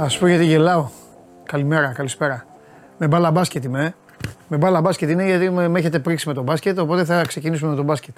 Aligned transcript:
Α 0.00 0.06
πω 0.18 0.26
γιατί 0.26 0.44
γελάω. 0.44 0.88
Καλημέρα, 1.44 1.92
καλησπέρα. 1.92 2.46
Με 2.98 3.06
μπάλα 3.06 3.30
μπάσκετ 3.30 3.64
είμαι. 3.64 3.84
ε. 3.84 3.94
Με 4.48 4.56
μπάλα 4.56 4.80
μπάσκετ 4.80 5.10
είναι 5.10 5.24
γιατί 5.24 5.50
με, 5.50 5.68
με 5.68 5.78
έχετε 5.78 5.98
πρίξει 5.98 6.28
με 6.28 6.34
τον 6.34 6.44
μπάσκετ, 6.44 6.78
οπότε 6.78 7.04
θα 7.04 7.22
ξεκινήσουμε 7.26 7.70
με 7.70 7.76
τον 7.76 7.84
μπάσκετ. 7.84 8.14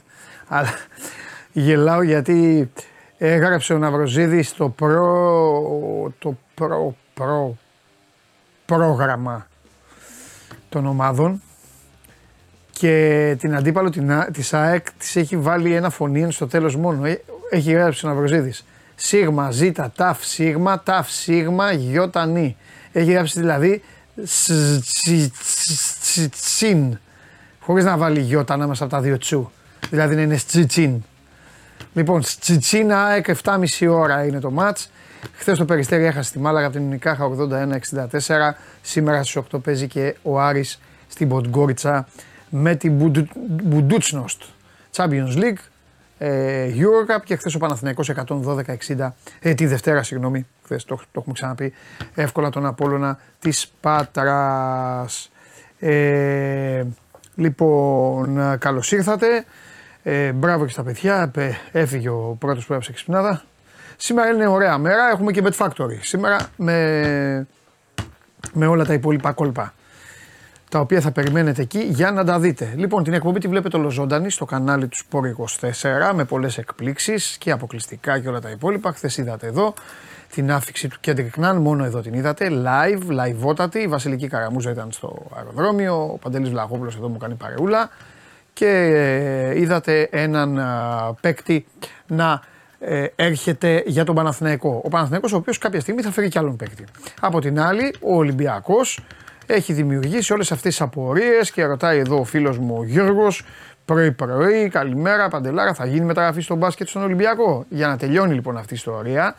Αλλά 0.49 0.69
γελάω 1.53 2.03
γιατί 2.03 2.71
έγραψε 3.19 3.75
ο 3.75 3.79
Ναυροζίδης 3.79 4.49
στο 4.49 4.69
προ, 4.69 6.13
το 6.19 6.37
προ, 6.55 6.97
προ, 7.15 7.57
πρόγραμμα 8.67 9.47
των 10.69 10.87
ομάδων 10.87 11.43
και 12.71 13.37
την 13.39 13.55
αντίπαλο 13.57 13.91
την, 13.91 14.13
Α- 14.13 14.29
της 14.33 14.55
ΑΕΚ 14.55 14.93
της 14.93 15.17
έχει 15.17 15.37
βάλει 15.37 15.75
ένα 15.75 15.91
φωνήεν 15.91 16.31
στο 16.31 16.47
τέλος 16.47 16.77
μόνο. 16.77 17.05
Ε, 17.07 17.21
Έχει 17.51 17.73
γράψει 17.73 18.07
ο 18.07 18.09
Ναυροζίδης. 18.09 18.65
Σίγμα, 19.05 19.51
ζήτα, 19.51 19.93
ταφ, 19.97 20.25
σίγμα, 20.25 20.83
ταφ, 20.83 21.11
σίγμα, 21.11 21.73
γιώτα, 21.73 22.27
νι. 22.27 22.57
Έχει 22.93 23.13
γράψει 23.13 23.41
δηλαδή 23.41 23.83
σ- 24.25 24.81
τσι- 24.81 25.33
τσι- 25.33 26.01
τσι- 26.01 26.31
τσιν. 26.33 26.99
Χωρίς 27.61 27.85
να 27.85 27.97
βάλει 27.97 28.21
γιώτα 28.21 28.55
ανάμεσα 28.55 28.85
από 28.85 28.93
τα 28.93 29.01
δύο 29.01 29.19
τσου. 29.19 29.51
Δηλαδή 29.91 30.15
να 30.15 30.21
είναι 30.23 30.37
στσιτσιν. 30.37 31.03
Λοιπόν, 31.95 32.21
Τσιτσίνα 32.41 33.05
ΑΕΚ 33.05 33.27
7,5 33.43 33.89
ώρα 33.89 34.25
είναι 34.25 34.41
το 34.41 34.51
μάτς. 34.51 34.91
Χθες 35.35 35.59
το 35.59 35.65
Περιστέρι 35.65 36.05
έχασε 36.05 36.29
στη 36.29 36.39
Μάλαγα 36.39 36.67
από 36.67 36.77
την 36.77 36.89
Νικάχα 36.89 37.25
81-64. 37.25 38.55
Σήμερα 38.83 39.23
στις 39.23 39.37
8 39.37 39.59
παίζει 39.63 39.87
και 39.87 40.17
ο 40.23 40.41
Άρης 40.41 40.81
στην 41.09 41.29
Ποντγκόριτσα 41.29 42.09
με 42.49 42.75
την 42.75 42.93
Μπουντου- 42.93 43.29
Μπουντούτσνοστ. 43.63 44.43
Champions 44.97 45.37
League, 45.37 45.59
ε, 46.25 46.73
Eurocup 46.77 47.21
και 47.25 47.37
χθες 47.37 47.55
ο 47.55 47.59
Παναθηναϊκός 47.59 48.11
112-60. 48.27 49.13
Ε, 49.41 49.55
τη 49.55 49.67
Δευτέρα, 49.67 50.03
συγγνώμη, 50.03 50.47
χθες 50.65 50.85
το, 50.85 50.97
το 50.97 51.03
έχουμε 51.13 51.35
ξαναπεί. 51.35 51.73
Εύκολα 52.15 52.51
τον 52.51 52.67
Απόλλωνα 52.67 53.19
της 53.39 53.73
Πάτρας. 53.81 55.31
Ε, 55.79 56.85
λοιπόν, 57.35 58.39
ε, 58.39 58.57
καλώς 58.57 58.93
ήρθατε. 58.93 59.45
Ε, 60.03 60.33
μπράβο 60.33 60.65
και 60.65 60.73
στα 60.73 60.83
παιδιά. 60.83 61.31
Ε, 61.37 61.51
έφυγε 61.73 62.09
ο 62.09 62.37
πρώτος 62.39 62.67
που 62.67 62.73
έπαιξε 62.73 62.93
ξυπνάδα. 62.93 63.43
Σήμερα 63.97 64.29
είναι 64.29 64.47
ωραία 64.47 64.79
μέρα. 64.79 65.09
Έχουμε 65.13 65.33
και 65.33 65.43
Bet 65.45 65.67
Factory. 65.67 65.99
Σήμερα 66.01 66.49
με, 66.57 67.47
με 68.53 68.67
όλα 68.67 68.85
τα 68.85 68.93
υπόλοιπα 68.93 69.33
κόλπα. 69.33 69.75
Τα 70.73 70.81
οποία 70.81 71.01
θα 71.01 71.11
περιμένετε 71.11 71.63
εκεί 71.63 71.79
για 71.79 72.11
να 72.11 72.25
τα 72.25 72.39
δείτε. 72.39 72.73
Λοιπόν, 72.77 73.05
την 73.05 73.13
εκπομπή 73.13 73.39
τη 73.39 73.49
βλέπετε 73.49 73.77
ολοζώντανη 73.77 74.31
στο 74.31 74.45
κανάλι 74.45 74.89
του 74.89 74.97
Sport 74.97 75.71
24 76.11 76.15
με 76.15 76.25
πολλές 76.25 76.59
εκπλήξεις 76.59 77.37
και 77.39 77.51
αποκλειστικά 77.51 78.19
και 78.19 78.29
όλα 78.29 78.41
τα 78.41 78.51
υπόλοιπα. 78.51 78.93
Χθες 78.93 79.17
είδατε 79.17 79.47
εδώ 79.47 79.75
την 80.35 80.53
άφηξη 80.53 80.89
του 80.89 80.97
Kendrick 81.07 81.45
Nunn, 81.45 81.57
μόνο 81.61 81.85
εδώ 81.85 82.01
την 82.01 82.15
είδατε. 82.15 82.49
Live, 82.51 83.01
live 83.21 83.75
Η 83.75 83.87
Βασιλική 83.87 84.29
Καραμούζα 84.29 84.71
ήταν 84.71 84.93
στο 84.93 85.27
αεροδρόμιο. 85.37 86.11
Ο 86.13 86.19
Παντελής 86.19 86.51
Βλαχόπουλος 86.51 86.97
εδώ 86.97 87.09
μου 87.09 87.17
κάνει 87.17 87.35
παρεούλα 87.35 87.91
και 88.53 88.69
ε, 88.69 89.61
είδατε 89.61 90.09
έναν 90.11 90.59
α, 90.59 91.15
παίκτη 91.21 91.67
να 92.07 92.43
ε, 92.79 93.07
έρχεται 93.17 93.83
για 93.87 94.05
τον 94.05 94.15
Παναθηναϊκό. 94.15 94.81
Ο 94.85 94.89
Παναθηναϊκός 94.89 95.33
ο 95.33 95.37
οποίος 95.37 95.59
κάποια 95.59 95.81
στιγμή 95.81 96.03
θα 96.03 96.11
φέρει 96.11 96.29
κι 96.29 96.39
άλλον 96.39 96.57
παίκτη. 96.57 96.85
Από 97.21 97.41
την 97.41 97.61
άλλη, 97.61 97.95
ο 98.01 98.17
Ολυμπιακός 98.17 99.01
έχει 99.47 99.73
δημιουργήσει 99.73 100.33
όλες 100.33 100.53
αυτές 100.53 100.71
τις 100.71 100.81
απορίες 100.81 101.51
και 101.51 101.65
ρωτάει 101.65 101.99
εδώ 101.99 102.19
ο 102.19 102.25
φίλος 102.25 102.59
μου 102.59 102.77
ο 102.79 102.85
Γιώργος 102.85 103.45
πρωί 103.85 104.13
πρωί, 104.13 104.69
καλημέρα 104.69 105.29
Παντελάρα, 105.29 105.75
θα 105.75 105.87
γίνει 105.87 106.05
μεταγραφή 106.05 106.41
στο 106.41 106.55
μπάσκετ 106.55 106.89
στον 106.89 107.03
Ολυμπιακό. 107.03 107.65
Για 107.69 107.89
να 107.89 107.97
τελειώνει 107.97 108.35
λοιπόν 108.35 108.57
αυτή 108.57 108.73
η 108.73 108.77
ιστορία, 108.77 109.37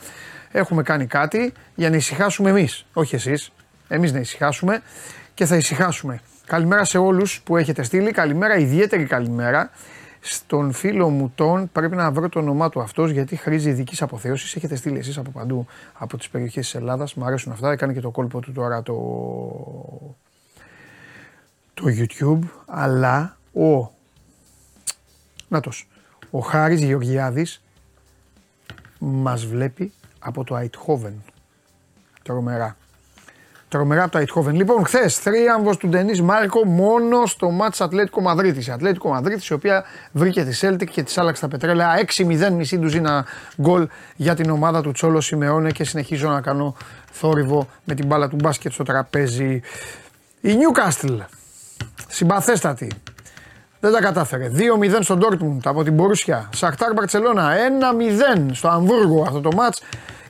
έχουμε 0.51 0.83
κάνει 0.83 1.05
κάτι 1.05 1.53
για 1.75 1.89
να 1.89 1.95
ησυχάσουμε 1.95 2.49
εμείς, 2.49 2.85
όχι 2.93 3.15
εσείς, 3.15 3.51
εμείς 3.87 4.13
να 4.13 4.19
ησυχάσουμε 4.19 4.81
και 5.33 5.45
θα 5.45 5.55
ησυχάσουμε. 5.55 6.19
Καλημέρα 6.45 6.83
σε 6.83 6.97
όλους 6.97 7.41
που 7.41 7.57
έχετε 7.57 7.83
στείλει, 7.83 8.11
καλημέρα, 8.11 8.57
ιδιαίτερη 8.57 9.03
καλημέρα 9.03 9.71
στον 10.25 10.71
φίλο 10.71 11.09
μου 11.09 11.31
τον, 11.35 11.71
πρέπει 11.71 11.95
να 11.95 12.11
βρω 12.11 12.29
το 12.29 12.39
όνομά 12.39 12.69
του 12.69 12.81
αυτός 12.81 13.11
γιατί 13.11 13.35
χρήζει 13.35 13.69
ειδικής 13.69 14.01
αποθέωσης. 14.01 14.55
Έχετε 14.55 14.75
στείλει 14.75 14.97
εσείς 14.97 15.17
από 15.17 15.31
παντού 15.31 15.65
από 15.93 16.17
τις 16.17 16.29
περιοχές 16.29 16.65
της 16.65 16.75
Ελλάδας. 16.75 17.13
Μου 17.13 17.25
αρέσουν 17.25 17.51
αυτά. 17.51 17.71
Έκανε 17.71 17.93
και 17.93 17.99
το 17.99 18.09
κόλπο 18.09 18.39
του 18.39 18.51
τώρα 18.51 18.83
το, 18.83 18.95
το 21.73 21.83
YouTube. 21.85 22.39
Αλλά 22.65 23.37
ο, 23.53 23.91
νάτος, 25.47 25.87
ο 26.31 26.39
Χάρης 26.39 26.81
Γεωργιάδης 26.81 27.61
μας 28.99 29.45
βλέπει 29.45 29.93
από 30.19 30.43
το 30.43 30.55
Αιτχόβεν. 30.55 31.23
Τρομερά. 32.23 32.77
Τρομερά 33.73 34.03
από 34.03 34.11
το 34.11 34.17
Αιτχόβεν. 34.17 34.55
Λοιπόν, 34.55 34.85
χθες 34.85 35.17
θρίαμβος 35.17 35.77
του 35.77 35.87
Ντενή 35.87 36.21
Μάρκο 36.21 36.65
μόνο 36.65 37.25
στο 37.25 37.49
μάτς 37.49 37.81
Ατλέτικο 37.81 38.21
Μαδρίτης. 38.21 38.67
Η 38.67 38.71
Ατλέτικο 38.71 39.09
Μαδρίτης, 39.09 39.47
η 39.47 39.53
οποία 39.53 39.83
βρήκε 40.11 40.43
τη 40.43 40.59
Celtic 40.61 40.85
και 40.91 41.03
της 41.03 41.17
άλλαξε 41.17 41.41
τα 41.41 41.47
πετρέλαια. 41.47 41.95
6-0 41.95 42.51
μισή 42.51 42.77
ντουζίνα 42.77 43.25
γκολ 43.61 43.87
για 44.15 44.35
την 44.35 44.49
ομάδα 44.49 44.81
του 44.81 44.91
Τσόλο 44.91 45.21
Σιμεώνε 45.21 45.71
και 45.71 45.83
συνεχίζω 45.83 46.29
να 46.29 46.41
κάνω 46.41 46.75
θόρυβο 47.11 47.67
με 47.83 47.93
την 47.93 48.05
μπάλα 48.05 48.29
του 48.29 48.35
μπάσκετ 48.35 48.71
στο 48.71 48.83
τραπέζι. 48.83 49.61
Η 50.41 50.49
Newcastle, 50.49 51.17
συμπαθέστατη, 52.07 52.91
δεν 53.79 53.91
τα 53.91 53.99
κατάφερε. 53.99 54.51
2-0 54.55 54.97
στον 55.01 55.19
Dortmund 55.21 55.59
από 55.63 55.83
την 55.83 55.93
Μπορούσια. 55.93 56.49
Σαχτάρ 56.55 56.93
Μπαρτσελώνα 56.93 57.53
1-0 58.47 58.53
στο 58.53 58.67
Αμβούργο 58.67 59.21
αυτό 59.21 59.41
το 59.41 59.49
μάτς. 59.55 59.81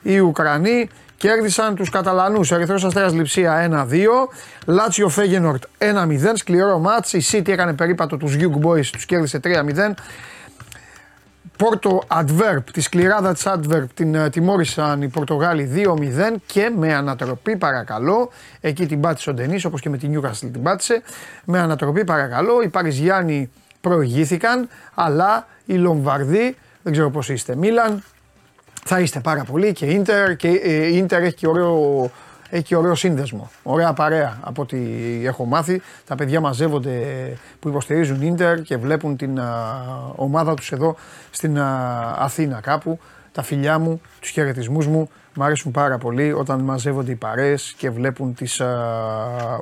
Οι 0.02 0.18
Ουκρανοί 0.18 0.88
κέρδισαν 1.28 1.74
τους 1.74 1.90
Καταλανούς. 1.90 2.50
Ερυθρός 2.50 2.84
Αστέρας 2.84 3.12
Λιψία 3.12 3.86
1-2. 3.88 4.28
Λάτσιο 4.66 5.08
Φέγενορτ 5.08 5.64
1-0. 5.78 6.36
Σκληρό 6.36 6.78
μάτς. 6.78 7.12
Η 7.12 7.22
City 7.32 7.48
έκανε 7.48 7.72
περίπατο 7.72 8.16
τους 8.16 8.36
Young 8.38 8.66
Boys. 8.66 8.86
Τους 8.86 9.06
κέρδισε 9.06 9.38
3-0. 9.38 9.94
Πόρτο 11.56 12.02
Adverb, 12.08 12.62
τη 12.72 12.80
σκληράδα 12.80 13.32
της 13.32 13.42
Adverb 13.46 13.84
την 13.94 14.14
ε, 14.14 14.30
τιμώρησαν 14.30 15.02
οι 15.02 15.08
Πορτογάλοι 15.08 15.70
2-0 16.30 16.34
και 16.46 16.70
με 16.76 16.94
ανατροπή 16.94 17.56
παρακαλώ, 17.56 18.30
εκεί 18.60 18.86
την 18.86 19.00
πάτησε 19.00 19.30
ο 19.30 19.34
Ντενής 19.34 19.64
όπως 19.64 19.80
και 19.80 19.88
με 19.88 19.96
την 19.96 20.20
Newcastle 20.20 20.50
την 20.52 20.62
πάτησε, 20.62 21.02
με 21.44 21.58
ανατροπή 21.58 22.04
παρακαλώ 22.04 22.62
οι 22.62 22.68
Παριζιάνοι 22.68 23.50
προηγήθηκαν 23.80 24.68
αλλά 24.94 25.46
οι 25.64 25.74
Λομβαρδοί, 25.74 26.56
δεν 26.82 26.92
ξέρω 26.92 27.10
πώς 27.10 27.28
είστε, 27.28 27.56
Μίλαν, 27.56 28.02
θα 28.84 29.00
είστε 29.00 29.20
πάρα 29.20 29.44
πολύ 29.44 29.72
και 29.72 29.86
Ίντερ 29.86 30.36
και 30.36 30.48
ε, 30.48 30.86
η 30.86 30.96
Ίντερ 30.96 31.22
έχει 31.22 31.34
και 31.34 31.46
ωραίο, 31.46 32.10
έχει 32.50 32.62
και 32.62 32.76
ωραίο 32.76 32.94
σύνδεσμο. 32.94 33.50
Ωραία 33.62 33.92
παρέα 33.92 34.38
από 34.40 34.62
ό,τι 34.62 34.78
έχω 35.24 35.44
μάθει. 35.44 35.82
Τα 36.06 36.14
παιδιά 36.14 36.40
μαζεύονται 36.40 37.00
που 37.60 37.68
υποστηρίζουν 37.68 38.22
Ίντερ 38.22 38.60
και 38.60 38.76
βλέπουν 38.76 39.16
την 39.16 39.40
α, 39.40 39.76
ομάδα 40.14 40.54
τους 40.54 40.72
εδώ 40.72 40.96
στην 41.30 41.58
α, 41.58 42.16
Αθήνα 42.18 42.60
κάπου. 42.60 42.98
Τα 43.34 43.42
φιλιά 43.42 43.78
μου, 43.78 44.00
τους 44.20 44.30
χαιρετισμούς 44.30 44.86
μου. 44.86 45.10
Μ' 45.34 45.42
αρέσουν 45.42 45.70
πάρα 45.72 45.98
πολύ 45.98 46.32
όταν 46.32 46.60
μαζεύονται 46.60 47.10
οι 47.10 47.14
παρέες 47.14 47.74
και 47.76 47.90
βλέπουν 47.90 48.34
τις 48.34 48.60
α, 48.60 48.68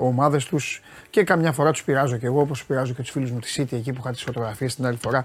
ομάδες 0.01 0.45
τους 0.45 0.83
και 1.11 1.25
καμιά 1.25 1.53
φορά 1.53 1.71
τους 1.71 1.85
πειράζω 1.85 2.17
και 2.17 2.27
εγώ 2.27 2.41
όπως 2.41 2.65
πειράζω 2.65 2.93
και 2.93 3.03
τους 3.03 3.11
φίλους 3.11 3.31
μου 3.31 3.39
τη 3.39 3.55
City 3.57 3.73
εκεί 3.73 3.93
που 3.93 4.01
είχα 4.01 4.11
τις 4.11 4.23
φωτογραφίες 4.23 4.75
την 4.75 4.87
άλλη 4.87 4.99
φορά 5.03 5.25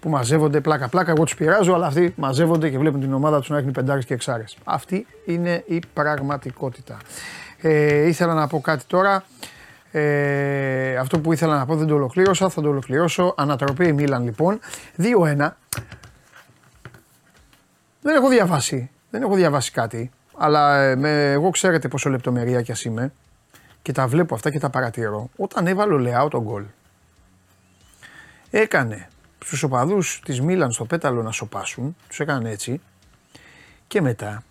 που 0.00 0.08
μαζεύονται 0.08 0.60
πλάκα 0.60 0.88
πλάκα 0.88 1.10
εγώ 1.10 1.24
τους 1.24 1.34
πειράζω 1.34 1.74
αλλά 1.74 1.86
αυτοί 1.86 2.14
μαζεύονται 2.16 2.70
και 2.70 2.78
βλέπουν 2.78 3.00
την 3.00 3.12
ομάδα 3.12 3.38
τους 3.38 3.48
να 3.48 3.58
έχει 3.58 3.70
πεντάρες 3.70 4.04
και 4.04 4.14
εξάρες. 4.14 4.56
Αυτή 4.64 5.06
είναι 5.26 5.62
η 5.66 5.82
πραγματικότητα. 5.92 6.96
Ε, 7.60 8.06
ήθελα 8.06 8.34
να 8.34 8.46
πω 8.46 8.60
κάτι 8.60 8.84
τώρα. 8.86 9.24
Ε, 9.90 10.96
αυτό 10.96 11.18
που 11.18 11.32
ήθελα 11.32 11.58
να 11.58 11.66
πω 11.66 11.76
δεν 11.76 11.86
το 11.86 11.94
ολοκλήρωσα, 11.94 12.48
θα 12.48 12.62
το 12.62 12.68
ολοκληρώσω. 12.68 13.34
Ανατροπή 13.36 13.92
Μίλαν 13.92 14.24
λοιπόν. 14.24 14.58
2-1. 15.38 15.48
Δεν 18.06 18.14
έχω 18.14 18.28
διαβάσει. 18.28 18.90
Δεν 19.10 19.22
έχω 19.22 19.34
διαβάσει 19.34 19.70
κάτι. 19.70 20.10
Αλλά 20.36 20.82
ε, 20.82 20.96
με, 20.96 21.32
εγώ 21.32 21.50
ξέρετε 21.50 21.88
πόσο 21.88 22.10
λεπτομερία 22.10 22.62
κι 22.62 22.72
ας 22.72 22.84
είμαι 22.84 23.12
και 23.82 23.92
τα 23.92 24.06
βλέπω 24.06 24.34
αυτά 24.34 24.50
και 24.50 24.58
τα 24.58 24.70
παρατηρώ. 24.70 25.30
Όταν 25.36 25.66
έβαλε 25.66 25.94
ο 25.94 25.98
Λεάο 25.98 26.28
τον 26.28 26.42
γκολ, 26.42 26.64
έκανε 28.50 29.08
στους 29.44 29.62
οπαδούς 29.62 30.20
της 30.24 30.40
Μίλαν 30.40 30.72
στο 30.72 30.84
πέταλο 30.84 31.22
να 31.22 31.30
σοπάσουν, 31.30 31.96
τους 32.08 32.20
έκανε 32.20 32.50
έτσι 32.50 32.80
και 33.86 34.00
μετά 34.00 34.42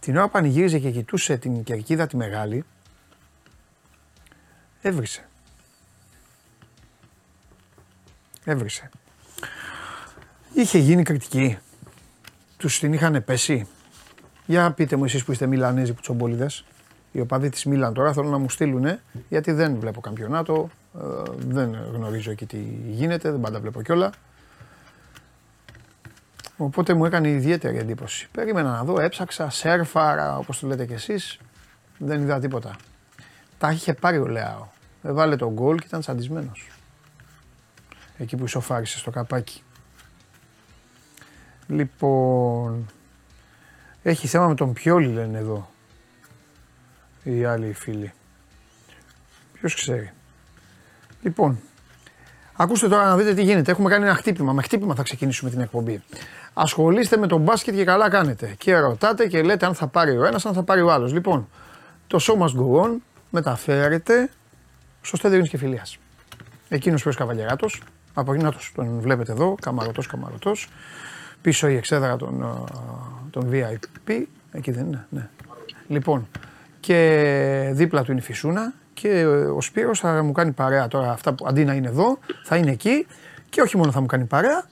την 0.00 0.16
ώρα 0.16 0.24
που 0.24 0.32
πανηγύριζε 0.32 0.78
και 0.78 0.90
κοιτούσε 0.90 1.36
την 1.36 1.64
κερκίδα 1.64 2.06
τη 2.06 2.16
μεγάλη, 2.16 2.64
έβρισε. 4.80 5.28
Έβρισε. 8.44 8.90
Είχε 10.54 10.78
γίνει 10.78 11.02
κριτική. 11.02 11.58
Τους 12.58 12.78
την 12.78 12.92
είχαν 12.92 13.24
πέσει; 13.24 13.66
Για 14.46 14.70
πείτε 14.72 14.96
μου 14.96 15.04
εσείς 15.04 15.24
που 15.24 15.32
είστε 15.32 15.46
Μιλανέζοι 15.46 15.92
κουτσομπόλιδες. 15.92 16.64
Οι 17.12 17.20
οπαδοί 17.20 17.48
της 17.48 17.64
Μίλαν 17.64 17.94
τώρα 17.94 18.12
θέλουν 18.12 18.30
να 18.30 18.38
μου 18.38 18.50
στείλουν 18.50 18.98
γιατί 19.28 19.52
δεν 19.52 19.78
βλέπω 19.78 20.00
καμπιονάτο, 20.00 20.68
ε, 20.94 21.30
δεν 21.38 21.76
γνωρίζω 21.92 22.30
εκεί 22.30 22.46
τι 22.46 22.56
γίνεται, 22.88 23.30
δεν 23.30 23.40
πάντα 23.40 23.60
βλέπω 23.60 23.82
κιόλα. 23.82 24.12
Οπότε 26.56 26.94
μου 26.94 27.04
έκανε 27.04 27.28
ιδιαίτερη 27.28 27.78
εντύπωση. 27.78 28.28
Περίμενα 28.32 28.70
να 28.70 28.84
δω, 28.84 29.00
έψαξα, 29.00 29.50
σέρφαρα, 29.50 30.36
όπως 30.36 30.58
το 30.58 30.66
λέτε 30.66 30.86
κι 30.86 30.92
εσείς. 30.92 31.38
Δεν 31.98 32.22
είδα 32.22 32.40
τίποτα. 32.40 32.76
Τα 33.58 33.70
είχε 33.70 33.94
πάρει 33.94 34.18
ο 34.18 34.26
Λεάο. 34.26 34.66
Έβαλε 35.02 35.36
τον 35.36 35.52
γκολ 35.52 35.78
και 35.78 35.86
ήταν 35.86 36.00
τσαντισμένο. 36.00 36.52
Εκεί 38.18 38.36
που 38.36 38.44
ισοφάρισε 38.44 38.98
στο 38.98 39.10
καπάκι. 39.10 39.62
Λοιπόν, 41.68 42.86
έχει 44.02 44.26
θέμα 44.26 44.48
με 44.48 44.54
τον 44.54 44.72
Πιόλι 44.72 45.06
λένε 45.06 45.38
εδώ. 45.38 45.70
Οι 47.22 47.44
άλλοι 47.44 47.72
φίλοι. 47.72 48.12
Ποιος 49.52 49.74
ξέρει. 49.74 50.12
Λοιπόν, 51.22 51.60
ακούστε 52.56 52.88
τώρα 52.88 53.04
να 53.04 53.16
δείτε 53.16 53.34
τι 53.34 53.42
γίνεται. 53.42 53.70
Έχουμε 53.70 53.90
κάνει 53.90 54.04
ένα 54.04 54.14
χτύπημα. 54.14 54.52
Με 54.52 54.62
χτύπημα 54.62 54.94
θα 54.94 55.02
ξεκινήσουμε 55.02 55.50
την 55.50 55.60
εκπομπή. 55.60 56.02
Ασχολείστε 56.52 57.16
με 57.16 57.26
τον 57.26 57.40
μπάσκετ 57.40 57.74
και 57.74 57.84
καλά 57.84 58.10
κάνετε. 58.10 58.54
Και 58.58 58.78
ρωτάτε 58.78 59.26
και 59.26 59.42
λέτε 59.42 59.66
αν 59.66 59.74
θα 59.74 59.86
πάρει 59.86 60.18
ο 60.18 60.24
ένας, 60.24 60.46
αν 60.46 60.54
θα 60.54 60.62
πάρει 60.62 60.80
ο 60.80 60.92
άλλος. 60.92 61.12
Λοιπόν, 61.12 61.48
το 62.06 62.18
show 62.20 62.42
must 62.42 62.60
go 62.60 62.84
on 62.84 62.90
μεταφέρεται 63.30 64.30
στο 65.00 65.16
στέδιο 65.16 65.42
και 65.42 65.56
φιλίας. 65.56 65.98
Εκείνος 66.68 67.02
που 67.02 67.08
είναι 67.08 67.18
καβαλιαράτος, 67.18 67.82
απογεινάτος, 68.14 68.72
τον 68.74 69.00
βλέπετε 69.00 69.32
εδώ, 69.32 69.54
καμαρωτός, 69.60 70.06
καμαρωτός. 70.06 70.68
Πίσω 71.40 71.68
η 71.68 71.76
εξέδρα 71.76 72.16
των, 72.16 72.64
των 73.30 73.50
VIP, 73.52 74.22
εκεί 74.52 74.70
δεν 74.70 74.86
είναι, 74.86 75.06
ναι. 75.10 75.28
Λοιπόν, 75.86 76.28
και 76.80 77.70
δίπλα 77.72 78.02
του 78.02 78.10
είναι 78.10 78.20
η 78.20 78.24
Φυσούνα 78.24 78.72
και 78.94 79.26
ο 79.56 79.60
Σπύρος 79.60 80.00
θα 80.00 80.22
μου 80.22 80.32
κάνει 80.32 80.52
παρέα 80.52 80.88
τώρα 80.88 81.10
αυτά 81.10 81.32
που 81.32 81.46
αντί 81.48 81.64
να 81.64 81.72
είναι 81.72 81.88
εδώ, 81.88 82.18
θα 82.44 82.56
είναι 82.56 82.70
εκεί 82.70 83.06
και 83.48 83.60
όχι 83.60 83.76
μόνο 83.76 83.90
θα 83.90 84.00
μου 84.00 84.06
κάνει 84.06 84.24
παρέα, 84.24 84.64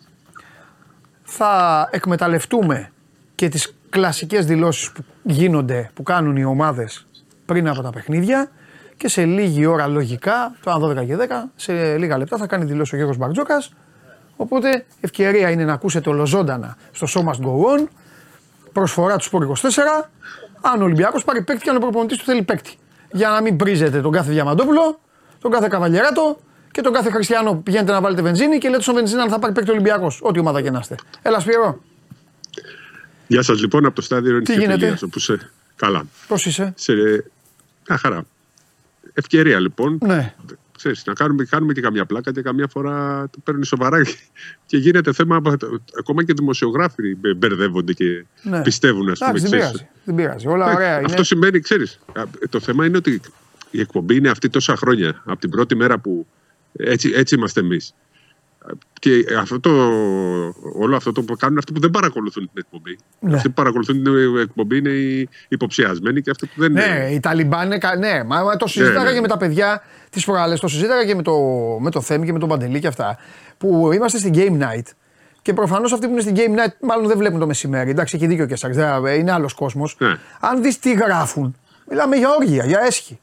θα 1.22 1.88
εκμεταλλευτούμε 1.92 2.90
και 3.34 3.48
τις 3.48 3.76
κλασικές 3.90 4.46
δηλώσεις 4.46 4.92
που 4.92 5.04
γίνονται, 5.22 5.90
που 5.94 6.02
κάνουν 6.02 6.36
οι 6.36 6.44
ομάδες 6.44 7.06
πριν 7.46 7.68
από 7.68 7.82
τα 7.82 7.90
παιχνίδια 7.90 8.50
και 8.96 9.08
σε 9.08 9.24
λίγη 9.24 9.66
ώρα 9.66 9.86
λογικά, 9.86 10.54
τώρα 10.60 11.02
12 11.02 11.06
και 11.06 11.16
10, 11.16 11.26
σε 11.56 11.96
λίγα 11.98 12.18
λεπτά 12.18 12.36
θα 12.36 12.46
κάνει 12.46 12.64
δηλώσεις 12.64 12.92
ο 12.92 12.96
Γιώργος 12.96 13.16
Μπαρτζόκας 13.16 13.72
Οπότε 14.36 14.86
ευκαιρία 15.00 15.50
είναι 15.50 15.64
να 15.64 15.72
ακούσετε 15.72 16.08
ολοζώντανα 16.08 16.76
στο 16.92 17.06
σώμα 17.06 17.34
Must 17.34 17.44
Go 17.46 17.80
On, 17.80 17.86
προσφορά 18.72 19.16
του 19.16 19.24
Σπορ 19.24 19.46
24, 19.62 20.08
αν 20.60 20.80
ο 20.80 20.84
Ολυμπιακός 20.84 21.24
πάρει 21.24 21.42
παίκτη 21.42 21.62
και 21.62 21.70
αν 21.70 21.76
ο 21.76 21.78
προπονητής 21.78 22.18
του 22.18 22.24
θέλει 22.24 22.42
παίκτη. 22.42 22.74
Για 23.12 23.28
να 23.28 23.42
μην 23.42 23.56
πρίζετε 23.56 24.00
τον 24.00 24.12
κάθε 24.12 24.30
Διαμαντόπουλο, 24.30 25.00
τον 25.40 25.50
κάθε 25.50 25.66
Καβαλιεράτο 25.70 26.38
και 26.70 26.80
τον 26.80 26.92
κάθε 26.92 27.10
Χριστιανό 27.10 27.52
που 27.52 27.62
πηγαίνετε 27.62 27.92
να 27.92 28.00
βάλετε 28.00 28.22
βενζίνη 28.22 28.58
και 28.58 28.68
λέτε 28.68 28.82
στον 28.82 28.94
βενζίνη 28.94 29.20
αν 29.20 29.28
θα 29.28 29.38
πάρει 29.38 29.52
παίκτη 29.52 29.70
Ολυμπιακός. 29.70 30.20
Ό,τι 30.22 30.38
ομάδα 30.38 30.62
και 30.62 30.70
να 30.70 30.78
είστε. 30.78 30.94
Έλα, 31.22 31.40
Σπύρο. 31.40 31.80
Γεια 33.26 33.42
σας 33.42 33.60
λοιπόν 33.60 33.86
από 33.86 33.94
το 33.94 34.02
στάδιο 34.02 34.42
Τι 34.42 34.54
γίνεται; 34.54 34.98
Όπου 35.04 35.18
σε... 35.18 35.50
Καλά. 35.76 36.06
Πώς 36.28 36.46
είσαι; 36.46 36.72
Σε... 36.76 36.92
Μια 37.88 37.98
χαρά. 37.98 38.24
Ευκαιρία 39.14 39.60
λοιπόν. 39.60 39.98
Ναι 40.04 40.34
ξέρεις, 40.76 41.04
να 41.06 41.12
κάνουμε, 41.12 41.44
κάνουμε 41.44 41.72
και 41.72 41.80
καμιά 41.80 42.06
πλάκα 42.06 42.32
και 42.32 42.42
καμιά 42.42 42.66
φορά 42.68 43.28
το 43.30 43.38
παίρνει 43.44 43.64
σοβαρά 43.64 44.02
και 44.66 44.76
γίνεται 44.76 45.12
θέμα. 45.12 45.42
Ακόμα 45.98 46.24
και 46.24 46.32
δημοσιογράφοι 46.32 47.16
μπερδεύονται 47.36 47.92
και 47.92 48.24
ναι. 48.42 48.62
πιστεύουν, 48.62 49.10
ας 49.10 49.18
πούμε. 49.18 49.38
Δεν 49.38 49.50
πειράζει. 49.50 49.88
Δεν 50.04 50.14
πειράζει. 50.14 50.46
Όλα 50.46 50.74
ωραία 50.74 50.96
είναι. 50.96 51.04
Αυτό 51.04 51.24
σημαίνει, 51.24 51.60
ξέρεις. 51.60 52.00
Το 52.48 52.60
θέμα 52.60 52.86
είναι 52.86 52.96
ότι 52.96 53.20
η 53.70 53.80
εκπομπή 53.80 54.16
είναι 54.16 54.28
αυτή 54.28 54.48
τόσα 54.48 54.76
χρόνια. 54.76 55.22
Από 55.24 55.40
την 55.40 55.50
πρώτη 55.50 55.74
μέρα 55.74 55.98
που 55.98 56.26
έτσι, 56.72 57.12
έτσι 57.14 57.34
είμαστε 57.34 57.60
εμείς. 57.60 57.94
Και 59.00 59.24
αυτό 59.38 59.60
το, 59.60 59.70
όλο 60.78 60.96
αυτό 60.96 61.12
το 61.12 61.22
που 61.22 61.36
κάνουν 61.36 61.58
αυτοί 61.58 61.72
που 61.72 61.80
δεν 61.80 61.90
παρακολουθούν 61.90 62.50
την 62.52 62.64
εκπομπή. 62.64 62.98
Ναι. 63.20 63.36
Αυτοί 63.36 63.48
που 63.48 63.54
παρακολουθούν 63.54 64.02
την 64.02 64.38
εκπομπή 64.38 64.78
είναι 64.78 64.90
οι 64.90 65.28
υποψιασμένοι 65.48 66.20
και 66.20 66.30
αυτοί 66.30 66.46
που 66.46 66.60
δεν 66.60 66.72
ναι, 66.72 66.84
είναι. 66.84 66.94
Ναι, 66.94 67.10
οι 67.10 67.20
Ταλιμπάν 67.20 67.66
είναι. 67.66 67.78
Ναι, 67.98 68.24
μα 68.24 68.56
το 68.56 68.66
συζήταγα 68.66 68.98
ναι, 68.98 69.08
ναι. 69.08 69.14
και 69.14 69.20
με 69.20 69.28
τα 69.28 69.36
παιδιά 69.36 69.82
τι 70.10 70.22
προάλλες, 70.26 70.60
το 70.60 70.68
συζήταγα 70.68 71.04
και 71.04 71.14
με 71.14 71.22
το, 71.22 71.34
με 71.80 71.90
το 71.90 72.00
Θέμη 72.00 72.26
και 72.26 72.32
με 72.32 72.38
τον 72.38 72.48
Παντελή 72.48 72.80
και 72.80 72.86
αυτά. 72.86 73.18
Που 73.58 73.92
είμαστε 73.92 74.18
στην 74.18 74.32
Game 74.34 74.62
Night 74.62 74.86
και 75.42 75.52
προφανώς 75.52 75.92
αυτοί 75.92 76.06
που 76.06 76.12
είναι 76.12 76.20
στην 76.20 76.34
Game 76.36 76.58
Night 76.58 76.72
μάλλον 76.80 77.06
δεν 77.06 77.18
βλέπουν 77.18 77.40
το 77.40 77.46
μεσημέρι. 77.46 77.90
Εντάξει, 77.90 78.16
έχει 78.16 78.26
δίκιο 78.26 78.46
και 78.46 78.52
εσάς. 78.52 78.76
Είναι 79.18 79.32
άλλος 79.32 79.54
κόσμος. 79.54 79.96
Ναι. 79.98 80.16
Αν 80.40 80.62
δεις 80.62 80.78
τι 80.78 80.92
γράφουν, 80.92 81.56
μιλάμε 81.88 82.16
για 82.16 82.28
όργια, 82.40 82.64
για 82.64 82.80
έσχη. 82.86 83.20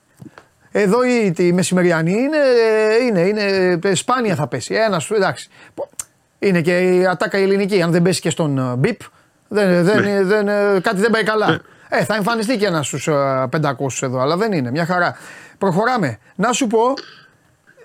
Εδώ 0.75 1.03
η, 1.03 1.33
η 1.37 1.51
μεσημεριανή 1.51 2.11
είναι, 2.11 2.37
είναι, 3.07 3.21
είναι, 3.21 3.95
σπάνια 3.95 4.35
θα 4.35 4.47
πέσει. 4.47 4.73
Ένας 4.73 5.03
σου, 5.03 5.13
εντάξει. 5.13 5.49
Είναι 6.39 6.61
και 6.61 6.77
η 6.79 7.05
ατάκα 7.05 7.37
η 7.37 7.41
ελληνική. 7.41 7.81
Αν 7.81 7.91
δεν 7.91 8.01
πέσει 8.01 8.21
και 8.21 8.29
στον 8.29 8.57
ε, 8.57 8.75
μπιπ, 8.75 8.99
δεν, 9.47 9.83
δεν, 9.83 10.03
ναι. 10.03 10.23
δεν, 10.23 10.47
ε, 10.47 10.79
κάτι 10.81 10.99
δεν 10.99 11.11
πάει 11.11 11.23
καλά. 11.23 11.49
Ναι. 11.49 11.57
Ε, 11.89 12.03
θα 12.03 12.15
εμφανιστεί 12.15 12.57
και 12.57 12.65
ένας 12.65 12.87
στους 12.87 13.09
500 13.09 13.49
ε, 14.01 14.05
εδώ, 14.05 14.19
αλλά 14.19 14.37
δεν 14.37 14.51
είναι. 14.51 14.71
Μια 14.71 14.85
χαρά. 14.85 15.17
Προχωράμε. 15.57 16.17
Να 16.35 16.51
σου 16.51 16.67
πω. 16.67 16.79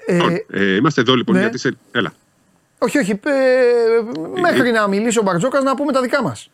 Ε, 0.06 0.18
ε, 0.50 0.74
είμαστε 0.74 1.00
εδώ 1.00 1.14
λοιπόν 1.14 1.34
ναι. 1.34 1.40
γιατί 1.40 1.58
σε. 1.58 1.76
Έλα. 1.90 2.12
Όχι, 2.78 2.98
όχι. 2.98 3.10
Ε, 3.10 4.40
μέχρι 4.40 4.70
να 4.70 4.88
μιλήσει 4.88 5.18
ο 5.18 5.22
Μπαρτζόκας 5.22 5.62
να 5.62 5.74
πούμε 5.74 5.92
τα 5.92 6.00
δικά 6.00 6.22
μας. 6.22 6.50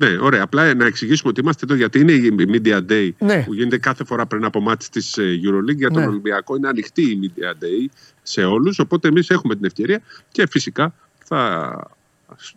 Ναι, 0.00 0.16
ωραία. 0.20 0.42
Απλά 0.42 0.74
να 0.74 0.86
εξηγήσουμε 0.86 1.30
ότι 1.30 1.40
είμαστε 1.40 1.64
εδώ 1.64 1.74
γιατί 1.74 2.00
είναι 2.00 2.12
η 2.12 2.34
Media 2.38 2.80
Day 2.90 3.10
ναι. 3.18 3.42
που 3.42 3.54
γίνεται 3.54 3.78
κάθε 3.78 4.04
φορά 4.04 4.26
πριν 4.26 4.44
από 4.44 4.60
μάτς 4.60 4.88
της 4.88 5.18
ε, 5.18 5.40
Euroleague. 5.44 5.76
Για 5.76 5.90
τον 5.90 6.02
ναι. 6.02 6.08
Ολυμπιακό 6.08 6.56
είναι 6.56 6.68
ανοιχτή 6.68 7.02
η 7.02 7.20
Media 7.22 7.64
Day 7.64 7.88
σε 8.22 8.44
όλους, 8.44 8.78
οπότε 8.78 9.08
εμείς 9.08 9.30
έχουμε 9.30 9.54
την 9.54 9.64
ευκαιρία 9.64 10.00
και 10.30 10.46
φυσικά 10.50 10.94
θα, 11.24 11.72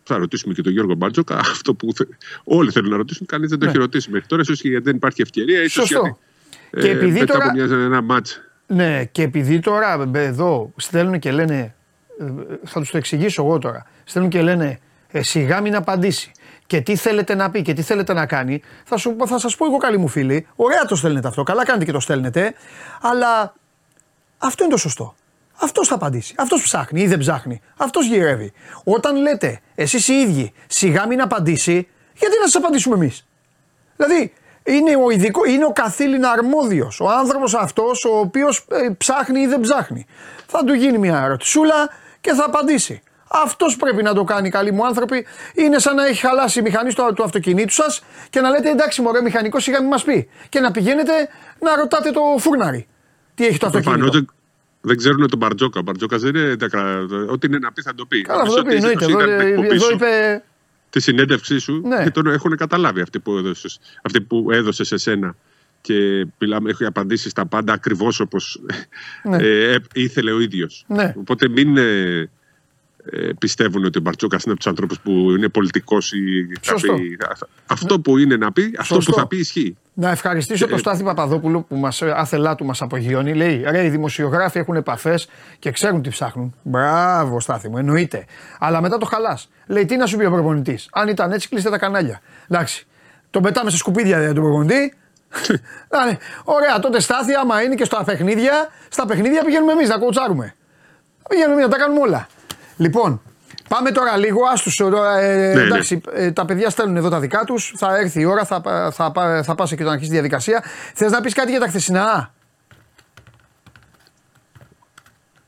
θα 0.04 0.18
ρωτήσουμε 0.18 0.54
και 0.54 0.62
τον 0.62 0.72
Γιώργο 0.72 0.95
Μπάρτζοκα 0.95 1.38
αυτό 1.38 1.74
που 1.74 1.94
όλοι 2.44 2.72
θέλουν 2.72 2.90
να 2.90 2.98
ρωτήσουν, 2.98 3.25
κανείς 3.25 3.50
δεν 3.50 3.60
το 3.60 3.66
ναι. 3.66 3.72
έχει 3.72 3.80
ρωτήσει 3.80 4.12
μέχρι 4.12 4.28
τώρα, 4.28 4.42
ίσως 4.42 4.62
γιατί 4.62 4.84
δεν 4.84 4.96
υπάρχει 4.96 5.22
ευκαιρία, 5.22 5.63
ίσως 5.63 5.89
γιατί 5.89 6.15
ε, 6.70 6.82
και 6.82 6.89
επειδή 6.89 7.20
μετά 7.20 7.34
τώρα... 7.34 7.46
από 7.46 7.53
μια, 7.53 7.63
ένα 7.63 8.01
μάτς. 8.01 8.41
Ναι, 8.67 9.06
και 9.12 9.22
επειδή 9.22 9.60
τώρα 9.60 10.10
εδώ 10.13 10.74
στέλνουν 10.75 11.20
και 11.20 11.32
λένε, 11.32 11.75
ε, 12.20 12.25
θα 12.63 12.79
τους 12.79 12.91
το 12.91 12.98
εξηγήσω 12.98 13.44
εγώ 13.44 13.58
τώρα, 13.58 13.86
στέλνουν 14.03 14.32
και 14.32 14.41
λένε 14.41 14.79
ε, 15.12 15.24
σιγά 15.24 15.62
μην 15.62 15.75
απαντήσει 15.75 16.32
και 16.74 16.82
τι 16.82 16.96
θέλετε 16.96 17.36
να 17.36 17.50
πει 17.50 17.62
και 17.62 17.74
τι 17.74 17.82
θέλετε 17.82 18.13
να 18.13 18.25
κάνει, 18.25 18.62
θα, 18.84 18.98
σου, 18.98 19.15
θα 19.25 19.39
σας 19.39 19.56
πω 19.56 19.65
εγώ 19.65 19.77
καλή 19.77 19.98
μου 19.98 20.08
φίλη, 20.08 20.48
ωραία 20.56 20.86
το 20.86 20.96
στέλνετε 20.96 21.27
αυτό, 21.27 21.44
καλά 21.44 21.65
κάνετε 21.65 21.86
και 21.86 21.92
το 21.92 22.00
στέλνετε, 22.00 22.53
αλλά 23.01 23.53
αυτό 24.38 24.63
είναι 24.63 24.74
το 24.74 24.80
σωστό. 24.80 25.15
Αυτός 25.62 25.88
θα 25.88 25.96
απαντήσει. 25.96 26.36
Αυτός 26.38 26.62
ψάχνει 26.62 27.01
ή 27.01 27.08
δεν 27.08 27.20
ψάχνει. 27.20 27.62
Αυτός 27.77 28.08
γυρεύει. 28.08 28.53
Όταν 28.84 29.15
λέτε 29.15 29.60
εσείς 29.75 30.08
οι 30.08 30.13
ίδιοι 30.13 30.53
σιγά 30.68 31.08
μην 31.08 31.22
απαντήσει, 31.22 31.88
γιατί 32.13 32.36
να 32.39 32.46
σας 32.46 32.56
απαντήσουμε 32.56 32.96
εμείς; 32.96 33.27
Δηλαδή, 33.96 34.34
είναι 34.63 34.96
ο, 34.96 35.10
ειδικό, 35.10 35.46
είναι 35.46 35.65
ο 35.65 35.72
καθήλυνα 35.72 36.32
αρμόδιος. 36.32 37.00
Ο 37.00 37.10
άνθρωπος 37.10 37.53
αυτός 37.53 38.06
ο 38.06 38.20
οποίος 38.20 38.65
ε, 38.72 38.89
ψάχνει 38.98 39.42
ή 39.42 39.48
δεν 39.48 39.60
ψάχνει. 39.60 40.06
Θα 40.48 40.63
του 40.63 40.74
γίνει 40.74 40.98
μια 40.98 41.24
ερωτησούλα 41.24 41.89
και 42.22 42.34
θα 42.34 42.46
απαντήσει. 42.46 43.01
Αυτός 43.44 43.75
πρέπει 43.75 44.04
να 44.04 44.13
το 44.13 44.24
κάνει, 44.24 44.50
καλοί 44.50 44.72
μου 44.72 44.86
άνθρωποι. 44.86 45.25
Είναι 45.54 45.80
σαν 45.80 45.96
να 45.96 46.06
έχει 46.06 46.20
χαλάσει 46.20 46.60
η 46.60 46.62
μηχανή 46.62 46.94
του, 46.94 47.13
του 47.16 47.24
αυτοκινήτου 47.24 47.74
σας 47.74 48.04
και 48.30 48.42
να 48.42 48.50
λέτε 48.50 48.70
εντάξει, 48.70 49.02
μωρέ, 49.02 49.22
μηχανικός 49.22 49.63
σιγά 49.63 49.80
μην 49.80 49.90
μας 49.90 50.04
πει. 50.04 50.30
Και 50.50 50.60
να 50.60 50.72
πηγαίνετε 50.72 51.12
να 51.60 51.75
ρωτάτε 51.75 52.12
το 52.12 52.22
φούρναρι. 52.38 52.88
Τι 53.36 53.46
έχει 53.46 53.58
το 53.58 53.66
αυτοκίνητο. 53.66 54.10
Δεν, 54.12 54.30
δεν 54.82 54.98
ξέρουν 54.98 55.30
τον 55.30 55.40
Μπαρτζόκα. 55.40 55.80
Ο 55.80 55.84
Μπαρτζόκας 55.84 56.22
δεν 56.22 56.36
είναι. 56.36 56.56
Ό,τι 57.30 57.48
είναι 57.48 57.58
να 57.58 57.72
πει 57.72 57.82
θα 57.82 57.96
το 57.96 58.06
πει. 58.06 58.22
Καλά, 58.22 58.44
θα 58.44 58.54
το 58.54 58.63
πει. 58.63 58.75
Εννοείται. 58.75 59.06
Εδώ, 59.06 59.92
είπε. 59.92 60.44
Τη 60.90 61.00
συνέντευξή 61.00 61.60
σου 61.60 61.82
ναι. 61.86 62.04
και 62.04 62.10
τον 62.10 62.28
έχουν 62.28 62.58
καταλάβει 62.58 63.02
αυτοί 63.02 63.20
που 63.20 63.38
έδωσε 63.38 63.68
αυτή 64.02 64.22
που 64.22 64.52
έδωσες 64.52 64.88
σε 64.88 64.98
σένα 64.98 65.36
και 65.82 66.28
μιλάμε, 66.38 66.70
έχει 66.70 66.86
απαντήσει 66.86 67.30
στα 67.30 67.46
πάντα 67.46 67.74
ακριβώς 67.74 68.20
όπως 68.20 68.62
ναι. 69.24 69.38
ε, 69.38 69.75
ήθελε 69.94 70.32
ο 70.32 70.40
ίδιος. 70.40 70.86
Ναι. 70.88 71.13
Οπότε 71.18 71.50
μην 71.50 71.78
ε, 71.78 71.82
ε, 71.82 72.30
πιστεύουν 73.39 73.86
ότι 73.86 73.98
ο 73.98 74.01
Μπαρτσόκα 74.01 74.36
είναι 74.36 74.51
από 74.51 74.55
τους 74.55 74.67
ανθρώπους 74.67 75.00
που 75.00 75.12
είναι 75.12 75.50
πολιτικός 75.50 76.12
ή 76.12 76.48
πει, 76.81 77.17
Αυτό 77.65 78.00
που 78.00 78.17
είναι 78.17 78.38
να 78.38 78.51
πει, 78.51 78.75
αυτό 78.79 78.98
που 78.98 79.13
θα 79.13 79.27
πει 79.27 79.38
ισχύει. 79.38 79.77
Να 79.93 80.10
ευχαριστήσω 80.10 80.67
τον 80.67 80.77
Στάθη 80.77 81.03
Παπαδόπουλο 81.03 81.62
που 81.62 81.75
μας, 81.75 82.01
άθελά 82.01 82.55
του 82.55 82.65
μας 82.65 82.81
απογειώνει. 82.81 83.33
Λέει: 83.33 83.63
Ρε, 83.69 83.86
οι 83.86 83.89
δημοσιογράφοι 83.89 84.60
έχουν 84.60 84.75
επαφές 84.75 85.27
και 85.60 85.72
ξέρουν 85.72 86.01
τι 86.01 86.10
ψάχνουν. 86.10 86.55
Μπράβο, 86.63 87.39
Στάθη 87.39 87.69
μου, 87.69 87.77
εννοείται. 87.77 88.25
Αλλά 88.60 88.81
μετά 88.81 88.98
το 88.98 89.05
χαλάς. 89.05 89.50
Λέει: 89.67 89.86
Τι 89.86 89.95
να 89.95 90.05
σου 90.05 90.17
πει 90.17 90.25
ο 90.25 90.31
προπονητής; 90.31 90.88
Αν 90.91 91.07
ήταν 91.07 91.31
έτσι, 91.31 91.50
κλείστε 91.50 91.69
τα 91.69 91.77
κανάλια. 91.77 92.22
Εντάξει. 92.50 92.88
Τον 93.29 93.41
πετάμε 93.41 93.69
σε 93.69 93.77
σκουπίδια 93.77 94.19
για 94.19 94.33
τον 94.33 94.43
προπονητή. 94.43 94.93
Ωραία, 96.43 96.79
τότε 96.79 97.00
Στάθη, 97.00 97.33
άμα 97.33 97.62
είναι 97.62 97.75
και 97.75 97.86
στα 97.86 98.03
παιχνίδια, 98.03 98.67
στα 98.89 99.05
παιχνίδια 99.05 99.43
πηγαίνουμε 99.43 99.72
εμείς 99.72 99.89
να 99.89 99.98
κοτσάρουμε. 99.98 100.55
Πηγαίνουμε 101.29 101.53
εμείς 101.53 101.65
να 101.65 101.72
τα 101.72 101.77
κάνουμε 101.77 102.00
όλα. 102.00 102.27
Λοιπόν, 102.77 103.22
πάμε 103.70 103.92
τώρα 103.92 104.18
λίγο. 104.18 104.39
Άστους, 104.53 104.80
ε, 104.80 104.84
ναι, 104.84 105.53
ναι. 105.53 105.62
εντάξει, 105.62 106.01
ε, 106.13 106.32
τα 106.32 106.46
παιδιά 106.46 106.70
στέλνουν 106.70 106.98
εδώ 106.98 107.10
τα 107.10 107.20
δικά 107.20 107.44
τους. 107.44 107.74
Θα 107.75 107.98
έρθει 107.98 108.22
η 108.22 108.25
ώρα, 108.25 108.46
θα, 108.46 108.62
θα, 108.92 109.12
θα, 109.13 109.44
θα 109.44 109.56
πας 109.56 109.75
και 109.75 109.84
να 109.84 109.89
αρχίσεις 109.89 110.08
τη 110.08 110.13
διαδικασία. 110.13 110.63
Θες 110.94 111.12
να 111.12 111.22
πεις 111.22 111.34
κάτι 111.34 111.51
για 111.51 111.60
τα 111.60 111.68
χθεσινά; 111.68 112.34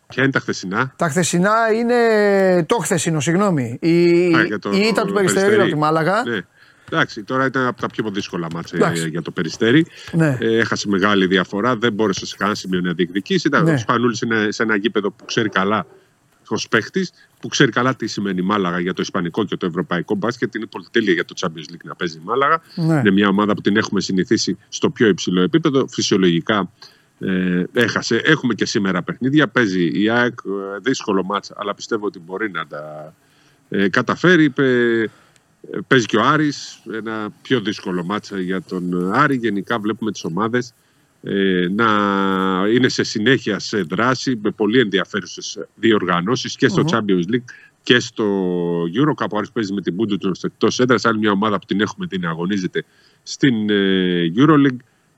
Ποια 0.08 0.24
είναι 0.24 0.32
τα 0.32 0.39
χθεσινά; 0.39 0.94
Τα 0.96 1.10
χθεσινά 1.10 1.53
είναι 1.74 1.96
το 2.63 2.75
χθεσινό, 2.75 3.20
συγγνώμη. 3.20 3.77
Η, 3.82 4.12
η 4.72 4.88
ήττα 4.89 5.05
του 5.05 5.13
Περιστερίου 5.13 5.62
από 5.62 5.70
τη 5.70 5.77
Μάλαγα. 5.77 6.24
Ναι. 6.24 6.39
Εντάξει, 6.91 7.24
τώρα 7.24 7.46
ήταν 7.46 7.65
από 7.67 7.82
τα 7.82 7.88
πιο 7.88 8.10
δύσκολα 8.10 8.48
μάτσα 8.53 8.91
για 9.10 9.22
το 9.22 9.32
Περιστέρι. 9.32 9.86
Ναι. 10.12 10.38
Ε, 10.39 10.58
έχασε 10.58 10.88
μεγάλη 10.88 11.27
διαφορά, 11.27 11.75
δεν 11.75 11.94
μπόρεσε 11.94 12.25
σε 12.25 12.36
κανένα 12.38 12.58
σημείο 12.58 12.82
να 12.82 12.94
διεκδικήσει. 12.94 13.48
Ήταν 13.48 13.63
ναι. 13.63 13.74
ο 13.74 13.77
Σπανούλης 13.77 14.24
σε 14.48 14.63
ένα 14.63 14.75
γήπεδο 14.75 15.12
που 15.12 15.25
ξέρει 15.25 15.50
καλά 15.50 15.86
ω 16.49 16.67
παίχτης, 16.69 17.11
που 17.39 17.47
ξέρει 17.47 17.71
καλά 17.71 17.95
τι 17.95 18.07
σημαίνει 18.07 18.41
Μάλαγα 18.41 18.79
για 18.79 18.93
το 18.93 19.01
Ισπανικό 19.01 19.45
και 19.45 19.57
το 19.57 19.65
Ευρωπαϊκό 19.65 20.15
μπάσκετ. 20.15 20.55
Είναι 20.55 20.65
πολυτέλεια 20.65 21.13
για 21.13 21.25
το 21.25 21.33
Champions 21.37 21.73
League 21.73 21.83
να 21.83 21.95
παίζει 21.95 22.19
Μάλαγα. 22.23 22.61
Ναι. 22.75 22.99
Είναι 22.99 23.11
μια 23.11 23.27
ομάδα 23.27 23.53
που 23.53 23.61
την 23.61 23.77
έχουμε 23.77 24.01
συνηθίσει 24.01 24.57
στο 24.69 24.89
πιο 24.89 25.07
υψηλό 25.07 25.41
επίπεδο. 25.41 25.87
Φυσιολογικά 25.87 26.71
ε, 27.19 27.63
έχασε. 27.73 28.15
Έχουμε 28.15 28.53
και 28.53 28.65
σήμερα 28.65 29.03
παιχνίδια. 29.03 29.47
Παίζει 29.47 30.01
η 30.01 30.09
ΑΕΚ, 30.09 30.39
ε, 30.45 30.79
δύσκολο 30.81 31.23
μάτσα, 31.23 31.53
αλλά 31.57 31.73
πιστεύω 31.75 32.05
ότι 32.05 32.19
μπορεί 32.19 32.51
να 32.51 32.67
τα 32.67 33.13
ε, 33.69 33.89
καταφέρει. 33.89 34.53
Παίζει 35.87 36.05
και 36.05 36.17
ο 36.17 36.23
Άρης, 36.23 36.81
ένα 36.91 37.29
πιο 37.41 37.59
δύσκολο 37.59 38.03
μάτσα 38.03 38.39
για 38.39 38.61
τον 38.61 39.13
Άρη. 39.13 39.35
Γενικά 39.35 39.79
βλέπουμε 39.79 40.11
τις 40.11 40.23
ομάδες 40.23 40.69
ε, 40.69 40.73
να 41.72 41.88
είναι 42.74 42.89
σε 42.89 43.03
συνέχεια 43.03 43.60
σε 43.60 43.82
δράση 43.82 44.39
με 44.44 44.51
πολύ 44.51 44.79
ενδιαφέρουσες 44.79 45.60
διοργανώσεις 45.75 46.55
και 46.55 46.67
στο 46.67 46.84
mm 46.88 46.94
Champions 46.94 47.34
League 47.34 47.53
και 47.86 48.00
στο 48.00 48.25
Euro. 48.84 49.13
Κάπου 49.15 49.38
Άρης 49.38 49.51
παίζει 49.51 49.74
με 49.74 49.82
την 49.82 49.96
Πούντου 49.96 50.17
του 50.17 50.32
εκτός 50.41 50.79
έδρας. 50.79 51.05
Άλλη 51.05 51.20
μια 51.20 51.32
ομάδα 51.32 51.60
που 51.60 51.65
την 51.65 51.82
έχουμε 51.82 52.05
δει 52.05 52.17
να 52.17 52.29
αγωνίζεται 52.29 52.84
στην 53.24 53.70
ε, 53.70 54.32
EuroLeague. 54.38 54.77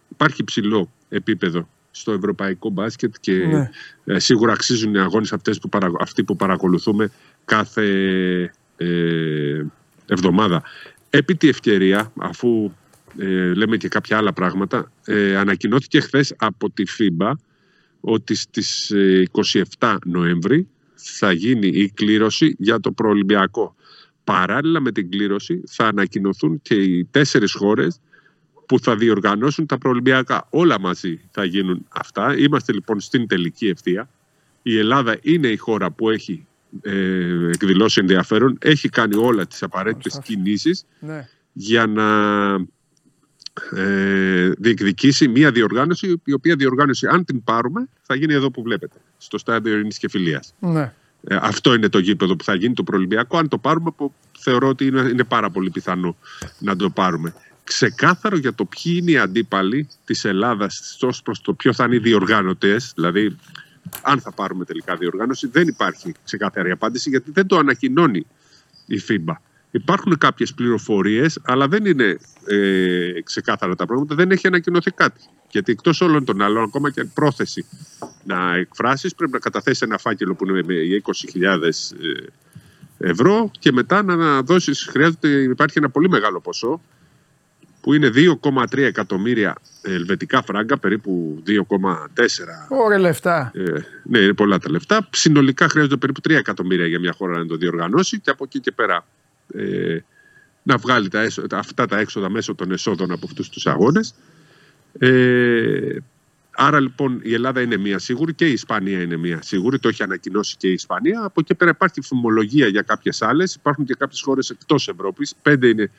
Υπάρχει 0.10 0.44
ψηλό 0.44 0.92
επίπεδο 1.10 1.68
στο 1.92 2.12
ευρωπαϊκό 2.12 2.70
μπάσκετ 2.70 3.16
και 3.20 3.34
ναι. 3.34 3.70
ε, 4.06 4.20
σίγουρα 4.20 4.54
αξίζουν 4.54 4.94
οι 4.94 5.00
αγώνες 5.00 5.34
αυτές 5.34 5.60
που 5.60 5.70
αυτοί 6.00 6.24
που 6.24 6.36
παρακολουθούμε 6.36 7.12
κάθε 7.46 7.88
ε, 8.78 9.66
εβδομάδα. 10.06 10.64
Επί 11.10 11.36
τη 11.36 11.48
ευκαιρία, 11.48 12.12
αφού 12.18 12.72
ε, 13.18 13.54
λέμε 13.54 13.78
και 13.78 13.88
κάποια 13.88 14.18
άλλα 14.18 14.34
πράγματα, 14.34 14.92
ε, 15.06 15.38
ανακοινώθηκε 15.38 16.00
χθες 16.00 16.34
από 16.38 16.70
τη 16.70 16.84
FIBA 16.98 17.32
ότι 18.00 18.36
στις 18.36 18.94
27 19.32 19.64
ε, 19.80 19.96
Νοέμβρη 20.06 20.68
θα 20.96 21.32
γίνει 21.32 21.68
η 21.68 21.92
κλήρωση 21.94 22.56
για 22.60 22.80
το 22.80 22.92
προολυμπιακό. 22.92 23.76
Παράλληλα 24.24 24.80
με 24.80 24.92
την 24.92 25.10
κλήρωση 25.10 25.64
θα 25.68 25.88
ανακοινωθούν 25.88 26.62
και 26.62 26.76
οι 26.76 27.08
τέσσερις 27.12 27.54
χώρες 27.54 28.00
που 28.66 28.80
θα 28.80 28.96
διοργανώσουν 28.96 29.66
τα 29.66 29.78
προολυμπιακά. 29.78 30.48
Όλα 30.50 30.80
μαζί 30.80 31.22
θα 31.32 31.44
γίνουν 31.44 31.86
αυτά. 31.90 32.38
Είμαστε 32.38 32.74
λοιπόν 32.74 33.00
στην 33.00 33.28
τελική 33.28 33.68
ευθεία. 33.68 34.10
Η 34.62 34.78
Ελλάδα 34.78 35.18
είναι 35.22 35.48
η 35.48 35.58
χώρα 35.58 35.92
που 35.92 36.10
έχει 36.10 36.48
ε, 36.82 37.50
εκδηλώσει 37.50 38.00
ενδιαφέρον, 38.00 38.58
έχει 38.62 38.90
κάνει 38.90 39.16
όλα 39.16 39.48
τις 39.48 39.64
απαραίτητες 39.64 40.20
κινήσεις 40.24 40.86
ναι. 41.00 41.30
για 41.54 41.86
να 41.86 42.06
ε, 43.72 44.50
διεκδικήσει 44.58 45.28
μια 45.28 45.52
διοργάνωση 45.52 46.22
η 46.24 46.34
οποία 46.34 46.56
διοργάνωση 46.56 47.08
αν 47.08 47.26
την 47.26 47.44
πάρουμε 47.44 47.88
θα 48.02 48.16
γίνει 48.16 48.34
εδώ 48.34 48.52
που 48.52 48.62
βλέπετε 48.62 48.98
στο 49.18 49.38
στάδιο 49.38 49.74
Ειρήνης 49.74 49.98
και 49.98 50.10
Φιλίας 50.10 50.54
ναι. 50.60 50.94
ε, 51.28 51.38
αυτό 51.42 51.74
είναι 51.74 51.90
το 51.90 52.00
γήπεδο 52.00 52.36
που 52.36 52.44
θα 52.44 52.56
γίνει 52.56 52.74
το 52.74 52.84
προελμπιακό 52.84 53.38
αν 53.38 53.48
το 53.48 53.58
πάρουμε 53.58 53.92
που 53.98 54.14
θεωρώ 54.38 54.68
ότι 54.68 54.86
είναι, 54.86 55.02
είναι 55.02 55.24
πάρα 55.24 55.50
πολύ 55.50 55.70
πιθανό 55.70 56.18
να 56.60 56.76
το 56.76 56.90
πάρουμε 56.90 57.34
ξεκάθαρο 57.64 58.38
για 58.38 58.54
το 58.54 58.66
ποιοι 58.66 58.98
είναι 59.02 59.12
οι 59.12 59.18
αντίπαλοι 59.18 59.88
της 60.06 60.26
Ελλάδας 60.26 60.98
ως 61.02 61.22
προς 61.22 61.42
το 61.42 61.54
ποιο 61.54 61.74
θα 61.74 61.86
είναι 61.86 61.96
οι 61.96 62.00
διοργάνωτες 62.00 62.92
δηλαδή 62.96 63.38
αν 64.02 64.22
θα 64.22 64.32
πάρουμε 64.32 64.66
τελικά 64.66 64.96
διοργάνωση, 64.96 65.48
δεν 65.48 65.68
υπάρχει 65.68 66.14
ξεκάθαρη 66.24 66.72
απάντηση 66.72 67.10
γιατί 67.10 67.32
δεν 67.32 67.48
το 67.48 67.58
ανακοινώνει 67.58 68.26
η 68.86 69.02
FIBA. 69.08 69.34
Υπάρχουν 69.72 70.18
κάποιες 70.18 70.54
πληροφορίες, 70.54 71.40
αλλά 71.44 71.68
δεν 71.68 71.86
είναι 71.86 72.18
ε, 72.46 73.22
ξεκάθαρα 73.24 73.76
τα 73.76 73.86
πράγματα, 73.86 74.16
δεν 74.16 74.32
έχει 74.32 74.48
ανακοινωθεί 74.48 74.92
κάτι. 74.92 75.22
Γιατί 75.52 75.72
εκτός 75.72 76.02
όλων 76.02 76.26
των 76.26 76.42
άλλων, 76.42 76.64
ακόμα 76.64 76.92
και 76.92 77.04
πρόθεση 77.04 77.66
να 78.24 78.56
εκφράσεις, 78.56 79.16
πρέπει 79.16 79.32
να 79.32 79.40
καταθέσεις 79.40 79.82
ένα 79.82 79.98
φάκελο 79.98 80.36
που 80.36 80.48
είναι 80.48 80.64
με 80.64 80.76
20.000 81.34 81.64
ε, 81.64 83.10
ευρώ 83.10 83.52
και 83.60 83.72
μετά 83.72 84.04
να 84.04 84.42
δώσεις, 84.42 84.88
χρειάζεται, 84.92 85.28
υπάρχει 85.28 85.78
ένα 85.78 85.90
πολύ 85.90 86.10
μεγάλο 86.10 86.40
ποσό 86.42 86.82
που 87.82 87.94
είναι 87.94 88.12
2,3 88.14 88.78
εκατομμύρια 88.78 89.56
ελβετικά 89.82 90.44
φράγκα, 90.44 90.78
περίπου 90.78 91.44
2,4. 91.48 91.60
Ωραία 92.70 93.00
λεφτά. 93.00 93.52
Ε, 93.56 93.62
ναι, 94.04 94.20
είναι 94.20 94.34
πολλά 94.34 94.60
τα 94.60 94.70
λεφτά. 94.70 95.10
Συνολικά 95.12 95.70
χρειάζονται 95.70 95.98
περίπου 95.98 96.20
3 96.28 96.32
εκατομμύρια 96.32 96.88
για 96.88 97.00
μια 97.00 97.14
χώρα 97.18 97.38
να 97.38 97.46
το 97.46 97.56
διοργανώσει 97.56 98.20
και 98.20 98.30
από 98.30 98.44
εκεί 98.44 98.60
και 98.60 98.72
πέρα 98.72 99.06
ε, 99.54 99.98
να 100.64 100.78
βγάλει 100.78 101.10
τα 101.10 101.28
αυτά 101.52 101.86
τα 101.86 102.00
έξοδα 102.00 102.30
μέσω 102.30 102.56
των 102.56 102.72
εσόδων 102.72 103.12
από 103.12 103.26
αυτούς 103.26 103.50
τους 103.50 103.68
αγώνες. 103.68 104.16
Ε, 105.00 105.98
άρα 106.52 106.80
λοιπόν 106.80 107.20
η 107.24 107.34
Ελλάδα 107.34 107.62
είναι 107.62 107.78
μία 107.78 108.00
σίγουρη 108.00 108.34
και 108.34 108.48
η 108.48 108.52
Ισπανία 108.52 109.02
είναι 109.02 109.18
μία 109.18 109.42
σίγουρη. 109.42 109.80
Το 109.80 109.88
έχει 109.88 110.04
ανακοινώσει 110.04 110.56
και 110.58 110.68
η 110.68 110.74
Ισπανία. 110.74 111.24
Από 111.24 111.40
εκεί 111.40 111.56
πέρα 111.56 111.72
υπάρχει 111.72 112.02
φημολογία 112.02 112.68
για 112.68 112.82
κάποιες 112.82 113.22
άλλες. 113.22 113.56
Υπάρχουν 113.56 113.86
και 113.86 113.94
κάποιες 113.94 114.22
χώρες 114.22 114.50
εκτός 114.50 114.88
Ευρώπης. 114.88 115.36
Πέντε 115.42 115.68
είναι 115.68 115.92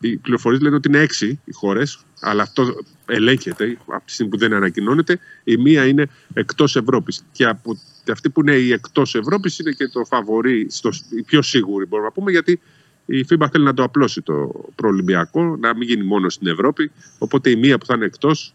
οι 0.00 0.16
πληροφορίες 0.16 0.60
λένε 0.60 0.76
ότι 0.76 0.88
είναι 0.88 0.98
έξι 0.98 1.40
οι 1.44 1.52
χώρες, 1.52 2.04
αλλά 2.20 2.42
αυτό 2.42 2.74
ελέγχεται 3.06 3.78
από 3.86 4.06
τη 4.06 4.12
στιγμή 4.12 4.32
που 4.32 4.38
δεν 4.38 4.52
ανακοινώνεται. 4.52 5.18
Η 5.44 5.56
μία 5.56 5.86
είναι 5.86 6.06
εκτός 6.34 6.76
Ευρώπης. 6.76 7.22
Και 7.32 7.44
από 7.44 7.78
αυτή 8.10 8.30
που 8.30 8.40
είναι 8.40 8.54
η 8.54 8.72
εκτός 8.72 9.14
Ευρώπης 9.14 9.58
είναι 9.58 9.70
και 9.70 9.88
το 9.88 10.04
φαβορή, 10.04 10.66
στο, 10.70 10.90
η 11.16 11.22
πιο 11.22 11.42
σίγουρη 11.42 11.86
μπορούμε 11.86 12.08
να 12.08 12.14
πούμε, 12.14 12.30
γιατί 12.30 12.60
η 13.10 13.26
FIBA 13.30 13.46
θέλει 13.52 13.64
να 13.64 13.74
το 13.74 13.82
απλώσει 13.82 14.22
το 14.22 14.64
προολυμπιακό, 14.74 15.56
να 15.56 15.76
μην 15.76 15.88
γίνει 15.88 16.04
μόνο 16.04 16.28
στην 16.28 16.46
Ευρώπη. 16.46 16.90
Οπότε 17.18 17.50
η 17.50 17.56
μία 17.56 17.78
που 17.78 17.86
θα 17.86 17.94
είναι 17.94 18.04
εκτός, 18.04 18.54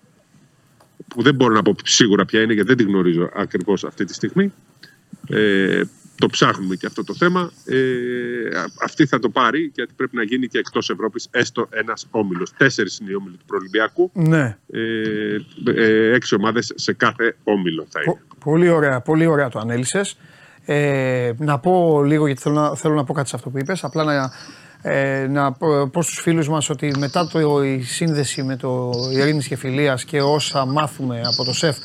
που 1.08 1.22
δεν 1.22 1.36
μπορώ 1.36 1.54
να 1.54 1.62
πω 1.62 1.76
σίγουρα 1.84 2.26
ποια 2.26 2.42
είναι, 2.42 2.54
γιατί 2.54 2.68
δεν 2.68 2.78
την 2.78 2.88
γνωρίζω 2.88 3.30
ακριβώς 3.34 3.84
αυτή 3.84 4.06
τη 4.06 4.14
στιγμή. 4.14 4.54
Ε, 5.30 5.84
το 6.16 6.28
ψάχνουμε 6.28 6.76
και 6.76 6.86
αυτό 6.86 7.04
το 7.04 7.14
θέμα. 7.14 7.52
Ε, 7.66 7.78
αυτή 8.82 9.06
θα 9.06 9.20
το 9.20 9.30
πάρει 9.30 9.72
γιατί 9.76 9.94
πρέπει 9.96 10.16
να 10.16 10.24
γίνει 10.24 10.48
και 10.48 10.58
εκτός 10.58 10.90
Ευρώπης 10.90 11.28
έστω 11.32 11.68
ένας 11.70 12.08
όμιλος. 12.12 12.54
Τέσσερις 12.58 13.00
είναι 13.00 13.12
οι 13.12 13.14
όμιλοι 13.16 13.38
του 13.38 13.46
Προολυμπιακού. 13.46 14.12
Ναι. 14.14 14.58
Ε, 14.72 15.38
ε, 15.66 16.14
έξι 16.14 16.36
ομάδες 16.36 16.72
σε 16.76 16.94
κάθε 16.94 17.36
όμιλο 17.44 17.86
θα 17.90 18.02
είναι. 18.06 18.22
Πολύ 18.44 18.70
ωραία, 18.70 19.02
πολύ 19.02 19.26
ωραία 19.26 19.50
το 19.50 19.60
ανέλησες. 19.60 20.18
Ε, 20.66 21.32
να 21.38 21.60
πω 21.60 22.04
λίγο 22.04 22.26
γιατί 22.26 22.42
θέλω 22.42 22.56
να, 22.56 22.76
θέλω 22.76 22.94
να 22.94 23.04
πω 23.04 23.14
κάτι 23.14 23.30
σε 23.30 23.36
αυτό 23.36 23.50
που 23.50 23.58
είπες. 23.58 23.84
Απλά 23.84 24.04
να, 24.04 24.32
ε, 24.92 25.28
να 25.28 25.52
πω 25.92 26.02
στους 26.02 26.20
φίλους 26.20 26.50
μας 26.50 26.70
ότι 26.70 26.94
μετά 26.98 27.28
το, 27.28 27.64
η 27.64 27.82
σύνδεση 27.82 28.44
με 28.44 28.56
το 28.56 28.92
Ειρήνης 29.12 29.48
και 29.48 29.56
Φιλίας 29.56 30.04
και 30.04 30.22
όσα 30.22 30.66
μάθουμε 30.66 31.22
από 31.26 31.44
το 31.44 31.54
ΣΕΦ 31.54 31.78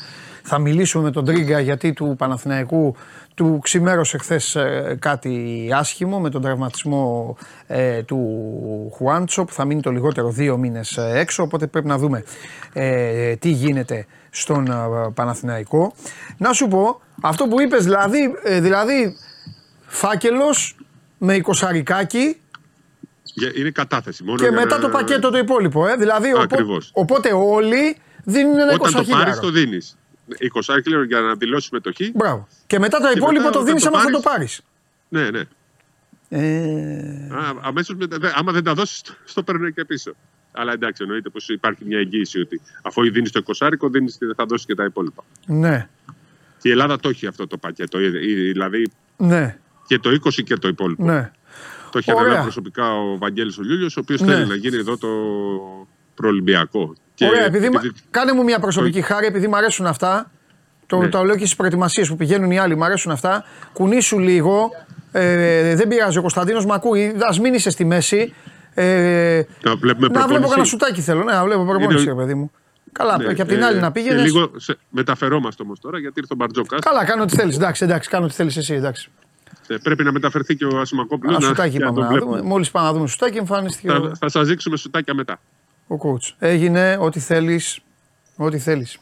θα 0.43 0.59
μιλήσουμε 0.59 1.03
με 1.03 1.11
τον 1.11 1.25
Τρίγκα 1.25 1.59
γιατί 1.59 1.93
του 1.93 2.15
Παναθηναϊκού 2.17 2.95
του 3.33 3.59
ξημέρωσε 3.61 4.17
χθες 4.17 4.55
ε, 4.55 4.97
κάτι 4.99 5.67
άσχημο 5.73 6.19
με 6.19 6.29
τον 6.29 6.41
τραυματισμό 6.41 7.35
ε, 7.67 8.03
του 8.03 8.19
Χουάντσο 8.95 9.45
που 9.45 9.53
θα 9.53 9.65
μείνει 9.65 9.81
το 9.81 9.91
λιγότερο 9.91 10.29
δύο 10.29 10.57
μήνες 10.57 10.97
ε, 10.97 11.11
έξω 11.19 11.43
οπότε 11.43 11.67
πρέπει 11.67 11.87
να 11.87 11.97
δούμε 11.97 12.23
ε, 12.73 13.35
τι 13.35 13.49
γίνεται 13.49 14.05
στον 14.29 14.67
Παναθηναϊκό. 15.13 15.93
Να 16.37 16.53
σου 16.53 16.67
πω 16.67 17.01
αυτό 17.21 17.47
που 17.47 17.61
είπες 17.61 17.83
δηλαδή, 17.83 18.33
δηλαδή 18.59 19.17
φάκελος 19.87 20.75
με 21.17 21.35
εικοσαρικάκι 21.35 22.41
είναι 23.55 23.69
κατάθεση. 23.69 24.23
Μόνο 24.23 24.37
και 24.37 24.51
μετά 24.51 24.79
το 24.79 24.89
πακέτο 24.89 25.29
το 25.29 25.37
υπόλοιπο. 25.37 25.87
Ε; 25.87 25.95
Δηλαδή, 25.95 26.29
οπότε 26.91 27.33
όλοι 27.33 27.97
δίνουν 28.23 28.59
ένα 28.59 28.73
Όταν 28.73 28.93
το 28.93 29.03
πάρεις, 29.03 29.39
το 29.39 29.51
δίνεις. 29.51 29.97
20 30.29 30.81
κιλό 30.83 31.03
για 31.03 31.19
να 31.19 31.35
δηλώσεις 31.35 31.65
συμμετοχή. 31.65 32.11
Μπράβο. 32.15 32.47
Και 32.67 32.79
μετά 32.79 32.99
το 32.99 33.11
υπόλοιπο 33.15 33.49
το 33.49 33.63
δίνεις 33.63 33.85
άμα 33.85 33.99
θα 33.99 34.09
το 34.09 34.19
πάρεις. 34.19 34.61
Ναι, 35.09 35.29
ναι. 35.29 35.41
Ε... 36.29 37.27
Αμέσως 37.61 37.95
μετά, 37.95 38.33
άμα 38.35 38.51
δεν 38.51 38.63
τα 38.63 38.73
δώσεις, 38.73 39.01
το 39.33 39.43
παίρνουν 39.43 39.73
και 39.73 39.85
πίσω. 39.85 40.11
Αλλά 40.51 40.71
εντάξει, 40.71 41.03
εννοείται 41.03 41.29
πως 41.29 41.49
υπάρχει 41.49 41.85
μια 41.85 41.97
εγγύηση 41.97 42.39
ότι 42.39 42.61
αφού 42.81 43.11
δίνει 43.11 43.29
το 43.29 43.43
20 43.45 43.69
δίνεις 43.91 44.17
και 44.17 44.25
θα 44.35 44.45
δώσεις 44.45 44.65
και 44.65 44.75
τα 44.75 44.83
υπόλοιπα. 44.83 45.23
Ναι. 45.45 45.89
Και 46.61 46.67
η 46.67 46.71
Ελλάδα 46.71 46.99
το 46.99 47.09
έχει 47.09 47.27
αυτό 47.27 47.47
το 47.47 47.57
πακέτο. 47.57 47.97
Δηλαδή 48.51 48.91
ναι. 49.17 49.57
και 49.87 49.99
το 49.99 50.09
20 50.09 50.43
και 50.43 50.55
το 50.55 50.67
υπόλοιπο. 50.67 51.03
Ναι. 51.03 51.31
Το 51.91 51.97
έχει 51.97 52.11
αναλάβει 52.11 52.41
προσωπικά 52.41 52.93
ο 52.93 53.17
Βαγγέλης 53.17 53.57
ο 53.57 53.61
Λιούλιος, 53.61 53.97
ο 53.97 53.99
οποίος 53.99 54.21
ναι. 54.21 54.33
θέλει 54.33 54.45
να 54.45 54.55
γίνει 54.55 54.77
εδώ 54.77 54.97
το 54.97 55.07
προολυμπιακό. 56.15 56.95
Ωραία, 57.21 57.45
επειδή, 57.45 57.65
επειδή... 57.65 57.91
κάνε 58.09 58.33
μου 58.33 58.43
μια 58.43 58.59
προσωπική 58.59 59.01
χάρη, 59.01 59.25
επειδή 59.25 59.47
μου 59.47 59.55
αρέσουν 59.55 59.85
αυτά. 59.85 60.31
Το, 60.85 60.97
ναι. 60.97 61.07
το 61.07 61.23
λέω 61.23 61.35
και 61.35 61.45
στις 61.45 61.55
προετοιμασίες 61.55 62.07
που 62.07 62.15
πηγαίνουν 62.15 62.51
οι 62.51 62.59
άλλοι, 62.59 62.75
μου 62.75 62.83
αρέσουν 62.83 63.11
αυτά. 63.11 63.43
Κουνήσου 63.73 64.19
λίγο. 64.19 64.69
Ε, 65.11 65.75
δεν 65.75 65.87
πειράζει, 65.87 66.17
ο 66.17 66.21
Κωνσταντίνος 66.21 66.65
μ' 66.65 66.71
ακούει. 66.71 67.05
Α 67.05 67.41
μην 67.41 67.53
είσαι 67.53 67.69
στη 67.69 67.85
μέση. 67.85 68.33
Ε, 68.81 69.45
να 69.63 69.75
βλέπουμε 69.75 70.07
Να 70.07 70.27
βλέπω 70.27 70.47
κανένα 70.47 70.63
σουτάκι 70.63 71.01
θέλω. 71.01 71.23
Ναι, 71.23 71.33
να 71.33 71.43
βλέπω 71.43 71.65
προπόνηση, 71.65 72.03
είναι... 72.03 72.15
παιδί 72.15 72.33
μου. 72.33 72.51
Καλά, 72.91 73.17
ναι, 73.17 73.33
και 73.33 73.41
από 73.41 73.51
την 73.51 73.63
άλλη 73.63 73.77
ε, 73.77 73.81
να 73.81 73.91
πήγαινες. 73.91 74.23
Λίγο 74.23 74.51
σε... 74.55 74.77
μεταφερόμαστε 74.89 75.63
όμως 75.63 75.79
τώρα 75.79 75.99
γιατί 75.99 76.19
ήρθε 76.19 76.33
ο 76.33 76.35
Μπαρτζόκας. 76.35 76.79
Καλά, 76.79 77.05
κάνω 77.05 77.23
ό,τι 77.23 77.35
θέλεις. 77.35 77.55
Εντάξει, 77.55 77.83
εντάξει, 77.83 78.09
κάνω 78.09 78.25
ό,τι 78.25 78.33
θέλεις 78.33 78.57
εσύ. 78.57 78.73
Εντάξει. 78.73 79.09
Ε, 79.67 79.75
πρέπει 79.83 80.03
να 80.03 80.11
μεταφερθεί 80.11 80.55
και 80.55 80.65
ο 80.65 80.79
Ασημακόπουλος. 80.79 81.35
Ένα 81.35 81.45
σουτάκι 81.45 81.77
είπαμε 81.77 82.01
να 82.01 82.17
δούμε. 82.17 82.41
Μόλις 82.41 82.71
πάμε 82.71 82.87
να 82.87 82.93
δούμε 82.93 83.07
σουτάκι, 83.07 83.37
εμφανίστηκε. 83.37 83.87
Θα, 83.87 83.95
ο... 83.95 84.15
θα 84.15 84.29
σας 84.29 84.47
δείξουμε 84.47 84.77
σουτάκια 84.77 85.13
μετά. 85.13 85.39
Ο 85.87 85.95
coach. 86.03 86.33
Έγινε 86.39 86.97
ό,τι 86.99 87.19
θέλεις. 87.19 87.79
Ό,τι 88.35 88.59
θέλεις. 88.59 88.99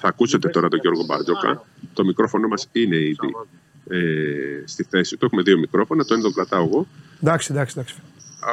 θα 0.00 0.08
ακούσετε 0.08 0.48
τώρα 0.48 0.68
τον 0.68 0.78
Γιώργο 0.78 1.04
Μπαρτζόκα. 1.04 1.64
Το 1.92 2.04
μικρόφωνο 2.04 2.48
μας 2.48 2.68
είναι 2.72 2.96
ήδη 2.96 3.34
ε, 3.92 4.62
στη 4.64 4.82
θέση 4.82 5.16
του. 5.16 5.24
Έχουμε 5.24 5.42
δύο 5.42 5.58
μικρόφωνα. 5.58 6.04
Το 6.04 6.14
ένα 6.14 6.22
το 6.22 6.30
κρατάω 6.30 6.64
εγώ. 6.64 6.86
Εντάξει, 7.22 7.52
εντάξει, 7.52 7.74
εντάξει. 7.78 7.94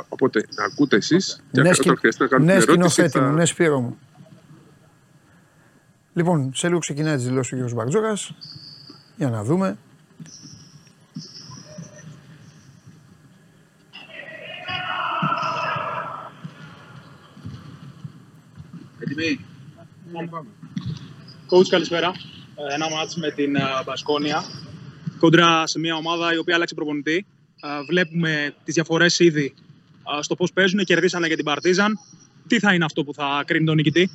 Οπότε 0.10 0.46
να 0.56 0.64
ακούτε 0.64 0.96
εσείς 0.96 1.44
και 1.52 1.62
ναι, 1.62 1.70
όταν 1.70 1.98
χρειαστεί 1.98 2.22
να 2.22 2.28
κάνετε 2.28 2.54
ναι, 2.54 2.62
ερώτηση. 2.62 3.10
Θα... 3.10 3.22
Μου, 3.22 3.34
ναι, 3.34 3.46
Σπύρο 3.46 3.80
μου. 3.80 3.98
Λοιπόν, 6.14 6.52
σε 6.56 6.68
λίγο 6.68 6.80
ξεκινάει 6.80 7.16
τη 7.16 7.24
δηλώση 7.24 7.54
ο 7.54 7.58
Γιώργος 7.58 7.78
Μπαρτζόκας. 7.78 8.32
Για 9.18 9.30
να 9.30 9.44
δούμε. 9.44 9.78
Έτοιμοι; 19.00 19.46
Coach, 21.50 21.68
καλησπέρα. 21.70 22.12
Ε, 22.56 22.74
ένα 22.74 22.90
μάτς 22.90 23.16
με 23.16 23.32
την 23.32 23.58
Μπασκόνια. 23.86 24.44
Κόντρα 25.20 25.68
σε 25.68 25.80
μια 25.80 25.96
ομάδα 25.96 26.34
η 26.34 26.38
οποία 26.38 26.56
άλλαξε 26.56 26.76
προπονητή. 26.76 27.26
Ε, 27.62 27.68
βλέπουμε 27.90 28.54
τις 28.64 28.74
διαφορές 28.74 29.20
ήδη 29.20 29.54
στο 30.22 30.36
πώς 30.36 30.54
παίζουν. 30.54 30.84
Κερδίσανε 30.84 31.28
για 31.28 31.36
την 31.36 31.46
Παρτίζαν. 31.46 32.00
Τι 32.48 32.60
θα 32.60 32.74
είναι 32.74 32.86
αυτό 32.86 33.04
που 33.04 33.14
θα 33.14 33.44
κρίνει 33.46 33.66
τον 33.66 33.76
νικητή; 33.76 34.10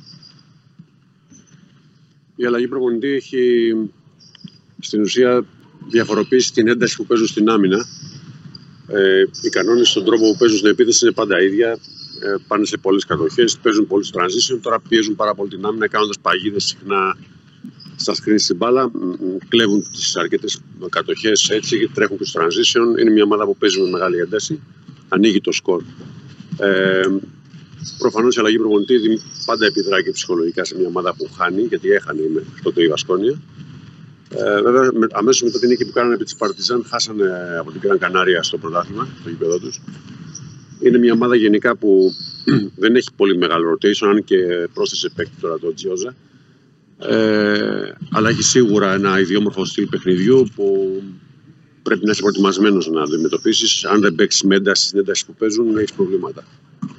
Η 2.35 2.45
αλλαγή 2.45 2.67
προπονητή 2.67 3.07
έχει 3.07 3.73
στην 4.79 5.01
ουσία 5.01 5.45
διαφοροποιήσει 5.87 6.53
την 6.53 6.67
ένταση 6.67 6.95
που 6.95 7.05
παίζουν 7.05 7.27
στην 7.27 7.49
άμυνα. 7.49 7.85
Ε, 8.87 9.23
οι 9.41 9.49
κανόνες 9.49 9.89
στον 9.89 10.05
τρόπο 10.05 10.31
που 10.31 10.37
παίζουν 10.37 10.57
στην 10.57 10.69
επίθεση 10.69 11.05
είναι 11.05 11.13
πάντα 11.13 11.41
ίδια. 11.41 11.79
Ε, 12.19 12.35
πάνε 12.47 12.65
σε 12.65 12.77
πολλές 12.77 13.05
κατοχές, 13.05 13.57
παίζουν 13.57 13.87
πολλού 13.87 14.05
transition. 14.05 14.59
Τώρα 14.61 14.79
πιέζουν 14.79 15.15
πάρα 15.15 15.35
πολύ 15.35 15.49
την 15.49 15.65
άμυνα, 15.65 15.87
κάνοντας 15.87 16.19
παγίδες 16.19 16.63
συχνά 16.63 17.17
στα 17.95 18.13
screen 18.13 18.35
στην 18.37 18.55
μπάλα. 18.55 18.91
Κλέβουν 19.47 19.87
τις 19.91 20.15
αρκετές 20.15 20.61
κατοχές 20.89 21.49
έτσι, 21.49 21.89
τρέχουν 21.93 22.17
του 22.17 22.25
transition. 22.25 22.99
Είναι 22.99 23.11
μια 23.11 23.23
ομάδα 23.23 23.45
που 23.45 23.57
παίζει 23.57 23.81
με 23.81 23.89
μεγάλη 23.89 24.17
ένταση. 24.17 24.61
Ανοίγει 25.09 25.41
το 25.41 25.51
σκορ. 25.51 25.83
Ε, 26.59 27.07
Προφανώς 27.97 28.35
η 28.35 28.39
αλλαγή 28.39 28.57
προπονητή 28.57 29.21
πάντα 29.45 29.65
επιδρά 29.65 30.01
και 30.01 30.11
ψυχολογικά 30.11 30.65
σε 30.65 30.77
μια 30.77 30.87
ομάδα 30.87 31.15
που 31.15 31.29
χάνει, 31.37 31.61
γιατί 31.61 31.89
έχανε 31.89 32.21
τότε 32.63 32.83
η 32.83 32.87
Βασκόνια. 32.87 33.41
Ε, 34.29 34.61
βέβαια, 34.61 34.91
αμέσως 35.11 35.41
μετά 35.41 35.59
την 35.59 35.69
νίκη 35.69 35.85
που 35.85 35.91
κάνανε 35.91 36.13
επί 36.13 36.23
της 36.23 36.35
Παρτιζάν, 36.35 36.85
χάσανε 36.89 37.57
από 37.59 37.71
την 37.71 37.81
Κραν 37.81 37.97
Κανάρια 37.97 38.43
στο 38.43 38.57
πρωτάθλημα, 38.57 39.07
στο 39.19 39.29
γήπεδο 39.29 39.59
τους. 39.59 39.81
Είναι 40.79 40.97
μια 40.97 41.13
ομάδα 41.13 41.35
γενικά 41.35 41.75
που 41.75 42.13
δεν 42.83 42.95
έχει 42.95 43.09
πολύ 43.15 43.37
μεγάλο 43.37 43.71
rotation, 43.71 44.07
αν 44.07 44.23
και 44.23 44.37
πρόσθεσε 44.73 45.09
παίκτη 45.15 45.35
τώρα 45.41 45.59
το 45.59 45.73
Τζιόζα. 45.73 46.15
Ε, 46.99 47.91
αλλά 48.11 48.29
έχει 48.29 48.43
σίγουρα 48.43 48.93
ένα 48.93 49.19
ιδιόμορφο 49.19 49.65
στυλ 49.65 49.87
παιχνιδιού 49.87 50.47
που 50.55 51.01
πρέπει 51.83 52.05
να 52.05 52.11
είσαι 52.11 52.21
προετοιμασμένος 52.21 52.87
να 52.87 53.01
αντιμετωπίσεις. 53.01 53.85
Αν 53.85 54.01
δεν 54.01 54.15
παίξεις 54.15 54.43
με 54.43 54.55
ένταση 54.55 54.87
στην 54.87 54.99
ένταση 54.99 55.25
που 55.25 55.33
παίζουν, 55.33 55.77
έχεις 55.77 55.93
προβλήματα. 55.93 56.43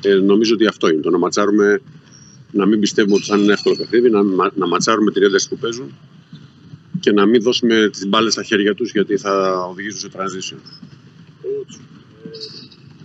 Ε, 0.01 0.15
νομίζω 0.15 0.55
ότι 0.55 0.67
αυτό 0.67 0.89
είναι. 0.89 1.01
Το 1.01 1.11
να 1.11 1.19
ματσάρουμε, 1.19 1.81
να 2.53 2.67
μην 2.67 2.81
πιστεύουμε 2.81 3.15
ότι 3.15 3.25
θα 3.25 3.37
είναι 3.37 3.53
εύκολο 3.53 3.77
παιχνίδι, 3.77 4.11
να, 4.11 4.23
να 4.55 4.67
ματσάρουμε 4.67 5.11
την 5.11 5.23
ένταση 5.23 5.49
που 5.49 5.57
παίζουν 5.57 5.95
και 7.01 7.13
να 7.13 7.27
μην 7.27 7.43
δώσουμε 7.43 7.89
τις 7.93 8.07
μπάλες 8.07 8.33
στα 8.33 8.43
χέρια 8.43 8.75
τους 8.75 8.91
γιατί 8.91 9.17
θα 9.17 9.65
οδηγήσουν 9.71 9.99
σε 9.99 10.09
transition. 10.13 10.57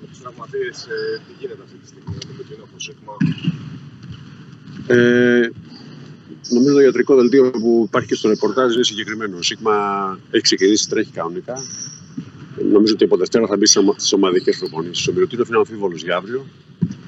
Με 0.02 0.08
του 0.12 0.18
τραυματίες, 0.22 0.88
τι 1.28 1.34
γίνεται 1.40 1.62
αυτή 1.64 1.78
τη 1.78 1.88
στιγμή 1.88 2.18
με 2.38 2.56
το 2.56 2.68
προσέγγιμα. 2.72 3.14
Ε, 6.50 6.54
νομίζω 6.54 6.74
το 6.74 6.80
ιατρικό 6.82 7.16
δελτίο 7.16 7.52
που 7.52 7.84
υπάρχει 7.88 8.08
και 8.08 8.16
στο 8.16 8.30
ρεπορτάζ 8.30 8.74
είναι 8.74 8.84
συγκεκριμένο. 8.84 9.38
Ο 9.38 9.42
Σίγμα 9.42 9.76
έχει 10.32 10.44
ξεκινήσει, 10.44 10.90
τρέχει 10.90 11.12
κανονικά. 11.12 11.58
Νομίζω 12.72 12.94
ότι 12.94 13.04
από 13.04 13.18
Δευτέρα 13.18 13.48
θα 13.48 13.58
μπει 13.58 13.66
στις 13.66 14.14
ομαδικές 14.14 14.58
προπονήσεις. 14.58 15.08
Ο 15.08 15.14
Μυρωτήριο 15.14 15.46
είναι 15.48 15.58
αμφίβολος 15.58 16.04
για 16.04 16.16
αύριο 16.16 16.46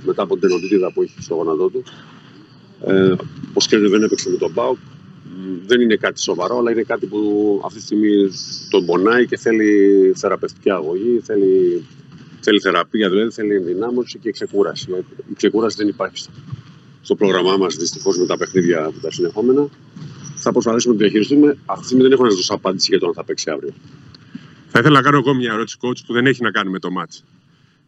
μετά 0.05 0.23
από 0.23 0.37
την 0.37 0.49
ενωτήτηδα 0.49 0.91
που 0.91 1.01
έχει 1.01 1.15
στο 1.19 1.35
γόνατό 1.35 1.69
του. 1.69 1.83
Ε, 2.85 3.15
ο 3.53 3.59
Σκέρνερ 3.59 3.89
δεν 3.89 4.03
έπαιξε 4.03 4.29
με 4.29 4.37
τον 4.37 4.51
Μπάουκ. 4.51 4.77
Δεν 5.65 5.81
είναι 5.81 5.95
κάτι 5.95 6.19
σοβαρό, 6.19 6.57
αλλά 6.57 6.71
είναι 6.71 6.83
κάτι 6.83 7.05
που 7.05 7.61
αυτή 7.65 7.79
τη 7.79 7.85
στιγμή 7.85 8.11
τον 8.69 8.85
πονάει 8.85 9.25
και 9.27 9.37
θέλει 9.37 10.13
θεραπευτική 10.15 10.71
αγωγή, 10.71 11.19
θέλει, 11.23 11.83
θέλει 12.39 12.59
θεραπεία, 12.59 13.09
δηλαδή 13.09 13.31
θέλει 13.31 13.55
ενδυνάμωση 13.55 14.19
και 14.19 14.31
ξεκούραση. 14.31 14.91
Η 15.29 15.33
ξεκούραση 15.35 15.75
δεν 15.77 15.87
υπάρχει 15.87 16.17
στο 16.17 16.31
πρόγραμμά 17.17 17.57
μας 17.57 17.75
δυστυχώς 17.75 18.17
με 18.17 18.25
τα 18.25 18.37
παιχνίδια 18.37 18.91
που 18.93 18.99
τα 19.01 19.11
συνεχόμενα. 19.11 19.67
Θα 20.35 20.51
προσπαθήσουμε 20.51 20.93
να 20.93 20.99
το 20.99 21.05
διαχειριστούμε. 21.05 21.57
Αυτή 21.65 21.79
τη 21.79 21.85
στιγμή 21.85 22.03
δεν 22.03 22.11
έχω 22.11 22.23
να 22.23 22.29
δώσω 22.29 22.53
απάντηση 22.53 22.87
για 22.89 22.99
το 22.99 23.07
αν 23.07 23.13
θα 23.13 23.23
παίξει 23.23 23.49
αύριο. 23.49 23.73
Θα 24.67 24.79
ήθελα 24.79 24.95
να 24.95 25.01
κάνω 25.01 25.17
εγώ 25.17 25.33
μια 25.33 25.53
ερώτηση, 25.53 25.77
coach, 25.81 26.05
που 26.05 26.13
δεν 26.13 26.25
έχει 26.25 26.41
να 26.41 26.51
κάνει 26.51 26.69
με 26.69 26.79
το 26.79 26.91
μάτς 26.91 27.23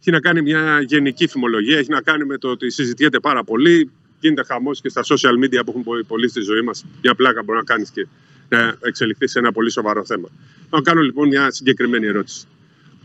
έχει 0.06 0.10
να 0.10 0.20
κάνει 0.20 0.42
μια 0.42 0.80
γενική 0.80 1.26
φημολογία, 1.26 1.78
έχει 1.78 1.90
να 1.90 2.00
κάνει 2.00 2.24
με 2.24 2.38
το 2.38 2.48
ότι 2.48 2.70
συζητιέται 2.70 3.20
πάρα 3.20 3.44
πολύ. 3.44 3.90
Γίνεται 4.20 4.44
χαμός 4.44 4.80
και 4.80 4.88
στα 4.88 5.02
social 5.04 5.44
media 5.44 5.60
που 5.64 5.82
έχουν 5.84 6.06
πολύ 6.06 6.28
στη 6.28 6.40
ζωή 6.40 6.60
μας. 6.60 6.84
Μια 7.02 7.14
πλάκα 7.14 7.42
μπορεί 7.42 7.58
να 7.58 7.64
κάνεις 7.64 7.90
και 7.90 8.06
να 8.48 8.76
εξελιχθείς 8.80 9.30
σε 9.30 9.38
ένα 9.38 9.52
πολύ 9.52 9.70
σοβαρό 9.70 10.04
θέμα. 10.04 10.28
Να 10.70 10.80
κάνω 10.80 11.00
λοιπόν 11.00 11.28
μια 11.28 11.50
συγκεκριμένη 11.50 12.06
ερώτηση. 12.06 12.46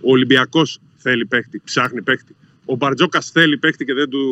Ο 0.01 0.11
Ολυμπιακός 0.11 0.79
θέλει 0.97 1.25
παίχτη, 1.25 1.61
ψάχνει 1.63 2.01
παίχτη. 2.01 2.35
Ο 2.71 2.75
Μπαρτζόκας 2.75 3.29
θέλει 3.31 3.57
παίχτη 3.57 3.85
και 3.85 3.93
δεν 3.93 4.09
του 4.09 4.23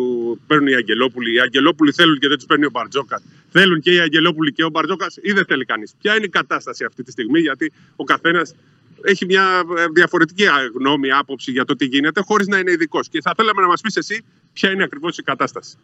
παίρνουν 0.48 0.68
οι 0.68 0.76
Αγγελόπουλοι. 0.76 1.34
Οι 1.34 1.40
Αγγελόπουλοι 1.40 1.92
θέλουν 1.92 2.20
και 2.20 2.28
δεν 2.28 2.38
τους 2.38 2.46
παίρνει 2.46 2.66
ο 2.66 2.70
Μπαρτζόκας. 2.70 3.24
Θέλουν 3.50 3.80
και 3.82 3.94
οι 3.94 4.00
Αγγελόπουλοι 4.00 4.54
και 4.54 4.64
ο 4.64 4.70
Μπαρτζόκας 4.70 5.18
ή 5.22 5.32
δεν 5.32 5.46
θέλει 5.46 5.66
κανείς. 5.66 5.94
Ποια 6.02 6.16
είναι 6.16 6.26
η 6.26 6.30
κατάσταση 6.30 6.84
αυτή 6.84 7.04
τη 7.04 7.12
στιγμή, 7.12 7.40
γιατί 7.40 7.72
ο 7.96 8.04
καθένας 8.04 8.56
έχει 9.02 9.26
μια 9.26 9.64
ε, 9.78 9.86
διαφορετική 9.94 10.44
γνώμη, 10.76 11.12
άποψη 11.12 11.52
για 11.52 11.66
το 11.66 11.76
τι 11.76 11.86
γίνεται, 11.86 12.22
χωρίς 12.22 12.48
να 12.48 12.58
είναι 12.58 12.72
ειδικός. 12.72 13.10
Και 13.10 13.22
θα 13.22 13.34
θέλαμε 13.36 13.62
να 13.62 13.68
μας 13.68 13.82
πεις 13.82 13.96
εσύ 13.96 14.24
ποια 14.54 14.72
είναι 14.72 14.84
ακριβώς 14.84 15.18
η 15.18 15.24
κατάσταση. 15.24 15.78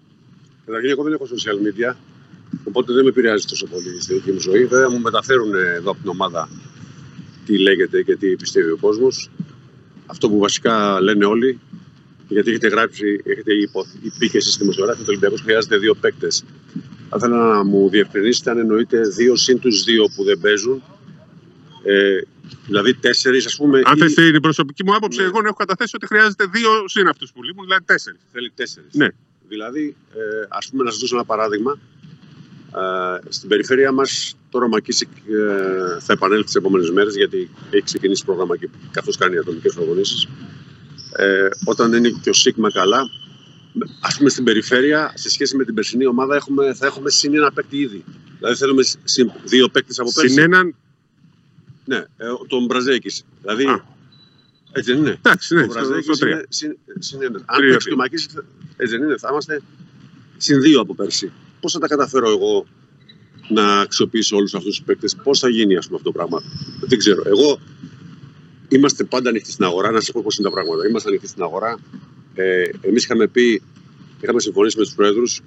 Καταρχήν, 0.66 0.90
εγώ 0.90 1.04
δεν 1.04 1.14
έχω 1.14 1.26
social 1.26 1.58
media, 1.68 1.96
οπότε 2.64 2.94
δεν 2.94 3.04
με 3.04 3.10
επηρεάζει 3.10 3.46
τόσο 3.46 3.68
πολύ 3.68 4.02
στη 4.02 4.14
δική 4.14 4.32
μου 4.32 4.40
ζωή. 4.40 4.66
Βέβαια, 4.66 4.90
μου 4.90 5.00
μεταφέρουν 5.00 5.56
εδώ 5.56 5.92
από 5.92 6.00
την 6.02 6.10
ομάδα 6.10 6.50
τι 7.46 7.58
λέγεται 7.58 8.02
και 8.02 8.16
τι 8.16 8.36
πιστεύει 8.36 8.72
ο 8.72 8.78
κόσμος. 8.78 9.30
Αυτό 10.06 10.30
που 10.30 10.40
βασικά 10.40 11.02
λένε 11.02 11.26
όλοι, 11.26 11.60
γιατί 12.28 12.50
έχετε 12.50 12.68
γράψει, 12.68 13.22
έχετε 13.24 13.52
πει 14.20 14.30
και 14.30 14.38
εσείς 14.38 14.54
στη 14.54 14.62
δημοσιογράφη 14.62 15.00
ότι 15.02 15.10
ο 15.10 15.12
Ολυμπιακός 15.12 15.42
χρειάζεται 15.42 15.78
δύο 15.78 15.96
παίκτες. 15.96 16.44
Θα 17.10 17.16
ήθελα 17.18 17.38
να 17.38 17.64
μου 17.64 17.90
διευκρινίσετε 17.90 18.50
αν 18.50 18.58
εννοείται 18.58 19.02
δύο 19.02 19.36
συν 19.36 19.60
τους 19.60 19.84
δύο 19.84 20.06
που 20.16 20.24
δεν 20.24 20.40
παίζουν 20.40 20.84
ε, 21.84 22.22
δηλαδή 22.68 22.94
τέσσερις, 22.94 23.46
ας 23.46 23.56
πούμε. 23.56 23.82
Αν 23.84 23.96
ή... 23.96 24.00
θες 24.00 24.14
την 24.14 24.42
προσωπική 24.42 24.84
μου 24.84 24.96
άποψη, 24.96 25.20
ναι. 25.20 25.26
εγώ 25.26 25.40
έχω 25.44 25.54
καταθέσει 25.54 25.96
ότι 25.96 26.08
χρειάζεται 26.08 26.46
δύο 26.46 26.70
συν 26.86 27.08
αυτούς 27.08 27.32
που 27.32 27.44
λείπουν, 27.44 27.64
δηλαδή 27.64 27.84
τέσσερις. 27.84 28.20
Θέλει 28.32 28.52
τέσσερις. 28.56 28.94
Ναι. 28.94 29.08
Δηλαδή, 29.48 29.96
ε, 30.14 30.46
ας 30.50 30.70
πούμε, 30.70 30.84
να 30.84 30.92
σας 30.92 31.00
δώσω 31.00 31.16
ένα 31.16 31.26
παράδειγμα. 31.26 31.80
Ε, 32.76 33.20
στην 33.30 33.50
περιφέρεια 33.50 33.92
μας, 33.92 34.38
τώρα 34.50 34.66
ο 34.66 34.68
Μακίσικ 34.68 35.10
ε, 35.18 36.00
θα 36.00 36.14
επανέλθει 36.14 36.46
τις 36.46 36.56
επόμενες 36.56 36.92
μέρες, 36.92 37.16
γιατί 37.16 37.50
έχει 37.70 37.84
ξεκινήσει 37.84 38.26
πρόγραμμα 38.26 38.58
και 38.58 38.70
καθώς 38.92 39.18
κάνει 39.18 39.38
ατομικές 39.38 39.74
προπονήσεις. 39.74 40.28
Ε, 41.16 41.48
όταν 41.66 41.94
είναι 41.94 42.10
και 42.22 42.30
ο 42.30 42.34
Σίγμα 42.34 42.72
καλά, 42.72 43.10
ας 44.00 44.18
πούμε 44.18 44.30
στην 44.30 44.44
περιφέρεια, 44.44 45.12
σε 45.16 45.30
σχέση 45.30 45.56
με 45.56 45.64
την 45.64 45.74
περσινή 45.74 46.06
ομάδα, 46.06 46.36
έχουμε, 46.36 46.74
θα 46.74 46.86
έχουμε 46.86 47.10
συν 47.10 47.36
ένα 47.36 47.52
παίκτη 47.52 47.78
ήδη. 47.78 48.04
Δηλαδή 48.38 48.56
θέλουμε 48.56 48.84
συν 49.04 49.32
δύο 49.44 49.70
παίκτες 49.70 50.00
από 50.00 50.12
πέρσι. 50.14 50.34
Συν 50.34 50.44
έναν; 50.44 50.76
Ναι, 51.86 51.98
ε, 51.98 52.26
τον 52.48 52.66
Μπραζέκης. 52.66 53.26
Δηλαδή. 53.42 53.66
Α. 53.66 53.94
Έτσι 54.72 54.92
δεν 54.92 55.02
είναι. 55.02 55.20
Εντάξει, 55.24 55.56
ναι, 55.56 55.68
το 55.68 55.80
είναι 56.28 56.46
συν, 56.50 56.76
Αν 57.46 57.60
παίξει 57.70 57.90
το 57.90 57.96
Μακίση, 57.96 58.28
έτσι 58.78 58.98
δεν 58.98 59.08
είναι. 59.08 59.18
Θα 59.18 59.28
είμαστε 59.32 59.62
συν 60.38 60.62
δύο 60.62 60.80
από 60.80 60.96
πέρσι. 60.96 61.32
Πώς 61.60 61.72
θα 61.72 61.80
τα 61.80 61.88
καταφέρω 61.88 62.30
εγώ 62.30 62.66
να 63.50 63.80
αξιοποιήσω 63.80 64.38
όλους 64.38 64.54
αυτούς 64.56 64.76
τους 64.76 64.86
παίκτες, 64.86 65.16
πώς 65.24 65.40
θα 65.40 65.50
γίνει 65.50 65.78
ας 65.78 65.86
πούμε, 65.86 65.98
αυτό 65.98 66.12
το 66.12 66.18
πράγμα; 66.18 66.44
Δεν 66.82 66.98
ξέρω. 67.00 67.24
Εγώ 67.26 67.60
είμαστε 68.76 69.04
πάντα 69.04 69.30
ανοιχτοί 69.30 69.52
στην 69.52 69.66
αγορά. 69.66 69.92
Να 69.92 70.00
σας 70.00 70.12
πω 70.12 70.22
πώς 70.24 70.38
είναι 70.38 70.50
τα 70.50 70.54
πράγματα. 70.54 70.88
Είμαστε 70.88 71.10
ανοιχτοί 71.10 71.28
στην 71.28 71.44
αγορά. 71.44 71.80
Ε, 72.34 72.64
Εμείς 72.82 73.04
είχαμε 73.04 73.28
πει, 73.28 73.62
είχαμε 74.22 74.40
συμφωνήσει 74.40 74.78
με 74.78 74.84
τους 74.84 74.94
Προέδρους 74.94 75.42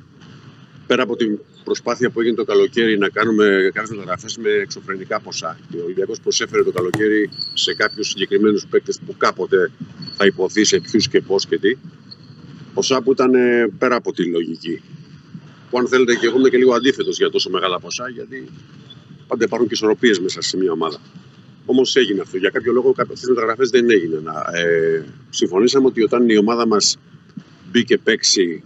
πέρα 0.87 1.03
από 1.03 1.17
την 1.17 1.39
προσπάθεια 1.65 2.11
που 2.11 2.21
έγινε 2.21 2.37
το 2.37 2.45
καλοκαίρι 2.45 2.99
να 2.99 3.09
κάνουμε 3.09 3.71
κάποιε 3.75 3.97
μεταγραφέ 3.97 4.27
με 4.39 4.51
εξωφρενικά 4.51 5.21
ποσά. 5.21 5.59
Και 5.71 5.77
ο 5.77 5.85
Ολυμπιακός 5.85 6.21
προσέφερε 6.21 6.63
το 6.63 6.73
καλοκαίρι 6.73 7.31
σε 7.55 7.75
κάποιους 7.75 8.09
συγκεκριμένους 8.09 8.67
παίκτες 8.67 9.01
που 9.07 9.17
κάποτε 9.17 9.71
θα 10.17 10.27
υποθεί 10.27 10.65
σε 10.65 10.81
ποιους 10.81 11.09
και 11.09 11.21
πώς 11.21 11.47
και 11.47 11.59
τι. 11.59 11.71
Ο 11.71 12.75
ποσά 12.75 13.03
που 13.03 13.13
ήταν 13.13 13.35
ε, 13.35 13.69
πέρα 13.79 13.97
από 13.97 14.13
τη 14.13 14.25
λογική. 14.25 14.83
Που 15.71 15.79
αν 15.79 15.89
θέλετε 15.89 16.15
και 16.15 16.27
εγώ 16.27 16.39
είμαι 16.39 16.49
και 16.49 16.57
λίγο 16.57 16.75
αντίθετος 16.75 17.17
για 17.17 17.31
τόσο 17.31 17.51
μεγάλα 17.51 17.81
ποσά, 17.81 18.09
γιατί 18.09 18.49
πάντα 19.27 19.45
υπάρχουν 19.45 19.69
και 19.69 19.75
ισορροπίες 19.75 20.21
μέσα 20.21 20.41
σε 20.41 20.57
μια 20.57 20.73
ομάδα. 20.73 21.01
Όμως 21.71 21.97
έγινε 21.97 22.21
αυτό. 22.21 22.37
Για 22.37 22.51
κάποιο 22.51 22.73
λόγο 22.73 22.93
κάποιες 22.93 23.25
μεταγραφές 23.29 23.71
δεν 23.71 23.91
έγιναν. 23.91 24.27
Ε, 24.53 25.05
συμφωνήσαμε 25.31 25.87
ότι 25.87 26.03
όταν 26.03 26.29
η 26.29 26.37
ομάδα 26.37 26.67
μας 26.67 26.99
μπήκε 27.71 27.99
παίξει 27.99 28.63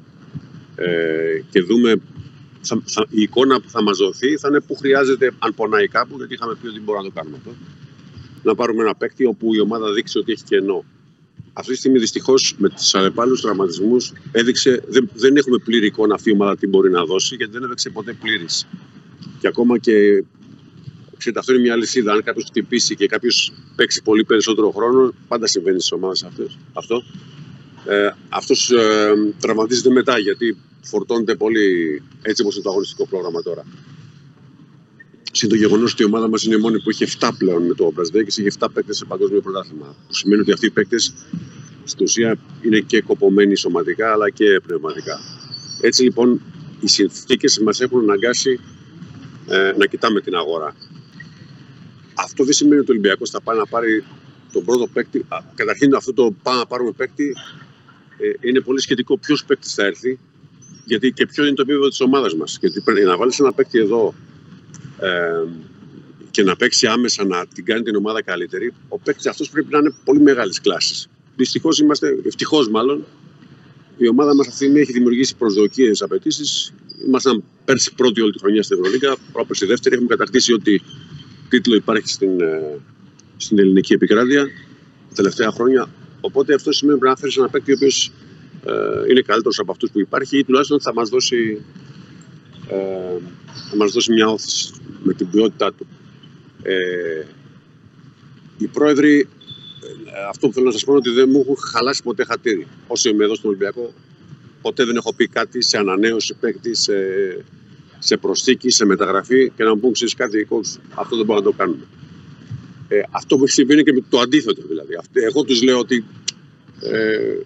ε, 0.76 1.42
και 1.50 1.60
δούμε 1.60 1.94
θα, 2.60 2.82
θα, 2.84 3.06
η 3.10 3.22
εικόνα 3.22 3.60
που 3.60 3.68
θα 3.68 3.82
μας 3.82 3.98
δοθεί 3.98 4.36
θα 4.36 4.48
είναι 4.48 4.60
που 4.60 4.74
χρειάζεται, 4.76 5.30
αν 5.38 5.54
πονάει 5.54 5.88
κάπου, 5.88 6.14
γιατί 6.16 6.34
είχαμε 6.34 6.54
πει 6.60 6.66
ότι 6.66 6.80
μπορούμε 6.80 7.04
να 7.04 7.10
το 7.12 7.20
κάνουμε 7.20 7.36
αυτό. 7.36 7.54
Να 8.42 8.54
πάρουμε 8.54 8.82
ένα 8.82 8.94
παίκτη 8.94 9.24
όπου 9.24 9.54
η 9.54 9.60
ομάδα 9.60 9.92
δείξει 9.92 10.18
ότι 10.18 10.32
έχει 10.32 10.44
κενό. 10.44 10.84
Αυτή 11.52 11.72
τη 11.72 11.78
στιγμή 11.78 11.98
δυστυχώς 11.98 12.54
με 12.58 12.68
τους 12.68 12.94
αλλεπάλληλου 12.94 13.36
τραυματισμούς 13.36 14.12
έδειξε, 14.32 14.82
δεν, 14.88 15.10
δεν 15.14 15.36
έχουμε 15.36 15.58
πλήρη 15.58 15.86
εικόνα 15.86 16.14
αυτή 16.14 16.30
η 16.30 16.32
ομάδα 16.32 16.56
τι 16.56 16.66
μπορεί 16.66 16.90
να 16.90 17.04
δώσει 17.04 17.34
γιατί 17.34 17.52
δεν 17.52 17.62
έδειξε 17.62 17.90
ποτέ 17.90 18.12
πλήρης. 18.12 18.66
Και 19.40 19.48
ακόμα 19.48 19.78
και 19.78 20.24
ξέρετε, 21.22 21.40
αυτό 21.40 21.52
είναι 21.52 21.62
μια 21.62 21.72
αλυσίδα. 21.72 22.12
Αν 22.12 22.22
κάποιος 22.22 22.44
χτυπήσει 22.44 22.94
και 22.94 23.06
κάποιος 23.06 23.52
παίξει 23.76 24.02
πολύ 24.02 24.24
περισσότερο 24.24 24.70
χρόνο, 24.70 25.12
πάντα 25.28 25.46
συμβαίνει 25.46 25.78
στις 25.78 25.92
ομάδες 25.92 26.26
αυτό. 26.72 27.02
Ε, 27.86 28.10
αυτός 28.28 28.70
ε, 28.70 29.12
τραυματίζεται 29.40 29.90
μετά 29.90 30.18
γιατί 30.18 30.56
φορτώνεται 30.82 31.34
πολύ 31.34 32.02
έτσι 32.22 32.42
όπως 32.42 32.54
είναι 32.54 32.64
το 32.64 32.70
αγωνιστικό 32.70 33.06
πρόγραμμα 33.06 33.42
τώρα. 33.42 33.64
Συν 35.32 35.48
το 35.48 35.54
γεγονός 35.54 35.92
ότι 35.92 36.02
η 36.02 36.06
ομάδα 36.06 36.28
μας 36.28 36.44
είναι 36.44 36.54
η 36.54 36.58
μόνη 36.58 36.80
που 36.80 36.90
έχει 36.90 37.04
7 37.20 37.30
πλέον 37.38 37.62
με 37.66 37.74
το 37.74 37.92
Μπραζδέκη, 37.94 38.40
έχει 38.40 38.56
7 38.58 38.66
παίκτες 38.72 38.96
σε 38.96 39.04
παγκόσμιο 39.04 39.40
πρωτάθλημα. 39.40 39.96
Που 40.06 40.14
σημαίνει 40.14 40.40
ότι 40.40 40.52
αυτοί 40.52 40.66
οι 40.66 40.70
παίκτες 40.70 41.12
στην 41.84 42.04
ουσία 42.04 42.38
είναι 42.62 42.78
και 42.78 43.00
κοπωμένοι 43.00 43.56
σωματικά 43.56 44.12
αλλά 44.12 44.30
και 44.30 44.60
πνευματικά. 44.66 45.20
Έτσι 45.80 46.02
λοιπόν 46.02 46.42
οι 46.80 46.88
συνθήκες 46.88 47.58
μας 47.58 47.80
έχουν 47.80 48.00
αναγκάσει 48.00 48.60
ε, 49.48 49.72
να 49.76 49.86
κοιτάμε 49.86 50.20
την 50.20 50.34
αγορά. 50.34 50.74
Αυτό 52.14 52.44
δεν 52.44 52.52
σημαίνει 52.52 52.80
ότι 52.80 52.90
ο 52.90 52.92
Ολυμπιακός 52.92 53.30
θα 53.30 53.40
πάει 53.40 53.58
να 53.58 53.66
πάρει 53.66 54.04
τον 54.52 54.64
πρώτο 54.64 54.86
παίκτη. 54.86 55.26
Καταρχήν, 55.54 55.94
αυτό 55.94 56.12
το 56.12 56.34
πάμε 56.42 56.58
να 56.58 56.66
πάρουμε 56.66 56.92
παίκτη 56.92 57.34
ε, 58.18 58.48
είναι 58.48 58.60
πολύ 58.60 58.80
σχετικό 58.80 59.18
ποιος 59.18 59.44
παίκτης 59.44 59.74
θα 59.74 59.84
έρθει 59.84 60.18
γιατί 60.84 61.12
και 61.12 61.26
ποιο 61.26 61.44
είναι 61.44 61.54
το 61.54 61.62
επίπεδο 61.62 61.88
της 61.88 62.00
ομάδας 62.00 62.34
μας. 62.34 62.56
Γιατί 62.60 62.80
πρέπει 62.80 63.04
να 63.04 63.16
βάλεις 63.16 63.38
ένα 63.38 63.52
παίκτη 63.52 63.78
εδώ 63.78 64.14
ε, 64.98 65.48
και 66.30 66.42
να 66.42 66.56
παίξει 66.56 66.86
άμεσα 66.86 67.24
να 67.24 67.46
την 67.46 67.64
κάνει 67.64 67.82
την 67.82 67.96
ομάδα 67.96 68.22
καλύτερη, 68.22 68.74
ο 68.88 68.98
παίκτης 68.98 69.26
αυτός 69.26 69.50
πρέπει 69.50 69.68
να 69.70 69.78
είναι 69.78 69.94
πολύ 70.04 70.20
μεγάλης 70.20 70.60
κλάσης. 70.60 71.08
Δυστυχώς 71.36 71.78
είμαστε, 71.78 72.18
ευτυχώς 72.26 72.68
μάλλον, 72.68 73.04
η 73.96 74.08
ομάδα 74.08 74.34
μας 74.34 74.46
αυτή 74.46 74.50
τη 74.50 74.64
στιγμή 74.64 74.80
έχει 74.80 74.92
δημιουργήσει 74.92 75.36
προσδοκίες, 75.36 76.02
απαιτήσεις. 76.02 76.72
Ήμασταν 77.06 77.42
πέρσι 77.64 77.94
πρώτη 77.94 78.20
όλη 78.20 78.32
τη 78.32 78.38
χρονιά 78.38 78.62
στην 78.62 78.78
Ευρωλίγα, 78.78 79.16
πρόπερσι 79.32 79.66
δεύτερη. 79.66 79.94
Έχουμε 79.94 80.08
κατακτήσει 80.08 80.52
ότι 80.52 80.82
τίτλο 81.52 81.74
υπάρχει 81.74 82.08
στην, 82.08 82.40
ε, 82.40 82.78
στην 83.36 83.58
ελληνική 83.58 83.92
επικράτεια 83.92 84.42
τα 85.08 85.14
τελευταία 85.14 85.50
χρόνια. 85.50 85.88
Οπότε 86.20 86.54
αυτό 86.54 86.72
σημαίνει 86.72 86.96
ότι 86.96 87.04
πρέπει 87.04 87.14
να 87.14 87.20
φέρεις 87.20 87.36
ένα 87.36 87.48
παίκτη 87.48 87.72
ο 87.72 87.74
οποίος 87.74 88.12
ε, 88.64 89.10
είναι 89.10 89.20
καλύτερος 89.20 89.58
από 89.58 89.70
αυτούς 89.72 89.90
που 89.90 90.00
υπάρχει 90.00 90.38
ή 90.38 90.44
τουλάχιστον 90.44 90.80
θα 90.80 90.92
μας 90.92 91.08
δώσει, 91.08 91.62
ε, 92.68 92.76
θα 93.70 93.76
μας 93.76 93.92
δώσει 93.92 94.12
μια 94.12 94.28
όθηση 94.28 94.72
με 95.02 95.12
την 95.12 95.30
ποιότητά 95.30 95.72
του. 95.72 95.86
Ε, 96.62 97.24
οι 98.58 98.66
πρόεδροι, 98.66 99.28
ε, 100.06 100.28
αυτό 100.28 100.46
που 100.46 100.52
θέλω 100.52 100.66
να 100.66 100.72
σας 100.72 100.84
πω 100.84 100.92
είναι 100.92 101.00
ότι 101.06 101.10
δεν 101.10 101.28
μου 101.30 101.40
έχουν 101.40 101.56
χαλάσει 101.72 102.02
ποτέ 102.02 102.24
χατήρι. 102.24 102.66
Όσο 102.86 103.08
είμαι 103.08 103.24
εδώ 103.24 103.34
στον 103.34 103.50
Ολυμπιακό, 103.50 103.92
ποτέ 104.62 104.84
δεν 104.84 104.96
έχω 104.96 105.14
πει 105.14 105.26
κάτι 105.26 105.62
σε 105.62 105.78
ανανέωση 105.78 106.34
παίκτη, 106.40 106.74
σε, 106.74 106.92
σε 108.04 108.16
προσθήκη, 108.16 108.70
σε 108.70 108.84
μεταγραφή 108.84 109.52
και 109.56 109.64
να 109.64 109.74
μου 109.74 109.80
πούν 109.80 109.92
ξέρεις 109.92 110.14
κάτι 110.14 110.36
δικό 110.36 110.60
Αυτό 110.94 111.16
δεν 111.16 111.24
μπορούμε 111.24 111.44
να 111.44 111.50
το 111.50 111.56
κάνουμε. 111.56 111.84
Ε, 112.88 113.00
αυτό 113.10 113.36
που 113.36 113.42
έχεις 113.42 113.54
συμβεί 113.54 113.72
είναι 113.72 113.82
και 113.82 113.92
με 113.92 114.02
το 114.08 114.18
αντίθετο 114.18 114.62
δηλαδή. 114.68 114.98
Εγώ 115.12 115.42
τους 115.42 115.62
λέω 115.62 115.78
ότι 115.78 116.04
ε, 116.80 117.38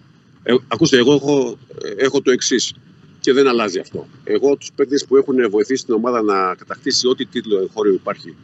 ε, 0.43 0.55
ακούστε, 0.67 0.97
εγώ 0.97 1.13
έχω, 1.13 1.57
έχω 1.97 2.21
το 2.21 2.31
εξής 2.31 2.73
και 3.19 3.33
δεν 3.33 3.47
αλλάζει 3.47 3.79
αυτό. 3.79 4.07
Εγώ 4.23 4.55
τους 4.55 4.71
παίκτες 4.75 5.05
που 5.05 5.17
έχουν 5.17 5.49
βοηθήσει 5.49 5.85
την 5.85 5.93
ομάδα 5.93 6.21
να 6.21 6.55
κατακτήσει 6.55 7.07
ό,τι 7.07 7.25
τίτλο 7.25 7.59
εγχώριο 7.59 7.93
υπάρχει, 7.93 8.35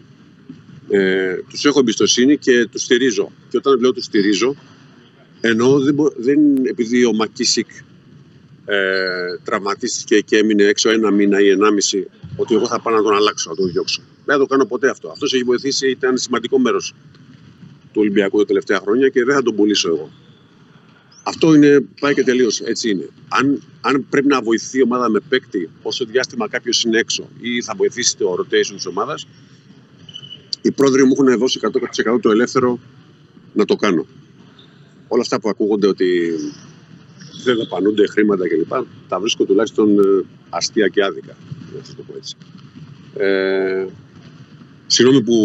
ε, 0.89 1.35
τους 1.49 1.65
έχω 1.65 1.79
εμπιστοσύνη 1.79 2.37
και 2.37 2.67
τους 2.71 2.81
στηρίζω. 2.81 3.31
Και 3.49 3.57
όταν 3.57 3.79
λέω 3.79 3.93
τους 3.93 4.05
στηρίζω, 4.05 4.55
εννοώ 5.41 5.79
δεν, 5.79 5.95
δεν 6.15 6.65
επειδή 6.65 7.05
ο 7.05 7.13
Μακίσικ 7.13 7.67
ε, 8.65 9.37
τραυματίστηκε 9.43 10.19
και 10.19 10.37
έμεινε 10.37 10.63
έξω 10.63 10.89
ένα 10.89 11.11
μήνα 11.11 11.41
ή 11.41 11.49
ενάμιση, 11.49 12.07
ότι 12.35 12.55
εγώ 12.55 12.67
θα 12.67 12.81
πάω 12.81 12.95
να 12.95 13.01
τον 13.01 13.15
αλλάξω, 13.15 13.49
να 13.49 13.55
τον 13.55 13.71
διώξω. 13.71 14.01
Δεν 14.25 14.35
θα 14.35 14.41
το 14.41 14.45
κάνω 14.45 14.65
ποτέ 14.65 14.89
αυτό. 14.89 15.09
Αυτός 15.09 15.33
έχει 15.33 15.43
βοηθήσει, 15.43 15.89
ήταν 15.89 16.17
σημαντικό 16.17 16.59
μέρος 16.59 16.93
του 17.93 18.01
Ολυμπιακού 18.01 18.37
τα 18.37 18.45
τελευταία 18.45 18.79
χρόνια 18.79 19.09
και 19.09 19.23
δεν 19.23 19.35
θα 19.35 19.41
τον 19.41 19.55
πουλήσω 19.55 19.89
εγώ. 19.89 20.11
Αυτό 21.23 21.55
είναι, 21.55 21.85
πάει 21.99 22.13
και 22.13 22.23
τελείως. 22.23 22.61
Έτσι 22.61 22.89
είναι. 22.89 23.09
Αν, 23.27 23.61
αν 23.81 24.05
πρέπει 24.09 24.27
να 24.27 24.41
βοηθεί 24.41 24.77
η 24.77 24.81
ομάδα 24.81 25.09
με 25.09 25.19
παίκτη 25.29 25.69
όσο 25.81 26.05
διάστημα 26.05 26.49
κάποιος 26.49 26.83
είναι 26.83 26.97
έξω 26.97 27.29
ή 27.41 27.61
θα 27.61 27.73
βοηθήσει 27.77 28.17
το 28.17 28.35
rotation 28.39 28.73
της 28.75 28.85
ομάδας, 28.85 29.27
οι 30.61 30.71
πρόεδροι 30.71 31.03
μου 31.03 31.11
έχουν 31.13 31.37
δώσει 31.37 31.59
100% 32.13 32.21
το 32.21 32.29
ελεύθερο 32.29 32.79
να 33.53 33.65
το 33.65 33.75
κάνω. 33.75 34.05
Όλα 35.07 35.21
αυτά 35.21 35.39
που 35.39 35.49
ακούγονται 35.49 35.87
ότι 35.87 36.33
δεν 37.43 37.57
δαπανούνται 37.57 38.07
χρήματα 38.07 38.47
κλπ. 38.47 38.71
Τα 39.07 39.19
βρίσκω 39.19 39.45
τουλάχιστον 39.45 39.99
ε, 39.99 40.25
αστεία 40.49 40.87
και 40.87 41.03
άδικα. 41.03 41.35
Να 41.73 41.95
το 41.95 42.03
πω 42.07 42.13
έτσι. 42.17 42.35
Ε, 43.17 43.85
συγγνώμη 44.87 45.23
που 45.23 45.37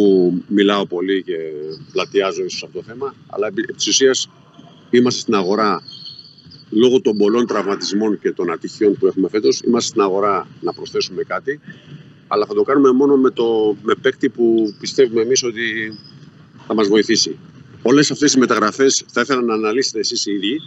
μιλάω 0.49 0.87
πολύ 0.87 1.23
και 1.23 1.37
πλατιάζω 1.93 2.45
ίσως 2.45 2.63
αυτό 2.63 2.79
το 2.79 2.85
θέμα, 2.85 3.15
αλλά 3.27 3.47
επί 3.47 3.63
της 3.63 3.87
ουσίας 3.87 4.29
Είμαστε 4.91 5.21
στην 5.21 5.35
αγορά 5.35 5.83
λόγω 6.71 7.01
των 7.01 7.17
πολλών 7.17 7.47
τραυματισμών 7.47 8.19
και 8.19 8.33
των 8.33 8.51
ατυχιών 8.53 8.95
που 8.95 9.07
έχουμε 9.07 9.29
φέτος. 9.29 9.61
Είμαστε 9.61 9.89
στην 9.89 10.01
αγορά 10.01 10.49
να 10.61 10.73
προσθέσουμε 10.73 11.23
κάτι. 11.23 11.61
Αλλά 12.29 12.47
θα 12.47 12.55
το 12.55 12.63
κάνουμε 12.63 12.93
μόνο 12.93 13.17
με, 13.17 13.31
το, 13.31 13.77
με 13.83 13.95
παίκτη 14.03 14.29
που 14.29 14.75
πιστεύουμε 14.81 15.21
εμείς 15.21 15.43
ότι 15.43 15.97
θα 16.67 16.75
μας 16.75 16.89
βοηθήσει. 16.89 17.39
Όλες 17.83 18.11
αυτές 18.11 18.33
οι 18.35 18.39
μεταγραφές 18.39 19.05
θα 19.07 19.21
ήθελα 19.21 19.43
να 19.43 19.55
αναλύσετε 19.55 19.99
εσείς 19.99 20.27
οι 20.27 20.33
ίδιοι 20.33 20.61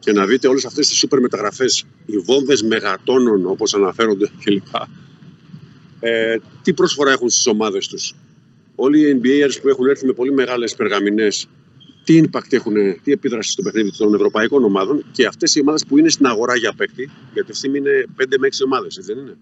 και 0.00 0.12
να 0.12 0.26
δείτε 0.26 0.48
όλες 0.48 0.64
αυτές 0.64 0.88
τις 0.88 0.96
σούπερ 0.96 1.20
μεταγραφές, 1.20 1.84
οι 2.06 2.18
βόμβες 2.18 2.62
μεγατόνων 2.62 3.46
όπως 3.46 3.74
αναφέρονται 3.74 4.30
κλπ. 4.44 4.74
Ε, 6.00 6.36
τι 6.62 6.72
προσφορά 6.72 7.10
έχουν 7.10 7.28
στις 7.28 7.46
ομάδες 7.46 7.88
τους. 7.88 8.14
Όλοι 8.74 9.08
οι 9.08 9.20
NBAers 9.22 9.58
που 9.62 9.68
έχουν 9.68 9.86
έρθει 9.86 10.06
με 10.06 10.12
πολύ 10.12 10.32
μεγάλες 10.32 10.74
περγαμηνές 10.74 11.48
τι 12.04 12.22
impact 12.24 12.52
έχουν, 12.52 12.74
τι 13.02 13.12
επίδραση 13.12 13.50
στο 13.50 13.62
παιχνίδι 13.62 13.96
των 13.96 14.14
ευρωπαϊκών 14.14 14.64
ομάδων 14.64 15.04
και 15.12 15.26
αυτές 15.26 15.54
οι 15.54 15.60
ομάδες 15.60 15.84
που 15.86 15.98
είναι 15.98 16.08
στην 16.08 16.26
αγορά 16.26 16.56
για 16.56 16.72
παίκτη, 16.72 17.10
γιατί 17.32 17.50
αυτή 17.50 17.68
είναι 17.68 18.04
5 18.16 18.24
με 18.38 18.48
6 18.48 18.64
ομάδες, 18.64 18.98
δεν 19.02 19.18
είναι. 19.18 19.36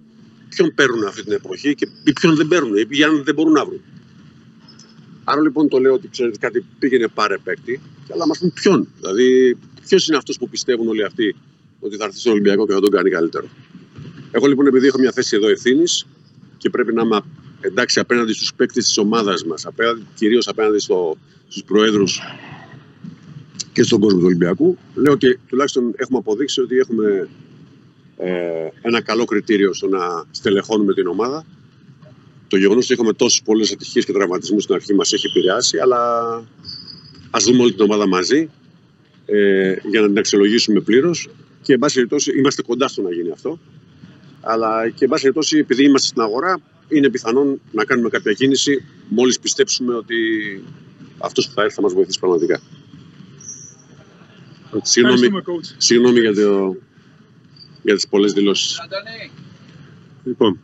Ποιον 0.49 0.75
παίρνουν 0.75 1.05
αυτή 1.05 1.23
την 1.23 1.33
εποχή 1.33 1.75
και 1.75 1.89
ποιον 2.21 2.37
δεν 2.37 2.49
παίρνουν, 2.49 2.77
ή 2.89 3.03
αν 3.03 3.25
δεν 3.25 3.35
μπορούν 3.35 3.53
να 3.53 3.65
βρουν. 3.65 3.81
Άρα 5.25 5.41
λοιπόν 5.41 5.69
το 5.69 5.79
λέω 5.79 5.93
ότι 5.93 6.09
ξέρετε 6.09 6.37
κάτι 6.41 6.65
πήγαινε 6.79 7.09
πάρε 7.09 7.39
παίκτη, 7.39 7.81
αλλά 8.13 8.27
μας 8.27 8.39
πούν 8.39 8.53
ποιον. 8.53 8.89
Δηλαδή, 9.01 9.57
ποιος 9.89 10.09
είναι 10.09 10.17
αυτός 10.17 10.39
που 10.39 10.49
πιστεύουν 10.49 10.89
όλοι 10.89 11.05
αυτοί 11.05 11.37
ότι 11.81 11.97
θα 11.97 12.05
έρθει 12.05 12.19
στον 12.19 12.33
Ολυμπιακό 12.33 12.67
και 12.67 12.73
θα 12.73 12.81
τον 12.81 12.91
κάνει 12.91 13.11
καλύτερο; 13.11 13.49
Εγώ 14.31 14.47
λοιπόν, 14.47 14.67
επειδή 14.67 14.87
έχω 14.87 14.99
μια 14.99 15.13
θέση 15.13 15.37
εδώ 15.37 15.49
ευθύνης 15.49 16.07
και 16.57 16.71
πρέπει 16.71 16.95
να 16.95 17.03
είμαι 17.03 17.21
εντάξει 17.61 18.01
απέναντι 18.01 18.33
στους 18.33 18.55
παίκτες 18.55 18.87
της 18.87 18.99
ομάδας 18.99 19.45
μας, 19.45 19.67
κυρίως 20.15 20.49
απέναντι 20.49 20.79
στο, 20.79 21.17
στους 21.49 21.63
προέδρους 21.65 22.21
και 23.73 23.83
στον 23.83 24.01
κόσμο 24.01 24.19
του 24.19 24.25
Ολυμπιακού. 24.27 24.79
Λέω 24.95 25.13
ότι 25.13 25.41
τουλάχιστον 25.49 25.93
έχουμε 25.97 26.19
αποδείξει 26.19 26.61
ότι 26.61 26.77
έχουμε 26.77 27.29
ε, 28.17 28.69
ένα 28.83 29.01
καλό 29.01 29.25
κριτήριο 29.25 29.75
στο 29.75 29.89
να 29.89 30.25
στελεχώνουμε 30.31 30.95
την 30.95 31.07
ομάδα. 31.07 31.45
Το 32.49 32.57
γεγονός 32.57 32.85
ότι 32.85 32.93
έχουμε 32.93 33.13
τόσες 33.13 33.43
πολλές 33.43 33.73
ατυχίες 33.73 34.05
και 34.05 34.13
τραυματισμούς 34.13 34.63
στην 34.63 34.75
αρχή 34.75 34.95
μας 34.95 35.13
έχει 35.13 35.27
επηρεάσει, 35.27 35.79
αλλά 35.79 36.01
ας 37.31 37.45
δούμε 37.45 37.63
όλη 37.63 37.73
την 37.73 37.85
ομάδα 37.85 38.07
μαζί 38.07 38.49
ε, 39.31 39.77
για 39.91 40.01
να 40.01 40.07
την 40.07 40.19
αξιολογήσουμε 40.19 40.81
πλήρως. 40.81 41.29
Και 41.63 41.73
εν 41.73 41.79
πάση 41.79 41.95
περιπτώσει 41.95 42.33
είμαστε 42.39 42.63
κοντά 42.63 42.89
στο 42.89 43.03
να 43.03 43.13
γίνει 43.13 43.31
αυτό. 43.31 43.59
Αλλά 44.41 44.89
και 44.89 45.05
εν 45.05 45.11
πάση 45.11 45.23
περιπτώσει, 45.23 45.59
επειδή 45.59 45.85
είμαστε 45.85 46.09
στην 46.09 46.23
αγορά, 46.23 46.61
είναι 46.89 47.09
πιθανόν 47.09 47.61
να 47.73 47.85
κάνουμε 47.85 48.09
κάποια 48.09 48.33
κίνηση 48.33 48.85
μόλις 49.09 49.41
πιστέψουμε 49.41 49.95
ότι 49.95 50.17
αυτός 51.19 51.49
που 51.49 51.53
θα 51.55 51.63
έρθει 51.63 51.75
θα 51.75 51.83
μας 51.83 51.93
βοηθήσει 51.93 52.19
πραγματικά. 52.19 52.61
Συγγνώμη, 54.83 55.29
συγγνώμη 55.77 56.21
για, 56.21 56.35
το, 56.35 56.77
για 57.83 57.95
τις 57.95 58.09
πολλές 58.09 58.33
δηλώσεις. 58.33 58.79
Λοιπόν, 60.25 60.61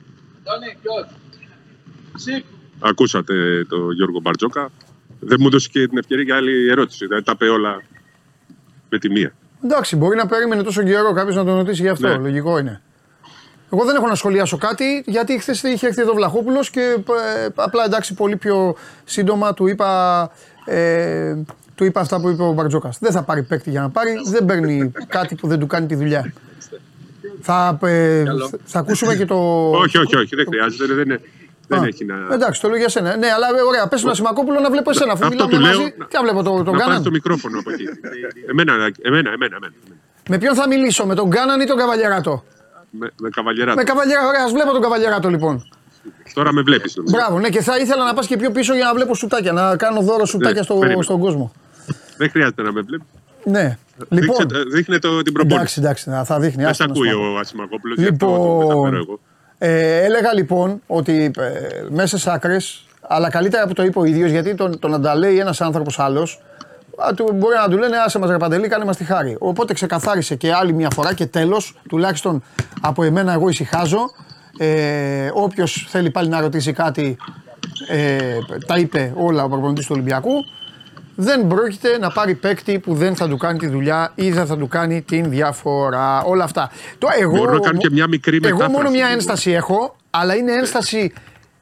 ακούσατε 2.79 3.65
τον 3.69 3.93
Γιώργο 3.93 4.21
Μπαρτζόκα. 4.21 4.73
Δεν 5.21 5.37
μου 5.41 5.47
έδωσε 5.47 5.69
και 5.73 5.89
την 5.89 5.99
ευκαιρία 5.99 6.25
για 6.25 6.37
άλλη 6.37 6.69
ερώτηση. 6.69 7.07
Δηλαδή 7.07 7.25
τα 7.25 7.33
είπε 7.35 7.49
όλα 7.49 7.83
με 8.89 8.99
τη 8.99 9.11
μία. 9.11 9.33
Εντάξει, 9.65 9.97
μπορεί 9.97 10.17
να 10.17 10.27
περίμενε 10.27 10.63
τόσο 10.63 10.83
καιρό 10.83 11.13
κάποιος 11.13 11.37
να 11.37 11.45
τον 11.45 11.57
ρωτήσει 11.57 11.83
γι' 11.83 11.89
αυτό. 11.89 12.09
Ναι. 12.09 12.15
Λογικό 12.15 12.59
είναι. 12.59 12.83
Εγώ 13.73 13.85
δεν 13.85 13.95
έχω 13.97 14.07
να 14.07 14.15
σχολιάσω 14.15 14.57
κάτι 14.57 15.05
γιατί 15.07 15.39
χθες 15.39 15.63
είχε 15.63 15.87
έρθει 15.87 16.01
εδώ 16.01 16.15
Βλαχόπουλος 16.15 16.71
και 16.71 16.81
ε, 17.41 17.47
απλά 17.55 17.85
εντάξει 17.85 18.15
πολύ 18.15 18.37
πιο 18.37 18.77
σύντομα 19.05 19.55
του 19.55 19.67
είπα, 19.67 20.31
ε, 20.65 21.37
του 21.75 21.85
είπα 21.85 22.01
αυτά 22.01 22.21
που 22.21 22.29
είπε 22.29 22.43
ο 22.43 22.53
Μπαρτζόκας. 22.53 22.99
Δεν 23.01 23.13
θα 23.13 23.23
πάρει 23.23 23.43
παίκτη 23.43 23.71
για 23.71 23.81
να 23.81 23.91
πάρει, 23.91 24.13
δεν 24.31 24.45
παίρνει 24.45 24.93
κάτι 25.07 25.35
που 25.35 25.47
δεν 25.47 25.59
του 25.59 25.67
κάνει 25.67 25.87
τη 25.87 25.95
δουλειά. 25.95 26.33
Θα, 27.41 27.79
ε, 27.83 28.25
θα 28.65 28.79
ακούσουμε 28.79 29.17
και 29.17 29.25
το. 29.25 29.71
Όχι, 29.71 29.99
όχι, 29.99 30.17
όχι, 30.17 30.37
δεν 30.37 30.47
χρειάζεται. 30.49 30.95
Δεν, 30.95 31.05
είναι, 31.05 31.21
δεν 31.69 31.85
έχει 31.85 32.05
να. 32.05 32.35
Εντάξει, 32.35 32.61
το 32.61 32.69
λέω 32.69 32.79
για 32.79 32.89
σένα. 32.89 33.17
Ναι, 33.17 33.27
αλλά 33.27 33.47
ωραία, 33.69 33.89
πες 33.89 34.05
ένα 34.05 34.15
Σιμακόπουλο 34.15 34.61
να 34.61 34.71
βλέπω 34.71 34.91
εσένα. 34.91 35.13
Αφού 35.13 35.27
μιλάμε 35.29 35.59
μαζί. 35.59 35.95
Τι 36.09 36.19
βλέπω 36.23 36.43
το, 36.43 36.63
τον 36.63 36.77
Κάναν. 36.79 37.03
το 37.03 37.11
μικρόφωνο 37.11 37.59
από 37.59 37.71
εκεί. 37.71 37.85
εμένα, 38.51 38.73
εμένα, 39.03 39.31
εμένα, 39.33 39.57
εμένα. 39.57 39.73
Με 40.29 40.39
ποιον 40.39 40.55
θα 40.55 40.69
μιλήσω, 40.69 41.07
με 41.07 41.15
τον 41.15 41.31
Κάναν 41.31 41.61
ή 41.61 41.65
τον 41.65 41.77
Καβαλιαράτο. 41.77 42.45
Με, 42.91 43.11
με 43.21 43.29
Καβαλιαράτο. 43.29 43.77
Με 43.77 43.85
Καβαλιαράτο, 43.85 44.29
ωραία, 44.29 44.43
ας 44.45 44.53
βλέπω 44.53 44.73
τον 44.73 44.83
Καβαλιαράτο 44.83 45.29
λοιπόν. 45.29 45.69
Τώρα 46.35 46.53
με 46.53 46.63
βλέπεις. 46.63 46.97
Μπράβο, 47.11 47.39
ναι, 47.39 47.49
και 47.49 47.63
θα 47.63 47.79
ήθελα 47.79 48.05
να 48.05 48.15
πας 48.15 48.27
και 48.27 48.37
πιο 48.37 48.51
πίσω 48.51 48.75
για 48.75 48.85
να 48.85 48.95
βλέπω 48.95 49.15
σουτάκια, 49.15 49.53
να 49.53 49.77
κάνω 49.77 50.01
δώρο 50.01 50.27
σουτάκια 50.27 50.65
ναι, 50.69 50.93
στο, 50.93 51.03
στον 51.03 51.21
κόσμο. 51.21 51.53
Δεν 52.17 52.31
χρειάζεται 52.31 52.63
να 52.63 52.73
με 52.73 52.81
βλέπεις. 52.81 53.07
Ναι. 53.45 53.79
Λοιπόν, 54.09 54.47
δείχνε 54.73 54.99
το, 54.99 55.23
την 55.23 55.33
προπόνηση. 55.33 55.81
Εντάξει, 55.81 56.11
εντάξει, 56.11 56.33
θα 56.33 56.41
δείχνει. 56.41 56.65
Δεν 56.65 56.91
ακούει 56.91 57.13
ο 57.13 57.39
Ασημακόπουλος. 57.39 57.99
Λοιπόν, 57.99 59.21
ε, 59.59 60.05
έλεγα 60.05 60.35
λοιπόν 60.35 60.83
ότι 60.87 61.31
ε, 61.39 61.51
μέσα 61.89 62.19
σε 62.19 62.31
άκρες, 62.33 62.87
αλλά 63.01 63.31
καλύτερα 63.31 63.67
που 63.67 63.73
το 63.73 63.83
είπε 63.83 63.99
ο 63.99 64.05
ίδιος, 64.05 64.31
γιατί 64.31 64.55
τον, 64.55 64.79
τον 64.79 64.95
ανταλέει 64.95 65.39
ένας 65.39 65.61
άνθρωπος 65.61 65.99
άλλος, 65.99 66.43
μπορεί 67.35 67.57
να 67.57 67.69
του 67.69 67.79
λένε 67.79 67.97
άσε 67.97 68.19
μας 68.19 68.31
ρε 68.31 68.37
Παντελή, 68.37 68.69
κάνε 68.69 68.85
μας 68.85 68.97
τη 68.97 69.05
χάρη. 69.05 69.37
Οπότε 69.39 69.75
ξεκαθάρισε 69.75 70.35
και 70.35 70.53
άλλη 70.53 70.73
μια 70.73 70.91
φορά 70.91 71.15
και 71.15 71.27
τέλος, 71.27 71.77
τουλάχιστον 71.89 72.43
από 72.81 73.03
εμένα 73.03 73.33
εγώ 73.33 73.49
ησυχάζω. 73.49 74.11
Ε, 74.59 75.31
όποιος 75.33 75.87
θέλει 75.89 76.11
πάλι 76.11 76.29
να 76.29 76.41
ρωτήσει 76.41 76.73
κάτι, 76.73 77.17
ε, 77.89 78.39
τα 78.67 78.79
είπε 78.79 79.13
όλα 79.17 79.45
ο 79.45 79.49
προπονητής 79.49 79.87
του 79.87 79.93
Ολυμπιακού 79.95 80.45
δεν 81.15 81.47
πρόκειται 81.47 81.99
να 81.99 82.11
πάρει 82.11 82.35
παίκτη 82.35 82.79
που 82.79 82.95
δεν 82.95 83.17
θα 83.17 83.29
του 83.29 83.37
κάνει 83.37 83.59
τη 83.59 83.67
δουλειά 83.67 84.13
ή 84.15 84.31
δεν 84.31 84.47
θα 84.47 84.57
του 84.57 84.69
κάνει 84.69 85.03
την 85.03 85.31
διαφορά. 85.31 86.23
Όλα 86.23 86.45
αυτά. 86.45 86.71
Το, 86.99 87.09
εγώ, 87.19 87.37
Μπορώ 87.37 87.53
να 87.53 87.61
κάνω 87.61 87.79
και 87.79 87.91
μια 87.91 88.07
μικρή 88.09 88.41
Εγώ 88.43 88.71
μόνο 88.71 88.91
μια 88.91 89.07
ένσταση 89.07 89.51
έχω, 89.51 89.97
αλλά 90.11 90.35
είναι 90.35 90.53
ένσταση 90.53 91.13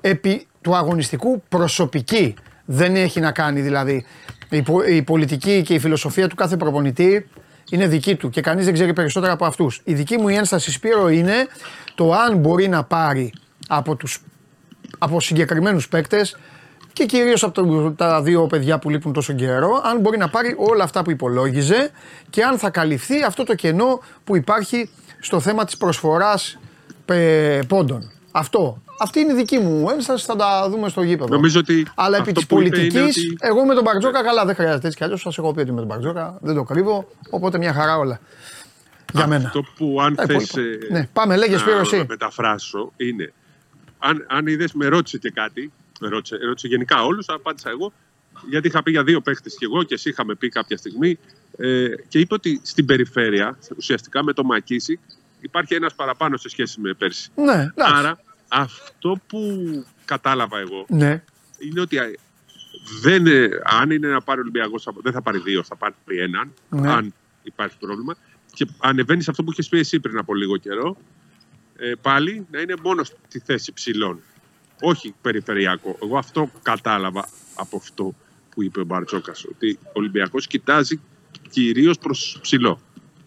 επί 0.00 0.46
του 0.60 0.76
αγωνιστικού 0.76 1.42
προσωπική. 1.48 2.34
Δεν 2.64 2.96
έχει 2.96 3.20
να 3.20 3.32
κάνει 3.32 3.60
δηλαδή. 3.60 4.04
Η, 4.48 4.64
η 4.88 5.02
πολιτική 5.02 5.62
και 5.62 5.74
η 5.74 5.78
φιλοσοφία 5.78 6.28
του 6.28 6.34
κάθε 6.34 6.56
προπονητή 6.56 7.28
είναι 7.70 7.86
δική 7.86 8.16
του 8.16 8.30
και 8.30 8.40
κανείς 8.40 8.64
δεν 8.64 8.74
ξέρει 8.74 8.92
περισσότερα 8.92 9.32
από 9.32 9.44
αυτούς. 9.44 9.80
Η 9.84 9.94
δική 9.94 10.18
μου 10.18 10.28
η 10.28 10.34
ένσταση 10.34 10.70
Σπύρο 10.70 11.08
είναι 11.08 11.46
το 11.94 12.12
αν 12.12 12.36
μπορεί 12.36 12.68
να 12.68 12.84
πάρει 12.84 13.32
από, 13.68 13.96
τους, 13.96 14.22
από 14.98 15.20
συγκεκριμένους 15.20 15.88
παίκτες 15.88 16.36
και 16.92 17.04
κυρίως 17.04 17.42
από 17.42 17.92
τα 17.96 18.22
δύο 18.22 18.46
παιδιά 18.46 18.78
που 18.78 18.90
λείπουν 18.90 19.12
τόσο 19.12 19.32
καιρό, 19.32 19.80
αν 19.84 20.00
μπορεί 20.00 20.18
να 20.18 20.28
πάρει 20.28 20.54
όλα 20.58 20.84
αυτά 20.84 21.02
που 21.02 21.10
υπολόγιζε 21.10 21.90
και 22.30 22.42
αν 22.42 22.58
θα 22.58 22.70
καλυφθεί 22.70 23.22
αυτό 23.22 23.44
το 23.44 23.54
κενό 23.54 24.00
που 24.24 24.36
υπάρχει 24.36 24.90
στο 25.20 25.40
θέμα 25.40 25.64
της 25.64 25.76
προσφοράς 25.76 26.58
πόντων. 27.68 28.10
Αυτό. 28.32 28.82
Αυτή 29.00 29.20
είναι 29.20 29.32
η 29.32 29.36
δική 29.36 29.58
μου 29.58 29.90
ένσταση, 29.90 30.24
θα 30.24 30.36
τα 30.36 30.68
δούμε 30.70 30.88
στο 30.88 31.02
γήπεδο. 31.02 31.34
Νομίζω 31.34 31.60
ότι 31.60 31.86
Αλλά 31.94 32.16
επί 32.16 32.32
της 32.32 32.46
πολιτικής, 32.46 33.16
ότι... 33.16 33.36
εγώ 33.40 33.64
με 33.64 33.74
τον 33.74 33.82
Μπαρτζόκα 33.82 34.22
καλά 34.22 34.44
δεν 34.44 34.54
χρειάζεται 34.54 34.86
έτσι 34.86 34.98
κι 34.98 35.04
αλλιώς. 35.04 35.20
Σας 35.20 35.38
έχω 35.38 35.52
πει 35.52 35.60
ότι 35.60 35.72
με 35.72 35.78
τον 35.78 35.86
Μπαρτζόκα 35.86 36.38
δεν 36.40 36.54
το 36.54 36.62
κρύβω. 36.62 37.08
Οπότε 37.30 37.58
μια 37.58 37.72
χαρά 37.72 37.98
όλα. 37.98 38.20
Για 39.12 39.26
μένα. 39.26 39.46
Αυτό 39.46 39.64
που 39.76 39.98
αν 40.02 40.18
θες. 40.26 40.54
Ναι, 40.90 41.08
πάμε, 41.12 41.36
λέγε 41.36 41.56
Να 41.96 42.04
μεταφράσω 42.08 42.92
είναι. 42.96 43.32
Αν, 43.98 44.26
αν 44.28 44.46
είδες, 44.46 44.72
με 44.72 44.86
ρώτησε 44.86 45.18
και 45.18 45.30
κάτι 45.30 45.72
ρώτησε, 46.08 46.36
ρώτησε 46.36 46.66
γενικά 46.66 47.04
όλους, 47.04 47.28
απάντησα 47.28 47.70
εγώ. 47.70 47.92
Γιατί 48.48 48.68
είχα 48.68 48.82
πει 48.82 48.90
για 48.90 49.04
δύο 49.04 49.20
παίχτες 49.20 49.56
και 49.58 49.64
εγώ 49.64 49.82
και 49.82 49.94
εσύ 49.94 50.08
είχαμε 50.08 50.34
πει 50.34 50.48
κάποια 50.48 50.76
στιγμή. 50.76 51.18
Ε, 51.56 51.88
και 52.08 52.18
είπε 52.18 52.34
ότι 52.34 52.60
στην 52.62 52.86
περιφέρεια, 52.86 53.58
ουσιαστικά 53.76 54.24
με 54.24 54.32
το 54.32 54.44
Μακίση, 54.44 55.00
υπάρχει 55.40 55.74
ένας 55.74 55.94
παραπάνω 55.94 56.36
σε 56.36 56.48
σχέση 56.48 56.80
με 56.80 56.94
πέρσι. 56.94 57.30
Ναι, 57.34 57.66
Άρα 57.76 58.20
αυτό 58.48 59.20
που 59.26 59.38
κατάλαβα 60.04 60.58
εγώ 60.58 60.84
ναι. 60.88 61.22
είναι 61.58 61.80
ότι 61.80 61.98
δεν, 63.00 63.26
αν 63.62 63.90
είναι 63.90 64.08
να 64.08 64.20
πάρει 64.20 64.38
ο 64.38 64.42
Ολυμπιακός, 64.42 64.88
δεν 65.02 65.12
θα 65.12 65.22
πάρει 65.22 65.38
δύο, 65.38 65.62
θα 65.62 65.76
πάρει 65.76 65.94
έναν, 66.06 66.52
ναι. 66.68 66.92
αν 66.92 67.14
υπάρχει 67.42 67.76
πρόβλημα. 67.78 68.16
Και 68.52 68.66
ανεβαίνεις 68.78 69.24
σε 69.24 69.30
αυτό 69.30 69.44
που 69.44 69.52
είχες 69.52 69.68
πει 69.68 69.78
εσύ 69.78 70.00
πριν 70.00 70.18
από 70.18 70.34
λίγο 70.34 70.56
καιρό, 70.56 70.96
ε, 71.76 71.92
πάλι 72.02 72.46
να 72.50 72.60
είναι 72.60 72.74
μόνος 72.82 73.12
στη 73.28 73.38
θέση 73.38 73.72
ψηλών 73.72 74.20
όχι 74.82 75.14
περιφερειακό. 75.22 75.98
Εγώ 76.02 76.18
αυτό 76.18 76.50
κατάλαβα 76.62 77.28
από 77.54 77.76
αυτό 77.76 78.14
που 78.54 78.62
είπε 78.62 78.80
ο 78.80 78.84
Μπαρτσόκα. 78.84 79.32
Ότι 79.48 79.78
ο 79.82 79.90
Ολυμπιακός 79.92 80.46
κοιτάζει 80.46 81.00
κυρίως 81.50 81.98
προς 81.98 82.38
ψηλό. 82.42 82.80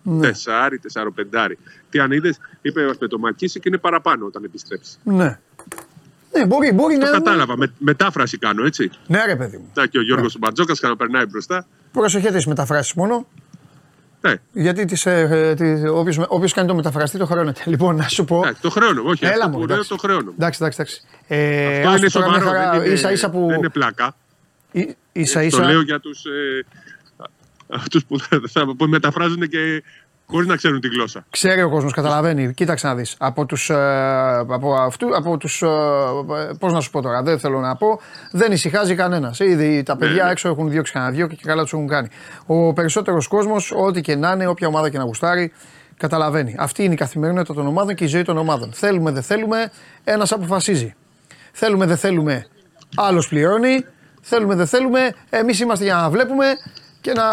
Ναι. 0.03 0.27
Τεσάρι, 0.27 0.79
τεσσαροπεντάρι. 0.79 1.57
Τι 1.89 1.99
αν 1.99 2.11
είδες, 2.11 2.37
είπε 2.61 2.95
με 2.99 3.07
το 3.07 3.19
Μακίση 3.19 3.59
και 3.59 3.67
είναι 3.67 3.77
παραπάνω 3.77 4.25
όταν 4.25 4.43
επιστρέψει. 4.43 4.97
Ναι. 5.03 5.39
Ναι, 6.31 6.45
μπορεί, 6.45 6.71
μπορεί 6.71 6.97
το 6.97 7.11
κατάλαβα. 7.11 7.57
Με, 7.57 7.71
μετάφραση 7.77 8.37
κάνω, 8.37 8.65
έτσι. 8.65 8.89
Ναι, 9.07 9.25
ρε 9.25 9.35
παιδί 9.35 9.57
μου. 9.57 9.69
Τα 9.73 9.87
και 9.87 9.97
ο 9.97 10.01
Γιώργος 10.01 10.33
ναι. 10.33 10.39
Μπαρτζόκας 10.39 10.79
να 10.79 10.95
περνάει 10.95 11.25
μπροστά. 11.25 11.67
Προσοχέτε 11.91 12.37
τι 12.37 12.47
μεταφράσεις 12.47 12.93
μόνο. 12.93 13.27
Ναι. 14.25 14.35
Γιατί 14.51 14.85
τις, 14.85 15.05
ε, 15.05 15.83
όποιος, 16.27 16.53
κάνει 16.53 16.67
το 16.67 16.75
μεταφραστή 16.75 17.17
το 17.17 17.25
χρεώνεται. 17.25 17.61
Λοιπόν, 17.71 17.95
να 17.95 18.07
σου 18.07 18.25
πω. 18.25 18.45
Ναι, 18.45 18.53
το 18.61 18.69
χρεώνω, 18.69 19.01
όχι. 19.05 19.25
Έλα 19.25 19.49
μου, 19.49 19.63
εντάξει. 19.63 19.89
το 19.89 19.97
χρεώνω. 19.97 20.31
Εντάξει, 20.39 20.59
εντάξει. 20.63 20.81
εντάξει. 20.81 21.01
Ε, 21.27 21.83
Αυτό 21.85 21.97
είναι 21.97 22.09
σοβαρό, 22.09 22.45
χαρά, 22.45 22.71
δεν, 22.71 22.81
είναι, 22.81 22.93
ίσα, 22.93 23.11
ίσα 23.11 23.29
που... 23.29 23.45
δεν 23.47 23.57
είναι 23.57 23.69
πλάκα. 23.69 24.15
Ή, 24.71 24.95
ίσα, 25.11 25.43
ίσα... 25.43 25.61
Το 25.61 25.67
λέω 25.67 25.81
για 25.81 25.99
τους, 25.99 26.25
ε, 26.25 26.65
αυτούς 27.67 28.05
που, 28.05 28.19
θα, 28.19 28.75
που 28.77 28.85
μεταφράζουν 28.85 29.47
και 29.47 29.83
Χωρίς 30.27 30.47
να 30.47 30.55
ξέρουν 30.55 30.79
τη 30.79 30.87
γλώσσα. 30.87 31.25
Ξέρει 31.29 31.61
ο 31.61 31.69
κόσμος, 31.69 31.93
καταλαβαίνει. 31.93 32.53
Κοίταξε 32.53 32.87
να 32.87 32.95
δεις. 32.95 33.15
Από 33.17 33.45
τους. 33.45 33.69
Ε, 33.69 33.75
από 34.47 34.73
αυτού, 34.73 35.15
από 35.15 35.37
τους, 35.37 35.61
ε, 35.61 35.67
Πώς 36.59 36.73
να 36.73 36.81
σου 36.81 36.89
πω 36.89 37.01
τώρα, 37.01 37.23
δεν 37.23 37.39
θέλω 37.39 37.59
να 37.59 37.75
πω. 37.75 37.99
Δεν 38.31 38.51
ησυχάζει 38.51 38.95
κανένας. 38.95 39.39
Ήδη 39.39 39.83
τα 39.83 39.93
ναι, 39.93 39.99
παιδιά 39.99 40.15
ναι, 40.15 40.23
ναι. 40.23 40.31
έξω 40.31 40.49
έχουν 40.49 40.69
διώξει 40.69 40.91
κανένα 40.91 41.11
δύο 41.11 41.27
και 41.27 41.37
καλά 41.41 41.61
τους 41.61 41.73
έχουν 41.73 41.87
κάνει. 41.87 42.07
Ο 42.45 42.73
περισσότερος 42.73 43.27
κόσμος, 43.27 43.71
ό,τι 43.71 44.01
και 44.01 44.15
να 44.15 44.31
είναι, 44.31 44.47
όποια 44.47 44.67
ομάδα 44.67 44.89
και 44.89 44.97
να 44.97 45.03
γουστάρει, 45.03 45.53
καταλαβαίνει. 45.97 46.55
Αυτή 46.59 46.83
είναι 46.83 46.93
η 46.93 46.97
καθημερινότητα 46.97 47.53
των 47.53 47.67
ομάδων 47.67 47.95
και 47.95 48.03
η 48.03 48.07
ζωή 48.07 48.23
των 48.23 48.37
ομάδων. 48.37 48.71
Θέλουμε, 48.73 49.11
δεν 49.11 49.23
θέλουμε, 49.23 49.71
ένας 50.03 50.31
αποφασίζει. 50.31 50.95
Θέλουμε, 51.51 51.85
δεν 51.85 51.97
θέλουμε, 51.97 52.47
άλλος 52.95 53.27
πληρώνει. 53.27 53.85
Θέλουμε, 54.21 54.55
δεν 54.55 54.67
θέλουμε, 54.67 55.13
εμείς 55.29 55.59
είμαστε 55.59 55.83
για 55.83 55.95
να 55.95 56.09
βλέπουμε 56.09 56.45
και 57.01 57.13
να, 57.13 57.23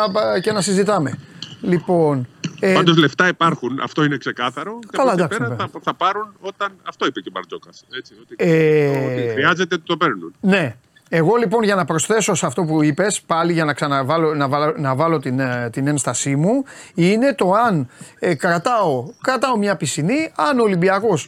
και 0.41 0.53
να 0.53 0.61
συζητάμε. 0.61 1.19
Λοιπόν, 1.63 2.29
ε, 2.61 2.75
Πάντως 2.75 2.97
λεφτά 2.97 3.29
υπάρχουν, 3.29 3.81
αυτό 3.83 4.05
είναι 4.05 4.17
ξεκάθαρο. 4.17 4.79
Καλά, 4.91 5.13
εντάξει, 5.13 5.39
πέρα 5.39 5.57
θα, 5.59 5.71
θα, 5.83 5.95
πάρουν 5.95 6.35
όταν. 6.41 6.73
Αυτό 6.83 7.07
είπε 7.07 7.21
και 7.21 7.29
ο 7.29 7.33
Μπαρτζόκας. 7.35 7.85
Ότι, 8.21 8.35
ε, 8.37 8.89
ότι 8.89 9.29
χρειάζεται 9.33 9.79
το 9.79 9.97
παίρνουν. 9.97 10.35
Ναι. 10.41 10.77
Εγώ 11.09 11.37
λοιπόν 11.37 11.63
για 11.63 11.75
να 11.75 11.85
προσθέσω 11.85 12.35
σε 12.35 12.47
αυτό 12.47 12.65
που 12.65 12.83
είπες, 12.83 13.21
πάλι 13.21 13.53
για 13.53 13.65
να 13.65 13.73
ξαναβάλω 13.73 14.35
να 14.35 14.49
βάλω, 14.49 14.75
να 14.79 14.95
βάλω 14.95 15.19
την, 15.19 15.39
ε, 15.39 15.71
την 15.73 15.87
ένστασή 15.87 16.37
μου, 16.37 16.65
είναι 16.95 17.35
το 17.35 17.53
αν 17.53 17.89
ε, 18.19 18.35
κρατάω, 18.35 19.05
κρατάω 19.21 19.57
μια 19.57 19.77
πισινή, 19.77 20.33
αν 20.37 20.59
ο 20.59 20.63
Ολυμπιακός 20.63 21.27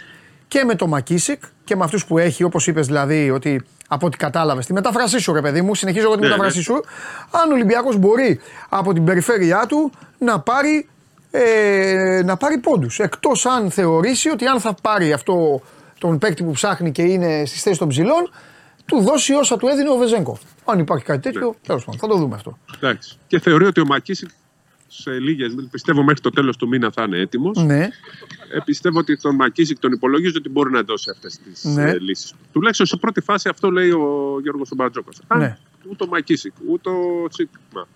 και 0.49 0.65
με 0.65 0.75
το 0.75 0.87
Μακίσικ 0.87 1.43
και 1.65 1.77
με 1.77 1.85
αυτούς 1.85 2.07
που 2.07 2.19
έχει, 2.19 2.43
όπως 2.43 2.67
είπες 2.67 2.87
δηλαδή, 2.87 3.31
ότι 3.31 3.65
από 3.95 4.07
ό,τι 4.07 4.17
κατάλαβες, 4.17 4.67
τη 4.67 4.73
μεταφρασή 4.73 5.19
σου, 5.19 5.33
ρε 5.33 5.41
παιδί 5.41 5.63
μου, 5.63 5.75
συνεχίζω 5.75 6.05
εγώ 6.05 6.15
τη 6.15 6.21
ναι, 6.21 6.27
μεταφρασή 6.27 6.57
ναι. 6.57 6.63
σου. 6.63 6.85
Αν 7.31 7.51
ο 7.51 7.55
Ολυμπιακός 7.55 7.97
μπορεί 7.97 8.41
από 8.69 8.93
την 8.93 9.05
περιφέρειά 9.05 9.67
του 9.69 9.93
να 10.19 10.41
πάρει 10.41 10.89
ε, 11.31 12.23
να 12.25 12.37
πάρει 12.37 12.59
πόντους. 12.59 12.99
Εκτός 12.99 13.47
αν 13.47 13.71
θεωρήσει 13.71 14.29
ότι 14.29 14.47
αν 14.47 14.61
θα 14.61 14.75
πάρει 14.83 15.13
αυτό 15.13 15.63
τον 15.99 16.19
παίκτη 16.19 16.43
που 16.43 16.51
ψάχνει 16.51 16.93
και 16.93 17.03
είναι 17.03 17.45
στις 17.47 17.63
θέσεις 17.63 17.79
των 17.79 17.89
ψηλών, 17.89 18.31
του 18.85 19.01
δώσει 19.01 19.35
όσα 19.35 19.57
του 19.57 19.67
έδινε 19.67 19.91
ο 19.91 19.97
Βεζέγκοφ. 19.97 20.41
Αν 20.65 20.79
υπάρχει 20.79 21.05
κάτι 21.05 21.21
τέτοιο, 21.21 21.47
ναι. 21.47 21.55
τέλος 21.67 21.85
πάντων, 21.85 22.01
θα 22.01 22.07
το 22.07 22.17
δούμε 22.17 22.35
αυτό. 22.35 22.59
Εντάξει. 22.75 23.19
Και 23.27 23.41
θεωρεί 23.41 23.65
ότι 23.65 23.81
ο 23.81 23.85
Μακίση 23.87 24.27
σε 24.97 25.19
λίγες, 25.19 25.55
πιστεύω 25.71 26.03
μέχρι 26.03 26.21
το 26.21 26.31
τέλος 26.31 26.57
του 26.57 26.69
μήνα 26.69 26.91
θα 26.91 27.03
είναι 27.03 27.19
έτοιμος. 27.19 27.65
Ναι. 27.65 27.83
Ε, 28.53 28.59
πιστεύω 28.65 28.99
ότι 28.99 29.17
τον 29.17 29.35
Μακίσικ 29.35 29.79
τον 29.79 29.93
υπολογίζει 29.93 30.37
ότι 30.37 30.49
μπορεί 30.49 30.71
να 30.71 30.83
δώσει 30.83 31.11
αυτές 31.11 31.39
τις 31.39 31.65
ναι. 31.65 31.91
ε, 31.91 31.99
λύσεις. 31.99 32.35
Τουλάχιστον 32.53 32.87
σε 32.87 32.97
πρώτη 32.97 33.21
φάση 33.21 33.49
αυτό 33.49 33.71
λέει 33.71 33.91
ο 33.91 34.39
Γιώργος 34.43 34.71
Μπαρτζόκα. 34.77 35.11
Ναι. 35.37 35.57
Ούτε 35.91 36.05
ο 36.05 36.07
Μακίσικ, 36.07 36.53
ούτε 36.69 36.91
ο 36.91 37.29
Τσίκμα 37.29 37.89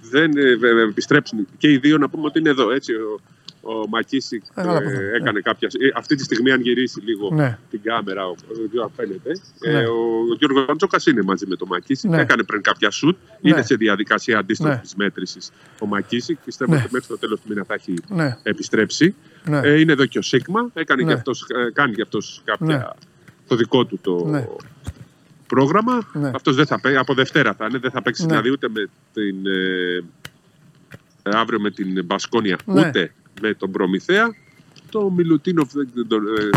δεν 0.00 0.36
ε, 0.36 0.82
επιστρέψουν 0.88 1.46
και 1.58 1.70
οι 1.70 1.78
δύο 1.78 1.98
να 1.98 2.08
πούμε 2.08 2.26
ότι 2.26 2.38
είναι 2.38 2.50
εδώ. 2.50 2.70
Έτσι, 2.70 2.92
ο, 2.92 3.20
Ο 3.66 3.88
Μακίσικ 3.88 4.42
ε, 4.54 4.60
ε, 4.60 5.16
έκανε 5.16 5.30
ναι. 5.30 5.40
κάποια. 5.40 5.68
Ε, 5.72 5.88
αυτή 5.94 6.14
τη 6.14 6.24
στιγμή, 6.24 6.50
αν 6.50 6.60
γυρίσει 6.60 7.00
λίγο 7.00 7.30
ναι. 7.32 7.58
την 7.70 7.82
κάμερα, 7.82 8.22
δεν 8.48 8.68
ξέρω 8.68 8.84
αν 8.84 8.90
φαίνεται. 8.96 9.30
Ε, 9.60 9.72
ναι. 9.72 9.86
ο, 9.86 9.92
ο 10.30 10.34
Γιώργο 10.38 10.64
Βαντζόκα 10.64 10.98
είναι 11.10 11.22
μαζί 11.22 11.46
με 11.46 11.56
τον 11.56 11.68
Μακίσικ. 11.70 12.10
Ναι. 12.10 12.20
Έκανε 12.20 12.42
πριν 12.42 12.62
κάποια 12.62 12.90
σουτ. 12.90 13.16
Ναι. 13.40 13.50
Είναι 13.50 13.62
σε 13.62 13.74
διαδικασία 13.74 14.38
αντίστοιχης 14.38 14.94
ναι. 14.96 15.04
μέτρησης 15.04 15.50
ο 15.80 15.86
Μακίσικ. 15.86 16.38
Πιστεύω 16.44 16.74
ότι 16.74 16.88
μέχρι 16.90 17.08
το 17.08 17.18
τέλος 17.18 17.40
του 17.40 17.46
μήνα 17.48 17.64
θα 17.64 17.74
έχει 17.74 17.94
επιστρέψει. 18.42 19.14
Ε, 19.44 19.80
είναι 19.80 19.92
εδώ 19.92 20.06
και 20.06 20.18
ο 20.18 20.22
Σίγμα. 20.22 20.70
Έκανε 20.74 21.02
και 21.02 21.12
αυτός, 21.12 21.46
κάνει 21.72 21.94
και 21.94 22.02
αυτός 22.02 22.42
κάποια. 22.44 22.96
το 23.48 23.56
δικό 23.56 23.84
του 23.84 23.98
το 24.02 24.44
πρόγραμμα. 25.46 26.10
Ναι. 26.12 26.30
Αυτός 26.34 26.56
δεν 26.56 26.66
θα 26.66 26.80
παίξει. 26.80 26.98
Από 26.98 27.14
Δευτέρα 27.14 27.54
θα 27.54 27.66
είναι. 27.68 27.78
Δεν 27.78 27.90
θα 27.90 28.02
παίξει 28.02 28.26
δηλαδή 28.26 28.50
ούτε 28.50 28.68
με 28.68 28.88
την. 29.12 29.36
αύριο 31.22 31.60
με 31.60 31.70
την 31.70 32.04
Μπασκόνια 32.04 32.58
ούτε 32.64 33.12
με 33.40 33.54
τον 33.54 33.70
Προμηθέα. 33.70 34.34
Το 34.90 35.10
Μιλουτίνοφ 35.10 35.72
δεν 35.72 36.08
τον 36.08 36.26
ε, 36.26 36.50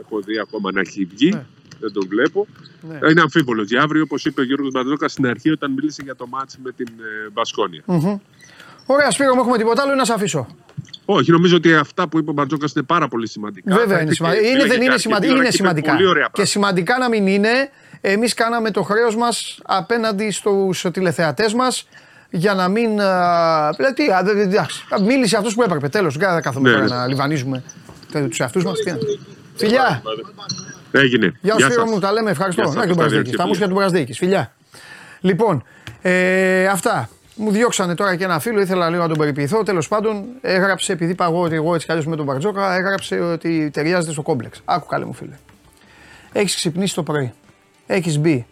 έχω 0.00 0.20
δει 0.20 0.38
ακόμα 0.38 0.72
να 0.72 0.80
έχει 0.80 1.04
βγει. 1.04 1.30
Ναι. 1.30 1.44
Δεν 1.80 1.92
τον 1.92 2.06
βλέπω. 2.08 2.46
Ναι. 2.80 3.10
Είναι 3.10 3.20
αμφίβολο 3.20 3.62
για 3.62 3.82
αύριο, 3.82 4.02
όπως 4.02 4.24
είπε 4.24 4.40
ο 4.40 4.44
Γιώργος 4.44 4.70
Μπαντζόκα 4.72 5.08
στην 5.08 5.26
αρχή, 5.26 5.50
όταν 5.50 5.72
μίλησε 5.72 6.02
για 6.04 6.16
το 6.16 6.26
μάτσο 6.26 6.58
με 6.62 6.72
την 6.72 6.86
ε, 6.86 7.30
μπασκονια 7.30 7.82
mm-hmm. 7.86 8.18
Ωραία, 8.86 9.10
Σπύρο, 9.10 9.34
μου 9.34 9.40
έχουμε 9.40 9.56
τίποτα 9.56 9.82
άλλο 9.82 9.92
ή 9.92 9.96
να 9.96 10.04
σε 10.04 10.12
αφήσω; 10.12 10.46
Όχι, 11.04 11.30
νομίζω 11.30 11.56
ότι 11.56 11.74
αυτά 11.74 12.08
που 12.08 12.18
είπε 12.18 12.30
ο 12.30 12.32
Μπαρτζόκα 12.32 12.66
είναι 12.76 12.84
πάρα 12.84 13.08
πολύ 13.08 13.28
σημαντικά. 13.28 13.76
Βέβαια 13.76 14.02
είναι 14.02 14.12
σημαντικά. 14.12 14.48
Είναι, 14.48 14.64
δεν 14.64 14.82
είναι, 14.82 14.98
σημαντικά. 14.98 15.34
είναι 15.34 15.50
σημαντικά. 15.50 15.96
Και 16.32 16.44
σημαντικά 16.44 16.98
να 16.98 17.08
μην 17.08 17.26
είναι, 17.26 17.70
εμείς 18.00 18.34
κάναμε 18.34 18.70
το 18.70 18.82
χρέος 18.82 19.16
μας 19.16 19.60
απέναντι 19.64 20.30
στους 20.30 20.86
τηλεθεατές 20.92 21.54
μας 21.54 21.86
για 22.30 22.54
να 22.54 22.68
μην. 22.68 22.90
Δηλαδή, 23.76 24.40
εντάξει, 24.40 24.84
μίλησε 25.06 25.36
αυτός 25.36 25.54
που 25.54 25.62
έπρεπε. 25.62 25.88
Τέλος, 25.88 26.16
δεν 26.16 26.42
κάθομαι 26.42 26.70
ναι, 26.70 26.86
να 26.86 27.06
λιβανίζουμε 27.06 27.62
τους 28.28 28.40
εαυτούς 28.40 28.64
μας. 28.64 28.78
Φιλιά! 29.56 30.02
Έγινε. 30.92 31.34
Γεια 31.40 31.58
σου, 31.58 31.70
φίλο 31.70 31.86
μου, 31.86 31.98
τα 31.98 32.12
λέμε. 32.12 32.30
Ευχαριστώ. 32.30 32.62
Να 32.62 32.80
και 32.80 32.86
τον 32.86 32.96
Πρασδίκη. 32.96 33.36
Τα 33.36 33.46
μουσια 33.46 33.68
του 33.68 33.74
Πρασδίκη. 33.74 34.12
Φιλιά. 34.12 34.52
Λοιπόν, 35.20 35.64
ε, 36.02 36.66
αυτά. 36.66 37.08
Μου 37.34 37.50
διώξανε 37.50 37.94
τώρα 37.94 38.16
και 38.16 38.24
ένα 38.24 38.38
φίλο, 38.38 38.60
ήθελα 38.60 38.88
λίγο 38.88 39.02
να 39.02 39.08
τον 39.08 39.18
περιποιηθώ. 39.18 39.62
Τέλος 39.62 39.88
πάντων, 39.88 40.24
έγραψε, 40.40 40.92
επειδή 40.92 41.14
παγώ 41.14 41.40
ότι 41.40 41.54
εγώ 41.54 41.74
έτσι 41.74 41.86
κι 42.00 42.08
με 42.08 42.16
τον 42.16 42.24
Μπαρτζόκα, 42.24 42.74
έγραψε 42.74 43.20
ότι 43.20 43.70
ταιριάζεται 43.72 44.12
στο 44.12 44.22
κόμπλεξ. 44.22 44.60
Άκου 44.64 44.86
καλέ 44.86 45.04
μου 45.04 45.12
φίλε. 45.12 45.34
Έχεις 46.32 46.54
ξυπνήσει 46.54 46.94
το 46.94 47.02
πρωί. 47.02 47.32
Έχεις 47.86 48.18
μπει 48.18 48.46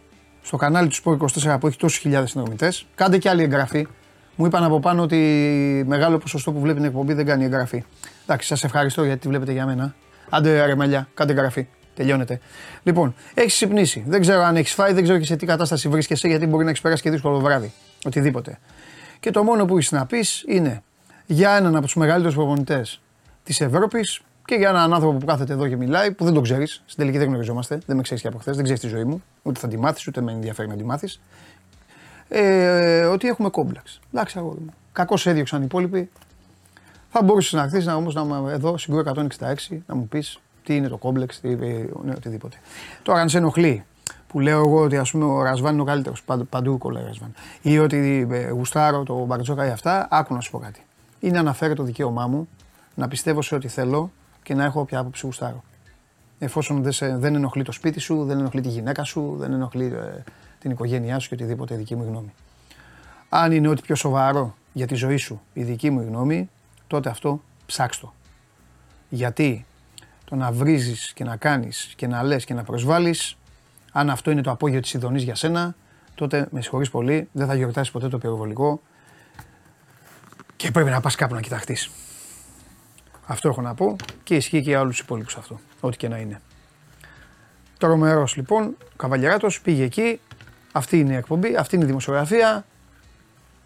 στο 0.48 0.56
κανάλι 0.56 0.88
του 0.88 0.96
Sport 1.04 1.52
24 1.52 1.56
που 1.61 1.66
έχει 1.66 1.76
τόσου 1.76 2.00
χιλιάδες 2.00 2.30
συνδρομητές. 2.30 2.87
Κάντε 2.94 3.18
και 3.18 3.28
άλλη 3.28 3.42
εγγραφή. 3.42 3.87
Μου 4.37 4.46
είπαν 4.46 4.64
από 4.64 4.80
πάνω 4.80 5.02
ότι 5.02 5.16
μεγάλο 5.87 6.18
ποσοστό 6.18 6.52
που 6.52 6.61
βλέπει 6.61 6.78
την 6.78 6.88
εκπομπή 6.88 7.12
δεν 7.12 7.26
κάνει 7.26 7.44
εγγραφή. 7.44 7.84
Εντάξει, 8.22 8.48
σας 8.48 8.64
ευχαριστώ 8.64 9.04
γιατί 9.04 9.20
τη 9.20 9.28
βλέπετε 9.28 9.52
για 9.52 9.66
μένα. 9.66 9.94
Άντε 10.30 10.64
ρε 10.64 10.74
μελιά, 10.74 11.08
κάντε 11.14 11.32
εγγραφή. 11.32 11.66
Τελειώνεται. 11.94 12.40
Λοιπόν, 12.82 13.14
έχεις 13.34 13.52
ξυπνήσει. 13.52 14.04
Δεν 14.06 14.20
ξέρω 14.20 14.42
αν 14.42 14.56
έχεις 14.56 14.72
φάει, 14.72 14.92
δεν 14.92 15.02
ξέρω 15.02 15.18
και 15.18 15.24
σε 15.24 15.37
τι 15.37 15.46
κατάσταση 15.46 15.88
βρίσκεσαι 15.88 16.28
γιατί 16.28 16.46
μπορεί 16.46 16.64
να 16.64 16.70
έχεις 16.70 16.82
περάσει 16.82 17.02
και 17.02 17.11
δύσκολο 17.11 17.38
βράδυ. 17.38 17.72
Οτιδήποτε. 18.04 18.58
Και 19.20 19.30
το 19.30 19.42
μόνο 19.42 19.64
που 19.64 19.76
έχεις 19.76 19.92
να 19.92 20.06
πεις 20.06 20.44
είναι 20.46 20.82
για 21.26 21.56
έναν 21.56 21.76
από 21.76 21.84
τους 21.84 21.94
μεγαλύτερους 21.94 22.34
προπονητές 22.34 23.00
της 23.42 23.61
Ευρώπης 23.61 24.20
και 24.48 24.54
για 24.54 24.68
έναν 24.68 24.94
άνθρωπο 24.94 25.18
που 25.18 25.26
κάθεται 25.26 25.52
εδώ 25.52 25.68
και 25.68 25.76
μιλάει, 25.76 26.12
που 26.12 26.24
δεν 26.24 26.34
τον 26.34 26.42
ξέρεις. 26.42 26.82
Στην 26.87 26.98
τελική 26.98 27.18
δεν 27.18 27.28
γνωριζόμαστε, 27.28 27.78
δεν 27.87 27.96
με 27.96 28.02
ξέρεις 28.02 28.22
και 28.22 28.28
από 28.28 28.38
χθες, 28.38 28.54
δεν 28.54 28.64
ξέρεις 28.64 28.82
τη 28.82 28.88
ζωή 28.88 29.04
μου, 29.04 29.22
ούτε 29.42 29.61
θα 29.61 29.68
τη 29.68 29.76
μάθεις, 29.78 30.06
ούτε 30.06 30.20
με 30.20 30.32
ενδιαφέρει 30.32 30.68
να 30.68 30.76
τη 30.76 30.84
μάθεις. 30.84 31.20
Ε, 32.28 33.04
ότι 33.04 33.28
έχουμε 33.28 33.48
κόμπλεξ. 33.48 34.00
Εντάξει, 34.12 34.38
αγόρι 34.38 34.61
μου. 34.61 34.74
Κακώς 34.92 35.26
έδιωξαν 35.26 35.61
οι 35.61 35.64
υπόλοιποι. 35.64 36.11
Θα 37.11 37.22
μπορούσες 37.22 37.52
να 37.52 37.62
έρθει 37.62 37.90
όμως 37.90 38.14
να 38.14 38.20
είμαι 38.20 38.52
εδώ, 38.52 38.78
συγκρού 38.78 38.98
166, 38.98 39.82
να 39.87 39.94
μου 39.94 40.08
πεις 40.08 40.40
τι 40.64 40.76
είναι 40.76 40.88
το 40.88 40.96
κόμπλεξ, 40.96 41.40
τι, 41.40 41.48
ναι, 41.48 42.12
οτιδήποτε. 42.16 42.56
Τώρα, 43.02 43.20
αν 43.20 43.28
σε 43.28 43.38
ενοχλεί 43.38 43.84
που 44.26 44.40
λέω 44.40 44.58
εγώ 44.58 44.80
ότι 44.80 44.96
ας 44.96 45.11
πούμε, 45.11 45.24
ο 45.24 45.42
Ρασβάν 45.42 45.72
είναι 45.72 45.82
ο 45.82 45.84
καλύτερος, 45.84 46.22
παντού 46.50 46.78
κολλάει 46.78 47.02
ο 47.02 47.06
Ρασβάν, 47.06 47.34
ή 47.62 47.78
ότι 47.78 48.28
ε, 48.30 48.50
γουστάρω 48.50 49.02
το 49.02 49.24
Μπαρτζόκα 49.24 49.66
ή 49.66 49.70
αυτά, 49.70 50.08
άκου 50.11 50.34
να 50.34 50.40
σου 50.40 50.50
πω 50.50 50.58
κάτι. 50.58 50.80
Είναι 51.20 51.38
αναφέρει 51.38 51.74
το 51.74 51.82
δικαίωμά 51.82 52.26
μου 52.26 52.48
να 52.94 53.08
πιστεύω 53.08 53.42
σε 53.42 53.54
ό,τι 53.54 53.68
θέλω 53.68 54.11
και 54.42 54.55
να 54.55 54.64
έχω 54.64 54.81
όποια 54.81 54.98
άποψη 54.98 55.27
γουστάρω. 55.27 55.64
Εφόσον 56.38 56.83
δεν, 56.83 56.92
σε, 56.92 57.16
δεν 57.16 57.35
ενοχλεί 57.35 57.62
το 57.62 57.72
σπίτι 57.72 58.01
σου, 58.01 58.24
δεν 58.24 58.38
ενοχλεί 58.38 58.61
τη 58.61 58.68
γυναίκα 58.68 59.05
σου, 59.05 59.37
δεν 59.38 59.53
ενοχλεί 59.53 59.85
ε, 59.85 60.22
την 60.59 60.70
οικογένειά 60.70 61.18
σου 61.18 61.29
και 61.29 61.35
οτιδήποτε 61.35 61.74
δική 61.74 61.96
μου 61.96 62.05
γνώμη. 62.05 62.35
Αν 63.29 63.53
είναι 63.53 63.68
ό,τι 63.68 63.83
πιο 63.83 63.94
σοβαρό 63.94 64.55
για 64.72 64.87
τη 64.87 64.94
ζωή 64.94 65.16
σου 65.16 65.40
η 65.53 65.62
δική 65.62 65.90
μου 65.90 66.01
γνώμη, 66.01 66.51
τότε 66.87 67.09
αυτό 67.09 67.42
ψάξτο. 67.66 68.14
Γιατί 69.09 69.66
το 70.24 70.35
να 70.35 70.53
βρίζεις 70.53 71.12
και 71.12 71.24
να 71.24 71.37
κάνεις 71.37 71.92
και 71.96 72.07
να 72.07 72.22
λες 72.22 72.44
και 72.44 72.55
να 72.55 72.62
προσβάλλεις, 72.62 73.37
αν 73.92 74.11
αυτό 74.11 74.31
είναι 74.31 74.42
το 74.42 74.51
απόγειο 74.51 74.81
της 74.81 74.94
ειδονής 74.94 75.22
για 75.22 75.35
σένα, 75.35 75.74
τότε 76.14 76.48
με 76.51 76.61
συγχωρείς 76.61 76.90
πολύ, 76.90 77.29
δεν 77.33 77.46
θα 77.46 77.55
γιορτάσεις 77.55 77.92
ποτέ 77.92 78.09
το 78.09 78.18
πυροβολικό 78.18 78.81
και 80.57 80.70
πρέπει 80.70 80.90
να 80.90 81.01
πας 81.01 81.14
κάπου 81.14 81.35
να 81.35 81.40
κοιταχτείς. 81.40 81.90
Αυτό 83.30 83.48
έχω 83.48 83.60
να 83.60 83.74
πω 83.74 83.96
και 84.22 84.34
ισχύει 84.34 84.62
και 84.62 84.70
για 84.70 84.80
όλους 84.80 84.96
τους 84.96 85.04
υπόλοιπους 85.04 85.36
αυτό, 85.36 85.60
ό,τι 85.80 85.96
και 85.96 86.08
να 86.08 86.18
είναι. 86.18 86.40
Τρομερό 87.78 88.28
λοιπόν, 88.34 88.64
ο 88.64 88.96
Καβαλιαράτο 88.96 89.48
πήγε 89.62 89.84
εκεί. 89.84 90.20
Αυτή 90.72 90.98
είναι 90.98 91.12
η 91.12 91.16
εκπομπή, 91.16 91.56
αυτή 91.56 91.74
είναι 91.74 91.84
η 91.84 91.86
δημοσιογραφία. 91.86 92.64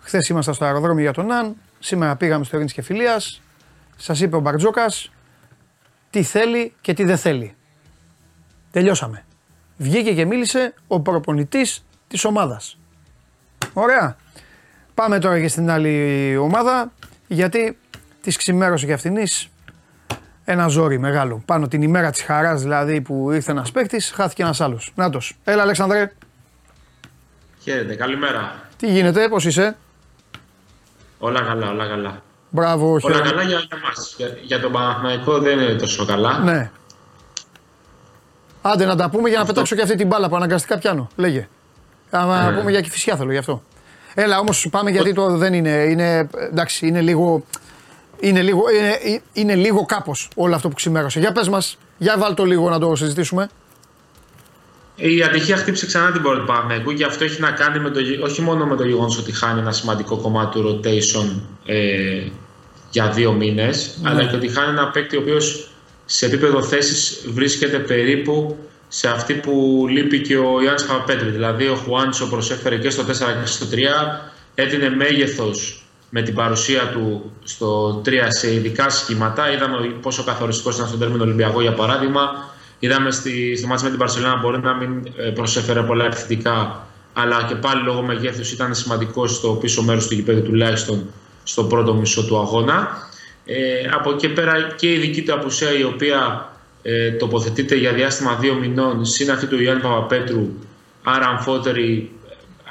Χθες 0.01 0.29
ήμασταν 0.29 0.55
στο 0.55 0.65
αεροδρόμιο 0.65 1.03
για 1.03 1.13
τον 1.13 1.27
Ναν. 1.27 1.57
Σήμερα 1.79 2.17
πήγαμε 2.17 2.45
στο 2.45 2.57
Ειρήνης 2.57 2.73
και 2.73 2.83
Φιλίας. 2.83 3.43
Σας 3.97 4.21
είπε 4.21 4.37
ο 4.37 4.41
Μπαρτζόκας 4.41 5.11
τι 6.11 6.23
θέλει 6.23 6.75
και 6.81 6.95
τι 6.95 7.05
δεν 7.05 7.19
θέλει. 7.19 7.55
Τελειώσαμε. 8.71 9.25
Βγήκε 9.77 10.15
και 10.15 10.25
μίλησε 10.25 10.75
ο 10.87 11.01
προπονητής 11.01 11.85
της 12.09 12.25
ομάδας. 12.25 12.79
Ωραία. 13.73 14.17
Πάμε 14.95 15.19
τώρα 15.19 15.41
και 15.41 15.49
στην 15.49 15.71
άλλη 15.71 16.37
ομάδα 16.37 16.93
γιατί 17.27 17.79
τη 18.21 18.31
ξημέρωσε 18.31 18.87
και 18.87 18.93
αυτήν 18.93 19.17
ένα 20.45 20.67
ζόρι 20.67 20.99
μεγάλο. 20.99 21.43
Πάνω 21.45 21.69
την 21.69 21.83
ημέρα 21.83 22.11
της 22.11 22.23
χαράς 22.23 22.63
δηλαδή 22.63 23.01
που 23.01 23.31
ήρθε 23.33 23.51
ένας 23.51 23.71
παίκτης, 23.71 24.13
χάθηκε 24.15 24.43
ένας 24.43 24.61
άλλος. 24.61 24.93
Νάτος. 24.95 25.37
Έλα, 25.45 25.63
Αλέξανδρε. 25.63 26.13
Χαίρετε, 27.63 27.95
καλημέρα. 27.95 28.61
Τι 28.77 28.93
γίνεται, 28.93 29.29
πώς 29.29 29.45
είσαι; 29.45 29.77
Όλα 31.19 31.41
καλά, 31.41 31.71
όλα 31.71 31.87
καλά. 31.87 32.23
Μπράβο, 32.51 32.99
Όλα 33.03 33.21
καλά 33.21 33.43
για, 33.43 33.59
για 33.59 33.69
Για, 34.17 34.27
για 34.43 34.61
τον 34.61 34.73
Παναθηναϊκό 34.73 35.39
δεν 35.39 35.59
είναι 35.59 35.75
τόσο 35.75 36.05
καλά. 36.05 36.39
Ναι. 36.39 36.71
Άντε 38.63 38.85
να 38.85 38.97
τα 38.97 39.11
πούμε 39.11 39.29
για 39.29 39.37
να 39.37 39.43
Αυτό... 39.43 39.53
πετάξω 39.55 39.75
και 39.75 39.83
αυτή 39.83 39.97
την 39.97 40.07
μπάλα 40.07 40.29
που 40.29 40.37
αναγκαστικά 40.37 40.79
πιάνω. 40.79 41.09
Λέγε. 41.17 41.49
Να 42.11 42.51
ναι. 42.51 42.59
πούμε 42.59 42.71
για 42.71 42.81
κυφισιά 42.81 43.17
θέλω 43.17 43.33
γι' 43.33 43.39
αυτό. 43.39 43.63
Έλα 44.15 44.39
όμως 44.39 44.69
πάμε 44.71 44.91
γιατί 44.91 45.13
το 45.13 45.37
δεν 45.37 45.55
είναι. 45.55 45.71
είναι 45.71 46.29
εντάξει, 46.51 46.87
είναι 46.87 47.01
λίγο 47.01 47.45
είναι 48.23 48.43
λίγο, 48.43 48.63
είναι, 48.79 49.21
είναι 49.33 49.55
λίγο 49.55 49.85
κάπως 49.85 50.29
όλο 50.35 50.55
αυτό 50.55 50.69
που 50.69 50.75
ξημέρωσε. 50.75 51.21
Για 51.21 51.33
πες 51.33 51.49
μας, 51.49 51.79
για 51.99 52.19
βάλ 52.19 52.35
το 52.35 52.45
λίγο 52.45 52.71
να 52.71 52.79
το 52.79 52.97
συζητήσουμε. 52.97 53.49
Η 54.97 55.23
ατυχία 55.23 55.57
χτύπησε 55.57 55.87
ξανά 55.87 56.13
την 56.13 56.23
πόρτα 56.23 56.41
του 56.41 56.47
Παναγενικού 56.47 56.93
και 56.93 57.05
αυτό 57.05 57.25
έχει 57.25 57.41
να 57.41 57.51
κάνει 57.51 57.79
με 57.79 57.91
το, 57.91 58.01
όχι 58.23 58.43
μόνο 58.43 58.67
με 58.67 58.77
το 58.77 58.85
γεγονός 58.85 59.19
ότι 59.19 59.33
χάνει 59.33 59.61
ένα 59.61 59.73
σημαντικό 59.73 60.17
κομμάτι 60.17 60.61
του 60.61 60.81
rotation 60.85 61.41
ε, 61.67 62.23
για 62.91 63.09
δύο 63.09 63.33
μήνες, 63.33 63.99
ναι. 64.03 64.11
αλλά 64.11 64.25
και 64.25 64.37
ότι 64.37 64.49
χάνει 64.49 64.69
ένα 64.69 64.91
παίκτη 64.91 65.17
ο 65.17 65.21
οποίος 65.21 65.71
σε 66.05 66.27
επίπεδο 66.27 66.63
θέσης 66.63 67.25
βρίσκεται 67.33 67.79
περίπου 67.79 68.57
σε 68.89 69.09
αυτή 69.09 69.35
που 69.35 69.87
λείπει 69.91 70.21
και 70.21 70.37
ο 70.37 70.63
Ιάννης 70.63 70.85
Παπαπέτρη. 70.85 71.29
Δηλαδή, 71.29 71.67
ο 71.67 71.75
Χουάντσο 71.75 72.27
προσέφερε 72.27 72.77
και 72.77 72.91
στο 72.91 73.03
4 73.03 73.07
και 73.07 73.47
στο 73.47 73.67
3, 73.73 73.77
έδινε 74.55 74.91
μέγεθος 74.91 75.82
με 76.15 76.23
την 76.23 76.35
παρουσία 76.35 76.89
του 76.89 77.33
στο 77.45 78.03
3 78.07 78.11
σε 78.29 78.55
ειδικά 78.55 78.89
σχήματα. 78.89 79.53
Είδαμε 79.53 79.77
πόσο 80.03 80.25
καθοριστικός 80.25 80.75
ήταν 80.75 80.87
στον 80.87 80.99
τέρμινο 80.99 81.23
Ολυμπιακό 81.23 81.61
για 81.61 81.73
παράδειγμα. 81.73 82.51
Είδαμε 82.79 83.11
στη, 83.11 83.57
στο 83.57 83.67
μάτς 83.67 83.83
με 83.83 83.89
την 83.89 83.99
Παρσελόνα 83.99 84.37
μπορεί 84.37 84.61
να 84.61 84.75
μην 84.75 85.13
ε, 85.17 85.31
προσέφερε 85.31 85.83
πολλά 85.83 86.05
επιθετικά, 86.05 86.87
αλλά 87.13 87.45
και 87.49 87.55
πάλι 87.55 87.83
λόγω 87.83 88.03
μεγέθους 88.03 88.53
ήταν 88.53 88.75
σημαντικός 88.75 89.37
στο 89.37 89.49
πίσω 89.49 89.83
μέρος 89.83 90.07
του 90.07 90.15
γηπέδου 90.15 90.43
τουλάχιστον 90.43 91.07
στο 91.43 91.65
πρώτο 91.65 91.95
μισό 91.95 92.25
του 92.27 92.39
αγώνα. 92.39 92.89
Ε, 93.45 93.89
από 93.95 94.11
εκεί 94.11 94.29
πέρα 94.29 94.75
και 94.77 94.93
η 94.93 94.97
δική 94.97 95.23
του 95.23 95.33
απουσία 95.35 95.79
η 95.79 95.85
οποία 95.85 96.53
ε, 96.83 97.11
τοποθετείται 97.11 97.75
για 97.75 97.93
διάστημα 97.93 98.35
δύο 98.35 98.55
μηνών 98.55 99.05
συν 99.05 99.31
αυτή 99.31 99.47
του 99.47 99.63
Ιωάννη 99.63 99.83
Παπαπέτρου 99.83 100.49
άρα 101.03 101.27
αμφότεροι 101.27 102.11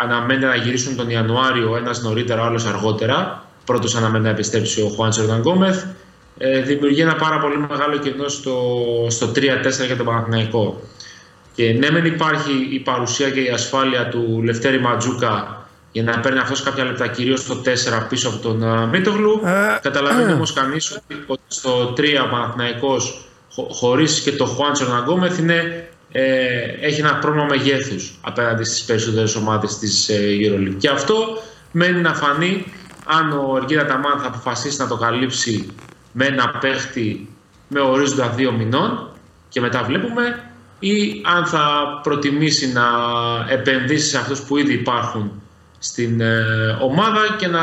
αναμένεται 0.03 0.45
να 0.45 0.55
γυρίσουν 0.55 0.95
τον 0.95 1.09
Ιανουάριο, 1.09 1.75
ένας 1.77 2.01
νωρίτερα, 2.01 2.41
ο 2.41 2.45
άλλος 2.45 2.65
αργότερα. 2.65 3.45
Πρώτος 3.65 3.95
αναμένεται 3.95 4.29
να 4.29 4.33
επιστρέψει 4.33 4.81
ο 4.81 4.87
Χουάν 4.87 5.13
Σερνταγκόμεθ. 5.13 5.83
Ε, 6.37 6.61
δημιουργεί 6.61 7.01
ένα 7.01 7.15
πάρα 7.15 7.39
πολύ 7.39 7.57
μεγάλο 7.57 7.97
κενό 7.97 8.27
στο, 8.27 8.57
στο 9.09 9.27
3-4 9.27 9.31
για 9.85 9.97
τον 9.97 10.05
Παναθηναϊκό. 10.05 10.81
Και 11.55 11.73
ναι, 11.73 11.91
μεν 11.91 12.05
υπάρχει 12.05 12.67
η 12.71 12.79
παρουσία 12.79 13.29
και 13.29 13.39
η 13.39 13.49
ασφάλεια 13.49 14.07
του 14.07 14.41
Λευτέρη 14.43 14.79
Ματζούκα 14.79 15.61
για 15.91 16.03
να 16.03 16.19
παίρνει 16.19 16.39
αυτός 16.39 16.63
κάποια 16.63 16.83
λεπτά, 16.83 17.07
κυρίως 17.07 17.39
στο 17.39 17.61
4 18.01 18.07
πίσω 18.09 18.29
από 18.29 18.37
τον 18.37 18.63
uh, 18.63 18.87
Μίτογλου. 18.91 19.41
Ε, 19.45 19.79
Καταλαβαίνει 19.81 20.31
ε. 20.31 20.33
όμως 20.33 20.53
κανείς 20.53 20.91
ότι, 20.91 21.41
στο 21.47 21.93
3 21.97 22.03
ο 22.25 22.29
Παναθηναϊκός 22.29 23.25
χω, 23.53 23.67
χωρίς 23.71 24.21
και 24.21 24.31
το 24.31 24.45
Χουάντσο 24.45 24.87
Ναγκόμεθ 24.87 25.39
είναι, 25.39 25.87
ε, 26.11 26.61
έχει 26.81 26.99
ένα 26.99 27.15
πρόβλημα 27.15 27.45
μεγέθους 27.45 28.17
απέναντι 28.21 28.63
στις 28.63 28.83
περισσότερες 28.83 29.35
ομάδες 29.35 29.77
της 29.77 30.09
ε, 30.09 30.19
EuroLeague. 30.41 30.75
Και 30.77 30.89
αυτό 30.89 31.15
μένει 31.71 32.01
να 32.01 32.13
φανεί 32.13 32.65
αν 33.05 33.31
ο 33.31 33.57
Εργίνα 33.57 33.85
Ταμάν 33.85 34.19
θα 34.19 34.27
αποφασίσει 34.27 34.81
να 34.81 34.87
το 34.87 34.97
καλύψει 34.97 35.69
με 36.11 36.25
ένα 36.25 36.57
παίχτη 36.61 37.29
με 37.67 37.79
ορίζοντα 37.79 38.29
δύο 38.29 38.51
μηνών 38.51 39.09
και 39.49 39.61
μετά 39.61 39.83
βλέπουμε 39.83 40.43
ή 40.79 41.21
αν 41.35 41.45
θα 41.45 41.99
προτιμήσει 42.03 42.71
να 42.71 42.83
επενδύσει 43.49 44.09
σε 44.09 44.17
αυτούς 44.17 44.41
που 44.41 44.57
ήδη 44.57 44.73
υπάρχουν 44.73 45.41
στην 45.79 46.21
ε, 46.21 46.77
ομάδα 46.81 47.35
και 47.37 47.47
να 47.47 47.61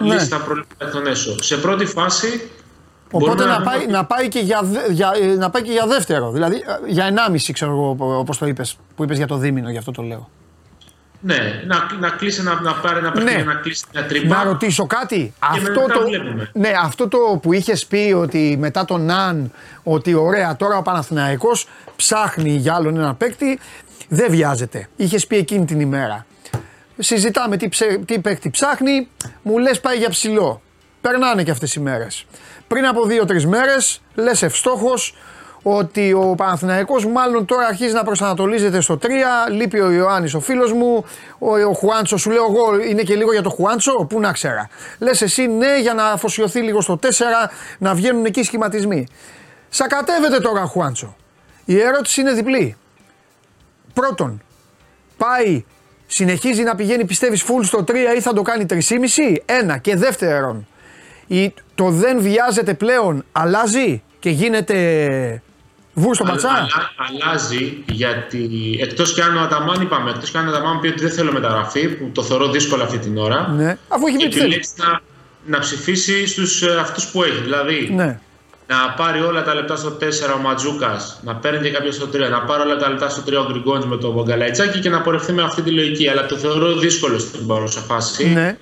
ναι. 0.00 0.14
λύσει 0.14 0.28
τα 0.28 0.36
προβλήματα 0.36 0.90
των 0.92 1.06
έσω. 1.06 1.42
Σε 1.42 1.56
πρώτη 1.56 1.86
φάση 1.86 2.50
Οπότε 3.10 3.44
να, 3.44 3.60
πάει, 3.60 3.86
να, 3.86 4.04
πάει 4.04 4.28
και 4.28 4.38
για, 4.38 4.62
για, 4.90 5.12
να 5.38 5.50
πάει 5.50 5.62
και 5.62 5.72
για 5.72 5.86
δεύτερο, 5.86 6.30
δηλαδή 6.30 6.56
ε, 6.56 6.90
για 6.90 7.14
1,5 7.30 7.50
ξέρω 7.52 7.70
εγώ 7.70 7.96
όπως 8.18 8.38
το 8.38 8.46
είπες, 8.46 8.76
που 8.96 9.04
είπες 9.04 9.16
για 9.16 9.26
το 9.26 9.36
δίμηνο, 9.36 9.70
γι' 9.70 9.78
αυτό 9.78 9.90
το 9.90 10.02
λέω. 10.02 10.28
Ναι, 11.22 11.62
να, 11.66 11.76
να 12.00 12.08
κλείσει, 12.08 12.42
να, 12.42 12.60
να 12.60 12.74
πάρει 12.74 12.98
ένα 12.98 13.10
παιχνίδι, 13.12 13.36
ναι. 13.36 13.42
να 13.42 13.54
κλείσει 13.54 13.84
μια 13.92 14.06
τρύπα. 14.06 14.36
Να 14.36 14.44
ρωτήσω 14.44 14.86
κάτι. 14.86 15.34
αυτό, 15.38 15.86
το, 15.86 16.00
ναι, 16.52 16.72
αυτό 16.82 17.08
το 17.08 17.18
που 17.42 17.52
είχες 17.52 17.86
πει 17.86 18.14
ότι 18.16 18.56
μετά 18.58 18.84
τον 18.84 19.04
Ναν, 19.04 19.52
ότι 19.82 20.14
ωραία, 20.14 20.56
τώρα 20.56 20.76
ο 20.76 20.82
Παναθηναϊκός 20.82 21.68
ψάχνει 21.96 22.50
για 22.50 22.74
άλλον 22.74 22.96
ένα 22.96 23.14
παίκτη, 23.14 23.58
δεν 24.08 24.30
βιάζεται. 24.30 24.88
Είχες 24.96 25.26
πει 25.26 25.36
εκείνη 25.36 25.64
την 25.64 25.80
ημέρα. 25.80 26.26
Συζητάμε 26.98 27.56
τι, 27.56 27.68
ψε, 27.68 28.00
τι 28.06 28.18
παίκτη 28.18 28.50
ψάχνει, 28.50 29.08
μου 29.42 29.58
λες 29.58 29.80
πάει 29.80 29.96
για 29.96 30.08
ψηλό. 30.08 30.62
Περνάνε 31.00 31.42
και 31.42 31.50
αυτές 31.50 31.74
οι 31.74 31.80
μέρες. 31.80 32.26
Πριν 32.74 32.86
από 32.86 33.04
δύο-τρεις 33.06 33.46
μέρες, 33.46 34.00
λες 34.14 34.42
ευστόχο, 34.42 34.92
ότι 35.62 36.12
ο 36.12 36.34
Παναθηναϊκός 36.36 37.06
μάλλον 37.06 37.44
τώρα 37.44 37.66
αρχίζει 37.66 37.92
να 37.94 38.02
προσανατολίζεται 38.04 38.80
στο 38.80 38.98
3. 39.02 39.06
Λείπει 39.50 39.80
ο 39.80 39.90
Ιωάννης, 39.90 40.34
ο 40.34 40.40
φίλος 40.40 40.72
μου. 40.72 41.04
Ο, 41.38 41.56
ο 41.56 41.72
Χουάντσο, 41.72 42.16
σου 42.16 42.30
λέω 42.30 42.44
εγώ, 42.44 42.80
είναι 42.80 43.02
και 43.02 43.14
λίγο 43.14 43.32
για 43.32 43.42
το 43.42 43.50
Χουάντσο. 43.50 43.92
Πού 44.08 44.20
να 44.20 44.32
ξέρα. 44.32 44.68
Λες 44.98 45.22
εσύ 45.22 45.46
ναι, 45.46 45.80
για 45.80 45.94
να 45.94 46.04
αφοσιωθεί 46.04 46.60
λίγο 46.60 46.80
στο 46.80 46.98
4, 47.02 47.06
να 47.78 47.94
βγαίνουν 47.94 48.24
εκεί 48.24 48.42
σχηματισμοί. 48.42 49.06
Σακατεύεται 49.68 50.40
τώρα 50.40 50.62
ο 50.62 50.66
Χουάντσο. 50.66 51.16
Η 51.64 51.80
ερώτηση 51.80 52.20
είναι 52.20 52.32
διπλή. 52.32 52.76
Πρώτον, 53.94 54.42
πάει, 55.16 55.64
συνεχίζει 56.06 56.62
να 56.62 56.74
πηγαίνει 56.74 57.04
πιστεύεις 57.04 57.42
full 57.42 57.64
στο 57.64 57.84
3 57.88 57.94
ή 58.16 58.20
θα 58.20 58.32
το 58.32 58.42
κάνει 58.42 58.66
3,5. 58.70 58.78
Ένα. 59.44 59.78
Και 59.78 59.96
δεύτερον, 59.96 60.66
το 61.74 61.90
δεν 61.90 62.20
βιάζεται 62.20 62.74
πλέον 62.74 63.24
αλλάζει 63.32 64.02
και 64.18 64.30
γίνεται 64.30 65.42
Βου 65.94 66.14
στο 66.14 66.24
πατσά; 66.24 66.66
αλλάζει 66.96 67.84
γιατί 67.86 68.78
εκτός 68.80 69.14
κι 69.14 69.20
αν 69.20 69.36
ο 69.36 69.40
Αταμάν, 69.40 69.82
είπαμε, 69.82 70.10
εκτός 70.10 70.30
κι 70.30 70.36
αν 70.36 70.46
ο 70.46 70.50
Αταμάν 70.50 70.80
πει 70.80 70.88
ότι 70.88 71.00
δεν 71.00 71.10
θέλω 71.10 71.32
μεταγραφή, 71.32 71.88
που 71.88 72.10
το 72.14 72.22
θεωρώ 72.22 72.50
δύσκολο 72.50 72.82
αυτή 72.82 72.98
την 72.98 73.18
ώρα. 73.18 73.48
Ναι, 73.48 73.76
αφού 73.88 74.06
έχει 74.06 74.28
πει 74.28 74.60
να, 74.76 75.00
να 75.46 75.58
ψηφίσει 75.58 76.26
στους 76.26 76.62
ε, 76.62 76.78
αυτούς 76.80 77.06
που 77.06 77.22
έχει. 77.22 77.40
Δηλαδή, 77.42 77.90
ναι. 77.94 78.18
να 78.66 78.76
πάρει 78.96 79.20
όλα 79.20 79.42
τα 79.42 79.54
λεπτά 79.54 79.76
στο 79.76 79.96
4 80.00 80.04
ο 80.36 80.38
Ματζούκας, 80.38 81.20
να 81.24 81.36
παίρνει 81.36 81.60
και 81.60 81.70
κάποιος 81.70 81.94
στο 81.94 82.08
3, 82.12 82.30
να 82.30 82.40
πάρει 82.40 82.62
όλα 82.62 82.76
τα 82.76 82.88
λεπτά 82.88 83.08
στο 83.08 83.22
3 83.26 83.32
ο 83.34 83.46
Γκριγκόνης 83.50 83.84
με 83.84 83.96
τον 83.96 84.12
Μπογκαλαϊτσάκη 84.12 84.78
και 84.78 84.90
να 84.90 85.00
πορευτεί 85.00 85.32
με 85.32 85.42
αυτή 85.42 85.62
τη 85.62 85.70
λογική. 85.70 86.08
Αλλά 86.08 86.26
το 86.26 86.36
θεωρώ 86.36 86.76
δύσκολο 86.76 87.18
στην 87.18 87.46
παρούσα 87.46 87.80
φάση. 87.80 88.28
Ναι. 88.28 88.56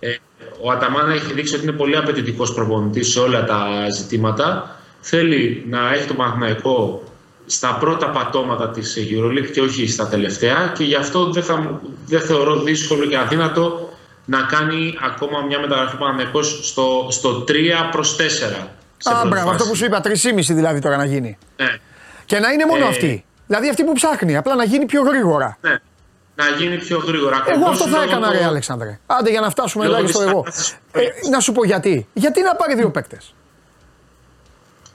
Ε, 0.00 0.14
ο 0.60 0.70
Αταμάν 0.70 1.10
έχει 1.10 1.32
δείξει 1.32 1.54
ότι 1.54 1.62
είναι 1.62 1.72
πολύ 1.72 1.96
απαιτητικός 1.96 2.54
προπονητής 2.54 3.10
σε 3.10 3.20
όλα 3.20 3.44
τα 3.44 3.66
ζητήματα 3.94 4.76
θέλει 5.00 5.64
να 5.68 5.92
έχει 5.92 6.06
το 6.06 6.14
Παναθηναϊκό 6.14 7.02
στα 7.46 7.76
πρώτα 7.80 8.10
πατώματα 8.10 8.70
της 8.70 8.96
EuroLeague 9.10 9.50
και 9.52 9.60
όχι 9.60 9.88
στα 9.88 10.08
τελευταία 10.08 10.72
και 10.76 10.84
γι' 10.84 10.94
αυτό 10.94 11.30
δεν, 11.30 11.42
θα, 11.42 11.80
δεν 12.06 12.20
θεωρώ 12.20 12.62
δύσκολο 12.62 13.06
και 13.06 13.18
αδύνατο 13.18 13.92
να 14.24 14.42
κάνει 14.42 14.98
ακόμα 15.02 15.40
μια 15.46 15.60
μεταγραφή 15.60 15.96
Παναθηναϊκός 15.96 16.60
στο, 16.62 17.06
στο 17.10 17.44
3 17.48 17.52
προς 17.90 18.16
4. 18.16 18.22
Α, 19.04 19.26
μπράβο, 19.26 19.50
αυτό 19.50 19.64
που 19.64 19.74
σου 19.74 19.84
είπα, 19.84 20.00
3,5 20.04 20.10
δηλαδή 20.48 20.80
τώρα 20.80 20.96
να 20.96 21.04
γίνει. 21.04 21.38
Ναι. 21.56 21.76
Και 22.24 22.38
να 22.38 22.50
είναι 22.50 22.66
μόνο 22.66 22.84
ε, 22.84 22.88
αυτή. 22.88 23.24
Δηλαδή 23.46 23.68
αυτή 23.68 23.84
που 23.84 23.92
ψάχνει, 23.92 24.36
απλά 24.36 24.54
να 24.54 24.64
γίνει 24.64 24.86
πιο 24.86 25.02
γρήγορα. 25.02 25.58
Ναι. 25.60 25.78
Να 26.40 26.48
γίνει 26.48 26.76
πιο 26.76 26.98
γρήγορα. 26.98 27.44
Εγώ 27.46 27.68
αυτό 27.68 27.88
θα 27.88 28.02
έκανα, 28.02 28.32
ρε 28.32 28.44
Αλεξάνδρε. 28.44 28.98
Άντε 29.06 29.30
για 29.30 29.40
να 29.40 29.50
φτάσουμε 29.50 29.84
εδώ 29.84 30.06
στο 30.06 30.22
εγώ. 30.22 30.44
Ε, 30.92 31.28
να 31.30 31.40
σου 31.40 31.52
πω 31.52 31.64
γιατί. 31.64 32.08
Γιατί 32.12 32.42
να 32.42 32.54
πάρει 32.54 32.74
δύο 32.74 32.90
παίκτες; 32.90 33.34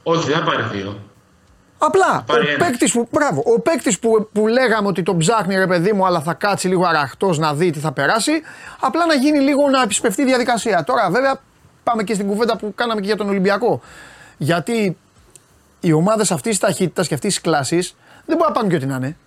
Όχι, 0.03 0.29
δεν 0.29 0.37
θα 0.37 0.43
πάρει 0.43 0.63
δύο. 0.71 0.99
Απλά 1.77 2.25
ο 2.27 2.57
παίκτης 2.57 2.91
που, 2.91 3.07
μπράβο, 3.11 3.43
ο 3.45 3.59
παίκτης 3.59 3.99
που, 3.99 4.29
που 4.31 4.47
λέγαμε 4.47 4.87
ότι 4.87 5.03
τον 5.03 5.17
ψάχνει 5.17 5.55
ρε 5.55 5.67
παιδί 5.67 5.93
μου, 5.93 6.05
αλλά 6.05 6.21
θα 6.21 6.33
κάτσει 6.33 6.67
λίγο 6.67 6.85
αραχτός 6.85 7.37
να 7.37 7.53
δει 7.53 7.69
τι 7.71 7.79
θα 7.79 7.91
περάσει. 7.91 8.31
Απλά 8.79 9.05
να 9.05 9.13
γίνει 9.13 9.39
λίγο 9.39 9.69
να 9.69 9.81
επισπευτεί 9.81 10.21
η 10.21 10.25
διαδικασία. 10.25 10.83
Τώρα, 10.83 11.09
βέβαια, 11.09 11.41
πάμε 11.83 12.03
και 12.03 12.13
στην 12.13 12.27
κουβέντα 12.27 12.57
που 12.57 12.73
κάναμε 12.75 12.99
και 12.99 13.07
για 13.07 13.17
τον 13.17 13.29
Ολυμπιακό. 13.29 13.81
Γιατί 14.37 14.97
οι 15.79 15.91
ομάδες 15.91 16.31
αυτής 16.31 16.51
της 16.51 16.59
ταχύτητας 16.59 17.07
και 17.07 17.13
αυτής 17.13 17.33
της 17.33 17.41
κλάσης 17.41 17.95
δεν 18.25 18.37
μπορούν 18.37 18.53
να 18.53 18.59
πάνε 18.59 18.69
και 18.69 18.75
ό,τι 18.75 18.85
να 18.85 18.95
είναι. 18.95 19.17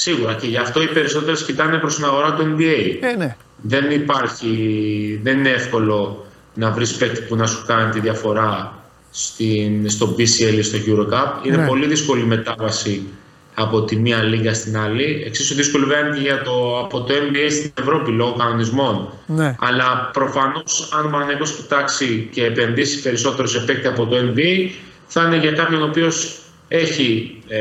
Σίγουρα 0.00 0.34
και 0.34 0.46
γι' 0.46 0.56
αυτό 0.56 0.82
οι 0.82 0.86
περισσότερες 0.86 1.44
κοιτάνε 1.44 1.78
προς 1.78 1.94
την 1.94 2.04
αγορά 2.04 2.34
του 2.34 2.56
NBA. 2.56 2.96
Ε, 3.00 3.16
ναι. 3.16 3.36
Δεν 3.62 3.90
υπάρχει, 3.90 5.20
δεν 5.22 5.38
είναι 5.38 5.48
εύκολο 5.48 6.26
να 6.54 6.70
βρεις 6.70 6.94
παίκτη 6.94 7.20
που 7.20 7.36
να 7.36 7.46
σου 7.46 7.64
κάνει 7.66 7.90
τη 7.90 8.00
διαφορά 8.00 8.78
στην, 9.10 9.90
στο 9.90 10.14
BCL 10.18 10.54
ή 10.58 10.62
στο 10.62 10.78
Eurocup. 10.86 11.46
Είναι 11.46 11.56
ναι. 11.56 11.66
πολύ 11.66 11.86
δύσκολη 11.86 12.20
η 12.20 12.24
μετάβαση 12.24 13.06
από 13.54 13.82
τη 13.82 13.96
μία 13.96 14.22
λίγα 14.22 14.54
στην 14.54 14.78
άλλη. 14.78 15.22
Εξίσου 15.26 15.54
δύσκολη 15.54 15.84
βέβαια 15.84 16.14
και 16.14 16.20
για 16.20 16.42
το, 16.42 16.78
από 16.78 17.00
το 17.00 17.14
NBA 17.14 17.50
στην 17.50 17.72
Ευρώπη 17.80 18.10
λόγω 18.10 18.32
κανονισμών. 18.38 19.08
Ναι. 19.26 19.56
Αλλά 19.58 20.10
προφανώς, 20.12 20.88
αν 20.92 21.06
ο 21.06 21.08
Παναγενικός 21.10 21.52
κοιτάξει 21.52 22.28
και 22.32 22.44
επενδύσει 22.44 23.02
περισσότερο 23.02 23.48
σε 23.48 23.58
παίκτη 23.58 23.86
από 23.86 24.06
το 24.06 24.16
NBA, 24.16 24.70
θα 25.06 25.22
είναι 25.22 25.36
για 25.36 25.52
κάποιον 25.52 25.82
ο 25.82 25.84
οποίος 25.84 26.38
έχει 26.68 27.38
ε, 27.48 27.58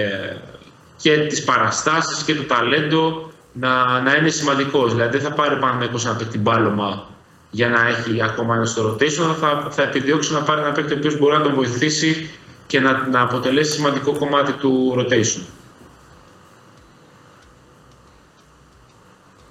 και 0.97 1.17
τις 1.17 1.43
παραστάσεις 1.43 2.23
και 2.23 2.35
το 2.35 2.43
ταλέντο 2.43 3.31
να, 3.53 4.01
να 4.01 4.15
είναι 4.15 4.29
σημαντικός. 4.29 4.93
Δηλαδή, 4.93 5.17
δεν 5.17 5.29
θα 5.29 5.35
πάρει 5.35 5.55
ο 5.55 5.59
Παναγενικό 5.59 5.99
ένα 6.05 6.15
παίκτη 6.15 6.37
μπάλωμα 6.37 7.07
για 7.51 7.69
να 7.69 7.87
έχει 7.87 8.23
ακόμα 8.23 8.55
ένα 8.55 8.65
στο 8.65 8.89
rotation, 8.89 9.35
θα, 9.39 9.67
θα 9.69 9.83
επιδιώξει 9.83 10.33
να 10.33 10.41
πάρει 10.41 10.61
ένα 10.61 10.71
παίκτη 10.71 10.93
ο 10.93 10.97
οποίος 10.97 11.17
μπορεί 11.17 11.37
να 11.37 11.41
τον 11.41 11.53
βοηθήσει 11.53 12.29
και 12.67 12.79
να, 12.79 13.07
να 13.07 13.21
αποτελέσει 13.21 13.71
σημαντικό 13.71 14.17
κομμάτι 14.17 14.51
του 14.51 14.95
rotation. 14.97 15.41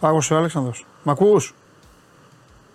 Πάω 0.00 0.20
σε 0.20 0.34
Αλέξανδρος. 0.34 0.86
Μ' 1.02 1.10
ακούς; 1.10 1.54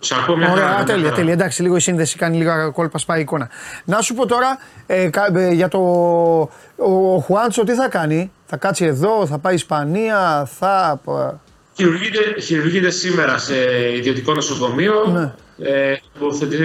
Σε 0.04 0.14
ακούω 0.22 0.36
μια 0.36 0.50
Ωραία, 0.52 0.68
χαρά, 0.68 0.84
τέλεια, 0.84 1.12
τέλεια. 1.12 1.32
Εντάξει, 1.32 1.62
λίγο 1.62 1.76
η 1.76 1.80
σύνδεση 1.80 2.16
κάνει 2.16 2.36
λίγα 2.36 2.68
κόλπα, 2.68 2.98
σπάει 2.98 3.20
εικόνα. 3.20 3.48
Να 3.84 4.00
σου 4.00 4.14
πω 4.14 4.26
τώρα 4.26 4.58
ε, 4.86 5.10
ε, 5.34 5.52
για 5.52 5.68
το. 5.68 5.78
Ο, 6.76 7.14
ο 7.14 7.18
Χουάντσο 7.18 7.64
τι 7.64 7.74
θα 7.74 7.88
κάνει, 7.88 8.32
θα 8.46 8.56
κάτσει 8.56 8.84
εδώ, 8.84 9.26
θα 9.26 9.38
πάει 9.38 9.54
Ισπανία, 9.54 10.48
θα. 10.58 11.00
Χειρουργείται, 11.74 12.40
χειρουργείται 12.40 12.90
σήμερα 12.90 13.38
σε 13.38 13.54
ιδιωτικό 13.96 14.34
νοσοκομείο. 14.34 14.94
Ναι. 15.12 15.32
Ε, 15.68 15.96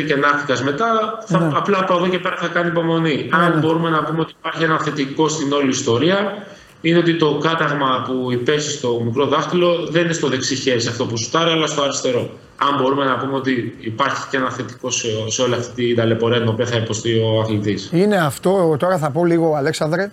και 0.07 0.15
ναύτηκα 0.15 0.63
μετά. 0.63 1.17
Θα, 1.25 1.39
ναι. 1.39 1.51
Απλά 1.55 1.77
από 1.79 1.95
εδώ 1.95 2.07
και 2.07 2.19
πέρα 2.19 2.35
θα 2.35 2.47
κάνει 2.47 2.67
υπομονή. 2.67 3.29
Ναι, 3.29 3.43
Αν 3.43 3.51
ναι. 3.53 3.59
μπορούμε 3.59 3.89
να 3.89 4.03
πούμε 4.03 4.19
ότι 4.19 4.33
υπάρχει 4.39 4.63
ένα 4.63 4.79
θετικό 4.79 5.27
στην 5.27 5.51
όλη 5.53 5.69
ιστορία, 5.69 6.33
είναι 6.81 6.97
ότι 6.97 7.17
το 7.17 7.37
κάταγμα 7.37 8.03
που 8.07 8.31
υπέστη 8.31 8.71
στο 8.71 9.01
μικρό 9.05 9.25
δάχτυλο 9.25 9.87
δεν 9.89 10.03
είναι 10.03 10.13
στο 10.13 10.27
δεξί 10.27 10.55
χέρι 10.55 10.79
σε 10.79 10.89
αυτό 10.89 11.05
που 11.05 11.17
σουτάρει, 11.17 11.51
αλλά 11.51 11.67
στο 11.67 11.81
αριστερό. 11.81 12.29
Αν 12.57 12.81
μπορούμε 12.81 13.05
να 13.05 13.17
πούμε 13.17 13.35
ότι 13.35 13.77
υπάρχει 13.79 14.27
και 14.29 14.37
ένα 14.37 14.51
θετικό 14.51 14.89
σε, 14.89 15.07
σε 15.27 15.41
όλη 15.41 15.53
αυτή 15.53 15.85
την 15.85 15.95
ταλαιπωρία 15.95 16.39
την 16.39 16.47
οποία 16.47 16.65
θα 16.65 16.77
υποστεί 16.77 17.19
ο 17.19 17.39
αθλητής. 17.39 17.89
Είναι 17.93 18.17
αυτό, 18.17 18.75
τώρα 18.79 18.97
θα 18.97 19.09
πω 19.09 19.25
λίγο, 19.25 19.55
Αλέξανδρε. 19.55 20.11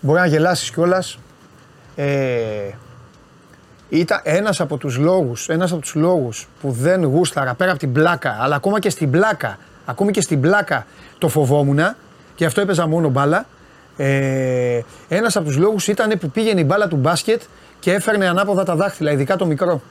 Μπορεί 0.00 0.20
να 0.20 0.26
γελάσεις 0.26 0.70
κιόλας. 0.70 1.18
Ε, 1.96 2.70
ήταν 3.88 4.20
ένας 4.22 4.60
από 4.60 4.76
τους 4.76 4.96
λόγους, 4.96 5.48
ένας 5.48 5.72
από 5.72 5.80
τους 5.80 5.94
λόγους 5.94 6.48
που 6.60 6.70
δεν 6.70 7.04
γούσταρα 7.04 7.54
πέρα 7.54 7.70
από 7.70 7.80
την 7.80 7.92
πλάκα, 7.92 8.36
αλλά 8.40 8.56
ακόμα 8.56 8.80
και 8.80 8.90
στην 8.90 9.10
πλάκα, 9.10 9.58
ακόμη 9.84 10.10
και 10.10 10.20
στην 10.20 10.40
πλάκα 10.40 10.86
το 11.18 11.28
φοβόμουν 11.28 11.80
και 12.34 12.44
αυτό 12.44 12.60
έπαιζα 12.60 12.86
μόνο 12.86 13.08
μπάλα. 13.08 13.46
Ε, 13.96 14.80
ένας 15.08 15.36
από 15.36 15.46
τους 15.46 15.56
λόγους 15.56 15.88
ήταν 15.88 16.18
που 16.18 16.30
πήγαινε 16.30 16.60
η 16.60 16.64
μπάλα 16.66 16.88
του 16.88 16.96
μπάσκετ 16.96 17.42
και 17.80 17.92
έφερνε 17.92 18.28
ανάποδα 18.28 18.64
τα 18.64 18.76
δάχτυλα, 18.76 19.12
ειδικά 19.12 19.36
το 19.36 19.46
μικρό. 19.46 19.82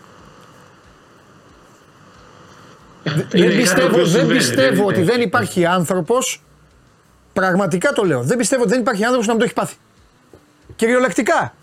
δεν 3.29 3.55
πιστεύω, 3.55 4.05
δεν 4.05 4.27
πιστεύω 4.27 4.85
ότι 4.85 5.01
δεν 5.01 5.21
υπάρχει 5.21 5.65
άνθρωπος, 5.65 6.41
πραγματικά 7.33 7.91
το 7.91 8.03
λέω, 8.03 8.21
δεν 8.21 8.37
πιστεύω 8.37 8.61
ότι 8.61 8.71
δεν 8.71 8.79
υπάρχει 8.79 9.03
άνθρωπος 9.03 9.27
να 9.27 9.31
μην 9.33 9.41
το 9.41 9.45
έχει 9.45 9.53
πάθει. 9.53 9.75
Κυριολεκτικά. 10.75 11.53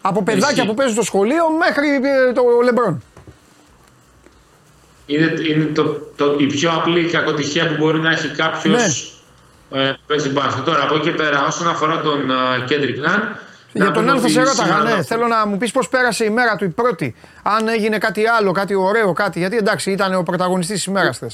Από 0.00 0.22
παιδάκια 0.22 0.66
που 0.66 0.74
παίζουν 0.74 0.94
στο 0.94 1.04
σχολείο 1.04 1.44
μέχρι 1.58 1.88
ε, 1.88 2.32
το 2.32 2.42
Λεμπρόν. 2.64 3.02
Είναι, 5.06 5.32
είναι 5.48 5.64
το, 5.64 5.84
το, 6.16 6.36
η 6.38 6.46
πιο 6.46 6.70
απλή 6.70 7.04
κακοτυχία 7.04 7.68
που 7.68 7.74
μπορεί 7.78 7.98
να 7.98 8.10
έχει 8.10 8.28
κάποιος 8.28 8.74
ναι. 8.74 9.15
Ε, 9.70 9.92
παίζει 10.06 10.28
μπάσκετ. 10.28 10.64
Τώρα 10.64 10.82
από 10.82 10.94
εκεί 10.94 11.10
πέρα, 11.10 11.46
όσον 11.46 11.68
αφορά 11.68 12.00
τον 12.00 12.20
Κέντρικ 12.66 12.98
Ναν, 12.98 13.38
για 13.76 13.90
τον 13.90 14.08
άλλο 14.08 14.20
θα 14.20 14.28
σε 14.28 14.42
ρώταγα, 14.42 14.78
ναι. 14.78 15.02
Θέλω 15.02 15.26
να 15.26 15.46
μου 15.46 15.56
πεις 15.56 15.70
πώς 15.70 15.88
πέρασε 15.88 16.24
η 16.24 16.30
μέρα 16.30 16.56
του 16.56 16.64
η 16.64 16.68
πρώτη. 16.68 17.14
Αν 17.42 17.68
έγινε 17.68 17.98
κάτι 17.98 18.26
άλλο, 18.26 18.52
κάτι 18.52 18.74
ωραίο, 18.74 19.12
κάτι. 19.12 19.38
Γιατί 19.38 19.56
εντάξει, 19.56 19.90
ήταν 19.90 20.14
ο 20.14 20.22
πρωταγωνιστής 20.22 20.76
της 20.76 20.84
ημέρας 20.84 21.12
χθες. 21.12 21.30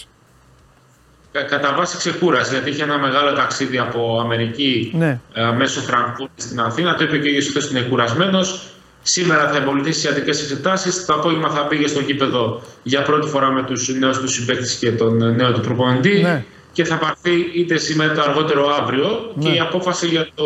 Κατά 1.48 1.74
βάση 1.76 1.96
ξεκούραση, 1.96 2.52
γιατί 2.52 2.70
είχε 2.70 2.82
ένα 2.82 2.98
μεγάλο 2.98 3.32
ταξίδι 3.32 3.78
από 3.78 4.20
Αμερική 4.20 4.92
ναι. 4.94 5.20
ε, 5.32 5.44
μέσω 5.44 5.80
Φραγκφούρτη 5.80 6.42
στην 6.42 6.60
Αθήνα. 6.60 6.94
Το 6.94 7.04
είπε 7.04 7.18
και 7.18 7.28
ο 7.28 7.58
ότι 7.58 7.76
είναι 7.76 7.80
κουρασμένος. 7.80 8.66
Σήμερα 9.02 9.48
θα 9.48 9.56
εμπολιτήσει 9.56 10.00
τι 10.00 10.06
ιατρικές 10.06 10.40
εξετάσεις. 10.40 11.04
Το 11.04 11.14
απόγευμα 11.14 11.50
θα 11.50 11.66
πήγε 11.66 11.86
στο 11.86 12.00
γήπεδο 12.00 12.62
για 12.82 13.02
πρώτη 13.02 13.28
φορά 13.28 13.50
με 13.50 13.62
τους 13.62 13.88
νέους 13.88 14.18
του 14.18 14.28
συμπαίκτες 14.28 14.74
και 14.74 14.92
τον 14.92 15.34
νέο 15.34 15.52
του 15.52 15.60
προπονητή. 15.60 16.20
Ναι 16.22 16.44
και 16.72 16.84
θα 16.84 16.98
πάρθει 16.98 17.50
είτε 17.54 17.76
σήμερα 17.76 18.12
το 18.14 18.22
αργότερο 18.22 18.76
αύριο 18.80 19.32
ναι. 19.34 19.44
και 19.44 19.56
η 19.56 19.58
απόφαση 19.58 20.06
για 20.06 20.28
το 20.34 20.44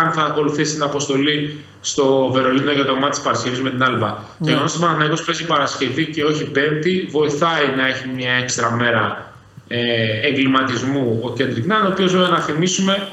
αν 0.00 0.12
θα 0.12 0.22
ακολουθήσει 0.22 0.72
την 0.72 0.82
αποστολή 0.82 1.64
στο 1.80 2.30
Βερολίνο 2.32 2.72
για 2.72 2.84
το 2.84 2.94
μάτι 2.94 3.16
τη 3.16 3.22
Παρασκευή 3.24 3.62
με 3.62 3.70
την 3.70 3.82
Άλμπα. 3.82 4.06
Ναι. 4.06 4.16
Το 4.38 4.50
γεγονός 4.50 4.74
ότι 4.74 4.84
ο 4.84 4.86
Παναγιώ 4.86 5.16
παίζει 5.26 5.46
Παρασκευή 5.46 6.06
και 6.06 6.24
όχι 6.24 6.44
Πέμπτη 6.44 7.08
βοηθάει 7.10 7.74
να 7.76 7.86
έχει 7.86 8.08
μια 8.14 8.32
έξτρα 8.32 8.70
μέρα 8.70 9.32
ε, 9.68 9.80
εγκληματισμού 10.28 11.20
ο 11.22 11.32
Κέντρικ 11.32 11.66
Νάν, 11.66 11.84
ο 11.86 11.88
οποίος 11.88 12.12
βέβαια 12.12 12.28
να 12.28 12.40
θυμίσουμε 12.40 13.08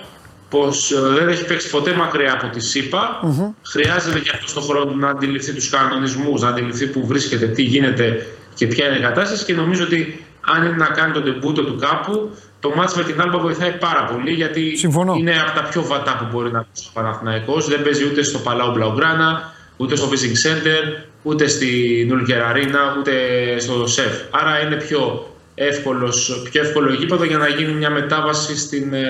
πως 0.50 0.92
ε, 0.92 1.00
δεν 1.00 1.28
έχει 1.28 1.46
παίξει 1.46 1.70
ποτέ 1.70 1.94
μακριά 1.94 2.34
από 2.34 2.48
τη 2.48 2.60
ΣΥΠΑ. 2.60 3.20
Mm-hmm. 3.24 3.54
Χρειάζεται 3.68 4.20
και 4.20 4.32
αυτός 4.34 4.54
τον 4.54 4.64
χρόνο 4.64 4.96
να 4.96 5.10
αντιληφθεί 5.10 5.54
τους 5.54 5.70
κανονισμούς, 5.70 6.42
να 6.42 6.50
αντιληφθεί 6.50 6.88
που 6.88 7.08
βρίσκεται, 7.08 7.46
τι 7.48 7.62
γίνεται 7.62 8.28
και 8.56 8.68
ποια 8.68 8.88
είναι 8.88 8.98
η 8.98 9.02
κατάσταση. 9.02 9.46
Και 9.46 9.54
νομίζω 9.54 9.84
ότι 9.84 10.26
αν 10.42 10.66
είναι 10.66 10.76
να 10.76 10.86
κάνει 10.86 11.14
τον 11.14 11.24
τεμπούτο 11.24 11.64
του 11.64 11.76
κάπου, 11.76 12.30
το 12.64 12.72
μάτς 12.76 12.96
με 12.96 13.04
την 13.04 13.22
Άλμπα 13.22 13.38
βοηθάει 13.38 13.72
πάρα 13.72 14.04
πολύ 14.06 14.32
γιατί 14.32 14.78
Συμφωνώ. 14.78 15.16
είναι 15.18 15.34
από 15.42 15.60
τα 15.60 15.68
πιο 15.70 15.84
βατά 15.84 16.18
που 16.20 16.26
μπορεί 16.32 16.52
να 16.52 16.60
πει 16.60 16.80
ο 16.88 16.90
Παναθηναϊκός. 16.94 17.68
Δεν 17.68 17.84
παίζει 17.84 18.06
ούτε 18.06 18.24
στο 18.24 18.38
Παλάου 18.40 18.72
Μπλαουγκράνα, 18.72 19.54
ούτε 19.78 19.96
στο 19.96 20.10
Visiting 20.12 20.38
Center, 20.48 21.04
ούτε 21.24 21.48
στη 21.48 21.70
Νούλκερ 22.10 22.42
Αρίνα, 22.42 22.80
ούτε 23.00 23.12
στο 23.60 23.88
ΣΕΦ. 23.88 24.14
Άρα 24.32 24.60
είναι 24.60 24.76
πιο, 24.76 25.34
εύκολος, 25.56 26.42
πιο 26.52 26.62
εύκολο 26.62 26.94
γήπεδο 26.94 27.24
για 27.24 27.38
να 27.38 27.48
γίνει 27.48 27.74
μια 27.74 27.90
μετάβαση 27.90 28.58
στην 28.58 28.94
ε, 28.94 29.06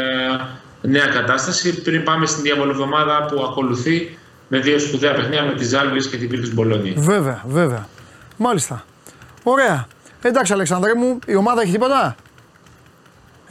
νέα 0.82 1.06
κατάσταση 1.06 1.82
πριν 1.82 2.04
πάμε 2.04 2.26
στην 2.26 2.44
διαβολοβδομάδα 2.44 3.26
που 3.26 3.44
ακολουθεί 3.44 4.18
με 4.48 4.60
δύο 4.60 4.80
σπουδαία 4.80 5.14
παιχνίδια 5.14 5.44
με 5.44 5.54
τη 5.54 5.66
Ζάλβης 5.66 6.08
και 6.08 6.18
την 6.18 6.30
Πύρτης 6.30 6.54
Μπολόνια. 6.54 6.94
Βέβαια, 6.96 7.44
βέβαια. 7.48 7.88
Μάλιστα. 8.38 8.86
Ωραία. 9.44 9.88
Εντάξει 10.22 10.54
Αλεξάνδρε 10.54 10.94
μου, 10.96 11.20
η 11.26 11.36
ομάδα 11.36 11.62
έχει 11.62 11.72
τίποτα; 11.72 12.16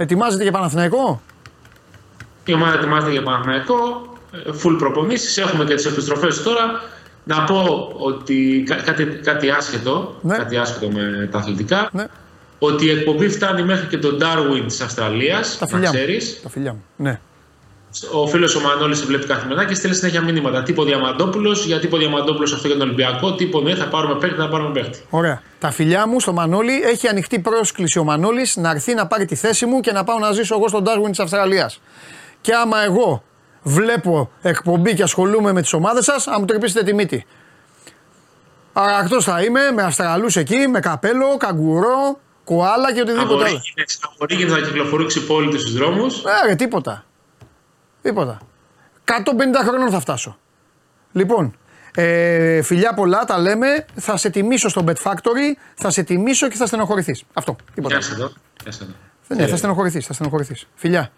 Ετοιμάζεται 0.03 0.43
για 0.43 0.53
Παναθηναϊκό; 0.53 1.23
Η 2.45 2.53
ομάδα 2.53 2.79
ετοιμάζεται 2.79 3.13
για 3.13 3.23
Παναθηναϊκό. 3.23 4.07
Φουλ 4.53 4.77
προπονήσεις. 4.77 5.39
Έχουμε 5.39 5.65
και 5.65 5.75
τις 5.75 5.87
επιστροφές 5.87 6.43
τώρα. 6.43 6.83
Να 7.25 7.45
πω 7.45 7.93
ότι 7.99 8.65
κάτι, 8.85 9.05
κάτι, 9.05 9.51
άσχετο, 9.51 10.17
ναι. 10.21 10.37
κάτι 10.37 10.57
άσχετο 10.57 10.91
με 10.91 11.29
τα 11.33 11.39
αθλητικά. 11.39 11.89
Ναι. 11.93 12.07
Ότι 12.59 12.87
η 12.87 12.91
εκπομπή 12.91 13.29
φτάνει 13.29 13.63
μέχρι 13.63 13.87
και 13.87 13.99
τον 13.99 14.19
Darwin 14.21 14.65
της 14.67 14.81
Αυστραλίας, 14.81 15.59
τα 15.59 15.79
να 15.79 15.91
ξέρεις. 15.91 16.41
Τα 16.43 16.49
φιλιά 16.49 16.73
μου, 16.73 16.85
ναι. 16.97 17.21
Ο 18.13 18.27
φίλος 18.27 18.55
ο 18.55 18.61
Μανώλης 18.61 18.99
σε 18.99 19.05
βλέπει 19.05 19.27
καθημερινά 19.27 19.65
και 19.65 19.75
στέλνει 19.75 19.97
συνέχεια 19.97 20.23
μήνυματα. 20.23 20.63
Τύπο 20.63 20.85
Διαμαντόπουλος, 20.85 21.67
για 21.67 21.81
τύπο 21.81 21.97
Διαμαντόπουλος 21.97 22.53
αυτό 22.53 22.67
για 22.67 22.77
τον 22.77 22.87
Ολυμπιακό. 22.87 23.35
Τύπο 23.35 23.61
ναι, 23.61 23.75
θα 23.75 23.89
πάρουμε 23.89 24.15
παίκτη, 24.15 24.37
θα 24.37 24.49
πάρουμε 24.49 24.73
παίκτη. 24.73 25.03
Ωραία. 25.11 25.43
Τα 25.59 25.71
φιλιά 25.71 26.07
μου 26.09 26.21
στο 26.21 26.33
Μανώλη 26.33 26.81
έχει 26.83 27.09
ανοιχτή 27.09 27.39
πρόσκληση 27.39 27.99
ο 27.99 28.05
Μανώλης 28.05 28.57
να 28.57 28.71
έρθει 28.71 28.95
να 28.95 29.07
πάρει 29.07 29.25
τη 29.25 29.35
θέση 29.35 29.67
μου 29.67 29.81
και 29.81 29.93
να 29.93 30.05
πάω 30.05 30.19
να 30.19 30.33
ζήσω 30.33 30.55
εγώ 30.55 30.69
στον 30.69 30.85
Darwin 30.87 31.11
της 31.11 31.19
Αυστραλίας. 31.21 31.81
Και 32.41 32.55
άμα 32.55 32.83
εγώ 32.83 33.23
βλέπω 33.63 34.31
εκπομπή 34.43 34.95
και 34.95 35.03
ασχολούμαι 35.03 35.53
με 35.53 35.61
τις 35.61 35.73
ομάδες 35.73 36.05
σας, 36.05 36.27
αν 36.27 36.37
μου 36.39 36.45
τρεπήσετε 36.45 36.85
τη 36.85 36.95
μύτη. 36.95 37.27
Αρακτό 38.73 39.21
θα 39.21 39.43
είμαι 39.43 39.61
με 39.75 39.83
Αυστραλούς 39.83 40.37
εκεί, 40.37 40.67
με 40.69 40.81
καπέλο, 40.81 41.37
καγκουρό, 41.37 42.19
κουάλα 42.45 42.93
και 42.93 43.01
οτιδήποτε 43.01 43.45
άλλο. 43.45 43.61
Απορρίγει 44.15 44.45
να 44.45 44.61
κυκλοφορήσει 44.61 45.27
πόλη 45.27 45.59
στους 45.59 45.73
δρόμους. 45.73 46.23
Ε, 46.49 46.55
τίποτα. 46.55 47.05
Τίποτα. 48.03 48.39
150 49.05 49.13
χρόνων 49.67 49.91
θα 49.91 50.01
φτάσω. 50.01 50.39
Λοιπόν, 51.13 51.55
ε, 51.95 52.63
φιλιά 52.63 52.95
πολλά, 52.95 53.25
τα 53.25 53.39
λέμε. 53.39 53.85
Θα 53.95 54.17
σε 54.17 54.31
τιμήσω 54.31 54.69
στο 54.69 54.85
Bet 54.87 55.03
Factory, 55.03 55.57
θα 55.75 55.91
σε 55.91 56.03
τιμήσω 56.03 56.49
και 56.49 56.57
θα 56.57 56.67
στενοχωρηθείς. 56.67 57.25
Αυτό. 57.33 57.57
Τίποτα. 57.75 57.99
Γεια 57.99 58.09
εδώ. 58.13 58.31
Ναι, 59.29 59.47
θα 59.47 59.57
στενοχωρηθείς, 59.57 60.07
θα 60.07 60.13
στενοχωρηθείς. 60.13 60.69
Φιλιά. 60.75 61.11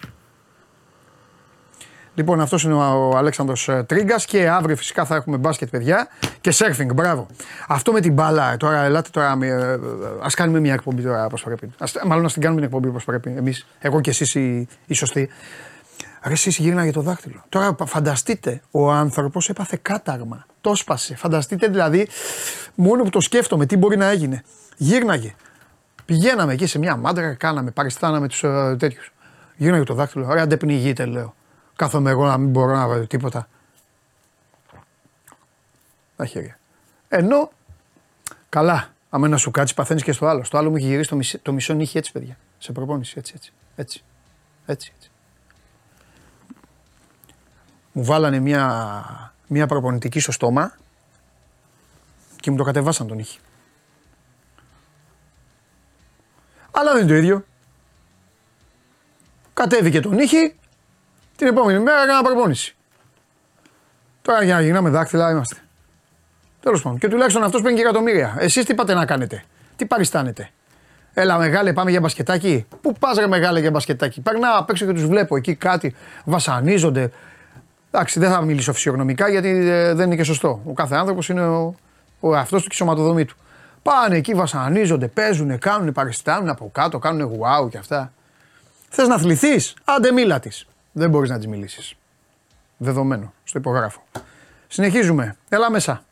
Λοιπόν, 2.14 2.40
αυτός 2.40 2.62
είναι 2.62 2.74
ο 2.74 3.16
Αλέξανδρος 3.16 3.68
ε, 3.68 3.82
Τρίγκας 3.82 4.24
και 4.24 4.48
αύριο 4.48 4.76
φυσικά 4.76 5.04
θα 5.04 5.14
έχουμε 5.14 5.36
μπάσκετ, 5.36 5.70
παιδιά 5.70 6.08
και 6.40 6.50
σερφινγκ. 6.50 6.90
Μπράβο. 6.92 7.26
Αυτό 7.68 7.92
με 7.92 8.00
την 8.00 8.12
μπάλα, 8.12 8.56
τώρα 8.56 8.82
ελάτε 8.82 9.08
τώρα. 9.12 9.38
Ε, 9.40 9.46
ε, 9.46 9.72
Α 10.22 10.28
κάνουμε 10.34 10.60
μια 10.60 10.72
εκπομπή 10.72 11.02
τώρα 11.02 11.24
όπως 11.24 11.42
πρέπει. 11.42 11.70
Ας, 11.78 11.94
μάλλον 12.04 12.22
να 12.24 12.30
την 12.30 12.42
κάνουμε 12.42 12.60
μια 12.60 12.68
εκπομπή 12.68 12.88
όπως 12.88 13.04
πρέπει. 13.04 13.34
Εμείς, 13.36 13.66
εγώ 13.78 14.00
και 14.00 14.10
εσείς 14.10 14.34
οι, 14.34 14.68
οι 14.86 14.94
σωστοί. 14.94 15.28
Ρε 16.24 16.32
εσείς 16.32 16.58
για 16.58 16.92
το 16.92 17.00
δάχτυλο. 17.00 17.44
Τώρα 17.48 17.76
φανταστείτε, 17.86 18.62
ο 18.70 18.90
άνθρωπος 18.90 19.48
έπαθε 19.48 19.78
κάταγμα. 19.82 20.46
Το 20.60 20.74
σπάσε. 20.74 21.16
Φανταστείτε 21.16 21.68
δηλαδή, 21.68 22.08
μόνο 22.74 23.02
που 23.02 23.10
το 23.10 23.20
σκέφτομαι, 23.20 23.66
τι 23.66 23.76
μπορεί 23.76 23.96
να 23.96 24.06
έγινε. 24.06 24.42
Γύρναγε. 24.76 25.34
Πηγαίναμε 26.04 26.52
εκεί 26.52 26.66
σε 26.66 26.78
μια 26.78 26.96
μάντρα, 26.96 27.34
κάναμε, 27.34 27.70
παριστάναμε 27.70 28.28
τους 28.28 28.42
uh, 28.44 28.76
τέτοιους. 28.78 29.12
Γύρναγε 29.56 29.84
το 29.84 29.94
δάχτυλο. 29.94 30.26
Ωραία, 30.26 30.46
δεν 30.46 30.58
πνιγείτε, 30.58 31.04
λέω. 31.04 31.34
Κάθομαι 31.76 32.10
εγώ 32.10 32.26
να 32.26 32.38
μην 32.38 32.50
μπορώ 32.50 32.76
να 32.76 32.88
βρω 32.88 33.06
τίποτα. 33.06 33.48
Τα 36.16 36.26
χέρια. 36.26 36.58
Ενώ, 37.08 37.50
καλά, 38.48 38.88
άμα 39.10 39.28
να 39.28 39.36
σου 39.36 39.50
κάτσει, 39.50 39.74
παθαίνεις 39.74 40.02
και 40.02 40.12
στο 40.12 40.26
άλλο. 40.26 40.44
Στο 40.44 40.58
άλλο 40.58 40.70
μου 40.70 40.76
έχει 40.76 40.86
γυρίσει 40.86 41.08
το, 41.08 41.16
μισό, 41.16 41.38
το 41.38 41.52
μισό 41.52 41.74
νύχι 41.74 41.98
έτσι, 41.98 42.12
παιδιά. 42.12 42.36
Σε 42.58 42.72
προπόνηση, 42.72 43.14
έτσι, 43.18 43.32
έτσι. 43.36 43.52
Έτσι. 43.76 44.02
Έτσι. 44.66 44.92
έτσι 44.96 45.13
μου 47.96 48.04
βάλανε 48.04 48.38
μια, 48.38 49.34
μια 49.46 49.66
προπονητική 49.66 50.20
στο 50.20 50.32
στόμα 50.32 50.72
και 52.40 52.50
μου 52.50 52.56
το 52.56 52.64
κατεβάσαν 52.64 53.06
τον 53.06 53.18
ήχη. 53.18 53.38
Αλλά 56.70 56.92
δεν 56.92 57.00
είναι 57.00 57.10
το 57.10 57.16
ίδιο. 57.16 57.44
Κατέβηκε 59.54 60.00
τον 60.00 60.18
ήχη, 60.18 60.54
την 61.36 61.46
επόμενη 61.46 61.78
μέρα 61.78 62.02
έκανα 62.02 62.22
προπόνηση. 62.22 62.76
Τώρα 64.22 64.44
για 64.44 64.54
να 64.54 64.60
γυρνάμε 64.60 64.90
δάκτυλα 64.90 65.30
είμαστε. 65.30 65.56
Τέλος 66.60 66.82
πάντων. 66.82 66.98
Και 66.98 67.08
τουλάχιστον 67.08 67.42
αυτός 67.42 67.62
παίρνει 67.62 67.76
και 67.76 67.82
εκατομμύρια. 67.82 68.36
Εσείς 68.38 68.64
τι 68.64 68.74
πάτε 68.74 68.94
να 68.94 69.06
κάνετε, 69.06 69.44
τι 69.76 69.86
παριστάνετε; 69.86 70.50
Έλα 71.14 71.38
μεγάλε, 71.38 71.72
πάμε 71.72 71.90
για 71.90 72.00
μπασκετάκι. 72.00 72.66
Πού 72.80 72.92
πας 72.92 73.18
ρε 73.18 73.26
μεγάλε 73.26 73.60
για 73.60 73.70
μπασκετάκι; 73.70 74.20
Περνάω 74.20 74.58
απ' 74.58 74.70
έξω 74.70 74.86
και 74.86 74.92
τους 74.92 75.06
βλέπω 75.06 75.36
εκεί 75.36 75.54
κάτι, 75.54 75.94
βασανίζονται, 76.24 77.10
Εντάξει, 77.94 78.18
δεν 78.18 78.30
θα 78.30 78.40
μιλήσω 78.40 78.72
φυσιογνωμικά 78.72 79.28
γιατί 79.28 79.48
ε, 79.48 79.94
δεν 79.94 80.06
είναι 80.06 80.16
και 80.16 80.24
σωστό. 80.24 80.60
Ο 80.64 80.72
κάθε 80.72 80.96
άνθρωπος 80.96 81.28
είναι 81.28 81.46
ο, 81.46 81.74
ο 82.20 82.34
εαυτός 82.34 82.62
του 82.62 82.68
και 82.68 82.74
η 82.74 82.76
σωματοδομή 82.76 83.24
του. 83.24 83.36
Πάνε 83.82 84.16
εκεί, 84.16 84.34
βασανίζονται, 84.34 85.08
παίζουν, 85.08 85.58
κάνουν, 85.58 85.92
παριστάνουν 85.92 86.48
από 86.48 86.70
κάτω, 86.72 86.98
κάνουν 86.98 87.30
wow 87.40 87.70
και 87.70 87.78
αυτά. 87.78 88.12
Θες 88.88 89.08
να 89.08 89.18
θλιθεί, 89.18 89.60
άντε 89.84 90.12
μίλα 90.12 90.40
της. 90.40 90.66
Δεν 90.92 91.10
μπορείς 91.10 91.30
να 91.30 91.36
της 91.36 91.46
μιλήσεις. 91.46 91.94
Δεδομένο. 92.76 93.32
Στο 93.44 93.58
υπογράφω. 93.58 94.02
Συνεχίζουμε. 94.68 95.36
Έλα 95.48 95.70
μέσα. 95.70 96.04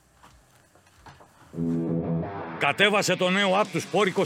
Κατέβασε 2.59 3.16
το 3.16 3.30
νέο 3.30 3.61
app 3.61 3.66
του 3.72 3.80
Sport 3.80 4.20
24 4.20 4.24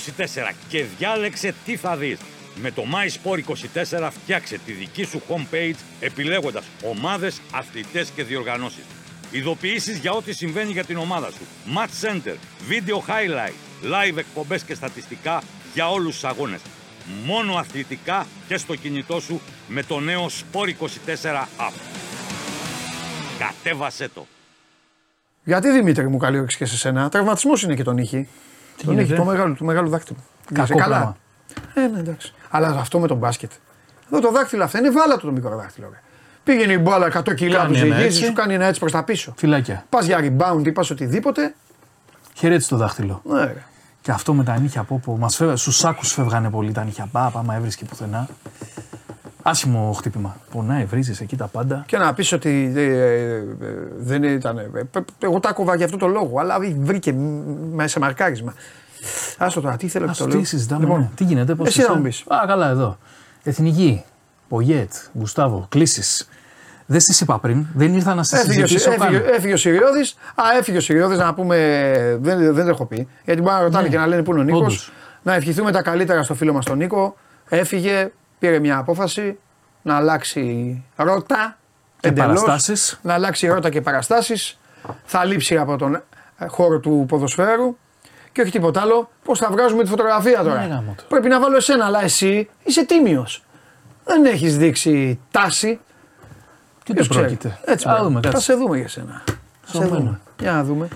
και 0.69 0.85
διάλεξε 0.99 1.55
τι 1.65 1.77
θα 1.77 1.97
δεις. 1.97 2.19
Με 2.63 2.71
το 2.71 2.83
MySport24 2.83 4.09
φτιάξε 4.11 4.59
τη 4.67 4.73
δική 4.73 5.05
σου 5.05 5.23
homepage 5.29 5.75
επιλέγοντας 6.01 6.65
ομάδες, 6.85 7.41
αθλητές 7.53 8.11
και 8.15 8.23
διοργανώσεις. 8.23 8.85
Ειδοποιήσεις 9.31 9.99
για 9.99 10.13
ό,τι 10.13 10.33
συμβαίνει 10.33 10.73
για 10.73 10.85
την 10.85 10.97
ομάδα 10.97 11.31
σου. 11.31 11.47
Match 11.77 12.09
Center, 12.09 12.37
Video 12.71 12.95
Highlight, 12.95 13.55
Live 13.83 14.17
εκπομπές 14.17 14.63
και 14.63 14.75
στατιστικά 14.75 15.43
για 15.75 15.91
όλους 15.91 16.15
τους 16.15 16.25
αγώνες. 16.25 16.61
Μόνο 17.25 17.55
αθλητικά 17.55 18.27
και 18.49 18.57
στο 18.57 18.75
κινητό 18.75 19.21
σου 19.21 19.41
με 19.69 19.83
το 19.83 20.01
νέο 20.01 20.27
Sport24 20.27 21.47
app. 21.59 21.73
Κατέβασέ 23.39 24.09
το. 24.15 24.27
Γιατί 25.45 25.71
Δημήτρη 25.71 26.09
μου 26.09 26.17
καλή 26.17 26.47
και 26.47 26.65
σε 26.65 26.77
σένα. 26.77 27.09
Τραυματισμός 27.09 27.63
είναι 27.63 27.75
και 27.75 27.83
τον 27.83 27.99
ήχη. 27.99 28.29
Τον 28.85 28.99
ήχη, 28.99 29.15
το 29.15 29.25
μεγάλο, 29.25 29.55
του 29.55 29.65
μεγάλου 29.65 29.89
δάκτυλου. 29.89 30.19
Κακό 30.53 30.77
καλά; 30.77 31.17
Ε, 31.75 31.81
ναι, 31.81 31.99
εντάξει. 31.99 32.33
Αλλά 32.51 32.69
αυτό 32.69 32.99
με 32.99 33.07
τον 33.07 33.17
μπάσκετ. 33.17 33.51
Εδώ 34.07 34.21
το 34.21 34.31
δάχτυλο 34.31 34.65
αυτό 34.65 34.79
είναι 34.79 34.91
βάλατο 34.91 35.27
το 35.27 35.33
μικρό 35.33 35.57
δάχτυλο. 35.57 35.89
Ρε. 35.91 36.01
Πήγαινε 36.45 36.73
η 36.73 36.79
μπάλα 36.83 37.23
100 37.29 37.35
κιλά 37.35 37.63
από 37.63 37.73
του 37.73 38.13
σου 38.13 38.33
κάνει 38.33 38.55
ένα 38.55 38.65
έτσι 38.65 38.81
προς 38.81 38.93
τα 38.93 39.05
πίσω. 39.05 39.35
Φυλάκια. 39.37 39.85
Πας 39.89 40.07
για 40.07 40.19
rebound 40.21 40.67
ή 40.67 40.73
πας 40.73 40.91
οτιδήποτε. 40.91 41.55
Χαιρέτησε 42.35 42.69
το 42.69 42.77
δάχτυλο. 42.77 43.23
Ναι. 43.25 43.55
Και 44.01 44.11
αυτό 44.11 44.35
με 44.35 44.45
τα 44.45 44.59
νύχια 44.59 44.81
από 44.81 44.95
όπου 44.95 45.17
μας 45.21 45.37
φεύγανε, 45.37 45.59
στους 45.59 45.77
σάκους 45.77 46.13
φεύγανε 46.13 46.51
πολύ 46.51 46.73
τα 46.73 46.85
νύχια. 46.85 47.09
Μπα, 47.13 47.31
άμα 47.35 47.55
έβρισκε 47.55 47.85
πουθενά. 47.85 48.29
Άσχημο 49.43 49.93
χτύπημα. 49.93 50.37
Πονάει, 50.51 50.85
βρίζεις 50.85 51.21
εκεί 51.21 51.37
τα 51.37 51.47
πάντα. 51.47 51.85
Και 51.87 51.97
να 51.97 52.15
πεις 52.15 52.33
ότι 52.33 52.73
ε, 52.77 52.83
ε, 52.83 53.43
δεν 53.99 54.23
ήταν. 54.23 54.59
Ε, 54.59 54.69
εγώ 55.19 55.41
τα 55.41 55.53
κόβα 55.53 55.77
για 55.77 55.85
αυτό 55.85 55.97
το 55.97 56.07
λόγο, 56.07 56.41
αλλά 56.41 56.59
βρήκε 56.79 57.13
μέσα 57.73 57.89
σε 57.89 57.99
μαρκάρισμα. 57.99 58.55
Άστο 59.39 59.61
τώρα, 59.61 59.77
τι 59.77 59.89
θέλω 59.89 60.07
να 60.07 60.15
το 60.15 60.27
λέω. 60.27 60.39
Τι 60.39 60.45
συζητάμε, 60.45 60.85
λοιπόν, 60.85 61.01
ναι. 61.01 61.11
τι 61.15 61.25
γίνεται, 61.25 61.55
πώς 61.55 61.69
Εσύ 61.69 61.81
να 61.81 61.95
μου 61.95 62.03
πεις. 62.03 62.25
Α, 62.27 62.47
καλά, 62.47 62.69
εδώ. 62.69 62.99
Εθνική, 63.43 64.05
Πογέτ, 64.49 64.93
Γουστάβο, 65.13 65.67
κλήσεις. 65.69 66.29
Δεν 66.87 67.01
σας 67.01 67.21
είπα 67.21 67.39
πριν, 67.39 67.67
δεν 67.75 67.95
ήρθα 67.95 68.15
να 68.15 68.23
σας 68.23 68.41
συζητήσω 68.41 68.91
έφυγε, 68.91 69.17
έφυγε, 69.17 69.53
ο 69.53 69.57
Σιριώδης. 69.57 70.17
Α, 70.35 70.43
έφυγε 70.59 70.77
ο 70.77 70.81
Σιριώδης 70.81 71.19
να 71.19 71.35
πούμε. 71.35 71.57
Δεν, 72.21 72.55
δεν 72.55 72.65
το 72.65 72.71
έχω 72.71 72.85
πει. 72.87 73.09
Γιατί 73.25 73.41
μπορεί 73.41 73.55
να 73.55 73.61
ρωτάνε 73.61 73.83
ναι, 73.85 73.89
και 73.89 73.99
να 73.99 74.07
λένε 74.07 74.23
πού 74.23 74.31
είναι 74.31 74.41
ο 74.41 74.43
Νίκος. 74.43 74.93
Να 75.23 75.35
ευχηθούμε 75.35 75.73
τα 75.73 75.83
καλύτερα 75.83 76.23
στο 76.23 76.35
φίλο 76.35 76.53
μας 76.53 76.65
τον 76.65 76.77
Νίκο. 76.77 77.17
Έφυγε, 77.49 78.13
πήρε 78.39 78.59
μια 78.59 78.79
απόφαση 78.79 79.39
να 79.83 79.97
αλλάξει 79.97 80.85
ρότα. 80.97 81.59
Και 82.01 82.13
παραστάσεις. 82.13 82.99
Να 83.03 83.15
αλλάξει 83.15 83.47
ρότα 83.47 83.71
και 83.71 83.81
παραστάσεις. 83.81 84.59
Θα 85.05 85.25
λείψει 85.25 85.57
από 85.57 85.77
τον 85.77 86.03
χώρο 86.47 86.81
του 86.81 87.05
ποδοσφαίρου. 87.09 87.77
Και 88.37 88.43
όχι 88.43 88.51
τίποτα 88.51 88.81
άλλο, 88.81 89.11
πώς 89.25 89.39
θα 89.39 89.49
βγάζουμε 89.51 89.83
τη 89.83 89.89
φωτογραφία 89.89 90.43
τώρα; 90.43 90.67
Ναι, 90.67 90.83
Πρέπει 91.09 91.29
να 91.29 91.41
βάλω 91.41 91.57
εσένα, 91.57 91.85
αλλά 91.85 92.03
εσύ 92.03 92.49
είσαι 92.65 92.85
τίμιος. 92.85 93.45
Δεν 94.05 94.25
έχεις 94.25 94.57
δείξει 94.57 95.19
τάση. 95.31 95.81
Τι 96.85 96.95
το 96.95 97.05
πρόκειται; 97.05 97.59
Έτσι, 97.65 97.89
Α, 97.89 98.03
δούμε, 98.03 98.21
θα 98.25 98.41
σε 98.41 98.55
δούμε 98.55 98.79
για 98.79 98.89
σένα. 98.89 99.23
Θα 99.63 99.79
σε 99.79 99.87
δούμε. 99.87 100.21
Για 100.41 100.53
να 100.53 100.65
δούμε. 100.65 100.89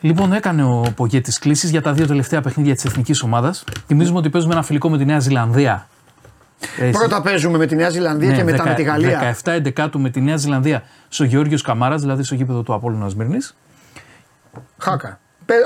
Λοιπόν, 0.00 0.32
έκανε 0.32 0.64
ο 0.64 0.92
Πογέ 0.96 1.20
τις 1.20 1.38
κλήσεις 1.38 1.70
για 1.70 1.82
τα 1.82 1.92
δύο 1.92 2.06
τελευταία 2.06 2.40
παιχνίδια 2.40 2.74
της 2.74 2.84
εθνικής 2.84 3.22
ομάδας. 3.22 3.64
Θυμίζουμε 3.86 4.18
ότι 4.18 4.30
παίζουμε 4.30 4.52
ένα 4.52 4.62
φιλικό 4.62 4.90
με 4.90 4.98
τη 4.98 5.04
Νέα 5.04 5.18
Ζηλανδία. 5.18 5.88
Πρώτα 6.92 7.22
παίζουμε 7.22 7.58
με 7.58 7.66
τη 7.66 7.74
Νέα 7.74 7.90
Ζηλανδία 7.90 8.30
ναι, 8.30 8.36
και 8.36 8.44
μετά 8.44 8.64
10, 8.64 8.66
με 8.66 8.74
τη 8.74 8.82
Γαλλία. 8.82 9.36
17-11 9.44 9.88
με 9.94 10.10
τη 10.10 10.20
Νέα 10.20 10.36
Ζηλανδία 10.36 10.82
στο 11.08 11.24
Γεώργιος 11.24 11.62
Καμάρας, 11.62 12.00
δηλαδή 12.00 12.22
στο 12.22 12.34
γήπεδο 12.34 12.62
του 12.62 12.74
Απόλυνα 12.74 13.08
Σμύρνη. 13.08 13.38
Χάκα. 14.78 15.18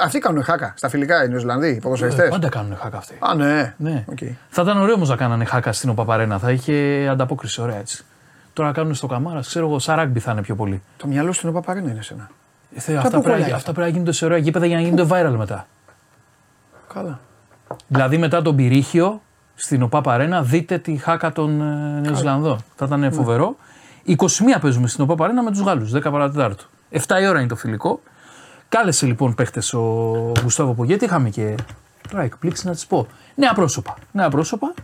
Αυτοί 0.04 0.18
κάνουν 0.18 0.42
χάκα 0.42 0.74
στα 0.76 0.88
φιλικά, 0.88 1.24
οι 1.24 1.28
Νεοζηλανδοί, 1.28 1.68
οι 1.68 1.78
ποδοσφαιριστές. 1.78 2.26
Ε, 2.26 2.28
πάντα 2.28 2.48
κάνουν 2.48 2.76
χάκα 2.76 2.96
αυτοί. 2.96 3.14
Α, 3.18 3.34
ναι. 3.34 3.74
ναι. 3.76 4.04
Okay. 4.10 4.30
Θα 4.48 4.62
ήταν 4.62 4.80
ωραίο 4.80 4.94
όμως 4.94 5.08
να 5.08 5.16
κάνανε 5.16 5.44
χάκα 5.44 5.72
στην 5.72 5.90
Οπαπαρένα. 5.90 6.38
Θα 6.38 6.50
είχε 6.50 7.08
ανταπόκριση 7.10 7.60
ωραία 7.60 7.76
έτσι. 7.76 8.04
Τώρα 8.52 8.72
κάνουν 8.72 8.94
στο 8.94 9.06
Καμάρας, 9.06 9.46
ξέρω 9.46 9.66
εγώ, 9.66 9.78
σαράγκμπι 9.78 10.20
θα 10.20 10.32
είναι 10.32 10.42
πιο 10.42 10.54
πολύ. 10.54 10.82
Το 10.96 11.06
μυαλό 11.06 11.32
στην 11.32 11.48
Οπαπαρένα 11.48 11.90
είναι 11.90 12.02
σένα. 12.02 12.30
Ε, 12.86 12.96
αυτά, 12.96 13.20
πρέπει, 13.20 13.52
αυτά 13.52 13.72
πρέπει 13.72 13.80
να 13.80 13.88
γίνονται 13.88 14.12
σε 14.12 14.24
ωραία 14.24 14.38
γήπεδα 14.38 14.66
για 14.66 14.76
να 14.76 14.82
γίνονται 14.82 15.06
viral 15.10 15.34
μετά. 15.36 15.66
Καλά. 16.94 17.20
Δηλαδή 17.86 18.18
μετά 18.18 18.42
τον 18.42 18.56
Πυρίχιο 18.56 19.20
στην 19.54 19.82
Οπαπαρένα 19.82 20.42
δείτε 20.42 20.78
τη 20.78 20.96
χάκα 20.96 21.32
των 21.32 21.60
ε, 21.60 22.00
Νεοζηλανδών. 22.00 22.58
Θα 22.76 22.84
ήταν 22.84 23.00
ναι. 23.00 23.10
φοβερό. 23.10 23.56
21 24.06 24.16
παίζουμε 24.60 24.88
στην 24.88 25.04
Οπαπαρένα 25.04 25.42
με 25.42 25.50
τους 25.50 25.60
Γάλλους, 25.60 25.94
10 25.94 26.02
παρατέταρτο. 26.02 26.64
7 26.90 26.98
η 27.20 27.26
ώρα 27.26 27.38
είναι 27.38 27.48
το 27.48 27.56
φιλικό. 27.56 28.00
Κάλεσε 28.68 29.06
λοιπόν 29.06 29.34
παίχτες 29.34 29.74
ο 29.74 29.80
Γουστάβο 30.42 30.74
Πογέτη. 30.74 31.04
Είχαμε 31.04 31.30
και 31.30 31.54
τώρα 32.10 32.22
εκπλήξει 32.22 32.66
να 32.66 32.72
τις 32.72 32.86
πω. 32.86 33.06
Νέα 33.34 33.54
πρόσωπα. 33.54 33.94
Νέα 34.12 34.28
πρόσωπα 34.28 34.74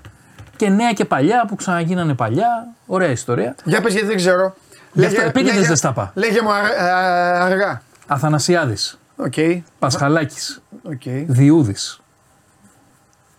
και 0.57 0.68
νέα 0.68 0.93
και 0.93 1.05
παλιά 1.05 1.45
που 1.49 1.55
ξαναγίνανε 1.55 2.14
παλιά. 2.14 2.66
Ωραία 2.87 3.11
ιστορία. 3.11 3.55
Για 3.64 3.80
πες 3.80 3.93
γιατί 3.93 4.07
δεν 4.07 4.16
ξέρω. 4.16 4.55
Λέγε, 4.93 5.30
πήγε 5.30 5.53
λέγε, 5.53 5.66
δεν 5.66 5.76
στα 5.76 6.12
Λέγε 6.14 6.43
μου 6.43 6.51
αργά. 6.53 7.82
Αθανασιάδης. 8.07 8.99
Okay. 9.30 9.62
Πασχαλάκης. 9.78 10.62
Okay. 10.89 11.24
Διούδης. 11.26 12.01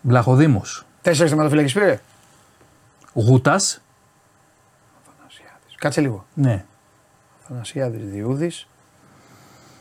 Βλαχοδήμος. 0.01 0.85
Τέσσερις 1.01 1.31
θεματοφυλακή 1.31 1.73
πήρε. 1.73 1.99
Γούτας. 3.13 3.81
Κάτσε 5.77 6.01
λίγο. 6.01 6.25
Ναι. 6.33 6.65
Αθανασιάδης 7.43 8.09
Διούδης. 8.09 8.67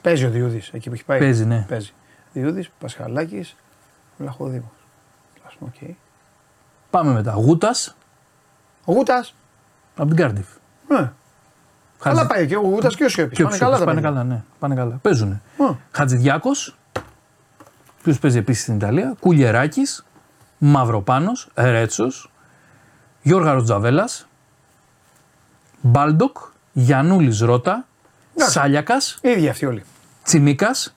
Παίζει 0.04 0.24
ο 0.24 0.30
Διούδης 0.30 0.68
εκεί 0.72 0.88
που 0.88 0.94
έχει 0.94 1.04
πάει. 1.04 1.18
Παίζει, 1.18 1.44
ναι. 1.44 1.64
Παίζει. 1.68 1.92
Διούδης, 2.32 2.70
Πασχαλάκης, 2.78 3.54
Βλαχοδήμος. 4.18 4.68
Okay. 5.60 5.90
Πάμε 6.90 7.12
μετά. 7.12 7.32
Γούτας. 7.32 7.96
Γούτας. 8.84 9.34
Από 9.96 10.08
την 10.08 10.16
Κάρντιφ. 10.16 10.46
Ναι. 10.88 11.12
Καλά 11.98 12.26
πάει 12.26 12.46
και 12.46 12.56
ο 12.56 12.60
Γούτας 12.60 12.96
και 12.96 13.04
ο 13.04 13.08
Σιώπης. 13.08 13.42
Πάνε, 13.42 13.58
καλά, 13.58 13.84
πάνε 13.84 14.00
καλά, 14.00 14.24
ναι. 14.24 14.42
Πάνε 14.58 14.74
καλά. 14.74 14.98
Παίζουν. 15.02 15.40
Mm. 15.58 15.76
Χατζηδιάκος, 15.90 16.76
ποιος 18.02 18.18
παίζει 18.18 18.38
επίσης 18.38 18.62
στην 18.62 18.74
Ιταλία. 18.74 19.14
Κουλιεράκης, 19.20 20.04
Μαυροπάνος, 20.58 21.48
Ρέτσος, 21.54 22.30
Γιώργα 23.22 23.52
Ροτζαβέλα, 23.52 24.08
Μπάλντοκ, 25.80 26.36
Γιαννούλης, 26.72 27.40
Ρότα, 27.40 27.86
Σάλιακας. 28.36 29.18
ίδιοι 29.22 29.48
αυτοί 29.48 29.66
όλοι. 29.66 29.84
Τσιμίκας, 30.24 30.96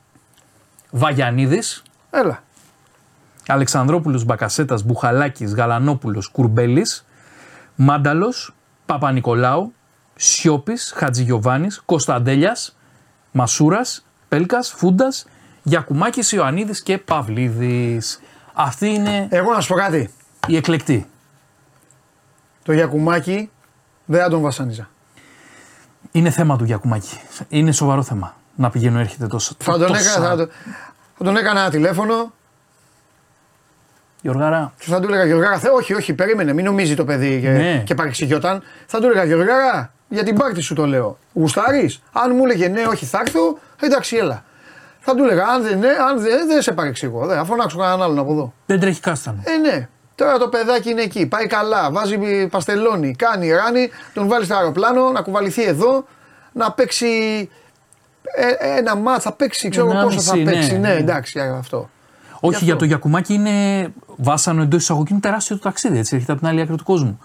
Βαγιανίδης. 0.92 1.84
Έλα. 2.10 2.44
Αλεξανδρόπουλος 3.48 4.24
Μπακασέτας, 4.24 4.84
Μπουχαλάκης, 4.84 5.54
Γαλανόπουλος, 5.54 6.28
Κουρμπέλης, 6.28 7.06
Μάνταλος, 7.76 8.54
Παπα-Νικολάου, 8.86 9.74
Σιώπης, 10.16 10.94
Χατζηγιοβάνης, 10.96 11.82
Κωνσταντέλιας, 11.86 12.78
Μασούρας, 13.32 14.06
Πέλκας, 14.28 14.72
Φούντας, 14.72 15.26
Γιακουμάκης, 15.64 16.32
Ιωαννίδης 16.32 16.82
και 16.84 16.98
Παυλίδης. 16.98 18.20
Αυτή 18.54 18.88
είναι 18.88 19.28
Εγώ 19.30 19.54
να 19.54 19.62
σου 19.62 19.68
πω 19.68 19.76
κάτι. 19.80 20.10
η 20.48 20.56
εκλεκτή. 20.56 21.10
Το 22.64 22.74
Γιακουμάκη 22.74 23.50
δεν 24.06 24.22
θα 24.22 24.30
τον 24.30 24.42
βασάνιζα. 24.42 24.90
Είναι 26.12 26.30
θέμα 26.30 26.58
του 26.58 26.64
Γιακουμάκη. 26.64 27.18
Είναι 27.50 27.72
σοβαρό 27.72 28.04
θέμα. 28.04 28.37
Να 28.60 28.70
πηγαίνω 28.70 29.00
έρχεται 29.00 29.28
τόσο. 29.28 29.56
Θα 29.58 29.78
τον, 29.78 29.96
έκανα, 29.96 30.36
θα, 30.36 30.48
θα 31.18 31.24
τον 31.24 31.38
έκανα 31.38 31.60
ένα 31.60 31.70
τηλέφωνο 31.70 32.34
Γιωργάρα. 34.22 34.74
θα 34.78 35.00
του 35.00 35.08
έλεγα 35.08 35.26
Γιωργάρα, 35.26 35.62
όχι, 35.76 35.94
όχι, 35.94 36.14
περίμενε, 36.14 36.54
μην 36.54 36.66
νομίζει 36.66 36.96
το 36.96 37.06
παιδί 37.06 37.40
και, 37.42 37.50
ναι. 37.50 37.84
και 37.86 37.96
παρεξηγιόταν. 37.96 38.64
Θα 38.86 39.00
του 39.00 39.06
έλεγα 39.06 39.24
Γιωργάρα, 39.24 39.94
για 40.08 40.24
την 40.24 40.36
πάρτι 40.36 40.62
σου 40.62 40.74
το 40.74 40.86
λέω. 40.86 41.18
Γουστάρεις; 41.34 42.02
Αν 42.12 42.36
μου 42.36 42.44
έλεγε 42.44 42.68
ναι, 42.68 42.84
όχι, 42.86 43.06
θα 43.06 43.20
έρθω, 43.26 43.58
εντάξει, 43.82 44.16
έλα. 44.16 44.44
Θα 45.00 45.16
του 45.16 45.24
έλεγα, 45.24 45.46
αν 45.46 45.64
δεν, 45.64 45.80
ναι, 45.80 45.88
αν 45.88 46.22
δεν, 46.22 46.48
δεν 46.48 46.62
σε 46.62 46.72
παρεξηγώ. 46.72 47.26
Δεν, 47.26 47.38
θα 47.38 47.44
φωνάξω 47.44 47.78
κανέναν 47.78 48.02
άλλον 48.02 48.20
από 48.20 48.32
εδώ. 48.32 48.54
Δεν 48.66 48.80
τρέχει 48.80 49.00
κάστανο. 49.00 49.42
Ε, 49.44 49.58
ναι. 49.58 49.88
Τώρα 50.16 50.38
το 50.38 50.48
παιδάκι 50.48 50.90
είναι 50.90 51.02
εκεί. 51.02 51.26
Πάει 51.26 51.48
καλά. 51.48 51.92
Βάζει 51.92 52.48
παστελόνι. 52.48 53.16
Κάνει 53.16 53.52
ράνι. 53.52 53.90
Τον 54.14 54.28
βάλει 54.28 54.46
στο 54.46 54.56
αεροπλάνο 54.56 55.12
να 55.12 55.22
κουβαληθεί 55.22 55.64
εδώ. 55.64 56.06
Να 56.52 56.72
παίξει 56.72 57.08
ε, 57.67 57.67
ένα 58.78 58.96
μάτς. 58.96 59.24
Θα 59.24 59.32
παίξει. 59.32 59.70
Ξέρω 59.70 59.92
πόσο 60.04 60.22
θα 60.22 60.34
παίξει. 60.44 60.72
Ναι, 60.72 60.88
ναι 60.88 60.94
εντάξει 60.94 61.40
αυτό. 61.40 61.90
Όχι, 62.40 62.64
για 62.64 62.76
το 62.76 62.86
Γιακουμάκι 62.86 63.34
είναι 63.34 63.88
βάσανο 64.16 64.62
εντός 64.62 64.82
εισαγωγικών 64.82 65.20
τεράστιο 65.20 65.56
το 65.56 65.62
ταξίδι. 65.62 65.98
Έτσι, 65.98 66.16
έρχεται 66.16 66.32
από 66.32 66.42
την 66.42 66.50
άλλη 66.50 66.62
άκρη 66.62 66.76
του 66.76 66.84
κόσμου. 66.84 67.20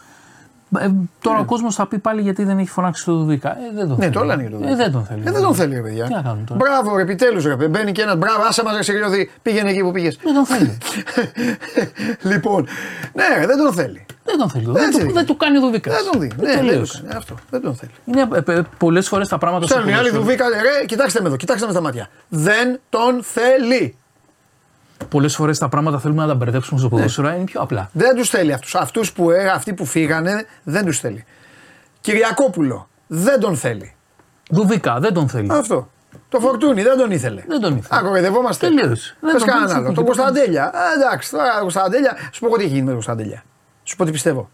Ε, 0.78 0.90
τώρα 1.20 1.36
ναι. 1.36 1.42
ο 1.42 1.44
κόσμος 1.44 1.74
θα 1.74 1.86
πει 1.86 1.98
πάλι 1.98 2.20
γιατί 2.20 2.44
δεν 2.44 2.58
έχει 2.58 2.68
φωνάξει 2.68 3.04
το 3.04 3.16
Δουδίκα. 3.16 3.50
Ε, 3.50 3.74
δεν 3.74 3.88
τον 3.88 3.96
ναι, 3.96 4.04
θέλει. 4.04 4.14
το 4.14 4.24
λένε 4.24 4.48
το 4.50 4.68
ε, 4.68 4.74
δεν 4.74 4.92
τον 4.92 5.04
θέλει. 5.04 5.22
Ε, 5.24 5.30
δεν 5.30 5.42
τον 5.42 5.54
θέλει, 5.54 5.74
ρε 5.74 5.80
παιδιά. 5.80 6.04
Τι 6.04 6.12
να 6.12 6.22
κάνουμε 6.22 6.44
τώρα; 6.46 6.60
Μπράβο, 6.64 6.96
ρε, 6.96 7.02
επιτέλους 7.02 7.44
ρε. 7.44 7.68
Μπαίνει 7.68 7.92
και 7.92 8.02
ένα 8.02 8.16
μπράβο, 8.16 8.42
άσε 8.48 8.62
μας 8.62 8.86
ρε 8.86 9.26
πήγαινε 9.42 9.70
εκεί 9.70 9.82
που 9.82 9.92
πήγες. 9.92 10.18
Δεν 10.22 10.34
τον 10.34 10.46
θέλει. 10.46 10.78
λοιπόν, 12.32 12.66
ναι, 13.12 13.24
ρε, 13.38 13.46
δεν 13.46 13.56
τον 13.56 13.72
θέλει. 13.72 14.06
Δεν 14.24 14.38
τον 14.38 14.50
θέλει. 14.50 14.64
Δεν, 14.66 14.92
δεν, 14.92 15.12
δεν 15.12 15.26
του 15.26 15.36
κάνει 15.36 15.58
Δουδίκα. 15.58 15.90
Δεν 15.90 16.10
τον 16.10 16.20
δει. 16.20 16.32
Ναι, 16.36 16.46
δεν, 16.46 16.66
κάνει, 16.66 16.82
αυτό. 17.16 17.34
δεν 17.50 17.60
τον 17.60 17.74
θέλει. 17.74 17.90
Είναι 18.04 18.28
ε, 18.46 18.58
ε 18.58 18.62
πολλές 18.78 19.08
φορές 19.08 19.28
τα 19.28 19.38
πράγματα. 19.38 19.66
Στέλνει 19.66 19.86
μια 19.86 19.98
άλλη 19.98 20.10
Δουδίκα, 20.10 20.48
ρε, 20.48 20.86
κοιτάξτε 20.86 21.20
με 21.20 21.26
εδώ, 21.26 21.36
κοιτάξτε 21.36 21.66
με 21.66 21.72
στα 21.72 21.80
μάτια. 21.80 22.08
Δεν 22.28 22.80
τον 22.88 23.22
θέλει. 23.22 23.96
Πολλές 25.08 25.34
φορές 25.34 25.58
τα 25.58 25.68
πράγματα 25.68 25.98
θέλουμε 25.98 26.22
να 26.22 26.28
τα 26.28 26.34
μπερδέψουμε 26.34 26.80
στο 26.80 26.88
ποδόσφαιρο, 26.88 27.28
ναι. 27.28 27.34
είναι 27.34 27.44
πιο 27.44 27.60
απλά. 27.60 27.90
Δεν 27.92 28.16
τους 28.16 28.28
θέλει 28.28 28.52
αυτούς. 28.52 28.74
Αυτούς 28.74 29.12
που, 29.12 29.30
ε, 29.30 29.48
αυτοί 29.48 29.72
που 29.74 29.84
φύγανε 29.84 30.46
δεν 30.62 30.84
τους 30.84 31.00
θέλει. 31.00 31.24
Κυριακόπουλο 32.00 32.88
δεν 33.06 33.40
τον 33.40 33.56
θέλει. 33.56 33.94
Δουβικά 34.50 35.00
δεν 35.00 35.12
τον 35.12 35.28
θέλει. 35.28 35.48
Αυτό. 35.50 35.90
Το 36.28 36.40
φορτούνι 36.40 36.82
δεν 36.82 36.98
τον 36.98 37.10
ήθελε. 37.10 37.44
Δεν 37.46 37.60
τον 37.60 37.76
ήθελε. 37.76 38.00
Ακροβεδευόμαστε. 38.00 38.66
Τελείω. 38.66 38.96
Δεν 39.20 39.44
κανέναν 39.44 39.76
άλλο. 39.76 39.92
Τον 39.92 40.04
Κωνσταντέλια. 40.04 40.72
Ε, 40.74 41.00
εντάξει, 41.00 41.30
τώρα 41.30 41.58
Κωνσταντέλια. 41.60 42.16
Σου 42.32 42.40
πω 42.40 42.56
τι 42.56 42.62
έχει 42.62 42.68
γίνει 42.68 42.80
με 42.80 42.86
τον 42.86 42.94
Κωνσταντέλια. 42.94 43.44
Σου 43.82 43.96
πω 43.96 44.04
τι 44.04 44.10
πιστεύω. 44.10 44.50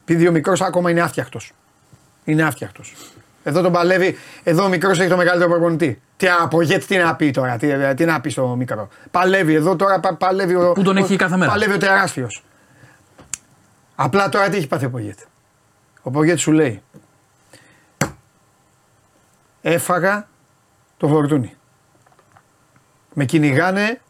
Επειδή 0.00 0.28
ο 0.28 0.32
μικρός 0.32 0.60
ακόμα 0.60 0.90
είναι 0.90 1.00
άφτιαχτος. 1.00 1.52
Είναι 2.24 2.42
άφτιαχτος. 2.42 2.94
Εδώ 3.48 3.60
τον 3.60 3.72
παλεύει, 3.72 4.16
εδώ 4.42 4.64
ο 4.64 4.68
μικρός 4.68 4.98
έχει 4.98 5.08
το 5.08 5.16
μεγαλύτερο 5.16 5.50
προπονητή. 5.50 6.00
Τι 6.16 6.26
από 6.42 6.62
γιατί 6.62 6.86
τι 6.86 6.96
να 6.96 7.14
πει 7.14 7.30
τώρα, 7.30 7.56
τι, 7.56 7.94
τι 7.94 8.04
να 8.04 8.20
πει 8.20 8.30
στο 8.30 8.46
μικρό. 8.46 8.88
Παλεύει 9.10 9.54
εδώ 9.54 9.76
τώρα, 9.76 10.00
πα, 10.00 10.14
παλεύει 10.14 10.54
ο. 10.54 10.72
Πού 10.72 10.82
τον 10.82 10.96
έχει 10.96 11.16
κάθε 11.16 11.36
μέρα; 11.36 11.50
Παλεύει 11.50 11.72
ο 11.72 11.78
τεράστιος. 11.78 12.44
Απλά 13.94 14.28
τώρα 14.28 14.48
τι 14.48 14.56
έχει 14.56 14.66
πάθει 14.66 14.84
ο 14.84 14.90
Πογέτ. 14.90 15.18
Ο 15.20 16.00
Ο 16.02 16.10
Πογέτη 16.10 16.38
σου 16.38 16.52
λέει. 16.52 16.82
Έφαγα 19.62 20.28
το 20.96 21.08
φορτούνι. 21.08 21.56
Με 23.14 23.24
κυνηγάνε 23.24 24.00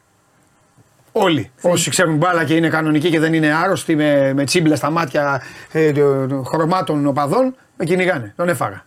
όλοι. 1.13 1.51
Όσοι 1.63 1.91
ξέρουν 1.91 2.17
μπάλα 2.17 2.45
και 2.45 2.55
είναι 2.55 2.69
κανονικοί 2.69 3.11
και 3.11 3.21
δεν 3.21 3.35
είναι 3.35 3.55
άρρωστοι 3.55 3.97
με, 3.97 4.33
με 4.33 4.45
τσίμπλα 4.45 4.77
στα 4.77 4.91
μάτια 4.91 5.43
ε, 5.73 5.93
χρωμάτων 6.45 7.07
οπαδών, 7.07 7.57
με 7.77 7.85
κυνηγάνε. 7.85 8.33
Τον 8.37 8.49
έφαγα. 8.49 8.85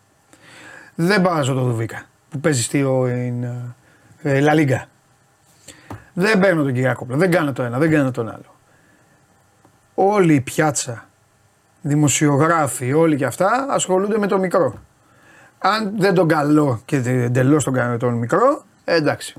Δεν 1.04 1.22
πάω 1.22 1.43
το 1.43 1.54
Δουβίκα 1.54 2.04
που 2.30 2.39
παίζει 2.39 2.64
στη 2.64 2.86
ε, 4.22 4.39
Λα 4.39 4.54
Λίγκα. 4.54 4.86
Δεν 6.14 6.39
παίρνω 6.39 6.64
τον 6.64 6.74
Κυριάκοπλο. 6.74 7.18
Δεν 7.18 7.32
κάνω 7.32 7.54
το 7.54 7.64
ένα, 7.64 7.78
δεν 7.78 7.91
κάνω 7.91 8.12
τον 8.12 8.30
άλλο. 8.30 8.56
Όλη 9.93 10.34
η 10.34 10.41
πιάτσα, 10.41 11.08
δημοσιογράφοι, 11.82 12.93
όλοι 12.93 13.16
και 13.16 13.26
αυτά 13.26 13.68
ασχολούνται 13.70 14.18
με 14.18 14.28
το 14.28 14.38
μικρό. 14.38 14.80
Αν 15.58 15.93
δεν 15.97 16.14
τον 16.14 16.28
καλό 16.28 16.82
και 16.86 16.95
εντελώς 16.95 17.64
τον, 17.64 17.97
τον 17.99 18.14
μικρό, 18.14 18.64
εντάξει. 18.84 19.36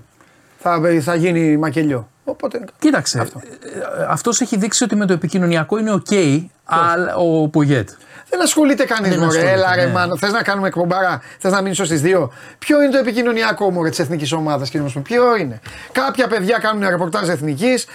Θα, 0.58 0.80
θα 1.00 1.14
γίνει 1.14 1.56
μακελιό. 1.56 2.08
Οπότε, 2.24 2.64
Κοίταξε, 2.78 3.20
αυτό. 3.20 3.40
Ε, 3.44 4.04
αυτός 4.08 4.40
έχει 4.40 4.56
δείξει 4.56 4.84
ότι 4.84 4.96
με 4.96 5.06
το 5.06 5.12
επικοινωνιακό 5.12 5.78
είναι 5.78 5.92
οκ, 5.92 6.06
okay, 6.10 6.44
αλλά 6.64 7.14
ο 7.14 7.48
Πογέτ. 7.48 7.88
Δεν 8.32 8.42
ασχολείται 8.42 8.84
κανείς 8.84 9.16
με 9.16 9.26
Έλα, 9.50 9.74
ρε, 9.74 9.84
ναι. 9.84 9.92
μάνο. 9.92 10.16
Θες 10.16 10.32
να 10.32 10.42
κάνουμε 10.42 10.66
εκπομπάρα, 10.66 11.22
θες 11.38 11.52
να 11.52 11.60
μείνεις 11.60 11.76
στι 11.76 11.94
δύο. 11.94 12.32
Ποιο 12.58 12.82
είναι 12.82 12.92
το 12.92 12.98
επικοινωνιακό 12.98 13.70
μου 13.70 13.88
της 13.88 13.98
εθνικής 13.98 14.32
ομάδας, 14.32 14.68
κύριε 14.68 14.82
Μοσπον. 14.82 15.02
Ποιο 15.02 15.36
είναι; 15.36 15.60
Κάποια 15.92 16.28
παιδιά 16.28 16.58
κάνουν 16.58 16.88
ρεπορτάζ 16.88 17.28
εθνικής, 17.28 17.86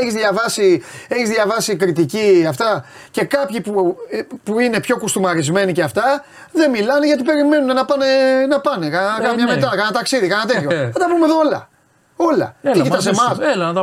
έχεις 0.00 0.14
διαβάσει, 0.14 0.82
έχεις 1.08 1.28
διαβάσει 1.28 1.76
κριτική 1.76 2.46
αυτά 2.48 2.84
και 3.10 3.24
κάποιοι 3.24 3.60
που, 3.60 3.96
που 4.44 4.60
είναι 4.60 4.80
πιο 4.80 4.98
κουστούμαρισμένοι 4.98 5.72
και 5.72 5.82
αυτά 5.82 6.24
δεν 6.52 6.70
μιλάνε 6.70 7.06
γιατί 7.06 7.22
περιμένουν 7.22 7.74
να 7.74 7.84
πάνε, 7.84 8.06
να 8.48 8.60
πάνε. 8.60 8.88
Κάνα 8.88 9.30
ε, 9.30 9.34
ναι. 9.34 9.44
μετά, 9.44 9.68
κάνα 9.76 9.90
ταξίδι, 9.90 10.26
κάνα 10.28 10.44
τέτοιο. 10.46 10.70
Θα 10.94 10.98
τα 10.98 11.06
πούμε 11.08 11.24
εδώ 11.24 11.38
όλα. 11.38 11.68
Όλα. 12.16 12.54
Έλα, 12.62 12.74
Τι 12.74 12.80
κοιτάς 12.80 13.06
εμάς; 13.06 13.38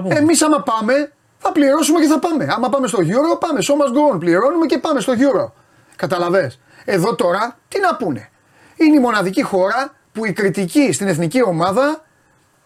Εμείς 0.08 0.42
άμα 0.42 0.62
πάμε 0.62 1.12
θα 1.44 1.52
πληρώσουμε 1.52 2.00
και 2.00 2.08
θα 2.08 2.20
πάμε. 2.20 2.48
Άμα 2.50 2.70
πάμε 2.70 2.88
στο 2.88 3.00
Euro, 3.02 3.40
πάμε. 3.40 3.60
So 3.62 3.72
must 3.72 4.16
go 4.16 4.20
Πληρώνουμε 4.20 4.66
και 4.66 4.78
πάμε 4.78 5.00
στο 5.00 5.14
Euro. 5.14 5.52
Καταλαβέ. 5.96 6.52
Εδώ 6.86 7.16
τώρα 7.16 7.58
τι 7.68 7.80
να 7.80 7.96
πούνε; 7.96 8.30
Είναι 8.76 8.96
η 8.96 9.00
μοναδική 9.00 9.42
χώρα 9.42 9.94
που 10.12 10.26
η 10.26 10.34
κριτική 10.34 10.92
στην 10.92 11.08
εθνική 11.08 11.44
ομάδα 11.44 12.04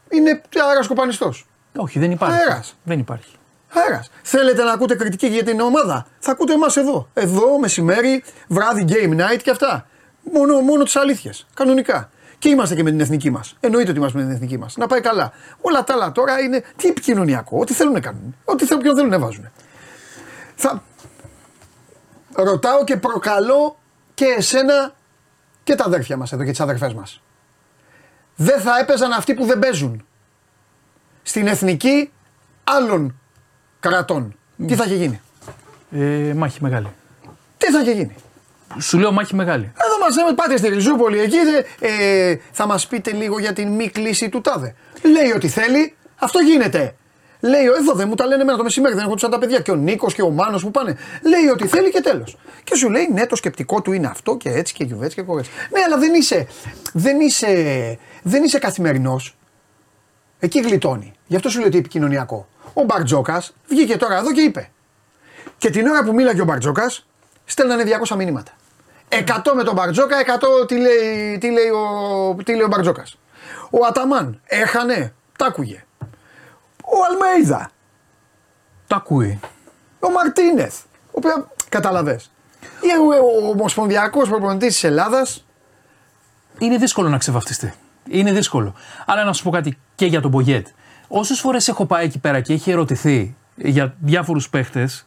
είναι 0.10 0.42
αερασκοπανιστό. 0.68 1.34
Όχι, 1.76 2.00
δεν 2.00 2.12
υπάρχει. 2.12 2.40
Αέρας. 2.40 2.76
Δεν 2.84 3.00
υπάρχει. 3.00 3.36
Αέρας. 3.74 4.10
Θέλετε 4.24 4.64
να 4.64 4.72
ακούτε 4.72 4.96
κριτική 4.96 5.28
για 5.28 5.44
την 5.44 5.60
ομάδα; 5.60 6.08
Θα 6.20 6.32
ακούτε 6.32 6.54
εμάς 6.54 6.78
εδώ. 6.78 7.10
Εδώ 7.14 7.60
μεσημέρι, 7.60 8.24
βράδυ 8.48 8.86
game 8.90 9.14
night 9.14 9.42
και 9.44 9.50
αυτά. 9.50 9.88
Μόνο, 10.34 10.60
μόνο 10.60 10.84
τις 10.84 10.96
αλήθειες. 10.96 11.48
Κανονικά. 11.54 12.10
Και 12.40 12.50
είμαστε 12.50 12.76
και 12.76 12.84
με 12.84 12.90
την 12.90 13.00
εθνική 13.00 13.30
μας. 13.30 13.56
Εννοείται 13.60 13.90
ότι 13.90 14.00
είμαστε 14.00 14.18
με 14.18 14.24
την 14.24 14.34
εθνική 14.34 14.58
μας. 14.58 14.78
Να 14.78 14.88
πάει 14.88 15.02
καλά. 15.02 15.32
Όλα 15.62 15.84
τα 15.84 15.94
άλλα 15.94 16.12
τώρα 16.12 16.40
είναι 16.40 16.64
τι 16.76 16.88
επικοινωνιακό. 16.88 17.60
Ό,τι 17.60 17.74
θέλουν 17.74 17.94
να 17.94 18.00
κάνουν. 18.00 18.36
Ό,τι 18.46 18.66
θέλουν, 18.66 18.82
ποιον 18.84 18.96
θέλουν 18.96 19.10
να 19.10 19.20
βάζουν. 19.20 19.50
Θα... 20.56 20.84
Ρωτάω 22.36 22.84
και 22.84 22.98
προκαλώ 22.98 23.78
και 24.14 24.26
εσένα 24.26 24.94
και 25.64 25.76
τα 25.76 25.84
αδέρφια 25.84 26.18
μας 26.18 26.32
εδώ 26.32 26.44
και 26.44 26.50
τις 26.50 26.60
αδερφές 26.60 26.94
μας. 26.94 27.22
Δεν 28.36 28.62
θα 28.62 28.80
έπαιζαν 28.80 29.12
αυτοί 29.12 29.34
που 29.34 29.46
δεν 29.46 29.60
παίζουν. 29.60 30.06
Στην 31.24 31.48
εθνική 31.48 32.12
άλλων 32.64 33.20
κρατών. 33.80 34.36
Τι 34.68 34.76
θα 34.76 34.84
είχε 34.84 34.96
γίνει; 34.96 35.22
Ε, 35.92 36.34
μάχη 36.34 36.64
μεγάλη. 36.64 36.88
Τι 37.58 37.72
θα 37.72 37.80
είχε 37.80 37.92
γίνει; 37.92 38.16
Σου 38.80 38.98
λέω 38.98 39.12
μάχη 39.12 39.36
μεγάλη. 39.36 39.72
Εδώ 39.86 40.24
μας 40.26 40.34
πάτε 40.36 40.58
στη 40.58 40.70
Ριζούπολη 40.70 41.20
εκεί. 41.20 41.38
Ε, 41.80 42.36
θα 42.52 42.66
μας 42.66 42.88
πείτε 42.88 43.12
λίγο 43.12 43.40
για 43.40 43.54
την 43.54 43.68
μη 43.68 43.90
κλίση 43.90 44.30
του 44.30 44.42
τάδε. 44.42 44.76
Λέει 45.02 45.32
ότι 45.36 45.48
θέλει, 45.48 45.96
αυτό 46.16 46.40
γίνεται. 46.40 46.96
Λέει, 47.40 47.66
εδώ 47.66 47.94
δεν 47.94 48.08
μου 48.08 48.16
τα 48.16 48.26
λένε 48.26 48.42
εμένα 48.42 48.58
το 48.58 48.64
μεσημέρι, 48.64 48.96
δεν 48.96 49.04
έχω 49.04 49.16
του 49.16 49.30
τα 49.30 49.40
παιδιά. 49.40 49.60
Και 49.60 49.72
ο 49.72 49.76
Νίκος 49.76 50.14
και 50.14 50.22
ο 50.22 50.30
Μάνος 50.30 50.64
που 50.64 50.72
πάνε. 50.72 50.98
Λέει 51.22 51.48
ότι 51.52 51.68
θέλει 51.68 51.92
και 51.92 52.02
τέλος. 52.02 52.38
Και 52.64 52.76
σου 52.76 52.90
λέει, 52.90 53.10
ναι, 53.14 53.26
το 53.26 53.36
σκεπτικό 53.36 53.82
του 53.82 53.92
είναι 53.92 54.08
αυτό 54.08 54.38
και 54.38 54.50
έτσι 54.50 54.74
και 54.74 54.84
γιουβέτσι 54.84 55.16
και 55.16 55.22
κορέτσι. 55.22 55.52
Ναι, 55.72 55.80
αλλά 55.86 55.98
δεν 55.98 56.14
είσαι, 56.14 56.48
δεν 56.94 57.20
είσαι, 57.20 57.48
δεν 58.24 58.44
είσαι 58.44 58.60
καθημερινός. 58.60 59.38
Εκεί 60.40 60.60
γλιτώνει. 60.60 61.14
Γι' 61.28 61.36
αυτό 61.36 61.50
σου 61.50 61.58
λέω 61.60 61.68
ότι 61.68 61.78
επικοινωνιακό. 61.78 62.48
Ο 62.74 62.84
Μπαρτζόκας 62.84 63.54
βγήκε 63.68 63.98
τώρα 63.98 64.18
εδώ 64.18 64.32
και 64.32 64.42
είπε. 64.42 64.70
Και 65.58 65.70
την 65.70 65.88
ώρα 65.88 66.04
που 66.04 66.14
μίλαγε 66.14 66.42
ο 66.42 66.46
Μπαρτζόκας, 66.46 67.08
στέλνανε 67.46 67.84
200 67.84 68.16
μηνύματα. 68.16 68.52
100 69.10 69.54
με 69.56 69.64
τον 69.64 69.74
Μπαρτζόκα, 69.74 70.18
100 70.64 70.68
τι 70.68 70.78
λέει, 70.78 71.38
τι 71.38 71.52
λέει, 71.52 71.70
ο, 71.70 72.36
τι 72.44 72.52
λέει 72.52 72.62
ο 72.62 72.68
Μπαρτζόκας. 72.68 73.18
Ο 73.70 73.86
Αταμάν 73.86 74.42
έχανε, 74.46 75.14
τα 75.38 75.46
άκουγε. 75.46 75.84
Ο 76.84 76.98
Αλμέιδα. 77.10 77.70
Τα 78.88 78.96
ακούει. 78.96 79.40
Ο 80.00 80.12
Μαρτίνεθ. 80.12 80.80
Ο 81.06 81.12
οποίο 81.12 81.48
καταλαβέ. 81.70 82.20
Ο 83.44 83.48
Ομοσπονδιακός 83.50 84.30
προπονητής 84.30 84.74
της 84.74 84.84
Ελλάδας. 84.84 85.46
Είναι 86.58 86.78
δύσκολο 86.78 87.10
να 87.10 87.18
ξεβαφτιστεί. 87.18 87.74
Είναι 88.10 88.32
δύσκολο. 88.32 88.74
Αλλά 89.06 89.24
να 89.24 89.34
σου 89.34 89.44
πω 89.44 89.50
κάτι 89.50 89.78
και 89.96 90.06
για 90.06 90.22
τον 90.22 90.32
Μπογιέτ. 90.32 90.68
Όσες 91.08 91.40
φορές 91.40 91.68
έχω 91.68 91.86
πάει 91.86 92.06
εκεί 92.06 92.20
πέρα 92.20 92.42
και 92.42 92.54
έχει 92.54 92.72
ερωτηθεί 92.72 93.36
για 93.56 93.96
διάφορους 94.00 94.50
παίχτες, 94.50 95.06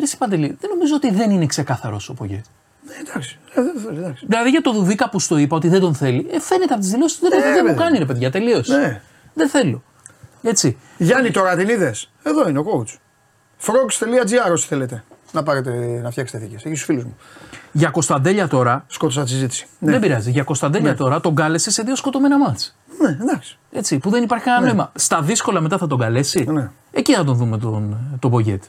Ρε 0.00 0.06
Παντελή, 0.18 0.56
δεν 0.60 0.70
νομίζω 0.70 0.94
ότι 0.94 1.10
δεν 1.10 1.30
είναι 1.30 1.46
ξεκάθαρος 1.46 2.08
ο 2.08 2.14
Πογέτ. 2.14 2.44
Ναι, 2.86 2.94
εντάξει. 3.08 3.38
Ε, 3.54 3.60
εντάξει. 3.98 4.26
Δηλαδή 4.26 4.50
για 4.50 4.60
το 4.60 4.72
Δουδίκα 4.72 5.08
που 5.08 5.20
στο 5.20 5.36
είπα 5.36 5.56
ότι 5.56 5.68
δεν 5.68 5.80
τον 5.80 5.94
θέλει, 5.94 6.26
ε, 6.30 6.40
φαίνεται 6.40 6.72
από 6.72 6.82
τις 6.82 6.90
δηλώσεις 6.90 7.22
ότι 7.22 7.40
δεν, 7.40 7.54
δεν 7.54 7.66
μου 7.68 7.74
κάνει 7.74 7.98
ρε 7.98 8.04
παιδιά, 8.04 8.30
τελείως. 8.30 8.68
Ναι. 8.68 9.00
Δεν 9.34 9.48
θέλω. 9.48 9.82
Έτσι. 10.42 10.76
Γιάννη, 10.98 11.30
τώρα 11.30 11.56
την 11.56 11.68
είδες; 11.68 12.10
Εδώ 12.22 12.48
είναι 12.48 12.58
ο 12.58 12.64
coach. 12.64 12.96
Frogs.gr 13.66 14.52
όσοι 14.52 14.66
θέλετε 14.66 15.04
να 15.32 15.42
πάρετε 15.42 16.00
να 16.02 16.10
φτιάξετε 16.10 16.44
θήκες. 16.44 16.64
Έχει 16.64 16.74
του 16.74 16.80
φίλους 16.80 17.04
μου. 17.04 17.16
Για 17.72 17.90
Κωνσταντέλια 17.90 18.48
τώρα. 18.48 18.84
Σκότωσα 18.86 19.22
τη 19.22 19.28
συζήτηση. 19.28 19.66
Ναι. 19.78 19.90
Δεν 19.90 20.00
πειράζει. 20.00 20.30
Για 20.30 20.42
Κωνσταντέλια 20.42 20.90
ναι. 20.90 20.96
τώρα 20.96 21.20
τον 21.20 21.34
κάλεσε 21.34 21.70
σε 21.70 21.82
δύο 21.82 21.96
σκοτωμένα 21.96 22.38
μάτς. 22.38 22.76
Ναι, 23.00 23.18
εντάξει. 23.20 23.58
Έτσι, 23.72 23.98
που 23.98 24.10
δεν 24.10 24.22
υπάρχει 24.22 24.44
κανένα 24.44 24.64
ναι. 24.64 24.68
νόημα. 24.68 24.92
Στα 24.94 25.22
δύσκολα 25.22 25.60
μετά 25.60 25.78
θα 25.78 25.86
τον 25.86 25.98
καλέσει. 25.98 26.44
Ναι. 26.48 26.70
Εκεί 26.92 27.14
θα 27.14 27.24
τον 27.24 27.36
δούμε 27.36 27.58
τον, 27.58 27.96
τον 28.18 28.30
Μπογκέτ. 28.30 28.62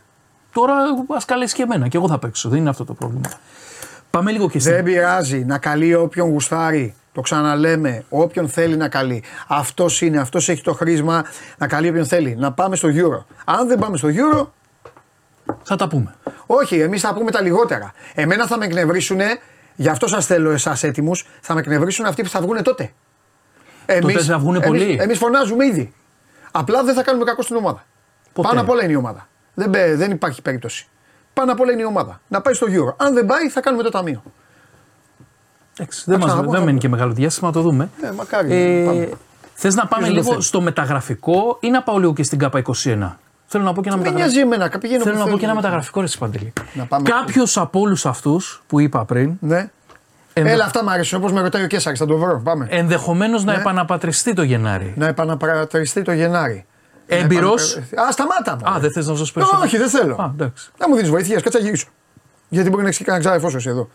Τώρα 0.51 0.73
ας 1.15 1.25
καλέσει 1.25 1.55
και 1.55 1.61
εμένα 1.61 1.87
και 1.87 1.97
εγώ 1.97 2.07
θα 2.07 2.19
παίξω. 2.19 2.49
Δεν 2.49 2.59
είναι 2.59 2.69
αυτό 2.69 2.85
το 2.85 2.93
πρόβλημα. 2.93 3.29
Πάμε 4.09 4.31
λίγο 4.31 4.49
και 4.49 4.57
εσύ. 4.57 4.69
Δεν 4.71 4.83
πειράζει 4.83 5.45
να 5.45 5.57
καλεί 5.57 5.93
όποιον 5.93 6.29
γουστάρει. 6.29 6.95
Το 7.13 7.21
ξαναλέμε. 7.21 8.05
Όποιον 8.09 8.49
θέλει 8.49 8.75
να 8.77 8.89
καλεί. 8.89 9.23
Αυτός 9.47 10.01
είναι, 10.01 10.19
αυτός 10.19 10.49
έχει 10.49 10.63
το 10.63 10.73
χρήσμα 10.73 11.25
να 11.57 11.67
καλεί 11.67 11.89
όποιον 11.89 12.05
θέλει. 12.05 12.35
Να 12.35 12.51
πάμε 12.51 12.75
στο 12.75 12.89
Euro. 12.91 13.25
Αν 13.45 13.67
δεν 13.67 13.79
πάμε 13.79 13.97
στο 13.97 14.07
Euro. 14.11 14.47
Θα 15.63 15.75
τα 15.75 15.87
πούμε. 15.87 16.15
Όχι, 16.45 16.79
εμείς 16.79 17.01
θα 17.01 17.13
πούμε 17.13 17.31
τα 17.31 17.41
λιγότερα. 17.41 17.91
Εμένα 18.13 18.47
θα 18.47 18.57
με 18.57 18.65
εκνευρίσουν, 18.65 19.19
γι' 19.75 19.89
αυτό 19.89 20.07
σας 20.07 20.25
θέλω 20.25 20.51
εσάς 20.51 20.83
έτοιμους, 20.83 21.27
θα 21.41 21.53
με 21.53 21.59
εκνευρίσουν 21.59 22.05
αυτοί 22.05 22.21
που 22.21 22.29
θα 22.29 22.41
βγουν 22.41 22.63
τότε. 22.63 22.93
Εμείς, 23.85 24.13
τότε 24.13 24.25
θα 24.25 24.39
βγουν 24.39 24.59
πολλοί. 24.59 24.97
Εμείς 25.01 25.17
φωνάζουμε 25.17 25.65
ήδη. 25.65 25.93
Απλά 26.51 26.83
δεν 26.83 26.95
θα 26.95 27.03
κάνουμε 27.03 27.25
κακό 27.25 27.41
στην 27.41 27.55
ομάδα. 27.55 27.85
Ποτέ. 28.33 28.47
Πάνω 28.47 28.61
απ' 28.61 28.69
όλα 28.69 28.83
είναι 28.83 28.91
η 28.91 28.95
ομάδα. 28.95 29.27
Δεν, 29.53 29.71
δεν 29.97 30.11
υπάρχει 30.11 30.41
περίπτωση. 30.41 30.87
Πάνω 31.33 31.51
απ' 31.51 31.59
όλα 31.59 31.71
είναι 31.71 31.81
η 31.81 31.85
ομάδα. 31.85 32.21
Να 32.27 32.41
πάει 32.41 32.53
στο 32.53 32.67
Euro. 32.69 32.95
Αν 32.97 33.13
δεν 33.13 33.25
πάει, 33.25 33.49
θα 33.49 33.61
κάνουμε 33.61 33.83
το 33.83 33.89
ταμείο. 33.89 34.23
Εντάξει, 35.77 36.03
δεν, 36.05 36.19
μας, 36.19 36.49
δεν 36.49 36.63
μένει 36.63 36.77
και 36.77 36.89
μεγάλο 36.89 37.13
διάστημα, 37.13 37.47
να 37.47 37.53
το 37.53 37.61
δούμε. 37.61 37.89
Ε, 38.01 38.11
μακάρι. 38.11 38.53
Ε, 38.53 39.09
Θες 39.53 39.75
να 39.75 39.87
πάμε 39.87 40.09
λίγο 40.09 40.41
στο 40.41 40.61
μεταγραφικό 40.61 41.57
ή 41.59 41.69
να 41.69 41.83
πάω 41.83 41.97
λίγο 41.97 42.13
και 42.13 42.23
στην 42.23 42.39
ΚΑΠΑ 42.39 42.61
21. 42.83 43.15
Θέλω 43.45 43.63
να 43.63 43.73
πω 43.73 43.81
και 43.81 43.89
ένα 43.89 43.97
μεταγραφικό. 43.97 44.39
Εμένα, 44.39 44.69
Θέλω 45.03 45.17
να 45.17 45.25
πω 45.25 45.37
και 45.37 45.45
ένα 45.45 45.55
μεταγραφικό 45.55 46.01
ρε 46.01 46.07
Παντελή. 46.19 46.53
Κάποιος 47.03 47.57
από 47.57 47.79
όλους 47.79 48.05
αυτούς 48.05 48.63
που 48.67 48.79
είπα 48.79 49.05
πριν. 49.05 49.37
Ναι. 49.39 49.69
Ενδε... 50.33 50.51
Έλα, 50.51 50.65
αυτά 50.65 50.83
μου 50.83 50.91
αρέσουν. 50.91 51.19
Όπως 51.19 51.31
με 51.31 51.41
ρωτάει 51.41 51.63
ο 51.63 51.67
Κέσσαρης, 51.67 51.99
θα 51.99 52.05
το 52.05 52.17
βρω. 52.17 52.41
Πάμε. 52.43 52.67
Ενδεχομένως 52.69 53.43
ναι. 53.43 53.51
να 53.51 53.59
επαναπατριστεί 53.59 54.33
το 54.33 54.43
Γενάρη. 54.43 54.93
Να 54.97 55.07
επαναπατριστεί 55.07 56.01
το 56.01 56.11
Γενάρη. 56.11 56.65
Έμπειρο. 57.07 57.53
Α, 58.01 58.11
σταμάτα 58.11 58.55
μου. 58.55 58.69
Α, 58.69 58.79
δεν 58.79 58.91
θες 58.91 59.07
να 59.07 59.15
σου 59.15 59.33
πει. 59.33 59.41
Όχι, 59.63 59.77
δεν 59.77 59.89
θέλω. 59.89 60.15
Α, 60.15 60.31
εντάξει. 60.33 60.71
Να 60.77 60.87
μου 60.87 60.95
δίνει 60.95 61.09
βοήθεια, 61.09 61.41
κάτσα 61.41 61.59
γυρίσω. 61.59 61.87
Γιατί 62.49 62.69
μπορεί 62.69 62.81
να 62.81 62.87
έχεις 62.87 63.05
κανένα 63.05 63.23
ξάδερφό 63.23 63.59
σου 63.59 63.69
εδώ. 63.69 63.89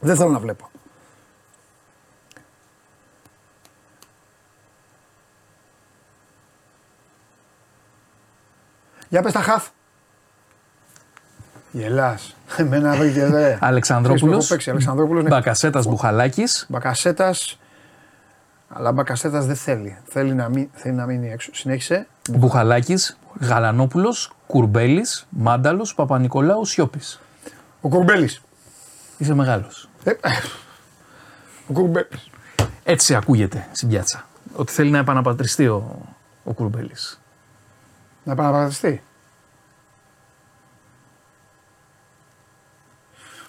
Δεν 0.00 0.16
θέλω 0.16 0.30
να 0.30 0.38
βλέπω. 0.38 0.70
Για 9.08 9.22
πες 9.22 9.32
τα 9.32 9.40
χαφ. 9.40 9.68
Γελάς. 11.70 12.36
Εμένα 12.56 12.94
βρήκε 12.94 13.26
δε. 13.26 13.56
Αλεξανδρόπουλος. 13.60 14.50
Αλεξανδρόπουλος. 14.50 15.22
Ναι. 15.22 15.28
Μπακασέτας 15.28 15.86
Μπουχαλάκης. 15.86 16.66
Μπακασέτας. 18.72 18.78
Αλλά 18.78 18.92
Μπακασέτα 18.92 19.40
δεν 19.40 19.56
θέλει. 19.56 19.98
Θέλει 20.04 20.34
να, 20.34 20.48
μην, 20.48 20.68
θέλει 20.72 20.94
να 20.94 21.06
μείνει 21.06 21.30
έξω. 21.30 21.54
Συνέχισε. 21.54 22.06
Μπουχαλάκης, 22.30 23.18
Γαλανόπουλος, 23.40 24.32
Κουρμπέλης, 24.46 25.26
Μάνταλος, 25.30 25.94
Παπα-Νικολάου, 25.94 26.64
Σιώπης. 26.64 27.20
Ο 27.80 27.88
Κουρμπέλης. 27.88 28.42
Είσαι 29.18 29.34
μεγάλος. 29.34 29.88
Ε, 30.04 30.10
ο 31.68 31.72
Κουρμπέλη. 31.72 32.08
Έτσι 32.84 33.14
ακούγεται 33.14 33.68
στην 33.72 33.88
πιάτσα. 33.88 34.26
Ότι 34.54 34.72
θέλει 34.72 34.90
να 34.90 34.98
επαναπατριστεί 34.98 35.66
ο, 35.66 36.06
ο 36.44 36.52
Κουρμπέλης. 36.52 37.20
Να 38.24 38.32
επαναπατριστεί. 38.32 39.02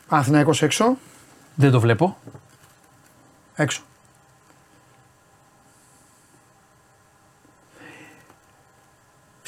Παναθηναϊκός 0.08 0.62
έξω. 0.62 0.98
Δεν 1.56 1.72
το 1.72 1.80
βλέπω. 1.80 2.18
Έξω. 3.56 3.84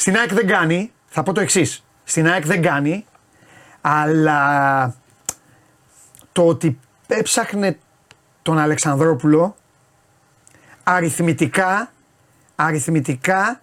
Στην 0.05 0.17
ΑΕΚ 0.17 0.33
δεν 0.33 0.47
κάνει, 0.47 0.91
θα 1.07 1.23
πω 1.23 1.33
το 1.33 1.41
εξής. 1.41 1.83
Στην 2.03 2.27
ΑΕΚ 2.27 2.45
δεν 2.45 2.61
κάνει, 2.61 3.05
αλλά 3.81 4.95
το 6.31 6.47
ότι 6.47 6.79
έψαχνε 7.07 7.77
τον 8.41 8.59
Αλεξανδρόπουλο 8.59 9.55
αριθμητικά, 10.83 11.91
αριθμητικά 12.55 13.61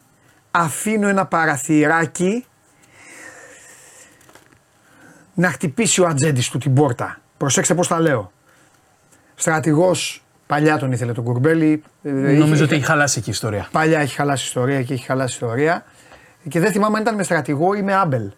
αφήνω 0.51 1.09
ένα 1.09 1.26
παραθυράκι 1.26 2.47
να 5.34 5.51
χτυπήσει 5.51 6.01
ο 6.01 6.07
ατζέντης 6.07 6.49
του 6.49 6.59
την 6.59 6.74
πόρτα. 6.74 7.20
Προσέξτε 7.36 7.74
πώς 7.74 7.88
τα 7.88 8.01
λέω. 8.01 8.32
Στρατηγός 9.34 10.24
παλιά 10.47 10.78
τον 10.78 10.93
ήθελε 10.93 11.12
τον 11.12 11.24
Κουρμπέλη. 11.24 11.82
Νομίζω 12.03 12.64
ότι 12.64 12.74
έχει 12.74 12.84
χαλάσει 12.84 13.18
εκεί 13.18 13.28
η 13.28 13.32
ιστορία. 13.32 13.68
Παλιά 13.72 14.01
έχει 14.01 14.14
χαλάσει 14.14 14.45
ιστορία 14.45 14.82
και 14.82 14.93
έχει 14.93 15.05
χαλάσει 15.05 15.32
ιστορία. 15.32 15.84
Και 16.49 16.61
δεν 16.61 16.72
θυμάμαι 16.72 16.97
αν 16.97 17.03
ήταν 17.03 17.14
με 17.14 17.22
στρατηγό 17.22 17.74
ή 17.74 17.82
με 17.82 17.95
άμπελ. 17.95 18.30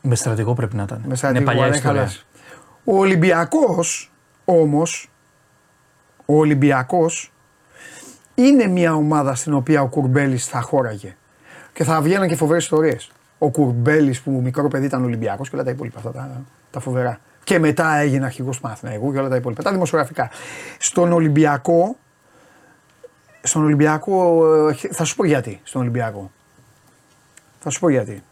Με 0.00 0.14
στρατηγό 0.14 0.54
πρέπει 0.54 0.76
να 0.76 0.82
ήταν. 0.82 1.02
Με 1.06 1.14
στρατηγό, 1.14 1.42
Είναι 1.42 1.52
παλιά 1.52 1.74
ιστορία. 1.74 2.10
Ο 2.84 2.98
Ολυμπιακός 2.98 4.12
όμως, 4.44 5.10
ο 6.26 6.36
Ολυμπιακός 6.36 7.32
είναι 8.34 8.66
μια 8.66 8.94
ομάδα 8.94 9.34
στην 9.34 9.54
οποία 9.54 9.82
ο 9.82 9.88
Κουρμπέλης 9.88 10.46
θα 10.46 10.60
χώραγε. 10.60 11.16
Και 11.72 11.84
θα 11.84 12.00
βγαίνουν 12.00 12.28
και 12.28 12.36
φοβερές 12.36 12.62
ιστορίες. 12.62 13.10
Ο 13.38 13.50
Κουρμπέλης 13.50 14.20
που 14.20 14.30
μικρό 14.30 14.68
παιδί 14.68 14.86
ήταν 14.86 15.04
Ολυμπιακός 15.04 15.48
και 15.48 15.54
όλα 15.54 15.64
τα 15.64 15.70
υπόλοιπα 15.70 15.98
αυτά 15.98 16.10
τα, 16.10 16.42
τα 16.70 16.80
φοβερά. 16.80 17.20
Και 17.44 17.58
μετά 17.58 17.96
έγινε 17.96 18.24
αρχηγός 18.24 18.56
του 18.56 18.62
Παναθηναϊκού 18.62 19.12
και 19.12 19.18
όλα 19.18 19.28
τα 19.28 19.36
υπόλοιπα. 19.36 19.62
Τα 19.62 19.72
δημοσιογραφικά. 19.72 20.30
Στον 20.78 21.12
Ολυμπιακό, 21.12 21.96
στον 23.42 23.64
Ολυμπιακό, 23.64 24.46
ε, 24.68 24.74
θα 24.90 25.04
σου 25.04 25.16
πω 25.16 25.24
γιατί. 25.24 25.60
Στον 25.62 25.80
Ολυμπιακό. 25.80 26.30
Θα 27.64 27.70
σου 27.70 27.80
πω 27.80 27.88
γιατί. 27.88 28.22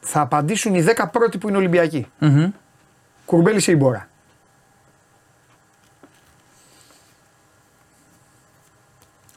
Θα 0.00 0.20
απαντήσουν 0.20 0.74
οι 0.74 0.84
10 0.96 1.08
πρώτοι 1.12 1.38
που 1.38 1.48
είναι 1.48 1.56
Ολυμπιακοί. 1.56 2.06
Mm-hmm. 2.20 2.50
Κουρμπέλη 3.24 3.62
ή 3.66 3.76
Μπόρα. 3.76 4.08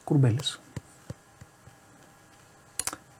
Κουρμπέλη. 0.04 0.40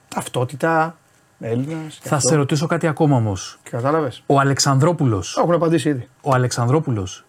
Ταυτότητα, 0.07 0.97
Έλληνας. 1.39 1.99
Θα 2.01 2.19
σε 2.19 2.35
ρωτήσω 2.35 2.67
κάτι 2.67 2.87
ακόμα 2.87 3.15
όμως. 3.15 3.59
Κατάλαβες. 3.63 4.23
Ο 4.25 4.39
Αλεξανδρόπουλος. 4.39 5.37
Έχουν 5.37 5.53
απαντήσει 5.53 5.89
ήδη. 5.89 6.09
Ο 6.21 6.33
Αλεξανδρόπουλος. 6.33 7.25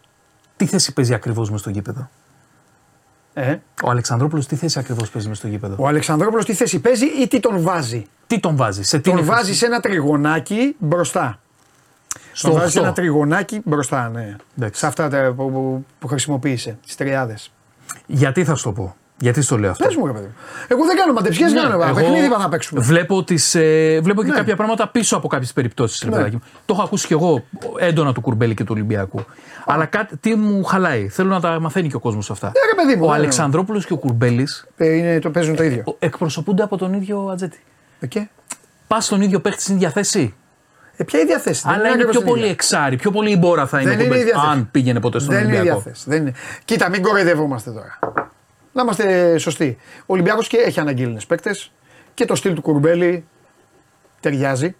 Τι 0.56 0.66
θέση 0.66 0.92
παίζει 0.92 1.14
ακριβώς 1.14 1.50
με 1.50 1.58
στο 1.58 1.70
γήπεδο; 1.70 2.10
Ε. 3.40 3.60
Ο 3.82 3.90
Αλεξανδρόπουλος 3.90 4.46
τι 4.46 4.56
θέση 4.56 4.78
ακριβώς 4.78 5.10
παίζει 5.10 5.28
μες 5.28 5.38
στο 5.38 5.48
γήπεδο; 5.48 5.74
Ο 5.78 5.86
Αλεξανδρόπουλος 5.86 6.44
τι 6.44 6.54
θέση 6.54 6.80
παίζει 6.80 7.06
ή 7.06 7.28
τι 7.28 7.40
τον 7.40 7.60
βάζει; 7.62 8.06
Τι 8.26 8.40
τον 8.40 8.56
βάζει, 8.56 8.82
σε 8.82 8.98
τι 8.98 9.10
Τον 9.10 9.24
βάζει 9.24 9.54
σε 9.54 9.66
ένα 9.66 9.80
τριγωνάκι 9.80 10.76
μπροστά. 10.78 11.38
Στο 12.32 12.48
τον 12.48 12.58
βάζει 12.58 12.78
ένα 12.78 12.92
τριγωνάκι 12.92 13.60
μπροστά, 13.64 14.08
ναι. 14.08 14.36
Σε 14.72 14.86
αυτά 14.86 15.08
τα 15.08 15.32
που, 15.36 15.52
που, 15.52 15.84
που 15.98 16.06
χρησιμοποίησε, 16.06 16.78
τι 16.86 16.96
τριάδες. 16.96 17.52
Γιατί 18.06 18.44
θα 18.44 18.54
σου 18.54 18.64
το 18.64 18.72
πω; 18.72 18.96
Γιατί 19.20 19.42
στο 19.42 19.58
λέω 19.58 19.70
αυτό; 19.70 19.84
Πες 19.84 19.96
μου, 19.96 20.12
παιδί. 20.12 20.30
Εγώ 20.68 20.84
δεν 20.84 20.96
κάνω 20.96 21.12
μαντεψιές, 21.12 21.52
ναι, 21.52 21.60
κάνω. 21.60 21.82
Εγώ 21.82 21.94
παιχνίδι 21.94 22.28
θα 22.28 22.48
παίξουμε. 22.48 22.80
Βλέπω, 22.80 23.24
τις, 23.24 23.54
ε, 23.54 24.00
βλέπω 24.02 24.22
και 24.22 24.30
ναι. 24.30 24.36
κάποια 24.36 24.56
πράγματα 24.56 24.88
πίσω 24.88 25.16
από 25.16 25.28
κάποιες 25.28 25.52
περιπτώσεις. 25.52 26.04
Ναι. 26.04 26.28
Το 26.64 26.72
έχω 26.74 26.82
ακούσει 26.82 27.06
κι 27.06 27.12
εγώ 27.12 27.44
έντονα 27.78 28.12
του 28.12 28.20
Κουρμπέλη 28.20 28.54
και 28.54 28.64
του 28.64 28.72
Ολυμπιακού. 28.74 29.24
Αλλά 29.66 29.84
κάτι, 29.84 30.16
τι 30.16 30.34
μου 30.34 30.64
χαλάει. 30.64 31.08
Θέλω 31.08 31.28
να 31.28 31.40
τα 31.40 31.60
μαθαίνει 31.60 31.88
και 31.88 31.96
ο 31.96 31.98
κόσμος 31.98 32.30
αυτά. 32.30 32.46
Ναι, 32.46 32.82
παιδί 32.82 32.98
μου, 32.98 33.06
ο 33.06 33.10
ναι, 33.10 33.16
Αλεξανδρόπουλος 33.16 33.86
και 33.86 33.92
ο 33.92 33.96
Κουρμπέλης. 33.96 34.66
Ε, 34.76 35.18
το 35.18 35.30
παίζουν 35.30 35.56
το 35.56 35.62
ίδιο. 35.62 35.96
Εκπροσωπούνται 35.98 36.62
από 36.62 36.76
τον 36.76 36.94
ίδιο 36.94 37.28
ατζέτη. 37.32 37.60
Okay. 38.08 38.26
Πας 38.86 39.04
στον 39.04 39.20
ίδιο 39.20 39.40
παίχτη 39.40 39.62
στην 39.62 39.74
ίδια 39.74 39.90
θέση. 39.90 40.34
Ε, 40.96 41.04
ποια 41.04 41.20
ίδια 41.20 41.38
θέση; 41.38 41.62
Αλλά 41.66 41.88
είναι, 41.88 42.04
πιο 42.04 42.20
πολύ 42.20 42.46
εξάρι, 42.46 42.96
πιο 42.96 43.10
πολύ 43.10 43.30
η 43.30 43.36
μπόρα 43.38 43.66
θα 43.66 43.80
είναι, 43.80 43.92
είναι 43.92 44.16
αν 44.50 44.68
πήγαινε 44.70 45.00
ποτέ 45.00 45.18
στον 45.18 45.34
δεν 45.34 45.46
Ολυμπιακό. 45.46 45.82
Δεν 46.04 46.20
είναι. 46.20 46.32
Κοίτα, 46.64 46.88
μην 46.88 47.02
κοροϊδεύομαστε 47.02 47.70
τώρα. 47.70 47.98
Να 48.78 48.84
είμαστε 48.84 49.38
σωστοί. 49.38 49.78
Ο 50.00 50.04
Ολυμπιακός 50.06 50.48
και 50.48 50.56
έχει 50.56 50.80
αναγγείλενε 50.80 51.20
παίκτες 51.28 51.72
και 52.14 52.24
το 52.24 52.34
στυλ 52.34 52.54
του 52.54 52.62
Κουρμπέλη 52.62 53.26
ταιριάζει. 54.20 54.76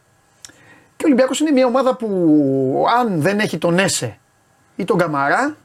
Και 0.97 1.05
ο 1.05 1.07
Ολυμπιακός 1.07 1.41
είναι 1.41 1.51
μια 1.51 1.67
ομάδα 1.67 1.97
που 1.97 2.85
αν 2.99 3.21
δεν 3.21 3.39
έχει 3.39 3.59
τον 3.59 3.79
Έσε 3.79 4.19
ή 4.77 4.85
τον 4.85 4.99
Καμαρά. 4.99 5.57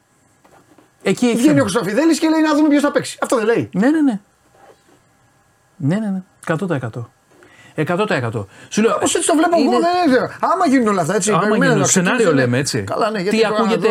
Εκεί 1.04 1.26
έχει 1.26 1.38
βγαίνει 1.38 1.60
ο 1.60 1.64
Χρυστοφιδέλη 1.64 2.18
και 2.18 2.30
λέει 2.30 2.42
να 2.42 2.56
δούμε 2.56 2.68
ποιος 2.70 2.82
θα 2.82 2.92
παίξει. 2.92 3.18
Αυτό 3.22 3.36
δεν 3.36 3.46
λέει. 3.46 3.70
Ναι, 3.74 3.90
ναι, 3.90 4.02
ναι. 4.02 4.20
Ναι, 5.76 5.96
ναι, 5.96 6.10
ναι. 6.10 6.22
100%. 6.48 6.90
100%. 7.76 8.46
Σου 8.70 8.82
λέω. 8.82 8.94
Πώ 8.94 9.04
έτσι 9.04 9.26
το 9.26 9.36
βλέπω 9.36 9.58
είναι... 9.58 9.76
εγώ, 9.76 9.80
δεν 9.80 10.12
ξέρω. 10.12 10.28
Άμα 10.40 10.66
γίνουν 10.68 10.88
όλα 10.88 11.02
αυτά 11.02 11.16
έτσι. 11.16 11.32
Άμα 11.32 11.56
γίνουν, 11.56 11.80
το 11.80 11.86
σενάριο 11.86 12.34
λέμε 12.34 12.58
έτσι. 12.58 12.82
Καλά, 12.82 13.10
ναι, 13.10 13.24
τι, 13.24 13.46
ακούγεται, 13.46 13.90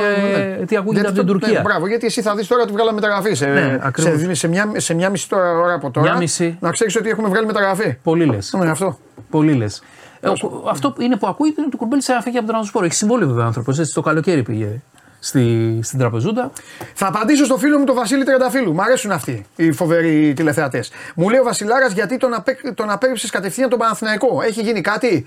ναι. 0.59 0.65
τι 0.67 0.77
ακούγεται 0.77 1.07
από 1.07 1.17
την 1.17 1.27
Τουρκία; 1.27 1.53
Ναι, 1.53 1.61
μπράβο, 1.61 1.87
γιατί 1.87 2.07
εσύ 2.07 2.23
θα 2.23 2.35
δεις 2.35 2.47
τώρα 2.47 2.63
ότι 2.63 2.73
βγάλαμε 2.73 3.01
μεταγραφή. 3.01 3.35
Σε, 3.35 3.47
ναι, 3.47 3.79
σε, 3.97 4.35
σε, 4.35 4.49
μια, 4.49 4.73
σε 4.77 4.95
μια 4.95 5.11
μισή 5.11 5.27
ώρα 5.35 5.75
από 5.75 5.91
τώρα. 5.91 6.11
Μια 6.11 6.17
μισή. 6.17 6.57
Να 6.61 6.71
ξέρεις 6.71 6.97
ότι 6.97 7.09
έχουμε 7.09 7.29
βγάλει 7.29 7.47
μεταγραφή. 7.47 7.97
Πολύ 8.03 8.25
λες. 8.25 8.55
Ναι, 8.59 8.71
αυτό. 8.71 8.99
Πολύ 9.31 9.53
λες. 9.53 9.83
Ε, 10.21 10.31
αυτό 10.71 10.95
είναι 10.99 11.17
που 11.17 11.27
ακούγεται 11.27 11.55
είναι 11.61 11.67
ότι 11.67 11.75
ο 11.75 11.79
Κουρμπέλη 11.79 12.03
φύγει 12.23 12.39
από 12.39 12.47
τον 12.47 12.55
Ανασπόρο. 12.55 12.85
Έχει 12.85 12.95
συμβόλαιο 12.95 13.29
βέβαια 13.29 13.45
άνθρωπος. 13.45 13.79
Έτσι 13.79 13.95
το 13.95 14.01
καλοκαίρι 14.01 14.43
πήγε 14.43 14.83
στη, 15.25 15.79
στην 15.83 15.99
τραπεζούντα. 15.99 16.53
Θα 16.95 17.07
απαντήσω 17.07 17.45
στο 17.45 17.57
φίλο 17.57 17.79
μου 17.79 17.85
τον 17.85 17.95
Βασίλη 17.95 18.25
Τρενταφίλου. 18.25 18.75
Μ' 18.75 18.81
αρέσουν 18.81 19.11
αυτοί 19.11 19.47
οι 19.57 19.73
φοβεροί 19.73 20.33
τηλεθεατές. 20.35 20.91
Μου 21.15 21.29
λέει 21.29 21.41
ο 21.41 21.45
Βασιλάρας 21.45 21.93
γιατί 21.93 22.17
τον, 22.17 22.35
απέ, 22.35 22.57
τον 22.75 22.91
απέριψε 22.91 23.29
κατευθείαν 23.29 23.69
τον 23.69 23.79
Παναθηναϊκό; 23.79 24.43
Έχει 24.43 24.63
γίνει 24.63 24.81
κάτι; 24.81 25.27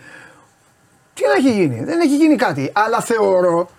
Τι 1.13 1.23
να 1.27 1.33
έχει 1.33 1.51
γίνει, 1.51 1.83
δεν 1.83 1.99
έχει 1.99 2.15
γίνει 2.15 2.35
κάτι. 2.35 2.71
Αλλά 2.73 3.01
θεωρώ 3.01 3.69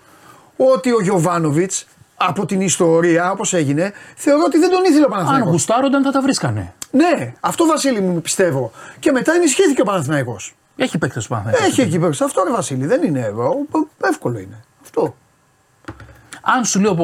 ότι 0.55 0.91
ο 0.91 1.01
Γιωβάνοβιτς 1.01 1.87
από 2.15 2.45
την 2.45 2.61
ιστορία 2.61 3.31
όπως 3.31 3.53
έγινε, 3.53 3.93
θεωρώ 4.15 4.43
ότι 4.45 4.57
δεν 4.57 4.69
τον 4.69 4.83
ήθελε 4.83 5.05
ο 5.05 5.09
Παναθηναϊκός. 5.09 5.47
Αν 5.47 5.51
γουστάρονταν 5.51 6.03
θα 6.03 6.11
τα 6.11 6.21
βρίσκανε. 6.21 6.73
Ναι, 6.91 7.33
αυτό 7.39 7.65
Βασίλη 7.65 7.99
μου 7.99 8.21
πιστεύω. 8.21 8.71
Και 8.99 9.11
μετά 9.11 9.33
ενισχύθηκε 9.33 9.81
ο 9.81 9.85
Παναθηναϊκός. 9.85 10.55
Έχει 10.75 10.97
παίκτες 10.97 11.25
ο 11.25 11.27
Παναθηναϊκός. 11.27 11.67
Έχει 11.67 11.81
εκεί 11.81 11.99
παίκτες. 11.99 12.21
Αυτό 12.21 12.43
ρε 12.43 12.51
Βασίλη, 12.51 12.85
δεν 12.85 13.03
είναι 13.03 13.33
εύκολο 14.01 14.39
είναι. 14.39 14.63
Αυτό. 14.81 15.15
Αν 16.55 16.65
σου 16.65 16.79
λέω 16.79 16.95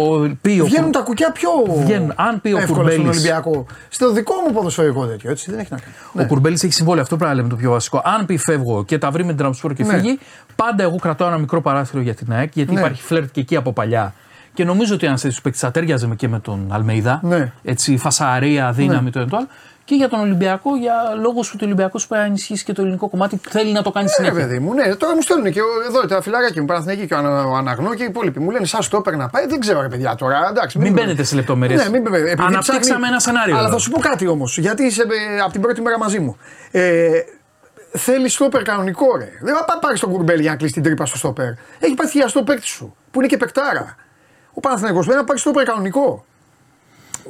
πει 0.42 0.60
ο 0.60 0.66
Βγαίνουν 0.66 0.92
τα 0.92 1.00
κουκιά 1.00 1.32
πιο 1.32 1.50
Βγαίνουν. 1.78 2.14
Αν 2.16 2.42
πει 2.42 2.52
ο 2.52 2.66
Κουρμπέλη. 2.68 2.94
Στον 2.94 3.08
Ολυμπιακό. 3.08 3.66
Στο 3.90 4.12
δικό 4.12 4.34
μου 4.48 4.54
ποδοσφαιρικό 4.54 5.06
τέτοιο, 5.06 5.32
έτσι 5.32 5.52
δεν 5.52 5.60
έχει 5.60 5.68
να 5.72 5.78
κάνει. 5.78 5.94
Ο 6.08 6.20
ναι. 6.20 6.26
Κουρμπέλης 6.26 6.64
έχει 6.64 6.74
συμβόλαιο, 6.74 7.02
αυτό 7.02 7.16
πρέπει 7.16 7.32
να 7.32 7.38
λέμε 7.38 7.50
το 7.50 7.56
πιο 7.56 7.72
βασικό. 7.72 8.02
Αν 8.04 8.26
πει 8.26 8.38
φεύγω 8.38 8.84
και 8.86 8.98
τα 8.98 9.12
βρει 9.12 9.22
με 9.22 9.28
την 9.28 9.38
Τραμποσπορ 9.38 9.74
και 9.74 9.84
ναι. 9.84 9.94
φύγει, 9.94 10.20
πάντα 10.56 10.84
εγώ 10.84 10.96
κρατάω 10.96 11.28
ένα 11.28 11.38
μικρό 11.38 11.62
παράθυρο 11.62 12.02
για 12.02 12.14
την 12.16 12.34
ΑΕΚ, 12.34 12.52
γιατί 12.54 12.74
ναι. 12.74 12.80
υπάρχει 12.80 13.02
φλερτ 13.02 13.32
και 13.32 13.40
εκεί 13.40 13.56
από 13.56 13.74
παλιά. 13.74 14.14
Και 14.54 14.64
νομίζω 14.64 14.96
ότι 14.96 15.08
αν 15.08 15.18
σε 15.18 15.28
τους 15.28 15.42
παίκτες 15.42 15.62
θα 15.62 15.72
τέριαζε 15.72 16.08
και 16.16 16.28
με 16.28 16.40
τον 16.40 16.68
Αλμέιδα. 16.70 17.20
Ναι. 17.24 17.52
Έτσι, 17.64 17.98
φασαρία, 17.98 18.72
δύναμη 18.72 19.04
ναι. 19.04 19.10
το 19.10 19.20
ένα 19.20 19.30
το 19.30 19.38
άλλο 19.38 19.48
και 19.86 19.96
για 19.96 20.10
τον 20.10 20.20
Ολυμπιακό, 20.20 20.76
για 20.76 20.94
λόγους 21.22 21.52
που 21.52 21.58
το 21.58 21.66
Ολυμπιακό 21.66 21.98
πρέπει 21.98 22.22
να 22.22 22.28
ενισχύσει 22.28 22.64
και 22.64 22.74
το 22.74 22.82
ελληνικό 22.82 23.10
κομμάτι, 23.10 23.40
θέλει 23.50 23.72
να 23.72 23.82
το 23.82 23.92
κάνει 23.92 24.06
ναι, 24.06 24.12
συνέχεια. 24.12 24.38
Ναι, 24.38 24.44
παιδί 24.44 24.60
μου, 24.60 24.74
ναι, 24.74 24.96
τώρα 24.96 25.16
μου 25.16 25.22
στέλνουν 25.22 25.52
και 25.52 25.60
εδώ 25.88 26.06
τα 26.08 26.22
φυλάκια 26.22 26.62
μου, 26.62 26.68
Παναθηναϊκή 26.68 27.08
και 27.08 27.14
ο 27.14 27.56
Αναγνώ 27.56 27.94
και 27.94 28.04
οι 28.04 28.06
υπόλοιποι. 28.06 28.40
Μου 28.40 28.50
λένε, 28.50 28.66
Σας 28.66 28.88
το 28.88 28.98
έπαιρνα 28.98 29.24
να 29.24 29.30
πάει, 29.30 29.46
δεν 29.48 29.60
ξέρω, 29.60 29.82
ρε 29.82 29.88
παιδιά 29.88 30.16
τώρα. 30.16 30.48
Εντάξει, 30.50 30.78
μην, 30.78 30.92
μην 30.92 31.02
μπαίνετε 31.02 31.24
σε 31.24 31.36
λεπτομέρειες. 31.36 31.90
Ναι, 31.90 32.00
μην 32.00 32.08
Αναπτύξαμε 32.40 33.08
ένα 33.08 33.20
σενάριο. 33.20 33.58
Αλλά 33.58 33.70
θα 33.70 33.78
σου 33.78 33.92
πω 33.92 34.00
κάτι 34.00 34.28
όμως, 34.28 34.58
γιατί 34.58 34.84
είσαι 34.84 35.02
ε, 35.02 35.40
από 35.40 35.52
την 35.52 35.62
πρώτη 35.62 35.82
μέρα 35.82 35.98
μαζί 35.98 36.20
μου. 36.20 36.38
Ε, 36.72 37.10
Θέλεις 37.96 38.34
στόπερ 38.34 38.62
κανονικό, 38.62 39.06
ρε. 39.18 39.30
Δεν 39.42 39.56
θα 39.56 39.80
πάρεις 39.80 40.00
τον 40.00 40.12
κουρμπέλι 40.12 40.42
για 40.42 40.52
να 40.52 40.58
κλείσει 40.58 40.74
την 40.74 40.84
τρύπα 40.84 41.06
στο 41.06 41.18
στόπερ. 41.18 41.50
Έχει 41.80 41.94
πάθει 41.94 42.30
στο 42.30 42.44
παίκτη 42.44 42.66
σου, 42.66 42.96
που 43.12 43.20
είναι 43.20 43.28
και 43.28 43.38
παικτάρα. 43.38 43.96
Ο 44.54 44.60
Παναθηναϊκός 44.60 45.06
πρέπει 45.06 45.20
να 45.20 45.26
πάρει 45.26 45.40
στόπερ 45.40 45.64
κανονικό. 45.64 46.26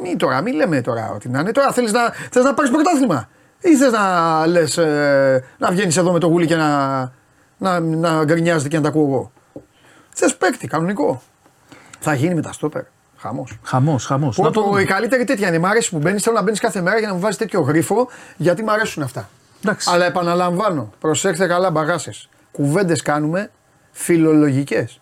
Μη 0.02 0.16
τώρα, 0.16 0.42
μην 0.42 0.56
λέμε 0.56 0.82
τώρα 0.82 1.12
ότι 1.16 1.30
να 1.30 1.40
είναι. 1.40 1.52
Τώρα 1.52 1.72
θέλεις 1.72 1.92
να, 1.92 2.10
θες 2.32 2.44
να 2.44 2.54
πάρεις 2.54 2.72
πρωτάθλημα; 2.72 3.30
Ή 3.60 3.76
θες 3.76 3.92
να 3.92 4.46
λες 4.48 4.78
ε, 4.78 5.44
να 5.58 5.72
βγαίνεις 5.72 5.98
εδώ 5.98 6.12
με 6.12 6.20
το 6.20 6.28
γούλι 6.28 6.48
και 6.48 6.56
να, 6.56 7.00
να, 7.58 7.80
να 7.80 8.24
γκρινιάζεται 8.24 8.70
και 8.70 8.76
να 8.76 8.82
τα 8.82 8.90
ακούω 8.90 9.08
εγώ; 9.08 9.32
Θες 10.14 10.36
παίκτη, 10.36 10.68
κανονικό. 10.68 11.22
Θα 12.00 12.14
γίνει 12.14 12.34
με 12.34 12.42
τα 12.42 12.52
στόπερ. 12.52 12.84
Χαμός. 13.18 13.60
Χαμός, 13.64 14.06
χαμός. 14.06 14.36
το... 14.36 14.78
Η 14.80 14.86
καλύτερη 14.86 15.24
τέτοια 15.24 15.48
είναι. 15.48 15.60
Μ' 15.60 15.66
αρέσει 15.66 15.90
που 15.90 15.98
μπαίνεις. 15.98 16.24
Θέλω 16.24 16.36
να 16.36 16.42
μπαίνεις 16.42 16.60
κάθε 16.60 16.82
μέρα 16.82 17.00
για 17.00 17.08
να 17.08 17.14
μου 17.14 17.20
βάζεις 17.20 17.38
τέτοιο 17.38 17.62
γρίφο 17.62 18.08
γιατί 18.38 18.64
μου 18.64 18.72
αρέσουν 18.72 19.04
αυτά. 19.04 19.30
Εντάξει. 19.64 19.90
Αλλά 19.94 20.06
επαναλαμβάνω, 20.06 20.94
προσέξτε 21.00 21.48
καλά 21.48 21.72
μπαγάσες. 21.72 22.30
Κουβέντες 22.52 23.02
κάνουμε 23.02 23.52
φιλολογικές. 23.92 25.00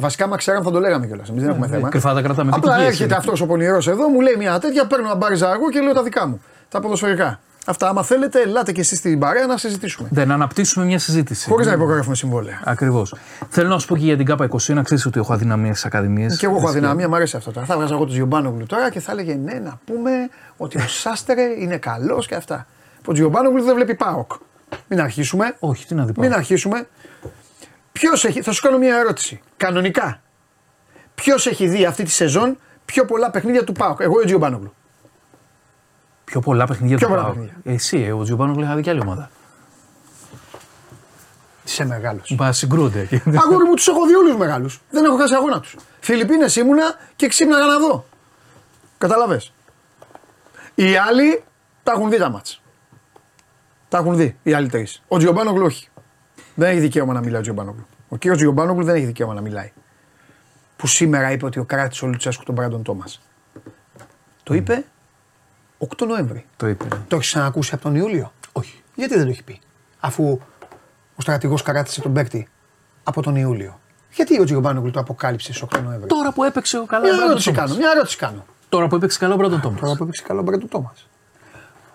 Βασικά, 0.00 0.26
μα 0.26 0.36
ξέραμε 0.36 0.64
θα 0.64 0.70
το 0.70 0.80
λέγαμε 0.80 1.06
κιόλας. 1.06 1.28
Εμείς 1.28 1.42
δεν 1.42 1.50
έχουμε 1.50 1.66
ναι, 1.66 1.76
θέμα. 1.76 1.88
Κρυφά 1.88 2.14
τα 2.14 2.22
κρατάμε. 2.22 2.50
Απλά 2.54 2.80
έρχεται 2.80 3.14
αυτός 3.16 3.40
ο 3.40 3.46
πονηρός 3.46 3.88
εδώ, 3.88 4.08
μου 4.08 4.20
λέει 4.20 4.34
μια 4.38 4.58
τέτοια, 4.58 4.86
παίρνω 4.86 5.06
ένα 5.06 5.14
μπάριζα 5.14 5.52
εγώ 5.52 5.70
και 5.70 5.80
λέω 5.80 5.92
τα 5.92 6.02
δικά 6.02 6.26
μου. 6.26 6.40
Τα 6.68 6.80
ποδοσφαιρικά. 6.80 7.40
Αυτά, 7.66 7.88
άμα 7.88 8.02
θέλετε, 8.02 8.40
ελάτε 8.40 8.72
και 8.72 8.80
εσείς 8.80 8.98
στην 8.98 9.18
παρέα 9.18 9.46
να 9.46 9.56
συζητήσουμε. 9.56 10.08
Δεν, 10.12 10.28
να 10.28 10.34
αναπτύσσουμε 10.34 10.84
μια 10.84 10.98
συζήτηση. 10.98 11.48
Χωρίς 11.48 11.66
να 11.66 11.72
υπογράφουμε 11.72 12.14
συμβόλαια. 12.14 12.60
Ακριβώς. 12.64 13.14
Θέλω 13.48 13.68
να 13.68 13.78
σου 13.78 13.86
πω 13.86 13.96
και 13.96 14.04
για 14.04 14.16
την 14.16 14.26
ΚΑΠΑ 14.26 14.48
21, 14.50 14.74
να 14.74 14.82
ξέρεις 14.82 15.06
ότι 15.06 15.18
έχω 15.18 15.32
αδυναμίε 15.32 15.70
στις 15.70 15.84
ακαδημίες. 15.84 16.38
Και 16.38 16.46
εγώ 16.46 16.56
έχω 16.56 16.68
αδυναμία, 16.68 17.08
μου 17.08 17.14
αρέσει 17.14 17.36
αυτό 17.36 17.50
τώρα. 17.50 17.66
Θα 17.66 17.76
βγάζα 17.76 17.94
εγώ 17.94 18.04
τους 18.04 18.14
Γιωμπάνογλου 18.14 18.66
τώρα 18.66 18.90
και 18.90 19.00
θα 19.00 19.12
έλεγε 19.12 19.34
ναι, 19.34 19.54
να 19.64 19.80
πούμε 19.84 20.10
ότι 20.56 20.78
ο 20.78 20.88
Σάστερε 20.88 21.42
είναι 21.58 21.76
καλός 21.76 22.26
και 22.26 22.34
αυτά. 22.34 22.66
Ο 23.06 23.12
Γιωμπάνογλου 23.12 23.62
δεν 23.62 23.74
βλέπει 23.74 23.94
Πάοκ. 23.94 24.32
Μην 24.88 25.00
αρχίσουμε. 25.00 25.56
Όχι, 25.58 25.86
τι 25.86 25.94
να 25.94 26.04
δει 26.04 26.12
Μην 26.16 26.32
αρχίσουμε. 26.32 26.86
Ποιος 27.98 28.24
έχει, 28.24 28.42
θα 28.42 28.52
σου 28.52 28.62
κάνω 28.62 28.78
μια 28.78 28.96
ερώτηση. 28.96 29.40
Κανονικά. 29.56 30.20
Ποιος 31.14 31.46
έχει 31.46 31.68
δει 31.68 31.84
αυτή 31.84 32.02
τη 32.04 32.10
σεζόν 32.10 32.58
πιο 32.84 33.04
πολλά 33.04 33.30
παιχνίδια 33.30 33.64
του 33.64 33.72
Πάοκ. 33.72 34.00
Εγώ 34.00 34.18
ή 34.18 34.22
ο 34.22 34.24
Τζιομπάνογλου. 34.24 34.74
Πιο 36.24 36.40
πολλά 36.40 36.66
παιχνίδια 36.66 36.96
πιο 36.96 37.06
του 37.06 37.12
πολλά 37.12 37.24
Πάοκ. 37.26 37.36
παιχνίδια. 37.36 37.72
Εσύ, 37.72 38.10
ο 38.10 38.22
Τζιομπάνογλου 38.22 38.62
είχα 38.62 38.74
δει 38.74 38.82
και 38.82 38.90
άλλη 38.90 39.00
ομάδα. 39.00 39.30
Είσαι 41.64 41.84
μεγάλος. 41.84 42.34
Μπα 42.34 42.52
συγκρούνται. 42.52 43.08
Αγόρι 43.42 43.64
μου 43.64 43.74
τους 43.74 43.88
έχω 43.88 44.06
δει 44.06 44.14
όλους 44.14 44.36
μεγάλους. 44.36 44.80
Δεν 44.90 45.04
έχω 45.04 45.16
χάσει 45.16 45.34
αγώνα 45.34 45.60
τους. 45.60 45.76
Φιλιππίνες 46.00 46.56
ήμουνα 46.56 46.94
και 47.16 47.28
ξύπναγα 47.28 47.66
να 47.66 47.78
δω. 47.78 48.04
Καταλαβέ. 48.98 49.40
Οι 50.74 50.96
άλλοι 50.96 51.42
τα 51.82 51.92
έχουν 51.92 52.10
δει 52.10 52.18
τα 52.18 52.30
μάτς. 52.30 52.62
Τα 53.88 53.98
έχουν 53.98 54.16
δει 54.16 54.38
οι 54.42 54.52
άλλοι 54.52 54.68
τρεις. 54.68 55.02
Ο 55.08 55.18
Τζιομπάνογλου 55.18 55.64
όχι. 55.64 55.88
Δεν 56.58 56.70
έχει 56.70 56.80
δικαίωμα 56.80 57.12
να 57.12 57.20
μιλάει 57.20 57.38
ο 57.38 57.42
Τζιομπάνογλου. 57.42 57.86
Ο 58.08 58.16
κύριος 58.16 58.38
Τζιομπάνογλου 58.38 58.84
δεν 58.84 58.94
έχει 58.94 59.04
δικαίωμα 59.04 59.34
να 59.34 59.40
μιλάει. 59.40 59.72
Που 60.76 60.86
σήμερα 60.86 61.32
είπε 61.32 61.44
ότι 61.44 61.58
ο 61.58 61.64
κράτησε 61.64 62.04
ο 62.04 62.08
Λουτσέσκου 62.08 62.44
τον 62.44 62.54
Μπράντον 62.54 62.82
Τόμας. 62.82 63.20
Το 64.42 64.54
είπε 64.54 64.84
8 65.78 66.06
Νοέμβρη. 66.06 66.46
Το 66.56 66.68
είπε. 66.68 66.84
Το 67.08 67.16
έχεις 67.16 67.28
ξανακούσει 67.28 67.74
από 67.74 67.82
τον 67.82 67.94
Ιούλιο; 67.94 68.32
Όχι. 68.52 68.82
Γιατί 68.94 69.14
δεν 69.14 69.24
το 69.24 69.30
έχει 69.30 69.42
πει; 69.42 69.60
Αφού 70.00 70.40
ο 71.16 71.20
στρατηγός 71.20 71.62
καράτησε 71.62 72.00
τον 72.00 72.12
παίκτη 72.12 72.48
από 73.02 73.22
τον 73.22 73.36
Ιούλιο. 73.36 73.80
Γιατί 74.12 74.40
ο 74.40 74.44
Τζιομπάνογλου 74.44 74.90
το 74.90 75.00
αποκάλυψε 75.00 75.52
στις 75.52 75.68
8 75.72 75.82
Νοέμβρη; 75.82 76.06
Τώρα 76.08 76.32
που 76.32 76.44
έπαιξε 76.44 76.78
ο 76.78 76.84
καλά 76.84 77.02
Μια 77.02 77.12
ο 77.12 77.14
Μπράντον 77.14 77.30
ερώτηση 77.30 77.52
Τόμας. 77.52 77.68
κάνω. 77.68 77.80
Μια 77.80 77.90
ερώτηση 77.94 78.16
κάνω. 78.16 78.44
Τώρα 78.68 78.86
που 78.88 78.96
έπαιξε 78.96 79.18
καλά 79.18 79.34
ο 79.34 79.36
Μπράντον 79.36 79.60
Τόμας. 79.60 79.80
Τώρα 79.80 79.96
που 79.96 80.02
έπαιξε 80.02 80.22
καλό 80.22 80.40
ο 80.40 80.42
Μπράντον 80.42 80.68
Τόμας. 80.68 81.08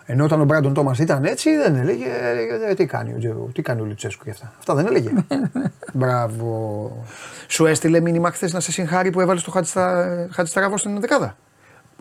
Ενώ 0.06 0.24
όταν 0.24 0.42
ο 0.42 0.44
Μπράντον 0.44 0.74
Τόμας 0.74 1.00
ήταν 1.00 1.24
έτσι, 1.26 1.58
δεν 1.58 1.76
έλεγε 1.76 2.06
ε, 2.70 2.74
τι 2.74 2.86
κάνει 2.86 3.14
ο, 3.14 3.18
Τζο- 3.20 3.50
τι 3.54 3.62
κάνει 3.62 3.82
ο 3.82 3.86
Λουτσέσκου 3.86 4.24
και 4.24 4.30
αυτά. 4.30 4.54
Αυτά 4.60 4.76
δεν 4.76 4.86
έλεγε. 4.86 5.10
Μπράβο. 5.94 6.92
Σου 7.48 7.66
έστειλε 7.66 8.00
μήνυμα 8.00 8.32
χθες 8.32 8.54
να 8.54 8.60
σε 8.60 8.72
συγχάρει 8.72 9.10
που 9.10 9.22
έβαλες 9.22 9.44
το 9.44 9.52
Χατζησταραβό 10.32 10.78
στην 10.78 11.00
δεκάδα; 11.00 11.36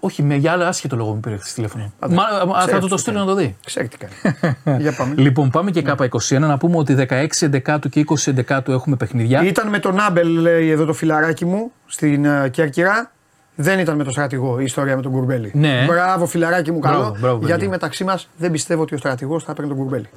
Όχι, 0.01 0.23
με 0.23 0.35
για 0.35 0.53
άλλο 0.53 0.65
άσχετο 0.65 0.97
λόγο 0.97 1.15
μου 1.15 1.21
πήρε 1.21 1.37
χθες 1.37 1.53
τηλέφωνο. 1.53 1.93
Μα, 2.09 2.23
α, 2.23 2.61
θα 2.61 2.65
ξέρεις 2.67 2.81
του 2.81 2.89
το 2.89 2.95
τι 2.95 3.01
στείλω 3.01 3.19
να 3.19 3.25
το 3.25 3.35
δει. 3.35 3.57
Ξέρει 3.65 3.89
τι 3.89 3.97
κάνει. 3.97 4.37
Για 4.83 4.93
πάμε. 4.93 5.15
Λοιπόν, 5.17 5.51
πάμε 5.51 5.71
και 5.71 5.83
κάπα 5.83 6.09
21 6.29 6.39
να 6.39 6.59
πούμε 6.59 6.77
ότι 6.77 7.07
16 7.09 7.27
Εντεκάτου 7.41 7.89
και 7.89 8.05
20 8.09 8.15
Εντεκάτου 8.27 8.73
έχουμε 8.73 8.97
παιχνίδια. 8.97 9.43
Ήταν 9.43 9.69
με 9.69 9.79
τον 9.79 10.01
Άμπελ, 10.01 10.29
λέει 10.29 10.71
εδώ 10.71 10.85
το 10.85 10.93
φιλαράκι 10.93 11.45
μου, 11.45 11.73
στην 11.87 12.27
uh, 12.27 12.51
Κέρκυρα. 12.51 13.11
Δεν 13.57 13.79
ήταν 13.79 13.97
με 13.97 14.03
τον 14.05 14.13
στρατηγό 14.13 14.61
η 14.61 14.65
ιστορία 14.65 14.97
με 14.97 15.03
τον 15.03 15.13
Κουρμπέλη. 15.13 15.51
Ναι. 15.55 15.85
Μπράβο, 15.87 16.27
φιλαράκι 16.27 16.73
μου, 16.73 16.79
καλό. 16.79 16.99
Μπράβο, 16.99 17.19
μπράβο, 17.19 17.37
γιατί 17.39 17.53
παιδιά. 17.53 17.69
μεταξύ 17.69 18.05
μας 18.05 18.29
δεν 18.37 18.51
πιστεύω 18.51 18.83
ότι 18.83 18.95
ο 18.95 18.99
στρατηγός 18.99 19.45
θα 19.45 19.51
έπαιρνε 19.53 19.71
τον 19.71 19.79
Κουρμπέλη. 19.81 20.09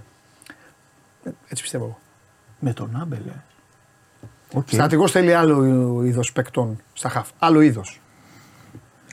Ε, 1.23 1.29
Έτσι 1.47 1.61
πιστεύω 1.63 1.83
εγώ. 1.83 1.99
Με 2.59 2.73
τον 2.73 2.97
Άμπελ. 3.01 3.19
ε. 3.27 3.41
Οκ. 4.53 4.67
Στρατηγός 4.69 5.11
θέλει 5.11 5.33
άλλο 5.33 5.63
είδος 6.03 6.31
παικτών 6.31 6.79
στα 6.93 7.09
χαφ. 7.09 7.29
Άλλο 7.39 7.61
είδος. 7.61 8.01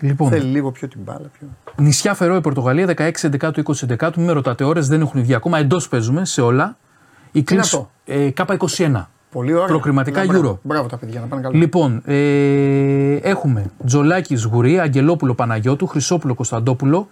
Λοιπόν, 0.01 0.29
Θέλει 0.29 0.45
λίγο 0.51 0.71
πιο 0.73 0.89
την 0.89 1.01
μπάλα. 1.05 1.31
Πιο... 1.39 1.49
νησιά 1.77 2.15
Φερόε, 2.15 2.41
Πορτογαλία, 2.41 2.87
16 2.97 3.11
Εντεκάτου, 3.23 3.63
20 3.75 3.83
Εντεκάτου. 3.83 4.19
Μην 4.19 4.29
με 4.29 4.35
ρωτάτε 4.35 4.65
ώρες, 4.65 4.89
δεν 4.89 5.01
έχουν 5.01 5.23
βγει 5.23 5.35
ακόμα. 5.35 5.59
Εντός 5.59 5.89
παίζουμε 5.89 6.25
σε 6.25 6.41
όλα. 6.41 6.77
Η 7.25 7.29
είναι 7.33 7.45
κλίση. 7.45 7.61
αυτό; 7.61 7.91
Ε, 8.05 8.29
K21. 8.37 9.05
Πολύ 9.33 9.53
ωραία. 9.53 9.67
Προκριματικά 9.67 10.25
Μπράβο. 10.25 10.53
Euro. 10.53 10.59
Μπράβο 10.63 10.89
τα 10.89 10.97
παιδιά, 10.97 11.21
να 11.21 11.27
πάνε 11.27 11.43
καλά. 11.43 11.57
Λοιπόν, 11.57 12.03
ε, 12.05 13.15
έχουμε 13.15 13.71
Τζολάκης 13.87 14.45
Γουρή, 14.45 14.79
Αγγελόπουλο 14.79 15.35
Παναγιώτου, 15.35 15.87
Χρυσόπουλο 15.87 16.35
Κωνσταντόπουλο. 16.35 17.09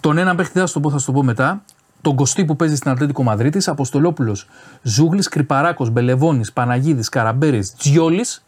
Τον 0.00 0.18
έναν 0.18 0.36
παίχτη 0.36 0.58
θα 0.58 0.66
σου 0.66 0.72
το 0.72 0.80
πω, 0.80 0.90
θα 0.90 0.98
σου 0.98 1.06
το 1.06 1.12
πω 1.12 1.22
μετά. 1.22 1.62
Τον 2.00 2.16
Κωστή 2.16 2.44
που 2.44 2.56
παίζει 2.56 2.76
στην 2.76 2.90
Ατλέτικο 2.90 3.22
Μαδρίτης, 3.22 3.68
Αποστολόπουλος 3.68 4.48
Ζούγλης, 4.82 5.28
Κρυπαράκος, 5.28 5.90
Μπελεβόνη, 5.90 6.44
Παναγίδης, 6.52 7.08
Καραμπέρης, 7.08 7.74
Τζιόλης. 7.74 8.44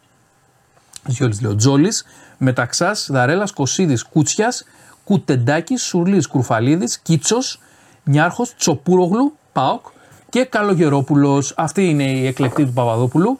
Τζιόλης 1.07 1.41
λέω, 1.41 1.55
Τζόλης, 1.55 2.05
Μεταξάς, 2.37 3.07
Δαρέλας, 3.11 3.51
Κωσίδης, 3.51 4.03
Κούτσια, 4.03 4.53
Κουτεντάκης, 5.03 5.83
Σουρλής, 5.83 6.27
Κρουφαλίδης, 6.27 6.99
Κίτσος, 6.99 7.59
Νιάρχος, 8.03 8.55
Τσοπούρογλου, 8.55 9.33
Πάοκ 9.51 9.85
και 10.29 10.45
Καλογερόπουλος. 10.45 11.53
Αυτή 11.57 11.89
είναι 11.89 12.03
η 12.03 12.27
εκλεκτή 12.27 12.65
του 12.65 12.73
Παπαδόπουλου. 12.73 13.37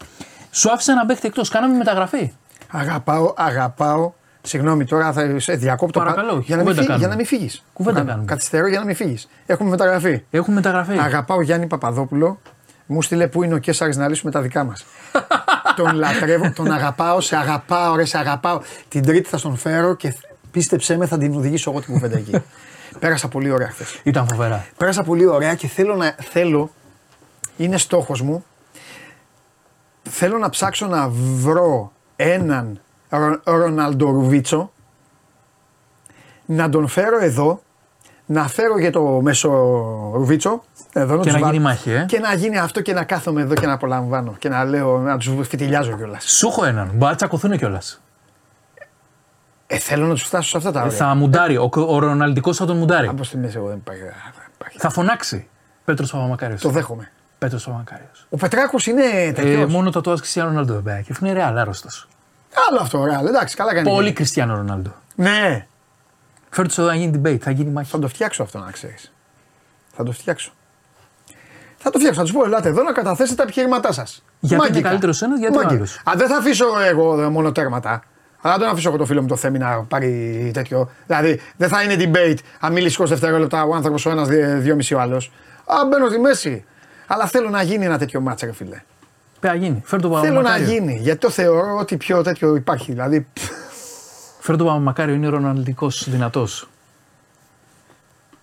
Σου 0.51 0.71
άφησε 0.71 0.91
ένα 0.91 1.05
παίχτη 1.05 1.27
εκτός. 1.27 1.49
Κάναμε 1.49 1.77
μεταγραφή. 1.77 2.33
Αγαπάω, 2.71 3.33
αγαπάω. 3.37 4.11
Συγγνώμη 4.41 4.85
τώρα, 4.85 5.11
θα 5.13 5.39
σε 5.39 5.53
διακόπτω. 5.53 5.99
Παρακαλώ, 5.99 6.33
πα- 6.33 6.41
για, 6.45 6.55
να 6.55 6.63
μην 6.63 6.71
κουβέντα 6.71 6.73
φύγεις, 6.73 6.85
κάνουμε. 6.87 6.97
για 6.97 7.07
να 7.07 7.15
μην 7.15 7.25
φύγεις. 7.25 7.63
Κουβέντα 7.73 8.01
κάνουμε. 8.01 8.25
Καθυστερώ 8.25 8.67
για 8.67 8.79
να 8.79 8.85
μην 8.85 8.95
φύγεις. 8.95 9.29
Έχουμε 9.45 9.69
μεταγραφεί. 9.69 10.23
Έχουμε 10.29 10.55
μεταγραφή. 10.55 10.97
Αγαπάω 10.97 11.41
Γιάννη 11.41 11.67
Παπαδόπουλο. 11.67 12.39
Μου 12.85 13.01
στείλε 13.01 13.27
πού 13.27 13.43
είναι 13.43 13.53
ο 13.53 13.57
Κέσσαρη 13.57 13.95
να 13.95 14.07
λύσουμε 14.07 14.31
τα 14.31 14.41
δικά 14.41 14.63
μας. 14.63 14.85
τον 15.77 15.95
λατρεύω, 15.95 16.51
τον 16.55 16.71
αγαπάω, 16.71 17.21
σε 17.21 17.35
αγαπάω, 17.35 17.95
ρε, 17.95 18.05
σε 18.05 18.17
αγαπάω. 18.17 18.61
Την 18.87 19.05
Τρίτη 19.05 19.29
θα 19.29 19.39
τον 19.39 19.57
φέρω 19.57 19.95
και 19.95 20.13
πίστεψέ 20.51 20.97
με, 20.97 21.05
θα 21.05 21.17
την 21.17 21.35
οδηγήσω 21.35 21.71
εγώ 21.71 21.79
την 21.81 21.93
κουβέντα 21.93 22.17
εκεί. 22.17 22.41
Πέρασα 22.99 23.27
πολύ 23.27 23.51
ωραία 23.51 23.69
χθες. 23.69 23.99
Ήταν 24.03 24.27
φοβερά. 24.27 24.65
Πέρασα 24.77 25.03
πολύ 25.03 25.25
ωραία 25.25 25.55
και 25.55 25.67
θέλω 25.67 25.95
να. 25.95 26.15
Θέλω, 26.31 26.69
είναι 27.57 27.77
στόχος 27.77 28.21
μου, 28.21 28.43
θέλω 30.09 30.37
να 30.37 30.49
ψάξω 30.49 30.87
να 30.87 31.09
βρω 31.11 31.91
έναν 32.15 32.79
Ρο- 33.09 33.41
Ροναλντορουβίτσο, 33.43 34.71
να 36.45 36.69
τον 36.69 36.87
φέρω 36.87 37.19
εδώ, 37.23 37.61
να 38.25 38.47
φέρω 38.47 38.79
και 38.79 38.89
το 38.89 39.01
μέσο 39.01 39.49
Ρουβίτσο, 40.13 40.63
εδώ 40.93 41.15
να 41.15 41.17
Και 41.17 41.23
τους 41.23 41.33
να 41.33 41.39
βάλω- 41.39 41.51
γίνει 41.53 41.63
μάχη, 41.63 41.91
ε. 41.91 42.05
Και 42.07 42.19
να 42.19 42.33
γίνει 42.33 42.57
αυτό 42.57 42.81
και 42.81 42.93
να 42.93 43.03
κάθομαι 43.03 43.41
εδώ 43.41 43.53
και 43.53 43.65
να 43.65 43.73
απολαμβάνω 43.73 44.35
και 44.39 44.49
να 44.49 44.63
λέω, 44.63 44.97
να 44.99 45.17
τους 45.17 45.47
φιτιλιάζω 45.47 45.91
κιόλας. 45.97 46.23
Σου 46.23 46.47
έχω 46.47 46.65
έναν. 46.65 46.87
Μπορεί 46.93 47.11
να 47.11 47.15
τσακωθούν 47.15 47.57
κιόλας. 47.57 48.01
Ε, 49.67 49.77
θέλω 49.77 50.05
να 50.07 50.13
τους 50.13 50.23
φτάσω 50.23 50.49
σε 50.49 50.57
αυτά 50.57 50.71
τα 50.71 50.81
ωραία. 50.81 50.91
Θα 50.97 51.15
μουντάρει. 51.15 51.57
Ο, 51.57 51.69
ο 51.75 51.99
Ροναλντικός 51.99 52.57
θα 52.57 52.65
τον 52.65 52.77
μουντάρει. 52.77 53.07
Από 53.07 53.23
στη 53.23 53.37
μέση 53.37 53.57
εγώ 53.57 53.67
δεν 53.67 53.77
υπάρχει. 53.77 54.01
δεν 54.01 54.11
υπάρχει. 54.55 54.77
Θα 54.79 54.89
φωνάξει. 54.89 55.47
Πέτρος 55.85 56.11
Παπαμακάριος. 56.11 56.61
Το 56.61 56.69
δέχομαι. 56.69 57.11
Πέτρος 57.37 57.63
Παπαμακάριο. 57.63 58.05
Ο 58.29 58.37
Πετράκος 58.37 58.87
είναι 58.87 59.03
Ε, 59.03 59.31
τέτοιος. 59.31 59.71
μόνο 59.71 59.89
το 59.91 60.01
τόας 60.01 60.19
Κριστιανό 60.19 60.49
Ρονάλντο 60.49 60.73
δεν 60.73 60.83
πάει. 60.83 61.03
Και 61.03 61.11
αυτό 61.11 61.25
είναι 61.25 61.33
ρεάλ, 61.35 61.57
άρρωστος. 61.57 62.07
Άλλο 62.69 62.79
αυτό, 62.81 62.99
ωραία. 62.99 63.19
Εντάξει, 63.27 63.55
καλά 63.55 63.73
κάνει. 63.73 63.89
Πολύ 63.89 64.13
Κριστιανό 64.13 64.55
Ρονάλντο. 64.55 64.93
Ναι, 65.15 65.67
Φέρτε 66.49 66.81
εδώ 66.81 66.89
να 66.89 66.95
γίνει 66.95 67.21
debate, 67.23 67.37
θα 67.39 67.51
γίνει 67.51 67.69
μάχη. 67.71 67.89
θα 67.91 67.99
το 67.99 68.07
φτιάξω 68.07 68.43
αυτό 68.43 68.59
να 68.59 68.71
ξέρεις. 68.71 69.13
Θα 69.95 70.03
το 70.03 70.11
φτιάξω. 70.11 70.51
Θα 71.77 71.89
το 71.89 71.97
φτιάξω. 71.97 72.19
Θα 72.19 72.25
τους 72.25 72.35
πω: 72.35 72.45
Ελάτε 72.45 72.69
εδώ 72.69 72.83
να 72.83 72.91
καταθέσετε 72.91 73.35
τα 73.35 73.43
επιχειρήματά 73.43 73.91
σας. 73.91 74.23
Γιατί 74.39 74.67
είναι 74.67 74.81
καλύτερος 74.81 75.21
ένας, 75.21 75.39
γιατί 75.39 75.57
ο 75.57 75.61
άλλος; 75.67 75.95
Α, 76.03 76.11
δεν 76.15 76.27
θα 76.27 76.37
αφήσω 76.37 76.65
εγώ 76.89 77.21
ε, 77.21 77.27
μόνο 77.27 77.51
τέρματα. 77.51 78.03
Αλλά 78.41 78.53
δεν 78.53 78.63
τον 78.63 78.71
αφήσω 78.73 78.89
εγώ 78.89 78.97
το 78.97 79.05
φίλο 79.05 79.21
μου 79.21 79.27
το 79.27 79.35
Θέμη 79.35 79.57
να 79.57 79.83
πάρει 79.83 80.51
τέτοιο. 80.53 80.89
Δηλαδή 81.05 81.41
δεν 81.57 81.69
θα 81.69 81.83
είναι 81.83 81.95
debate 81.99 82.37
αν 82.59 82.73
μιλήσει 82.73 82.97
20 83.03 83.05
δευτερόλεπτα 83.07 83.63
ο 83.63 83.75
άνθρωπος 83.75 84.05
ο 84.05 84.09
ένας, 84.09 84.27
δύο 84.59 84.75
μισή 84.75 84.93
ο 84.93 84.99
άλλος. 84.99 85.31
Α, 85.65 85.85
μπαίνω 85.89 86.07
στη 86.09 86.19
μέση. 86.19 86.65
Αλλά 87.07 87.25
θέλω 87.27 87.49
να 87.49 87.61
γίνει 87.61 87.85
ένα 87.85 87.97
τέτοιο 87.97 88.21
μάτσα, 88.21 88.45
ρε 88.45 88.51
φίλε. 88.53 88.81
Πέρα 89.39 89.55
γίνει. 89.55 89.81
Φέρτε 89.85 90.07
το 90.07 90.19
Θέλω 90.19 90.33
να 90.33 90.41
Παπαμακάριο. 90.41 90.73
γίνει. 90.73 90.97
Γιατί 91.01 91.19
το 91.19 91.29
θεωρώ 91.29 91.77
ότι 91.79 91.97
πιο 91.97 92.21
τέτοιο 92.21 92.55
υπάρχει. 92.55 92.91
Δηλαδή. 92.91 93.27
Φέρτε 94.39 94.63
το 94.63 94.69
Παπαμακάριο, 94.69 95.13
είναι 95.15 95.27
ροναλντικό 95.27 95.87
δυνατός. 96.05 96.67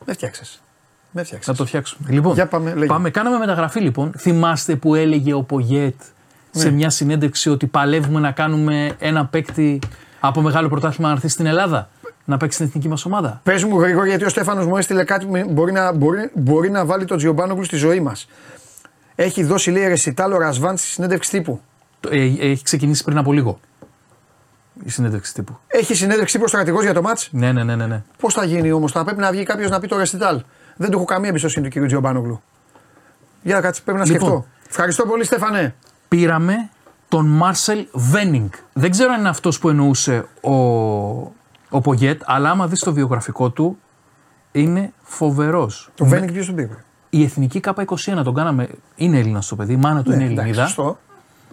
Με 0.07 0.13
φτιάξες. 0.13 0.63
Με 1.11 1.25
φτιάξες. 1.25 1.47
Θα 1.53 1.59
το 1.63 1.67
φτιάξουμε. 1.67 2.09
Λοιπόν, 2.13 2.35
Για 2.35 2.47
πάμε, 2.47 2.75
λέγε. 2.75 3.11
Κάναμε 3.11 3.39
μεταγραφή 3.39 3.81
λοιπόν. 3.81 4.13
Θυμάστε 4.19 4.77
που 4.77 4.95
έλεγε 4.95 5.35
ο 5.35 5.43
Πογέτ 5.43 5.95
σε 6.51 6.69
Ναι. 6.69 6.75
μια 6.75 6.91
συνέντευξη 6.91 7.51
ότι 7.51 7.67
παλεύουμε 7.67 8.21
να 8.21 8.31
κάνουμε 8.31 8.97
ένα 8.99 9.27
παίκτη 9.27 9.79
από 10.21 10.41
μεγάλο 10.41 10.69
πρωτάθλημα 10.69 11.09
να 11.09 11.15
έρθει 11.15 11.29
στην 11.29 11.47
Ελλάδα. 11.47 11.89
Να 12.27 12.37
παίξει 12.37 12.55
στην 12.57 12.69
εθνική 12.69 12.89
μας 12.89 13.05
ομάδα; 13.05 13.41
Πες 13.43 13.65
μου 13.65 13.81
γρήγορα 13.81 14.07
γιατί 14.07 14.25
ο 14.25 14.29
Στέφανος 14.29 14.67
μου 14.67 14.77
έστειλε 14.77 15.05
κάτι 15.05 15.27
που 15.27 15.51
μπορεί 15.53 15.73
να, 15.73 15.93
μπορεί, 15.93 16.31
μπορεί 16.35 16.71
να 16.71 16.85
βάλει 16.85 17.05
τον 17.05 17.17
Τζιομπάνογλου 17.17 17.65
στη 17.65 17.77
ζωή 17.77 18.01
μας. 18.01 18.29
Έχει 19.15 19.45
δώσει 19.45 19.71
λέει 19.71 19.87
ρεσιτάλ 19.89 20.33
ο 20.33 20.39
Ρασβάν 20.39 20.77
στη 20.77 20.87
συνέντευξη 20.87 21.31
τύπου. 21.31 21.61
Το- 22.01 22.09
ε, 22.13 22.23
έχει 22.25 22.63
ξεκινήσει 22.63 23.05
πριν 23.05 23.19
από 23.19 23.33
λίγο 23.33 23.61
η 24.85 24.91
συνέντευξη 24.91 25.35
τύπου. 25.35 25.59
Έχει 25.67 25.95
συνέντευξη 25.95 26.33
τύπου 26.33 26.45
ο 26.45 26.49
στρατηγός 26.49 26.83
για 26.83 26.95
το 26.95 27.03
μάτς; 27.03 27.29
Ναι, 27.33 27.53
ναι, 27.53 27.65
ναι, 27.65 27.77
ναι. 27.77 27.87
ναι. 27.87 28.03
Πώς 28.19 28.35
θα 28.35 28.45
γίνει 28.45 28.73
όμως, 28.73 28.93
θα 28.93 29.05
πρέπει 29.05 29.21
να 29.21 29.31
βγει 29.31 29.43
κάποιος 29.45 29.71
να 29.71 29.81
πει 29.81 29.89
το 29.89 29.97
ρεσιτάλ. 29.97 30.43
Δεν 30.77 30.91
του 30.91 30.97
έχω 30.97 31.05
καμία 31.05 31.29
εμπιστοσύνη 31.29 31.69
του 31.69 31.81
κ. 31.81 31.87
Τζιομπάνογλου. 31.87 32.43
Για 33.43 33.61
κάτσε, 33.61 33.83
πρέπει 33.83 33.99
να 33.99 34.05
σκεφτώ. 34.05 34.25
Λοιπόν, 34.27 34.45
Ευχαριστώ 34.69 35.07
πολύ, 35.07 35.25
Στέφανε. 35.25 35.75
Πήραμε 36.09 36.71
τον 37.09 37.27
Μάρσελ 37.27 37.87
Βένιγκ. 37.93 38.49
Δεν 38.73 38.91
ξέρω 38.91 39.13
αν 39.13 39.19
είναι 39.21 39.29
αυτός 39.29 39.59
που 39.59 39.69
εννοούσε 39.69 40.27
ο, 40.41 40.53
ο 41.69 41.81
Πογέτ, 41.83 42.23
αλλά 42.25 42.51
άμα 42.51 42.67
δεις 42.69 42.81
το 42.81 42.93
βιογραφικό 42.93 43.51
του, 43.51 43.79
είναι 44.53 44.93
φοβερός. 45.03 45.91
Το 45.95 46.05
Βένιγκ 46.05 46.33
ποιος 46.33 46.47
τον 46.47 46.55
πήρε; 46.55 46.85
Η 47.15 47.23
εθνική 47.23 47.61
K21 47.65 48.21
τον 48.25 48.35
κάναμε. 48.35 48.69
Είναι 48.97 49.19
Έλληνας 49.19 49.47
το 49.47 49.57
παιδί, 49.57 49.73
η 49.73 49.77
μάνα 49.77 50.03
του 50.03 50.11
ναι, 50.11 50.15
είναι 50.17 50.25
Ελληνίδα. 50.25 50.67
Σωστό. 50.67 50.99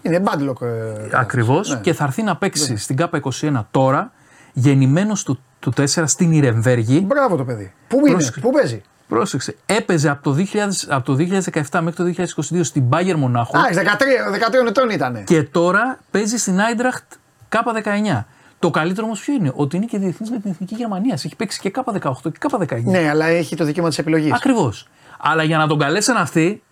Είναι 0.01 0.19
μπάντλοκ. 0.19 0.61
Ε, 0.61 0.67
Ακριβώς. 1.11 1.69
Ναι. 1.69 1.79
Και 1.79 1.93
θα 1.93 2.03
έρθει 2.03 2.23
να 2.23 2.35
παίξει 2.35 2.71
ναι. 2.71 2.77
στην 2.77 2.97
K21 2.99 3.61
τώρα, 3.71 4.11
γεννημένος 4.53 5.23
του, 5.23 5.39
του 5.59 5.73
4 5.77 5.85
στην 6.05 6.31
Ιρεμβέργη. 6.31 7.03
Μπράβο 7.07 7.35
το 7.35 7.43
παιδί. 7.43 7.73
Πού 7.87 8.07
είναι, 8.07 8.31
πού 8.41 8.51
παίζει; 8.51 8.81
Πρόσεξε. 9.07 9.55
Έπαιζε 9.65 10.09
από 10.09 10.23
το, 10.23 10.35
2000, 10.37 10.45
από 10.87 11.05
το 11.05 11.25
2017 11.71 11.79
μέχρι 11.81 12.13
το 12.13 12.23
2022 12.51 12.59
στην 12.61 12.83
Bayern 12.89 13.15
Μονάχου. 13.15 13.57
Α, 13.57 13.61
13, 13.73 14.63
13 14.63 14.67
ετών 14.67 14.89
ήταν. 14.89 15.23
Και 15.23 15.43
τώρα 15.43 15.99
παίζει 16.11 16.37
στην 16.37 16.57
Eintracht 16.57 17.17
K19. 17.49 18.23
Το 18.59 18.69
καλύτερο 18.69 19.05
όμως 19.05 19.19
ποιο 19.19 19.33
είναι, 19.33 19.51
ότι 19.55 19.75
είναι 19.75 19.85
και 19.85 19.97
διεθνής 19.97 20.29
με 20.29 20.39
την 20.39 20.51
εθνική 20.51 20.75
Γερμανίας. 20.75 21.25
Έχει 21.25 21.35
παίξει 21.35 21.59
και 21.59 21.71
K18 21.75 22.13
και 22.23 22.39
K19. 22.49 22.83
Ναι, 22.83 23.09
αλλά 23.09 23.25
έχει 23.25 23.55
το 23.55 23.63
δικαίωμα 23.63 23.89
της 23.89 23.97
επιλογής. 23.97 24.33
Ακριβώς. 24.33 24.87
Αλλά 25.23 25.43
για 25.43 25.57
να 25.57 25.67
τον 25.67 25.79
καλέσαν 25.79 26.17
αυτοί, 26.17 26.63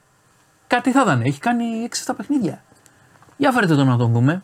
κάτι 0.68 0.92
θα 0.92 1.02
ήταν. 1.02 1.22
Έχει 1.22 1.40
κάνει 1.40 1.88
6-7 2.06 2.14
παιχνίδια. 2.18 2.64
Για 3.38 3.52
φέρετε 3.52 3.76
τον 3.76 3.88
να 3.88 3.98
τον 3.98 4.12
δούμε. 4.12 4.44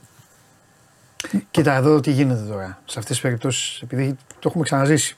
Κοίτα 1.51 1.73
εδώ 1.73 1.99
τι 1.99 2.11
γίνεται 2.11 2.41
τώρα. 2.41 2.79
Σε 2.85 2.99
αυτές 2.99 3.05
τις 3.05 3.21
περιπτώσεις, 3.21 3.81
επειδή 3.81 4.17
το 4.39 4.47
έχουμε 4.49 4.63
ξαναζήσει 4.63 5.17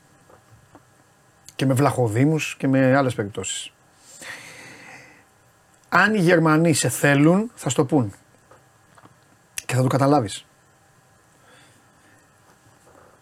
και 1.56 1.66
με 1.66 1.74
βλαχοδήμους 1.74 2.56
και 2.58 2.68
με 2.68 2.96
άλλες 2.96 3.16
περιπτώσεις. 3.16 3.72
Αν 5.90 6.14
οι 6.16 6.20
Γερμανοί 6.20 6.74
σε 6.74 6.90
θέλουν, 6.90 7.52
θα 7.56 7.70
στο 7.70 7.86
πούν. 7.86 8.14
Και 9.66 9.76
θα 9.76 9.82
το 9.82 9.88
καταλάβεις. 9.88 10.46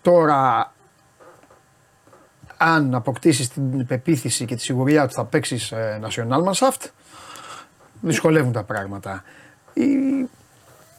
Τώρα, 0.02 0.74
αν 2.58 2.96
αποκτήσεις 2.96 3.50
την 3.50 3.86
πεποίθηση 3.86 4.46
και 4.46 4.56
τη 4.56 4.62
σιγουριά 4.62 5.04
ότι 5.04 5.14
θα 5.14 5.26
παίξεις 5.26 5.72
ε, 5.72 6.00
Nationalmannschaft, 6.04 6.90
δυσκολεύουν 8.02 8.52
τα 8.52 8.64
πράγματα. 8.64 9.24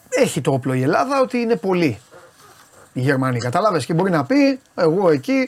Έχει 0.09 0.41
το 0.41 0.51
όπλο 0.51 0.73
η 0.73 0.81
Ελλάδα 0.81 1.21
ότι 1.21 1.37
είναι 1.37 1.55
πολύ 1.55 1.99
οι 2.93 3.01
Γερμανοί. 3.01 3.39
Κατάλαβες 3.39 3.85
και 3.85 3.93
μπορεί 3.93 4.11
να 4.11 4.25
πει 4.25 4.59
εγώ 4.75 5.09
εκεί 5.09 5.47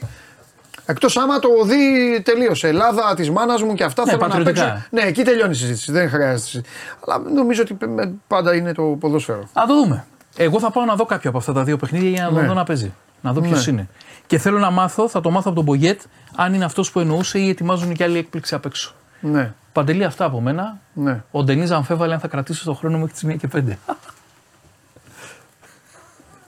Εκτός 0.90 1.16
άμα 1.16 1.38
το 1.38 1.48
δει 1.64 2.20
τελείωσε. 2.22 2.68
Ελλάδα 2.68 3.14
της 3.14 3.30
μάνας 3.30 3.62
μου 3.62 3.74
και 3.74 3.84
αυτά 3.84 4.04
ναι, 4.04 4.10
θέλω 4.10 4.26
να 4.26 4.42
παίξω. 4.42 4.82
Ναι, 4.90 5.00
εκεί 5.00 5.22
τελειώνει 5.22 5.50
η 5.50 5.54
συζήτηση. 5.54 5.92
Δεν 5.92 6.08
χρειάζεται. 6.08 6.68
Αλλά 7.06 7.30
νομίζω 7.30 7.62
ότι 7.62 7.76
πάντα 8.26 8.54
είναι 8.54 8.72
το 8.72 8.82
ποδόσφαιρο. 8.82 9.48
Α 9.52 9.62
το 9.66 9.74
δούμε. 9.74 10.04
Εγώ 10.36 10.60
θα 10.60 10.70
πάω 10.70 10.84
να 10.84 10.94
δω 10.94 11.04
κάποιο 11.04 11.28
από 11.28 11.38
αυτά 11.38 11.52
τα 11.52 11.64
δύο 11.64 11.76
παιχνίδια 11.76 12.08
για 12.08 12.30
να 12.30 12.40
ναι. 12.40 12.46
δω 12.46 12.54
να 12.54 12.64
παίζει. 12.64 12.92
Να 13.20 13.32
δω 13.32 13.40
ποιος 13.40 13.66
ναι. 13.66 13.72
είναι. 13.72 13.88
Και 14.26 14.38
θέλω 14.38 14.58
να 14.58 14.70
μάθω, 14.70 15.08
θα 15.08 15.20
το 15.20 15.30
μάθω 15.30 15.44
από 15.46 15.54
τον 15.54 15.64
Μπογιέτ, 15.64 16.00
αν 16.36 16.54
είναι 16.54 16.64
αυτός 16.64 16.90
που 16.90 17.00
εννοούσε 17.00 17.38
ή 17.38 17.48
ετοιμάζουν 17.48 17.94
και 17.94 18.04
άλλη 18.04 18.18
έκπληξη 18.18 18.54
απ' 18.54 18.64
έξω. 18.64 18.94
Ναι. 19.20 19.52
Παντελή 19.72 20.04
αυτά 20.04 20.24
από 20.24 20.40
μένα. 20.40 20.78
Ναι. 20.92 21.22
Ο 21.30 21.42
Ντενίζα 21.42 21.76
αμφέβαλε 21.76 22.14
αν 22.14 22.20
θα 22.20 22.28
κρατήσει 22.28 22.64
το 22.64 22.74
χρόνο 22.74 22.98
μέχρι 22.98 23.12
τις 23.12 23.24
1 23.24 23.36
και 23.36 23.48
5. 23.54 23.94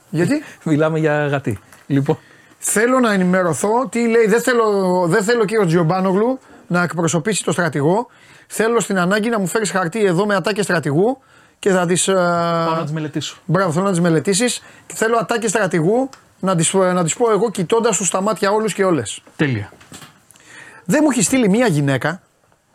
Γιατί; 0.09 0.43
Μιλάμε 0.65 0.99
για 0.99 1.27
γατί. 1.27 1.59
Λοιπόν. 1.87 2.17
Θέλω 2.57 2.99
να 2.99 3.13
ενημερωθώ 3.13 3.87
τι 3.89 4.07
λέει. 4.07 4.27
Δεν 4.27 4.41
θέλω, 4.41 5.05
δεν 5.07 5.23
θέλω 5.23 5.45
κύριος 5.45 5.67
Τζιομπάνογλου 5.67 6.39
να 6.67 6.83
εκπροσωπήσει 6.83 7.43
το 7.43 7.51
στρατηγό. 7.51 8.07
Θέλω 8.47 8.79
στην 8.79 8.99
ανάγκη 8.99 9.29
να 9.29 9.39
μου 9.39 9.47
φέρεις 9.47 9.71
χαρτί 9.71 10.05
εδώ 10.05 10.25
με 10.25 10.35
ατάκες 10.35 10.63
στρατηγού 10.65 11.17
και 11.59 11.69
θα 11.69 11.85
τις. 11.85 12.07
Ε, 12.07 12.13
Πάω 12.13 12.75
να 12.75 12.83
τις 12.83 12.91
μελετήσω. 12.91 13.37
Μπράβο, 13.45 13.71
θέλω 13.71 13.85
να 13.85 13.91
τις 13.91 13.99
μελετήσεις 13.99 14.63
και 14.85 14.95
θέλω 14.95 15.17
ατάκες 15.17 15.49
στρατηγού 15.49 16.09
να 16.43 16.55
τις 16.55 16.73
να 16.73 17.03
τις 17.03 17.15
πω 17.15 17.31
εγώ 17.31 17.51
κοιτώντας 17.51 17.97
τους 17.97 18.07
στα 18.07 18.21
μάτια 18.21 18.51
όλους 18.51 18.73
και 18.73 18.83
όλες. 18.83 19.23
Τέλεια. 19.35 19.71
Δεν 20.85 20.99
μου 21.03 21.09
έχει 21.11 21.21
στείλει 21.21 21.49
μία 21.49 21.67
γυναίκα 21.67 22.21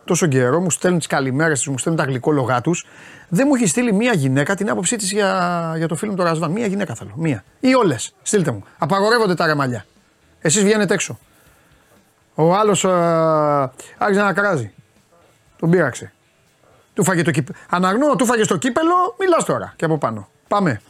τόσο 0.05 0.27
καιρό, 0.27 0.61
μου 0.61 0.71
στέλνουν 0.71 0.99
τις 0.99 1.09
καλημέρες 1.09 1.63
του, 1.63 1.71
μου 1.71 1.79
στέλνουν 1.79 2.05
τα 2.05 2.09
γλυκόλογά 2.09 2.61
τους. 2.61 2.87
Δεν 3.29 3.45
μου 3.49 3.55
έχει 3.55 3.67
στείλει 3.67 3.93
μία 3.93 4.13
γυναίκα 4.13 4.55
την 4.55 4.71
άποψή 4.71 4.97
της 4.97 5.13
για, 5.13 5.75
για 5.77 5.89
το 5.89 5.95
φίλο 5.97 6.15
του 6.15 6.23
Ρασβάν. 6.23 6.51
Μία 6.51 6.67
γυναίκα 6.67 6.95
θέλω. 6.95 7.13
Μία. 7.15 7.45
Ή 7.61 7.75
όλες. 7.75 8.15
Στείλτε 8.23 8.51
μου. 8.51 8.65
Απαγορεύονται 8.79 9.35
τα 9.35 9.47
ρεμαλιά. 9.47 9.85
Εσείς 10.41 10.63
βγαίνετε 10.63 10.95
έξω. 10.95 11.19
Ο 12.35 12.55
άλλος 12.55 12.85
άρχισε 13.99 14.23
να 14.23 14.33
κράζει. 14.33 14.73
Τον 15.59 15.71
πείραξε. 15.71 16.13
Του 16.95 17.05
φάγε 17.05 17.23
το 17.23 17.31
κύπελο. 17.31 17.59
Αναγνώ, 17.71 18.17
του 18.17 18.25
φάγε 18.25 18.43
στο 18.43 18.57
κύπελο, 18.57 19.17
μιλάς 19.19 19.45
τώρα 19.45 19.73
και 19.77 19.85
από 19.85 19.99
πάνω. 19.99 20.29
Πάμε. 20.49 20.81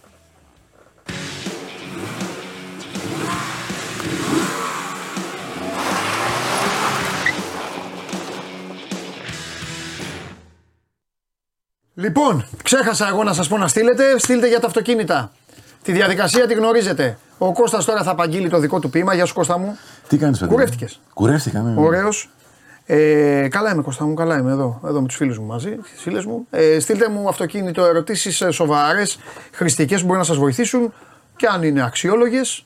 Λοιπόν, 12.01 12.45
ξέχασα 12.63 13.09
εγώ 13.09 13.23
να 13.23 13.33
σας 13.33 13.49
πω 13.49 13.59
να 13.59 13.69
στείλετε. 13.69 14.19
Στείλτε 14.19 14.49
για 14.49 14.61
τα 14.61 14.67
αυτοκίνητα. 14.67 15.33
Τη 15.83 15.93
διαδικασία 15.93 16.47
τη 16.47 16.55
γνωρίζετε. 16.55 17.19
Ο 17.39 17.53
Κώστας 17.53 17.85
τώρα 17.85 18.03
θα 18.03 18.11
απαγγείλει 18.11 18.49
το 18.49 18.59
δικό 18.59 18.79
του 18.79 18.91
ποίημα. 18.91 19.15
Γεια 19.15 19.25
σου 19.25 19.35
Κώστα 19.35 19.59
μου. 19.59 19.79
Τι 20.09 20.17
κάνεις, 20.17 20.39
παιδί. 20.39 20.53
Κουρεύτηκες. 20.53 21.01
Κουρεύτηκα, 21.15 21.61
ναι. 21.61 21.71
ναι. 21.71 21.81
Ωραίος. 21.81 22.31
Ε, 22.87 23.49
καλά 23.51 23.73
είμαι 23.73 23.83
Κώστα 23.83 24.05
μου, 24.05 24.15
καλά 24.15 24.39
είμαι 24.39 24.51
εδώ, 24.51 24.81
εδώ 24.87 25.01
με 25.01 25.07
τους 25.07 25.17
φίλους 25.17 25.39
μου 25.39 25.47
μαζί, 25.47 25.71
τις 25.71 26.03
φίλες 26.03 26.25
μου. 26.25 26.47
Ε, 26.51 26.79
στείλτε 26.81 27.09
μου 27.09 27.29
αυτοκίνητο 27.29 27.85
ερωτήσεις 27.85 28.41
ε, 28.41 28.51
σοβαρές, 28.51 29.19
χρηστικές 29.53 30.01
που 30.01 30.07
μπορεί 30.07 30.19
να 30.19 30.25
σας 30.25 30.37
βοηθήσουν 30.37 30.93
και 31.37 31.47
αν 31.47 31.63
είναι 31.63 31.85
αξιόλογες, 31.85 32.65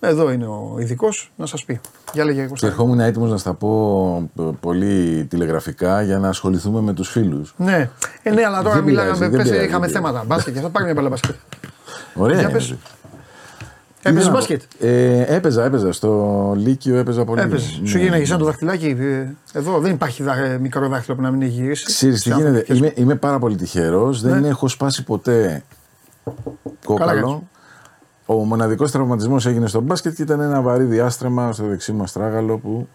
εδώ 0.00 0.30
είναι 0.30 0.46
ο 0.46 0.76
ειδικός 0.78 1.32
να 1.36 1.46
σας 1.46 1.64
πει. 1.64 1.80
Για 2.12 2.24
λέγε, 2.24 2.48
Και 2.54 2.66
ερχόμουν 2.66 3.00
έτοιμος 3.00 3.30
να 3.30 3.36
στα 3.36 3.54
πω 3.54 4.30
πολύ 4.60 5.24
τηλεγραφικά 5.24 6.02
για 6.02 6.18
να 6.18 6.28
ασχοληθούμε 6.28 6.80
με 6.80 6.92
τους 6.92 7.08
φίλους. 7.08 7.54
Ναι, 7.56 7.90
ε, 8.22 8.30
ναι, 8.30 8.44
αλλά 8.44 8.62
τώρα 8.62 8.80
μιλάγαμε, 8.80 9.30
πες, 9.30 9.50
είχαμε 9.50 9.88
θέματα. 9.88 10.24
Μπάσκετ 10.26 10.54
και 10.54 10.60
θα 10.60 10.68
πάρει 10.68 10.84
μια 10.84 10.94
μπαλά 10.94 11.08
μπάσκετ. 11.08 11.34
Ωραία. 12.14 12.50
Έπαιζε 14.08 14.30
μπάσκετ. 14.30 14.62
Ε, 14.80 15.34
έπαιζα, 15.34 15.64
έπαιζα. 15.64 15.92
Στο 15.92 16.52
Λύκειο 16.56 16.96
έπαιζα 16.96 17.24
πολύ. 17.24 17.40
Έπαιζες. 17.40 17.78
Ναι. 17.82 17.88
Σου 17.88 17.98
γίνει 17.98 18.24
σαν 18.24 18.38
το 18.38 18.44
δαχτυλάκι. 18.44 18.96
Ε, 19.00 19.58
εδώ 19.58 19.78
δεν 19.78 19.92
υπάρχει 19.92 20.22
δα, 20.22 20.58
μικρό 20.60 20.88
δάχτυλο 20.88 21.16
που 21.16 21.22
να 21.22 21.30
μην 21.30 21.42
έχει 21.42 21.50
γυρίσει. 21.50 21.84
Ξέρεις 21.84 22.22
τι 22.22 22.30
γίνεται. 22.30 22.74
Είμαι, 22.74 22.92
είμαι 22.94 23.14
πάρα 23.14 23.38
πολύ 23.38 23.56
τυχερός. 23.56 24.22
Ναι. 24.22 24.30
Δεν 24.30 24.44
έχω 24.44 24.68
σπάσει 24.68 25.04
ποτέ 25.04 25.62
κόκαλο. 26.84 27.42
Ο 28.26 28.34
μοναδικός 28.34 28.90
τραυματισμός 28.90 29.46
έγινε 29.46 29.66
στο 29.66 29.80
μπάσκετ 29.80 30.14
και 30.14 30.22
ήταν 30.22 30.40
ένα 30.40 30.60
βαρύ 30.60 30.84
διάστρεμα 30.84 31.52
στο 31.52 31.66
δεξί 31.66 31.92
μου 31.92 32.02
αστράγαλο 32.02 32.58
που 32.58 32.88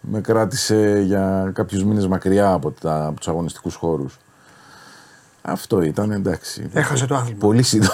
με 0.00 0.20
κράτησε 0.20 1.02
για 1.04 1.50
κάποιους 1.54 1.84
μήνες 1.84 2.06
μακριά 2.06 2.52
από, 2.52 2.70
τα, 2.70 3.06
από 3.06 3.16
τους 3.16 3.28
αγωνιστικούς 3.28 3.74
χώρους. 3.74 4.18
Αυτό 5.42 5.82
ήταν 5.82 6.10
εντάξει. 6.10 6.70
Έχασε 6.72 7.06
το 7.06 7.14
άθλημα. 7.14 7.38
Πολύ 7.38 7.62
σύντομη, 7.62 7.90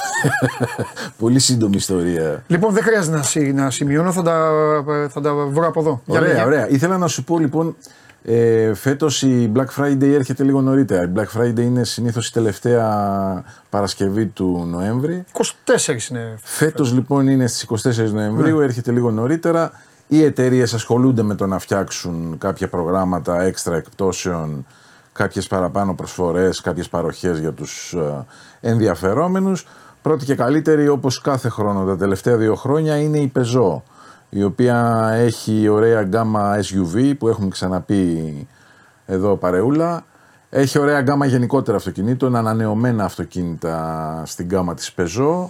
Πολύ 1.19 1.39
σύντομη 1.39 1.77
ιστορία. 1.77 2.43
Λοιπόν, 2.47 2.73
δεν 2.73 2.83
χρειάζεται 2.83 3.41
να, 3.53 3.63
να 3.63 3.71
σημειώνω, 3.71 4.13
θα 4.13 4.23
τα, 4.23 4.51
θα 5.09 5.21
τα 5.21 5.35
βρω 5.35 5.67
από 5.67 5.81
εδώ. 5.81 6.03
Ωραία, 6.07 6.45
ωραία. 6.45 6.69
Ήθελα 6.69 6.99
να 6.99 7.07
σου 7.07 7.25
πω 7.25 7.39
λοιπόν, 7.39 7.77
ε, 8.29 8.75
Φέτος 8.75 9.23
η 9.23 9.53
Black 9.55 9.83
Friday 9.83 10.03
έρχεται 10.03 10.45
λίγο 10.45 10.61
νωρίτερα. 10.61 11.03
Η 11.03 11.11
Black 11.17 11.41
Friday 11.41 11.61
είναι 11.61 11.85
συνήθως 11.85 12.29
η 12.29 12.33
τελευταία 12.33 13.45
Παρασκευή 13.71 14.27
του 14.27 14.67
Νοέμβρη. 14.71 15.25
24 15.33 16.11
είναι. 16.11 16.35
Φέτος 16.43 16.93
λοιπόν 16.93 17.29
είναι 17.29 17.47
στις 17.47 17.87
24 17.87 18.11
Νοεμβρίου, 18.13 18.59
ναι. 18.59 18.65
έρχεται 18.65 18.93
λίγο 18.93 19.11
νωρίτερα. 19.11 19.73
Οι 20.09 20.23
εταιρείες 20.23 20.75
ασχολούνται 20.75 21.23
με 21.23 21.35
το 21.35 21.47
να 21.47 21.59
φτιάξουν 21.59 22.39
κάποια 22.39 22.69
προγράμματα 22.69 23.43
έξτρα 23.43 23.77
εκπτώσεων, 23.77 24.67
κάποιες 25.13 25.47
παραπάνω 25.47 25.95
προσφορές, 25.95 26.61
κάποιες 26.61 26.89
παροχές 26.89 27.39
για 27.39 27.53
τους 27.53 27.93
ε, 27.93 28.27
ενδιαφερόμενους. 28.61 29.67
Πρώτη 30.03 30.25
και 30.25 30.35
καλύτερη, 30.35 30.89
όπως 30.89 31.21
κάθε 31.21 31.49
χρόνο 31.49 31.85
τα 31.85 31.97
τελευταία 31.97 32.37
δύο 32.37 32.55
χρόνια, 32.55 32.97
είναι 32.97 33.19
η 33.19 33.33
Peugeot 33.37 33.81
η 34.37 34.43
οποία 34.43 35.11
έχει 35.15 35.69
ωραία 35.69 36.03
γκάμα 36.03 36.59
SUV 36.59 37.13
που 37.19 37.29
έχουμε 37.29 37.49
ξαναπεί 37.49 38.47
εδώ 39.07 39.37
παρεούλα. 39.37 40.05
Έχει 40.51 40.79
ωραία 40.79 41.01
γκάμα 41.01 41.27
γενικότερα 41.27 41.77
αυτοκινήτων, 41.77 42.37
ανανεωμένα 42.37 43.05
αυτοκίνητα 43.05 44.23
στην 44.27 44.47
γκάμα 44.47 44.75
της 44.75 44.95
Peugeot. 44.97 45.49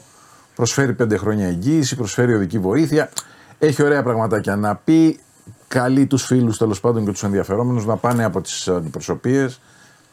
Προσφέρει 0.54 0.92
πέντε 0.92 1.16
χρόνια 1.16 1.46
εγγύηση, 1.46 1.96
προσφέρει 1.96 2.34
οδική 2.34 2.58
βοήθεια. 2.58 3.10
Έχει 3.58 3.82
ωραία 3.82 4.02
πραγματάκια 4.02 4.56
να 4.56 4.76
πει. 4.76 5.20
Καλεί 5.68 6.06
τους 6.06 6.24
φίλους 6.24 6.58
τέλος 6.58 6.80
πάντων 6.80 7.04
και 7.04 7.10
τους 7.10 7.22
ενδιαφερόμενους 7.22 7.86
να 7.86 7.96
πάνε 7.96 8.24
από 8.24 8.40
τις 8.40 8.68
αντιπροσωπείες 8.68 9.60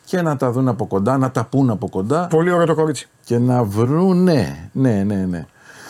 και 0.05 0.21
να 0.21 0.37
τα 0.37 0.51
δουν 0.51 0.67
από 0.67 0.87
κοντά, 0.87 1.17
να 1.17 1.31
τα 1.31 1.45
πούν 1.45 1.69
από 1.69 1.89
κοντά. 1.89 2.27
Πολύ 2.27 2.51
ωραίο 2.51 2.65
το 2.65 2.75
κορίτσι. 2.75 3.09
Και 3.23 3.37
να 3.37 3.63
βρουν, 3.63 4.23
ναι, 4.23 4.69
ναι, 4.71 5.03
ναι, 5.03 5.15
ναι. 5.15 5.45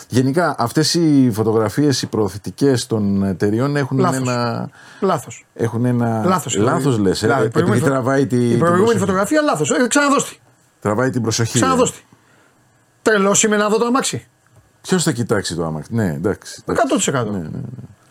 Γενικά 0.08 0.54
αυτές 0.58 0.94
οι 0.94 1.30
φωτογραφίες, 1.32 2.02
οι 2.02 2.06
προωθητικές 2.06 2.86
των 2.86 3.24
εταιριών 3.24 3.76
έχουν 3.76 3.98
Λάθος. 3.98 4.16
ένα. 4.28 4.70
Λάθος. 5.00 5.46
Έχουν 5.54 5.84
ένα. 5.84 6.24
Λάθος. 6.24 6.56
Λάθος 6.56 6.98
λες. 6.98 7.20
Δηλαδή, 7.20 7.42
η 7.42 7.44
επειδή 7.44 7.52
προηγούμενη 7.52 7.80
φω- 7.80 7.90
τραβάει, 7.90 8.26
τη, 8.26 8.36
Η 8.36 8.38
την 8.38 8.48
προηγούμενη 8.58 8.82
προσοχή. 8.84 8.98
φωτογραφία 8.98 9.42
λάθος. 9.42 9.70
Ε, 9.70 9.86
ξαναδώστη. 9.88 10.40
τραβάει 10.80 11.10
την 11.10 11.22
προσοχή. 11.22 11.54
Ξαναδώστη. 11.58 12.04
Τρελό 13.02 13.36
είμαι 13.46 13.56
να 13.56 13.68
δω 13.68 13.78
το 13.78 13.86
αμάξι. 13.86 14.26
Ποιος 14.80 15.02
θα 15.02 15.12
κοιτάξει 15.12 15.54
το 15.54 15.64
άμαξι. 15.64 15.94
Ναι, 15.94 16.12
εντάξει. 16.12 16.62
εντάξει. 16.66 17.10
100%. 17.12 17.24
Ναι, 17.24 17.38
ναι, 17.38 17.48
ναι. 17.48 17.60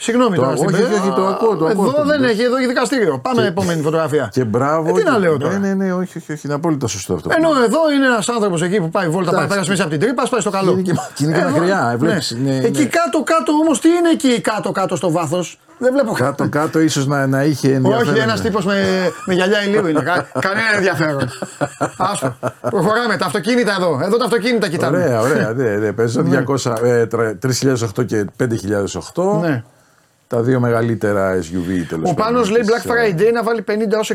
Συγγνώμη 0.06 0.36
Το 0.36 0.42
τώρα. 0.42 0.54
ακούω, 0.54 0.64
στην 0.70 0.76
όχι, 0.80 0.90
πέρα. 0.90 1.02
όχι, 1.02 1.12
το 1.16 1.26
ακούω, 1.28 1.56
το 1.56 1.66
ακούω 1.66 1.84
Εδώ 1.84 1.90
αυτό 1.90 2.06
δεν 2.06 2.18
που 2.20 2.24
έχει, 2.24 2.42
εδώ 2.44 2.56
έχει 2.58 2.68
δικαστήριο. 2.68 3.20
Πάμε 3.20 3.46
επόμενη 3.46 3.82
φωτογραφία. 3.82 4.30
Και 4.32 4.44
μπράβο. 4.44 4.90
Ε, 4.90 4.92
τι 4.92 5.04
να 5.04 5.12
και- 5.12 5.18
λέω 5.20 5.38
τώρα; 5.38 5.58
Ναι, 5.58 5.68
ναι, 5.68 5.74
ναι, 5.86 5.94
όχι, 5.94 6.18
όχι, 6.18 6.32
όχι. 6.32 6.42
Είναι 6.46 6.54
απόλυτα 6.54 6.88
σωστό 6.88 7.14
αυτό. 7.14 7.30
Ενώ 7.38 7.50
εδώ 7.66 7.80
είναι 7.96 8.06
ένας 8.06 8.30
άνθρωπος 8.30 8.62
εκεί 8.62 8.80
που 8.80 8.90
πάει 8.90 9.08
βόλτα, 9.10 9.32
πάει, 9.32 9.34
Εντάξει. 9.46 9.50
πέρασε 9.54 9.70
μέσα 9.70 9.82
από 9.84 9.92
την 9.92 10.00
τρύπα, 10.00 10.24
πάει 10.30 10.42
στο 10.42 10.50
καλό. 10.50 10.72
Και 10.74 10.80
είναι 10.80 10.92
και- 10.92 11.00
και 11.14 11.24
είναι 11.24 11.34
και 11.34 11.40
Εδώ, 11.40 11.50
μακριά, 11.50 11.90
ε, 11.94 11.98
βλέπεις, 11.98 12.32
ναι. 12.44 12.52
είναι- 12.52 12.66
Εκεί 12.68 12.80
είναι- 12.82 12.90
κάτω-κάτω 12.90 13.52
όμως, 13.62 13.80
τι 13.82 13.88
είναι 13.90 14.10
εκεί 14.10 14.42
κάτω-κάτω 14.42 14.96
στο 14.96 15.12
βάθος; 15.12 15.58
Δεν 15.78 15.92
βλέπω 15.94 16.12
Κάτω 16.14 16.48
κάτω 16.50 16.80
ίσως 16.80 17.08
να, 17.08 17.28
να 17.28 17.44
είχε 17.44 17.74
ενδιαφέρον. 17.74 18.14
Όχι, 18.14 18.20
ένας 18.22 18.42
τύπος 18.42 18.66
με, 18.66 18.74
με 19.26 19.34
γυαλιά 19.34 19.64
ηλίου 19.64 19.88
είναι. 19.88 20.02
Κα- 20.02 20.28
κανένα 20.40 20.74
ενδιαφέρον. 20.76 21.30
Άστο. 21.98 22.36
Προχωράμε. 22.70 23.18
Τα 23.18 23.26
αυτοκίνητα 23.26 23.72
εδώ. 23.80 24.00
Εδώ 24.04 24.18
τα 24.18 24.26
αυτοκίνητα 24.26 24.68
κοιτάμε. 24.70 24.98
Ωραία, 24.98 25.20
ωραία. 25.20 25.54
Ναι, 25.56 25.70
ναι. 25.70 25.92
Παίζω 25.92 26.22
200, 26.22 26.74
ε, 26.84 27.06
τρα- 27.06 27.36
3008 27.40 28.04
και 28.06 28.26
5008. 28.38 29.40
Ναι. 29.42 29.64
Τα 30.34 30.42
δύο 30.42 30.60
μεγαλύτερα 30.60 31.38
SUV 31.40 31.86
τέλος 31.90 32.10
Ο 32.10 32.14
Πάνος 32.14 32.50
λέει 32.50 32.62
Black 32.66 32.88
Friday 32.92 33.32
να 33.34 33.44
βάλει 33.44 33.64
50 33.68 33.72
έως 33.94 34.12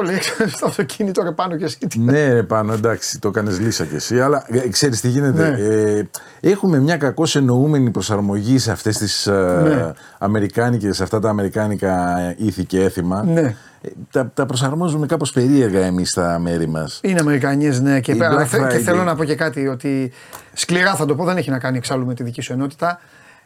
60% 0.00 0.04
λέει 0.04 0.18
στο 0.56 0.66
αυτοκίνητο 0.66 1.22
ρε 1.22 1.30
πάνω 1.32 1.56
και 1.56 1.64
εσύ. 1.64 1.78
Ναι, 1.96 2.32
ρε 2.32 2.42
πάνω, 2.42 2.72
εντάξει, 2.72 3.18
το 3.18 3.28
έκανε 3.28 3.50
λύσα 3.60 3.84
κι 3.84 3.94
εσύ. 3.94 4.20
Αλλά 4.20 4.44
ε, 4.48 4.68
ξέρεις 4.68 5.00
τι 5.00 5.08
γίνεται. 5.08 5.50
Ναι. 5.50 5.74
Ε, 5.74 6.08
έχουμε 6.40 6.78
μια 6.78 6.96
κακώς 6.96 7.36
εννοούμενη 7.36 7.90
προσαρμογή 7.90 8.58
σε 8.58 8.70
αυτές 8.70 8.96
τις 8.96 9.26
Ναι. 9.62 9.92
αμερικάνικες, 10.18 10.96
σε 10.96 11.02
αυτά 11.02 11.18
τα 11.20 11.28
αμερικάνικα 11.28 12.18
ήθη 12.36 12.64
και 12.64 12.80
έθιμα. 12.82 13.22
Ναι. 13.24 13.40
Ε, 13.40 13.88
τα, 14.10 14.30
τα 14.34 14.46
προσαρμόζουμε 14.46 15.06
κάπως 15.06 15.32
περίεργα 15.32 15.84
εμείς 15.84 16.08
στα 16.10 16.38
μέρη 16.38 16.68
μας. 16.68 17.00
Είναι 17.02 17.20
Αμερικανιές, 17.20 17.80
ναι, 17.80 18.00
και, 18.00 18.12
Η 18.12 18.16
πέρα, 18.16 18.40
Black 18.42 18.46
θε- 18.46 18.68
και 18.70 18.76
Friday. 18.76 18.80
θέλω 18.80 19.02
να 19.04 19.14
πω 19.14 19.24
και 19.24 19.34
κάτι 19.34 19.66
ότι 19.68 20.12
σκληρά 20.52 20.94
θα 20.94 21.04
το 21.06 21.14
πω, 21.14 21.24
δεν 21.24 21.36
έχει 21.36 21.50
να 21.50 21.58
κάνει 21.58 21.76
εξάλλου 21.76 22.06
με 22.06 22.14
τη 22.14 22.22
δική 22.22 22.40
σου 22.40 22.52
ενότητα. 22.52 23.00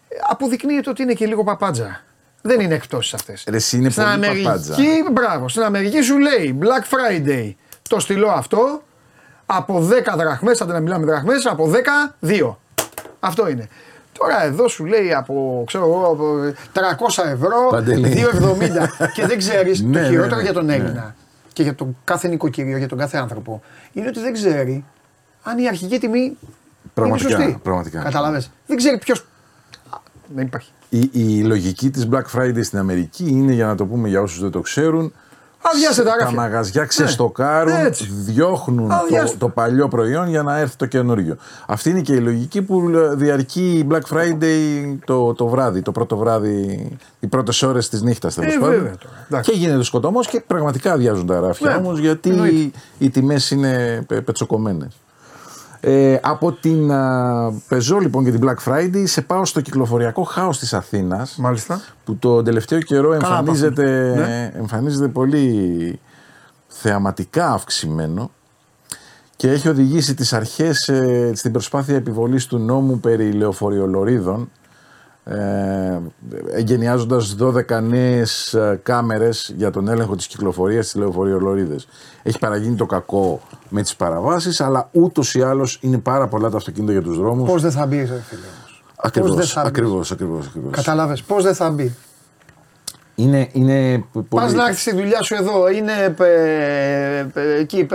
Ε, 0.08 0.16
Αποδεικνύεται 0.28 0.90
ότι 0.90 1.02
είναι 1.02 1.12
και 1.12 1.26
λίγο 1.26 1.44
παπάντζα. 1.44 2.00
Δεν 2.42 2.60
είναι 2.60 2.74
εκπτώσεις 2.74 3.14
αυτές. 3.14 3.44
Ρε, 3.48 3.56
εσύ 3.56 3.76
είναι 3.76 3.90
Στην 3.90 4.02
πολύ 4.02 4.14
Αμερική, 4.14 4.42
παπάντζα. 4.44 4.74
μπράβο, 5.12 5.48
στην 5.48 5.62
Αμερική 5.62 6.00
σου 6.02 6.18
λέει 6.18 6.58
Black 6.62 6.94
Friday 6.94 7.52
το 7.88 8.00
στυλό 8.00 8.28
αυτό 8.28 8.82
από 9.46 9.88
10 10.12 10.16
δραχμές, 10.16 10.60
αν 10.60 10.68
να 10.68 10.80
μιλάμε 10.80 11.04
δραχμές, 11.06 11.46
από 11.46 11.70
10, 11.70 12.14
2. 12.26 12.56
Αυτό 13.20 13.48
είναι. 13.48 13.68
Τώρα 14.18 14.42
εδώ 14.44 14.68
σου 14.68 14.84
λέει 14.84 15.14
από, 15.14 15.64
ξέρω 15.66 15.84
εγώ, 15.84 16.04
από 16.06 16.52
300 17.18 17.24
ευρώ, 17.24 17.66
Παντελή. 17.70 18.26
2,70 18.32 19.08
και 19.14 19.26
δεν 19.26 19.38
ξέρεις 19.38 19.80
Ναι, 19.82 19.92
το 19.92 19.98
ναι, 19.98 20.08
χειρότερο 20.08 20.36
ναι, 20.36 20.42
για 20.42 20.52
τον 20.52 20.64
ναι. 20.64 20.74
Έλληνα 20.74 21.14
και 21.52 21.62
για 21.62 21.74
τον 21.74 21.96
κάθε 22.04 22.28
νοικοκυριό, 22.28 22.76
για 22.76 22.88
τον 22.88 22.98
κάθε 22.98 23.16
άνθρωπο 23.18 23.62
είναι 23.92 24.08
ότι 24.08 24.20
δεν 24.20 24.32
ξέρει 24.32 24.84
αν 25.42 25.58
η 25.58 25.68
αρχική 25.68 25.98
τιμή 25.98 26.36
Πραγματικά, 26.94 27.28
είναι 27.34 27.42
σωστή. 27.44 27.58
πραγματικά. 27.62 28.02
Καταλαβες. 28.02 28.50
Δεν 28.66 28.76
ξέρει 28.76 28.98
ποιος... 28.98 29.24
Α, 30.28 30.34
Δεν 30.34 30.46
υπάρχει. 30.46 30.70
Η, 30.88 31.10
η 31.12 31.42
λογική 31.42 31.90
της 31.90 32.08
Black 32.12 32.38
Friday 32.38 32.60
στην 32.64 32.78
Αμερική 32.78 33.24
είναι, 33.28 33.52
για 33.52 33.66
να 33.66 33.74
το 33.74 33.86
πούμε 33.86 34.08
για 34.08 34.20
όσους 34.20 34.40
δεν 34.40 34.50
το 34.50 34.60
ξέρουν, 34.60 35.12
Αδειάστε 35.62 36.02
τα 36.02 36.10
τα 36.10 36.16
ράφια. 36.20 36.36
μαγαζιά 36.36 36.80
Ναι, 36.80 36.86
ξεστοκάρουν, 36.86 37.72
έτσι. 37.86 38.08
διώχνουν 38.10 38.90
Αδειάστε. 38.90 39.36
το, 39.38 39.38
το 39.38 39.48
παλιό 39.48 39.88
προϊόν 39.88 40.28
για 40.28 40.42
να 40.42 40.58
έρθει 40.58 40.76
το 40.76 40.86
καινούριο. 40.86 41.36
Αυτή 41.66 41.90
είναι 41.90 42.00
και 42.00 42.12
η 42.14 42.20
λογική 42.20 42.62
που 42.62 42.88
ε, 42.94 43.14
διαρκεί 43.14 43.70
η 43.78 43.86
Black 43.90 44.14
Friday 44.16 44.96
το, 45.04 45.34
το 45.34 45.46
βράδυ, 45.46 45.82
το 45.82 45.92
πρώτο 45.92 46.16
βράδυ, 46.16 46.88
οι 47.20 47.26
πρώτες 47.26 47.62
ώρες 47.62 47.88
της 47.88 48.02
νύχτας 48.02 48.34
τέλος 48.34 48.54
Ε, 48.54 48.58
πάντων. 48.58 48.74
βέβαια 48.74 48.96
τώρα. 48.96 49.14
Εντάξει. 49.28 49.50
Και 49.50 49.56
γίνεται 49.58 49.82
σκοτωμός 49.82 50.26
και 50.28 50.40
πραγματικά 50.46 50.92
αδειάζουν 50.92 51.26
τα 51.26 51.40
ράφια 51.40 51.70
Ναι, 51.70 51.76
όμως 51.76 51.98
γιατί 51.98 52.30
εννοείται. 52.30 52.78
οι 52.98 53.10
τιμές 53.10 53.50
είναι 53.50 54.02
πε- 54.06 54.20
πετσοκομμένες. 54.22 54.92
Ε, 55.80 56.18
από 56.22 56.52
την 56.52 56.92
α, 56.92 57.52
Peugeot 57.70 58.00
λοιπόν 58.00 58.24
και 58.24 58.30
την 58.30 58.48
Black 58.48 58.68
Friday 58.72 59.02
σε 59.04 59.22
πάω 59.22 59.44
στο 59.44 59.60
κυκλοφοριακό 59.60 60.22
χάος 60.22 60.58
της 60.58 60.74
Αθήνας 60.74 61.36
Μάλιστα. 61.36 61.80
που 62.04 62.16
το 62.16 62.42
τελευταίο 62.42 62.78
καιρό 62.80 63.08
Καλά 63.10 63.14
εμφανίζεται, 63.38 64.14
Ναι. 64.16 64.52
εμφανίζεται 64.58 65.08
πολύ 65.08 65.98
θεαματικά 66.68 67.52
αυξημένο 67.52 68.30
και 69.36 69.50
έχει 69.50 69.68
οδηγήσει 69.68 70.14
τις 70.14 70.32
αρχές 70.32 70.88
ε, 70.88 71.32
στην 71.34 71.52
προσπάθεια 71.52 71.96
επιβολής 71.96 72.46
του 72.46 72.58
νόμου 72.58 73.00
περί 73.00 73.32
λεωφοριολορίδων 73.32 74.50
ε, 75.28 76.00
εγκαινιάζοντας 76.52 77.36
12 77.40 77.82
νέες 77.82 78.54
ε, 78.54 78.80
κάμερες 78.82 79.52
για 79.56 79.70
τον 79.70 79.88
έλεγχο 79.88 80.16
της 80.16 80.26
κυκλοφορίας 80.26 80.86
στις 80.88 81.00
λεωφοριολορίδες. 81.00 81.88
Έχει 82.22 82.38
παραγίνει 82.38 82.76
το 82.76 82.86
κακό 82.86 83.40
με 83.68 83.82
τις 83.82 83.96
παραβάσεις 83.96 84.60
αλλά 84.60 84.88
ούτως 84.92 85.34
ή 85.34 85.42
άλλως 85.42 85.78
είναι 85.80 85.98
πάρα 85.98 86.26
πολλά 86.26 86.50
τα 86.50 86.56
αυτοκίνητα 86.56 86.92
για 86.92 87.02
τους 87.02 87.18
δρόμους. 87.18 87.50
Πώς 87.50 87.62
δεν 87.62 87.70
θα 87.70 87.86
μπει, 87.86 87.96
ρε 87.96 88.02
φίλε. 88.04 88.16
όμως. 88.16 88.80
Πώς 89.02 89.32
δεν 89.32 89.36
Ακριβώς, 89.36 89.52
θα 89.52 89.60
μπει; 89.60 89.68
ακριβώς, 89.68 90.10
ακριβώς, 90.10 90.46
ακριβώς. 90.46 90.70
Κατάλαβε. 90.70 91.16
Πώς 91.26 91.44
δεν 91.44 91.54
θα 91.54 91.70
μπει; 91.70 91.96
Είναι, 93.14 93.48
είναι 93.52 94.04
πολύ... 94.12 94.26
Πα 94.28 94.52
να 94.52 94.66
έρθεις 94.66 94.80
στη 94.80 94.94
δουλειά 94.94 95.22
σου 95.22 95.34
εδώ, 95.34 95.70
είναι 95.70 96.14
ε, 96.18 97.26
ε, 97.34 97.58
εκεί. 97.58 97.86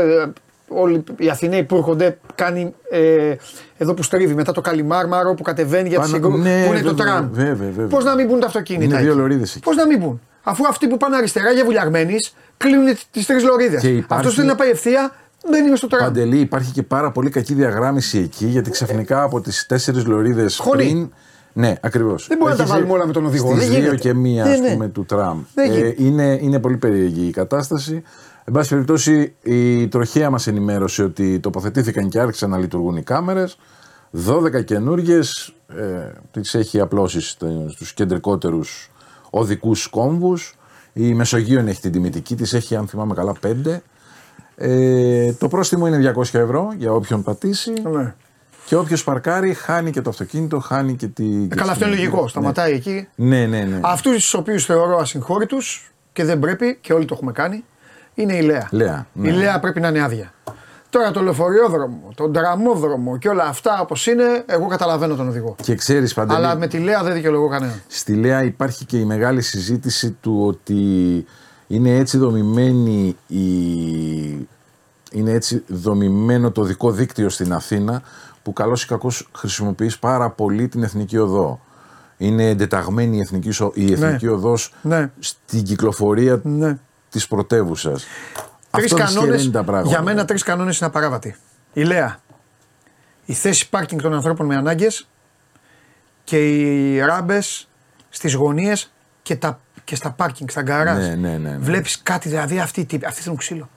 Ε, 0.78 0.80
όλοι 0.80 1.04
οι 1.18 1.30
Αθηναίοι 1.30 1.64
που 1.64 1.76
έρχονται, 1.76 2.18
κάνει 2.36 2.74
ε, 2.90 3.36
εδώ 3.78 3.94
που 3.94 4.04
στρίβει 4.04 4.34
μετά 4.34 4.52
το 4.52 4.62
Καλιμάρμαρο 4.62 5.34
που 5.34 5.44
κατεβαίνει 5.44 5.90
για 5.90 6.00
τη 6.00 6.12
Πάνω- 6.12 6.16
συγκρού. 6.16 6.38
ναι, 6.38 6.66
που 6.66 6.74
είναι 6.74 6.82
το 6.82 6.96
βέβαια, 6.96 7.06
τραμ. 7.14 7.30
βέβαια, 7.32 7.54
βέβαια. 7.70 7.88
Πώς 7.88 8.04
να 8.04 8.16
μην 8.16 8.28
μπουν 8.28 8.40
τα 8.40 8.46
αυτοκίνητα. 8.48 8.84
Είναι 8.84 9.04
δύο 9.04 9.16
λωρίδες 9.16 9.52
εκεί. 9.56 9.64
Πώς 9.64 9.76
να 9.76 9.88
μην 9.88 10.00
μπουν; 10.00 10.22
Αφού 10.44 10.68
αυτοί 10.68 10.88
που 10.88 10.98
πάνε 10.98 11.16
αριστερά 11.16 11.52
για 11.52 11.64
βουλιαγμένοι 11.66 12.16
κλείνουν 12.58 12.96
τις 13.12 13.26
τρεις 13.26 13.44
λωρίδες. 13.44 13.82
Και 13.82 13.88
υπάρχει- 13.88 14.14
Αυτός 14.14 14.34
θέλει 14.36 14.48
να 14.48 14.56
πάει 14.56 14.70
ευθεία, 14.70 15.12
δεν 15.50 15.66
είναι 15.66 15.76
στο 15.76 15.88
τραμ. 15.88 16.04
Παντελή, 16.04 16.40
υπάρχει 16.40 16.72
και 16.72 16.84
πάρα 16.84 17.12
πολύ 17.12 17.30
κακή 17.30 17.54
διαγράμμιση 17.54 18.18
εκεί 18.20 18.46
γιατί 18.46 18.70
ξαφνικά 18.70 19.24
από 19.24 19.42
τις 19.42 19.66
τέσσερις 19.66 20.06
λωρίδες 20.06 20.58
Χωνεί. 20.58 20.84
πριν. 20.84 21.12
Ναι, 21.56 21.74
ακριβώς. 21.82 22.28
Δεν 22.28 22.38
μπορούμε 22.38 22.58
να 22.58 22.64
τα 22.66 22.70
βάλουμε 22.74 22.94
όλα 22.94 23.06
με 23.08 23.12
τον 23.14 23.26
οδηγό. 23.26 23.48
Στις 23.48 23.60
Δεν 23.60 23.70
δύο 23.70 23.80
γίνεται. 23.80 23.96
και 23.98 24.14
μία, 24.14 24.44
Ναι, 24.44 24.52
ας 24.52 24.60
ναι. 24.60 24.72
πούμε, 24.72 24.88
του 24.88 25.06
τραμ. 25.06 25.44
Δεν 25.54 25.72
Ε, 25.72 25.74
γίνεται. 25.74 25.96
είναι, 25.98 26.38
είναι 26.42 26.60
πολύ 26.60 26.78
περίεργη 26.78 27.28
η 27.28 27.32
κατάσταση. 27.32 28.04
Εν 28.46 28.54
πάση 28.54 28.70
περιπτώσει, 28.70 29.36
η 29.44 29.88
τροχέα 29.88 30.30
μας 30.30 30.48
ενημέρωσε 30.48 31.04
ότι 31.04 31.40
τοποθετήθηκαν 31.40 32.10
και 32.10 32.20
άρχισαν 32.20 32.50
να 32.50 32.58
λειτουργούν 32.58 32.96
οι 32.96 33.04
κάμερες. 33.04 33.58
12 34.28 34.64
καινούργιες 34.66 35.54
ε, 35.68 36.12
τις 36.32 36.54
έχει 36.54 36.80
απλώσεις 36.80 37.38
στους 37.70 37.94
κεντρικότερους 37.94 38.92
οδικούς 39.30 39.88
κόμβους. 39.88 40.56
Η 40.94 41.14
Μεσογείων 41.14 41.68
έχει 41.68 41.82
την 41.82 41.92
τιμητική 41.92 42.36
της, 42.36 42.54
έχει 42.54 42.76
αν 42.76 42.88
θυμάμαι 42.88 43.14
καλά 43.14 43.34
5. 43.42 43.82
Ε, 44.56 45.34
το 45.34 45.48
πρόστιμο 45.48 45.88
είναι 45.88 46.14
200 46.16 46.22
ευρώ 46.40 46.74
για 46.78 46.92
όποιον 46.94 47.24
πατήσει. 47.24 47.74
Ναι. 47.92 48.14
Και 48.66 48.76
όποιος 48.76 49.04
παρκάρει, 49.04 49.54
χάνει 49.54 49.92
και 49.92 50.02
το 50.02 50.10
αυτοκίνητο, 50.10 50.60
χάνει 50.60 50.96
και 50.96 51.08
τη. 51.08 51.24
και 51.24 51.48
Ε, 51.54 51.56
Καλά, 51.56 51.72
αυτό 51.72 51.86
είναι 51.86 51.96
τη- 51.96 52.02
λογικό. 52.02 52.22
ναι. 52.22 52.28
Σταματάει 52.30 52.74
εκεί. 52.74 53.08
Ναι, 53.16 53.46
ναι, 53.46 53.62
ναι. 53.62 53.80
Αυτούς 53.84 54.14
τους 54.14 54.34
οποίους 54.34 54.66
θεωρώ 54.66 54.98
ασυγχώρητους 54.98 55.92
και 56.14 56.24
δεν 56.24 56.40
πρέπει 56.40 56.78
και 56.82 56.94
όλοι 56.94 57.06
το 57.06 57.14
έχουμε 57.16 57.32
κάνει 57.32 57.64
είναι 58.14 58.36
η 58.36 58.42
Λέα. 58.42 58.68
Λέα, 58.72 59.08
ναι. 59.14 59.28
Η 59.30 59.32
Λέα 59.32 59.60
πρέπει 59.60 59.80
να 59.80 59.88
είναι 59.88 60.02
άδεια. 60.04 60.34
Τώρα 60.90 61.12
το 61.12 61.22
λεωφοριόδρομο, 61.22 62.12
τον 62.16 62.34
τραμόδρομο 62.34 63.18
και 63.18 63.30
όλα 63.30 63.44
αυτά 63.44 63.80
όπως 63.82 64.08
είναι, 64.08 64.24
εγώ 64.46 64.68
καταλαβαίνω 64.68 65.16
τον 65.16 65.28
οδηγό. 65.28 65.56
Και 65.62 65.76
ξέρεις 65.76 66.14
παντελή, 66.14 66.38
Αλλά 66.38 66.56
με 66.56 66.68
τη 66.68 66.78
Λέα 66.78 67.04
δεν 67.04 67.14
δικαιολογώ 67.14 67.48
κανέναν. 67.48 67.82
στη 67.88 68.14
Λέα 68.14 68.44
υπάρχει 68.44 68.86
και 68.86 68.98
η 68.98 69.06
μεγάλη 69.06 69.42
συζήτηση 69.42 70.12
του 70.22 70.44
ότι 70.46 70.76
είναι 71.68 71.96
έτσι 71.98 72.18
δομημένη 72.18 73.18
η... 73.28 73.44
είναι 75.12 75.32
έτσι 75.32 75.64
δομημένο 75.68 76.52
το 76.52 76.64
δικό 76.64 76.92
δίκτυο 76.92 77.30
στην 77.30 77.54
Αθήνα 77.54 78.02
που 78.44 78.54
καλώς 78.54 78.84
ή 78.84 78.88
κακώς 78.88 79.30
χρησιμοποιείς 79.36 80.00
πάρα 80.00 80.30
πολύ 80.30 80.68
την 80.68 80.84
εθνική 80.84 81.18
οδό. 81.18 81.60
Είναι 82.18 82.50
εντεταγμένη 82.50 83.18
η 83.18 83.20
εθνική, 83.20 83.52
σο- 83.52 83.72
η 83.76 83.92
εθνική 83.92 84.28
οδός 84.28 84.74
Ναι. 84.82 85.12
στην 85.20 85.64
κυκλοφορία 85.64 86.40
Ναι. 86.44 86.78
Της 87.14 87.28
πρωτεύουσας. 87.28 88.06
Τρεις 88.72 88.92
Αυτό 88.92 88.96
κανόνες. 88.96 89.22
δυσχεραίνει 89.22 89.52
τα 89.52 89.64
πράγματα. 89.64 89.90
Για 89.90 90.02
μένα 90.02 90.26
τρεις 90.26 90.44
κανόνες 90.44 90.78
είναι 90.78 90.88
απαράβατοι. 90.88 91.36
Η 91.74 91.84
Λέα. 91.84 92.20
Η 93.26 93.34
θέση 93.34 93.70
πάρκινγκ 93.70 94.02
των 94.02 94.14
ανθρώπων 94.14 94.46
με 94.46 94.56
ανάγκες 94.56 95.08
και 96.24 96.50
οι 96.50 97.00
ράμπες 97.00 97.70
στις 98.10 98.34
γωνίες 98.34 98.94
και, 99.22 99.36
τα, 99.36 99.60
και 99.84 99.96
στα 99.96 100.12
πάρκινγκ, 100.12 100.50
στα 100.50 100.62
γκαράζ. 100.62 100.98
Ναι, 100.98 101.16
ναι, 101.16 101.30
ναι, 101.30 101.50
ναι. 101.50 101.58
Βλέπεις 101.58 102.02
κάτι, 102.02 102.30
δηλαδή 102.30 102.60
αυτοί 102.60 102.80
οι 102.80 102.86
τύποι, 102.86 103.06
αυτοί 103.06 103.22
θέλουν 103.22 103.38
ξύλο. 103.38 103.70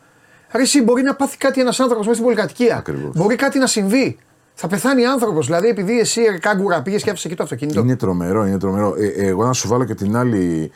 Ρε, 0.53 0.63
εσύ 0.63 0.83
μπορεί 0.83 1.03
να 1.03 1.15
πάθει 1.15 1.37
κάτι 1.37 1.61
ένας 1.61 1.81
άνθρωπος 1.81 2.07
μέσα 2.07 2.19
στην 2.19 2.31
πολυκατοικία. 2.31 2.77
Ακριβώς. 2.77 3.11
Μπορεί 3.15 3.37
κάτι 3.37 3.59
να 3.59 3.67
συμβεί. 3.67 4.19
Θα 4.55 4.67
πεθάνει 4.67 5.07
άνθρωπος. 5.07 5.47
Δηλαδή, 5.47 5.69
επειδή 5.69 5.99
εσύ 6.01 6.21
ρε, 6.23 6.39
κάγκουρα 6.39 6.83
πήγες 6.83 7.03
και 7.03 7.11
άφησες 7.11 7.27
εκεί 7.27 7.37
το 7.37 7.43
αυτοκίνητο. 7.43 7.81
Είναι 7.81 7.97
τρομερό, 7.97 8.47
είναι 8.47 8.59
τρομερό. 8.59 8.95
Ε, 8.99 9.07
ε, 9.07 9.27
εγώ 9.27 9.45
να 9.45 9.53
σου 9.53 9.69
βάλω 9.69 9.85
και 9.85 9.95
την 9.95 10.17
άλλη. 10.17 10.73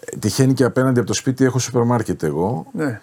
Ε, 0.00 0.16
Τυχαίνει 0.16 0.52
και 0.52 0.64
απέναντι 0.64 0.98
από 0.98 1.08
το 1.08 1.14
σπίτι 1.14 1.44
έχω 1.44 1.58
σούπερ 1.58 1.82
μάρκετ 1.82 2.22
εγώ. 2.22 2.66
Ναι. 2.72 3.00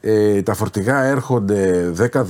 ε, 0.00 0.42
τα 0.42 0.54
φορτηγά 0.54 1.02
έρχονται 1.02 1.92
10-10 2.12 2.22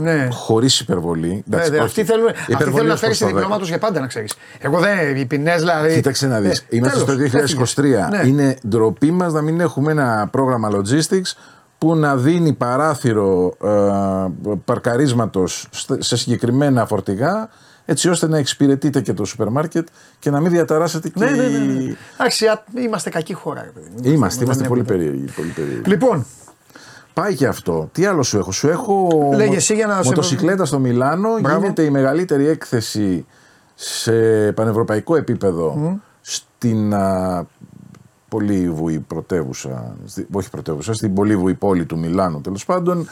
ναι. 0.00 0.28
χωρίς 0.32 0.80
υπερβολή. 0.80 1.44
Ναι, 1.46 1.68
ναι, 1.68 1.78
αυτοί 1.78 2.04
θέλουν, 2.04 2.28
αυτοί 2.28 2.70
θέλουν 2.72 2.86
να 2.86 2.96
φέρει 2.96 3.12
διπλώματο 3.12 3.64
για 3.64 3.78
πάντα, 3.78 4.00
να 4.00 4.06
ξέρεις. 4.06 4.34
Εγώ 4.58 4.78
δεν. 4.78 5.16
Οι 5.16 5.26
ποινές 5.26 5.60
δηλαδή. 5.60 5.94
Κοίταξε 5.94 6.26
να 6.26 6.40
δεις. 6.40 6.58
Ε, 6.58 6.64
Είμαστε 6.68 7.04
τέλος, 7.04 7.50
στο 7.50 7.82
2023. 7.82 8.10
Ναι. 8.10 8.28
Είναι 8.28 8.56
ντροπή 8.68 9.10
μας 9.10 9.32
να 9.32 9.40
μην 9.40 9.60
έχουμε 9.60 9.90
ένα 9.90 10.28
πρόγραμμα 10.30 10.70
logistics 10.72 11.32
που 11.78 11.96
να 11.96 12.16
δίνει 12.16 12.52
παράθυρο 12.52 13.56
ε, 13.64 14.58
παρκαρίσματος 14.64 15.68
σε 15.98 16.16
συγκεκριμένα 16.16 16.86
φορτηγά 16.86 17.48
έτσι 17.86 18.08
ώστε 18.08 18.28
να 18.28 18.38
εξυπηρετείτε 18.38 19.00
και 19.00 19.12
το 19.12 19.24
σούπερ 19.24 19.48
μάρκετ 19.48 19.88
και 20.18 20.30
να 20.30 20.40
μην 20.40 20.50
διαταράσετε 20.50 21.08
και. 21.08 21.24
Ναι, 21.24 21.30
ναι, 21.30 21.46
ναι. 21.46 21.58
ναι. 21.58 21.94
Εντάξει, 22.18 22.46
είμαστε 22.74 23.10
κακή 23.10 23.34
χώρα. 23.34 23.72
Είμαστε, 23.86 24.10
είμαστε, 24.10 24.44
είμαστε 24.44 24.68
πολύ 24.68 24.84
περίεργοι, 24.84 25.24
πολύ 25.36 25.48
περίεργοι. 25.48 25.88
Λοιπόν, 25.90 26.26
Πάει 27.20 27.34
και 27.34 27.46
αυτό. 27.46 27.88
Τι 27.92 28.04
άλλο 28.04 28.22
σου 28.22 28.38
έχω; 28.38 28.52
Σου 28.52 28.68
έχω 28.68 29.08
Λέγε 29.34 29.56
εσύ 29.56 29.74
για 29.74 29.86
να 29.86 30.00
μοτοσυκλέτα 30.04 30.64
στο 30.64 30.78
Μιλάνο. 30.78 31.38
Μπράβο. 31.40 31.60
Γίνεται 31.60 31.82
η 31.82 31.90
μεγαλύτερη 31.90 32.46
έκθεση 32.46 33.26
σε 33.74 34.12
πανευρωπαϊκό 34.52 35.16
επίπεδο 35.16 35.78
mm. 35.78 36.00
στην 36.20 36.94
α, 36.94 37.46
πολύ 38.28 38.70
βουή 38.70 38.98
πρωτεύουσα, 38.98 39.96
όχι 40.32 40.50
πρωτεύουσα, 40.50 40.92
στην 40.92 41.14
πολύ 41.14 41.36
βουή 41.36 41.54
πόλη 41.54 41.84
του 41.84 41.98
Μιλάνου 41.98 42.40
τέλος 42.40 42.64
πάντων. 42.64 43.08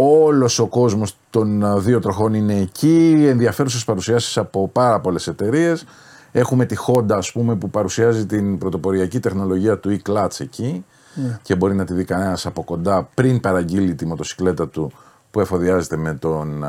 Όλος 0.00 0.58
ο 0.58 0.66
κόσμος 0.66 1.16
των 1.30 1.82
δύο 1.82 1.98
τροχών 2.00 2.34
είναι 2.34 2.54
εκεί, 2.54 3.26
ενδιαφέρουσες 3.28 3.84
παρουσιάσεις 3.84 4.38
από 4.38 4.68
πάρα 4.68 5.00
πολλές 5.00 5.26
εταιρείες. 5.26 5.84
Έχουμε 6.32 6.64
τη 6.66 6.76
Honda 6.86 7.12
ας 7.12 7.32
πούμε 7.32 7.56
που 7.56 7.70
παρουσιάζει 7.70 8.26
την 8.26 8.58
πρωτοποριακή 8.58 9.20
τεχνολογία 9.20 9.78
του 9.78 10.00
e-clutch 10.00 10.40
εκεί 10.40 10.84
ναι. 11.14 11.38
και 11.42 11.54
μπορεί 11.54 11.74
να 11.74 11.84
τη 11.84 11.94
δει 11.94 12.04
κανένας 12.04 12.46
από 12.46 12.64
κοντά 12.64 13.08
πριν 13.14 13.40
παραγγείλει 13.40 13.94
τη 13.94 14.06
μοτοσυκλέτα 14.06 14.68
του 14.68 14.92
που 15.30 15.40
εφοδιάζεται 15.40 15.96
με 15.96 16.14
τον 16.14 16.64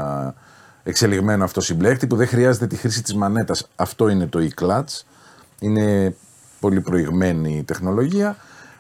εξελιγμένο 0.84 1.44
αυτό 1.44 1.62
συμπλέκτη 1.62 2.08
που 2.08 2.16
δεν 2.16 2.28
χρειάζεται 2.28 2.68
τη 2.68 2.76
χρήση 2.76 3.04
της 3.04 3.16
μανέτας. 3.16 3.68
Αυτό 3.76 4.10
είναι 4.10 4.28
το 4.28 4.40
e-clutch. 4.50 5.02
Είναι 5.60 6.16
πολύ 6.60 6.82
προηγμένη 6.82 7.58
η 7.58 7.64
τεχνολογία. 7.64 8.36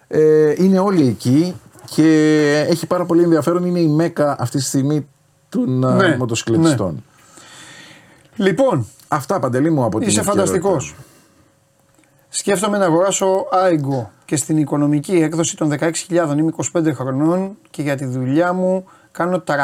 Ε, 0.07 0.53
είναι 0.57 0.79
όλοι 0.79 1.07
εκεί 1.07 1.55
και 1.89 2.65
έχει 2.69 2.85
πάρα 2.85 3.05
πολύ 3.05 3.23
ενδιαφέρον. 3.23 3.65
Είναι 3.65 3.79
η 3.79 3.87
μέκα 3.87 4.35
αυτή 4.39 4.57
τη 4.57 4.63
στιγμή 4.63 5.07
των 5.49 5.79
ναι, 5.79 6.17
μοτοσυκλετιστών. 6.17 7.03
Ναι. 8.35 8.45
Λοιπόν. 8.45 8.87
Αυτά 9.07 9.39
παντελή 9.39 9.69
μου 9.69 9.83
από 9.83 9.99
την 9.99 10.07
Είσαι 10.07 10.21
φανταστικός. 10.21 10.95
Σκέφτομαι 12.29 12.77
να 12.77 12.85
αγοράσω 12.85 13.47
Aigo 13.51 14.05
και 14.25 14.35
στην 14.35 14.57
οικονομική 14.57 15.15
έκδοση 15.15 15.57
των 15.57 15.71
16.000 15.79 15.89
είμαι 16.37 16.51
25 16.73 16.91
χρονών 16.93 17.57
και 17.69 17.81
για 17.81 17.95
τη 17.95 18.05
δουλειά 18.05 18.53
μου 18.53 18.85
κάνω 19.11 19.43
300 19.47 19.57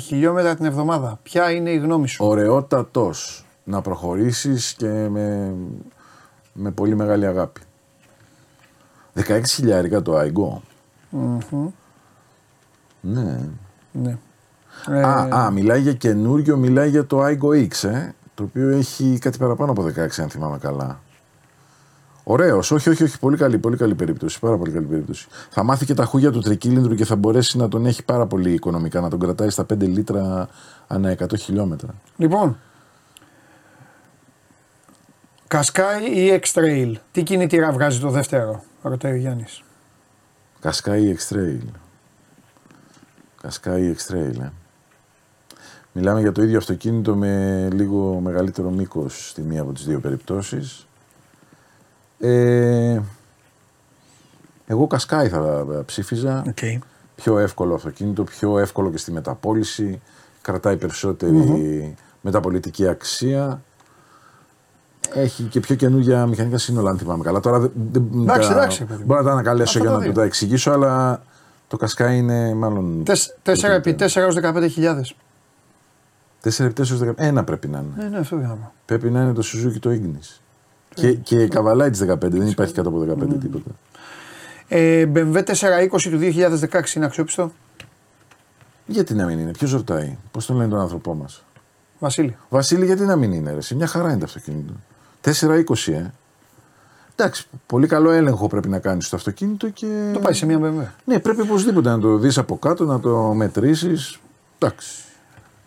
χιλιόμετρα 0.00 0.54
την 0.54 0.64
εβδομάδα. 0.64 1.18
Ποια 1.22 1.50
είναι 1.50 1.70
η 1.70 1.76
γνώμη 1.76 2.08
σου; 2.08 2.24
Ωραιότατος. 2.24 3.44
Να 3.64 3.80
προχωρήσεις 3.80 4.74
και 4.74 5.08
με, 5.08 5.54
με 6.52 6.70
πολύ 6.70 6.96
μεγάλη 6.96 7.26
αγάπη. 7.26 7.60
16 9.26 9.40
χιλιάρικα 9.46 10.02
το 10.02 10.20
Aigo. 10.20 10.60
Mm-hmm. 11.12 11.66
Ναι. 13.00 13.38
ναι. 13.92 14.18
Α, 14.86 15.26
ε... 15.26 15.34
α, 15.34 15.50
μιλάει 15.50 15.80
για 15.80 15.92
καινούριο, 15.92 16.56
μιλάει 16.56 16.90
για 16.90 17.06
το 17.06 17.24
Aigo 17.24 17.68
X, 17.68 17.88
ε, 17.88 18.14
το 18.34 18.42
οποίο 18.42 18.68
έχει 18.68 19.18
κάτι 19.20 19.38
παραπάνω 19.38 19.70
από 19.70 19.84
16 19.84 19.98
αν 19.98 20.28
θυμάμαι 20.28 20.58
καλά. 20.58 21.00
Ωραίος. 22.28 22.70
Όχι, 22.70 22.88
όχι, 22.88 23.02
όχι. 23.02 23.18
Πολύ 23.18 23.36
καλή, 23.36 23.58
πολύ 23.58 23.76
καλή 23.76 23.94
περίπτωση. 23.94 24.38
Πάρα 24.38 24.56
πολύ 24.56 24.70
καλή 24.70 24.86
περίπτωση. 24.86 25.26
Θα 25.50 25.62
μάθει 25.62 25.84
και 25.84 25.94
τα 25.94 26.04
χούγια 26.04 26.30
του 26.30 26.40
τρικύλινδρου 26.40 26.94
και 26.94 27.04
θα 27.04 27.16
μπορέσει 27.16 27.58
να 27.58 27.68
τον 27.68 27.86
έχει 27.86 28.04
πάρα 28.04 28.26
πολύ 28.26 28.52
οικονομικά. 28.52 29.00
Να 29.00 29.10
τον 29.10 29.18
κρατάει 29.18 29.50
στα 29.50 29.62
5 29.62 29.78
λίτρα 29.78 30.48
ανά 30.86 31.16
100 31.18 31.38
χιλιόμετρα. 31.38 31.94
Λοιπόν. 32.16 32.56
Κασκάι 35.48 36.04
ή 36.04 36.40
X-Trail. 36.42 36.92
Τι 37.12 37.22
κινητήρα 37.22 37.72
βγάζει 37.72 38.00
το 38.00 38.10
δεύτερο, 38.10 38.62
ρωτάει 38.82 39.12
ο 39.12 39.16
Γιάννης. 39.16 39.62
Κασκάι 40.66 41.02
ή 41.02 41.18
X-Trail. 41.18 41.60
Κασκάι 43.40 43.82
ή 43.82 43.96
X-Trail, 43.98 44.40
ε. 44.40 44.50
Μιλάμε 45.92 46.20
για 46.20 46.32
το 46.32 46.42
ίδιο 46.42 46.58
αυτοκίνητο 46.58 47.14
με 47.14 47.68
λίγο 47.72 48.20
μεγαλύτερο 48.20 48.70
μήκος 48.70 49.28
στη 49.28 49.42
μία 49.42 49.62
από 49.62 49.72
τις 49.72 49.84
δύο 49.84 50.00
περιπτώσεις. 50.00 50.86
Ε, 52.18 53.00
εγώ 54.66 54.86
Κασκάι 54.86 55.28
θα 55.28 55.82
ψήφιζα. 55.86 56.44
Okay. 56.54 56.78
Πιο 57.14 57.38
εύκολο 57.38 57.74
αυτοκίνητο, 57.74 58.24
πιο 58.24 58.58
εύκολο 58.58 58.90
και 58.90 58.98
στη 58.98 59.12
μεταπόληση. 59.12 60.00
Κρατάει 60.42 60.76
περισσότερη 60.76 61.94
μεταπολιτική 62.20 62.88
αξία. 62.88 63.62
Έχει 65.14 65.42
και 65.42 65.60
πιο 65.60 65.74
καινούργια 65.74 66.26
μηχανικά 66.26 66.58
σύνολα, 66.58 66.90
αν 66.90 66.98
θυμάμαι 66.98 67.24
καλά. 67.24 67.40
Τώρα 67.40 67.58
δεν 67.58 68.08
εντάξει, 68.14 68.50
εντάξει, 68.50 68.86
μπορώ 69.04 69.20
να 69.20 69.26
τα 69.26 69.32
ανακαλέσω 69.32 69.78
για 69.78 69.90
να 69.90 70.02
το 70.02 70.12
τα 70.12 70.22
εξηγήσω, 70.22 70.70
αλλά 70.70 71.22
το 71.68 71.76
Κασκάι 71.76 72.18
είναι 72.18 72.54
μάλλον. 72.54 73.02
4x4 73.44 74.16
έως 74.16 74.36
15.000. 74.42 75.16
4x4 76.42 77.12
Ένα 77.16 77.44
πρέπει 77.44 77.68
να 77.68 77.78
είναι. 77.78 78.04
Ναι, 78.04 78.08
ναι, 78.08 78.18
αυτό 78.18 78.58
Πρέπει 78.84 79.10
να 79.10 79.22
είναι 79.22 79.32
το 79.32 79.42
Suzuki 79.44 79.78
το 79.80 79.90
Ignis. 79.90 80.40
Και, 80.94 81.12
και 81.12 81.48
καβαλάει 81.48 81.90
τις 81.90 82.04
15, 82.08 82.16
δεν 82.20 82.46
υπάρχει 82.46 82.72
κάτω 82.72 82.88
από 82.88 83.00
15 83.00 83.16
ναι. 83.16 83.34
τίποτα. 83.34 83.70
Ε, 84.68 85.10
BMW 85.14 85.42
420 85.44 86.00
του 86.02 86.18
2016 86.70 86.94
είναι 86.94 87.04
αξιόπιστο; 87.04 87.52
Γιατί 88.86 89.14
να 89.14 89.26
μην 89.26 89.38
είναι, 89.38 89.50
ποιος 89.50 89.72
ρωτάει, 89.72 90.16
πώς 90.30 90.46
τον 90.46 90.56
λένε 90.56 90.68
τον 90.70 90.80
άνθρωπό 90.80 91.14
μας; 91.14 91.44
Βασίλη. 91.98 92.36
Βασίλη, 92.48 92.84
γιατί 92.84 93.02
να 93.02 93.16
μην 93.16 93.32
είναι, 93.32 93.52
ρε. 93.52 93.60
Σε 93.60 93.74
μια 93.74 93.86
χαρά 93.86 94.08
είναι 94.08 94.18
το 94.18 94.24
αυτοκίνητο. 94.24 94.72
420, 95.26 95.92
ε. 95.92 96.10
Εντάξει, 97.16 97.46
πολύ 97.66 97.86
καλό 97.86 98.10
έλεγχο 98.10 98.46
πρέπει 98.46 98.68
να 98.68 98.78
κάνεις 98.78 99.06
στο 99.06 99.16
αυτοκίνητο 99.16 99.68
και. 99.68 100.10
Το 100.12 100.18
πάει 100.18 100.32
σε 100.32 100.46
μια 100.46 100.58
BMW. 100.60 100.86
Ναι, 101.04 101.18
πρέπει 101.18 101.40
οπωσδήποτε 101.40 101.88
να 101.88 101.98
το 101.98 102.16
δεις 102.16 102.38
από 102.38 102.58
κάτω, 102.58 102.84
να 102.84 103.00
το 103.00 103.16
μετρήσεις. 103.16 104.18
Εντάξει. 104.58 105.04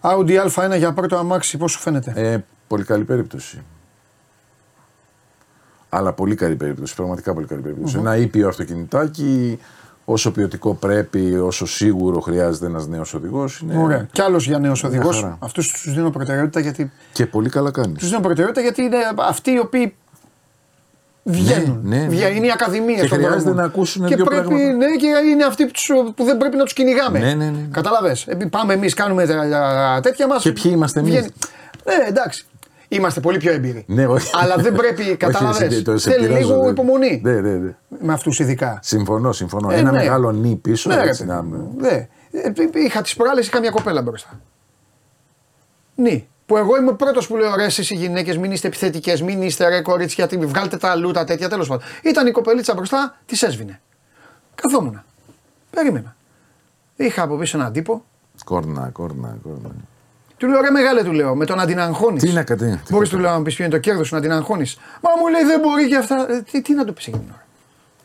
Audi 0.02 0.48
A1 0.48 0.77
για 0.77 0.94
πρώτο 0.94 1.18
αμάξι, 1.18 1.57
πώς 1.57 1.72
σου 1.72 1.80
φαίνεται; 1.80 2.14
Ε, 2.15 2.44
πολύ 2.68 2.84
καλή 2.84 3.03
περίπτωση. 3.03 3.61
Αλλά 5.90 6.14
πολύ 6.14 6.36
καλή 6.36 6.56
περίπτωση. 6.56 6.95
Πραγματικά 6.95 7.34
πολύ 7.34 7.48
καλή 7.48 7.61
περίπτωση. 7.61 7.95
Mm-hmm. 7.98 7.99
Ένα 7.99 8.18
ήπιο 8.18 8.48
αυτοκινητάκι, 8.48 9.60
όσο 10.11 10.31
ποιοτικό 10.31 10.73
πρέπει, 10.73 11.36
όσο 11.36 11.65
σίγουρο 11.65 12.19
χρειάζεται 12.19 12.65
ένας 12.65 12.88
νέος 12.88 13.14
οδηγός. 13.14 13.60
Είναι... 13.60 13.77
Ωραία. 13.77 14.07
Κι 14.11 14.22
άλλος 14.22 14.48
για 14.48 14.60
νέος 14.60 14.84
οδηγός. 14.84 15.36
Αυτούς 15.40 15.72
τους 15.72 15.94
δίνω 15.94 16.10
προτεραιότητα 16.10 16.60
γιατί. 16.60 16.91
Και 17.11 17.26
πολύ 17.26 17.49
καλά 17.49 17.72
κάνεις. 17.72 17.98
Τους 17.98 18.10
δίνω 18.10 18.22
προτεραιότητα 18.22 18.61
γιατί 18.61 18.81
είναι 18.81 18.98
αυτοί 19.18 19.52
οι 19.52 19.60
οποίοι 19.60 19.95
βγαίνουν. 21.23 21.80
Ναι, 21.84 21.98
ναι, 21.98 22.06
ναι. 22.06 22.26
Είναι 22.26 22.45
η 22.45 22.52
Ακαδημία. 22.52 23.02
Και 23.02 23.07
χρειάζεται 23.07 23.53
να 23.53 23.64
ακούσουν 23.64 24.06
και 24.06 24.15
δύο 24.15 24.26
πρέπει, 24.26 24.48
πράγματα. 24.48 24.73
Ναι, 24.73 24.95
και 24.95 25.07
είναι 25.31 25.44
αυτοί 25.44 25.72
που 26.15 26.23
δεν 26.23 26.38
πρέπει 26.38 26.57
να 26.57 26.64
τους 26.64 26.73
κυνηγάμε. 26.73 27.19
Ναι, 27.19 27.26
ναι, 27.26 27.34
ναι. 27.34 27.49
ναι. 27.49 27.68
Κατάλαβε. 27.72 28.15
Πάμε 28.49 28.73
εμείς, 28.73 28.94
κάνουμε 28.94 29.26
τέτοια 30.02 30.27
μας. 30.27 30.41
Και 30.41 30.52
ποιοι 30.52 30.72
είμαστε 30.76 30.99
εμείς. 30.99 31.14
Ναι, 31.86 32.07
εντάξει. 32.07 32.45
Είμαστε 32.91 33.20
πολύ 33.20 33.38
πιο 33.38 33.52
έμπειροι. 33.52 33.84
Ναι, 33.88 34.07
όχι. 34.07 34.32
Αλλά 34.34 34.56
δεν 34.56 34.76
πρέπει, 34.76 35.16
κατάλαβες. 35.26 35.84
Θέλει 35.98 36.28
λίγο 36.28 36.64
ναι. 36.64 36.70
υπομονή. 36.70 37.22
Ναι, 37.24 37.41
ναι, 37.41 37.52
ναι. 37.52 37.76
Με 37.99 38.14
αυτούς 38.14 38.40
ειδικά. 38.40 38.80
Συμφωνώ, 38.82 39.32
συμφωνώ. 39.32 39.72
Ε, 39.72 39.78
Ένα 39.78 39.91
ναι. 39.91 39.98
μεγάλο 39.98 40.32
νι 40.32 40.56
πίσω. 40.56 40.90
Ναι, 40.90 41.02
έτσι, 41.02 41.26
να... 41.26 41.45
ναι. 41.78 42.07
Είχα 42.74 43.02
τις 43.02 43.16
προάλλες, 43.16 43.48
είχα 43.48 43.60
μια 43.60 43.70
κοπέλα 43.70 44.02
μπροστά. 44.02 44.40
Νι. 45.95 46.28
Που 46.45 46.57
εγώ 46.57 46.78
είμαι 46.78 46.90
ο 46.90 46.95
πρώτος 46.95 47.28
που 47.28 47.36
λέω: 47.36 47.56
Ρε, 47.56 47.64
εσεί 47.64 47.94
οι 47.94 47.98
γυναίκες, 47.98 48.38
μην 48.38 48.52
είστε 48.52 48.68
επιθετικές, 48.68 49.22
μην 49.22 49.41
είστε 49.41 49.70
ρε 49.70 49.82
κορίτσια, 49.82 50.30
βγάλτε 50.40 50.78
τα 50.78 50.95
λούτα 50.95 51.24
τέτοια 51.24 51.49
τέλος 51.49 51.68
πάντων. 51.68 51.88
Ήταν 52.03 52.28
η 52.28 52.32
κοπελίτσα 52.32 52.74
μπροστά, 52.74 53.18
της 53.26 53.44
έσβηνε. 53.44 53.82
Καθόμουν. 54.56 55.03
Περίμενα. 55.70 56.16
Είχα 56.95 57.22
από 57.22 57.36
πίσω 57.36 57.57
έναν 57.57 57.72
τύπο. 57.72 58.03
Κόρνα, 58.45 58.90
κόρνα, 58.94 59.38
κόρνα. 59.44 59.70
Του 60.40 60.48
λέω 60.48 60.61
ρε 60.61 60.70
μεγάλε, 60.70 61.03
του 61.03 61.11
λέω, 61.11 61.36
με 61.36 61.45
το 61.45 61.56
να 61.56 61.66
την 61.66 61.80
αγχώνει. 61.80 62.20
Τι 62.20 62.32
να 62.32 62.44
κατέ. 62.44 62.82
Μπορεί 62.90 63.10
του 63.10 63.20
λέω 63.20 63.32
να 63.32 63.41
πεις 63.41 63.56
ποιο 63.56 63.66
είναι 63.66 63.74
το 63.74 63.80
κέρδος 63.80 64.11
να 64.11 64.22
την 64.22 64.32
αγχώνει. 64.32 64.66
Μα 65.02 65.10
μου 65.20 65.28
λέει 65.28 65.44
δεν 65.44 65.60
μπορεί 65.60 65.88
και 65.88 65.95
αυτά. 65.95 66.26
Ε, 66.30 66.41
τι, 66.41 66.61
τι 66.61 66.74
να 66.74 66.86
το 66.86 66.94
πεις 66.94 67.07
εκείνη 67.07 67.24
ώρα. 67.28 67.45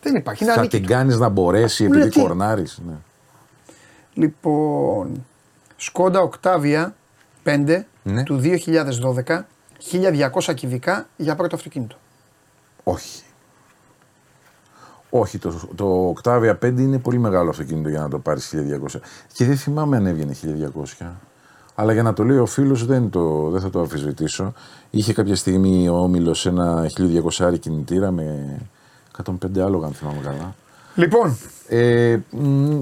Δεν 0.03 0.15
υπάρχει. 0.15 0.45
Θα 0.45 0.67
την 0.67 0.87
κάνεις 0.87 1.19
να 1.19 1.29
μπορέσει 1.29 1.85
επειδή 1.85 2.21
κορνάρεις. 2.21 2.81
Ναι. 2.87 2.95
Λοιπόν. 4.15 5.27
Σκόντα 5.77 6.21
Οκτάβια 6.21 6.95
5 7.45 7.83
ναι. 8.03 8.23
του 8.23 8.41
2012, 9.27 9.41
1200 10.43 10.55
κυβικά 10.55 11.07
για 11.17 11.35
πρώτο 11.35 11.57
αυτοκίνητο. 11.57 11.97
Όχι. 12.83 13.23
Όχι, 15.11 15.39
το, 15.39 15.69
το 15.75 16.15
Octavia 16.17 16.55
5 16.65 16.79
είναι 16.79 16.99
πολύ 16.99 17.19
μεγάλο 17.19 17.51
αυτοκίνητο 17.51 17.89
για 17.89 18.01
να 18.01 18.09
το 18.09 18.19
πάρεις 18.19 18.55
1200. 18.95 19.01
Και 19.33 19.45
δεν 19.45 19.57
θυμάμαι 19.57 19.97
αν 19.97 20.07
έβγαινε 20.07 20.37
1200. 21.01 21.07
Αλλά 21.75 21.93
για 21.93 22.03
να 22.03 22.13
το 22.13 22.25
λέει 22.25 22.37
ο 22.37 22.47
φίλος, 22.47 22.87
δεν, 22.87 23.11
δεν 23.51 23.61
θα 23.61 23.71
το 23.71 23.81
αφισβητήσω. 23.81 24.53
Είχε 24.91 25.13
κάποια 25.13 25.37
στιγμή 25.37 25.89
ο 25.89 25.95
Όμιλος 25.95 26.47
ένα 26.47 26.91
1200 27.39 27.59
κινητήρα 27.61 28.11
με 28.11 28.59
105 29.25 29.59
άλογα, 29.59 29.87
αν 29.87 29.93
θυμάμαι 29.93 30.21
καλά. 30.25 30.55
Λοιπόν. 30.95 31.39
Ε, 31.69 32.11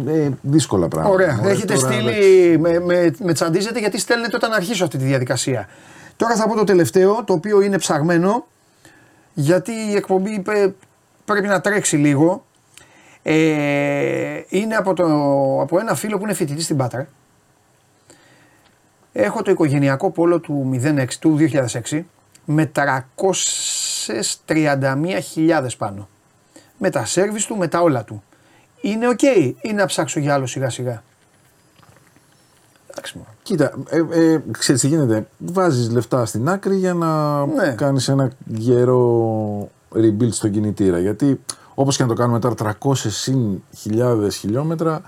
ε, 0.07 0.31
δύσκολα 0.43 0.89
πράγματα. 0.89 1.15
Ωραία. 1.15 1.41
Έχετε 1.45 1.77
στείλει. 1.77 2.59
Με, 2.59 2.81
με, 2.81 3.15
με 3.19 3.33
τσαντίζετε 3.33 3.79
γιατί 3.79 3.99
στέλνετε 3.99 4.37
όταν 4.37 4.53
αρχίσω 4.53 4.85
αυτή 4.85 4.99
τη 4.99 5.05
διαδικασία. 5.05 5.69
Τώρα 6.17 6.37
θα 6.37 6.49
πω 6.49 6.55
το 6.55 6.65
τελευταίο, 6.65 7.25
το 7.25 7.33
οποίο 7.33 7.61
είναι 7.61 7.79
ψαγμένο, 7.79 8.47
γιατί 9.35 9.73
η 9.73 9.95
εκπομπή 9.97 10.43
πρέπει 11.25 11.47
να 11.47 11.61
τρέξει 11.61 11.97
λίγο. 11.97 12.45
Ε, 13.23 14.41
είναι 14.49 14.75
από, 14.75 14.95
το, 14.95 15.05
από 15.61 15.79
ένα 15.79 15.95
φίλο 15.95 16.19
που 16.19 16.25
είναι 16.25 16.35
φοιτητής 16.35 16.65
στην 16.65 16.77
Πάτρα. 16.77 17.09
Έχω 19.13 19.43
το 19.43 19.51
οικογενειακό 19.51 20.11
Polo 20.11 20.41
του 20.41 20.81
06, 20.83 21.07
του 21.21 21.39
2006 21.91 22.03
με 22.45 22.71
331.000 22.75 25.67
πάνω. 25.79 26.09
Με 26.79 26.91
τα 26.91 27.05
σέρβις 27.05 27.47
του, 27.47 27.57
με 27.57 27.69
τα 27.69 27.81
όλα 27.81 28.05
του. 28.05 28.23
Είναι 28.81 29.09
ok 29.09 29.19
okay, 29.23 29.53
ή 29.61 29.73
να 29.73 29.87
ψάξω 29.87 30.21
για 30.21 30.35
άλλο 30.35 30.47
σιγά 30.47 30.71
σιγά. 30.71 31.03
Κοίτα, 33.43 33.73
ε, 33.89 34.03
ε, 34.11 34.43
ξέρεις 34.51 34.81
τι 34.81 34.87
γίνεται. 34.87 35.27
Βάζεις 35.39 35.91
λεφτά 35.91 36.27
στην 36.27 36.49
άκρη 36.49 36.77
για 36.77 36.95
να 36.95 37.47
ναι. 37.47 37.75
κάνεις 37.77 38.09
ένα 38.09 38.31
γερό 38.47 39.71
rebuild 39.95 40.33
στον 40.33 40.51
κινητήρα. 40.51 40.99
Γιατί 40.99 41.41
όπως 41.75 41.97
και 41.97 42.03
να 42.03 42.09
το 42.09 42.15
κάνουμε 42.15 42.39
τώρα 42.39 42.77
300 42.83 42.95
συν 42.95 43.63
χιλιάδες 43.77 44.37
χιλιόμετρα 44.37 45.03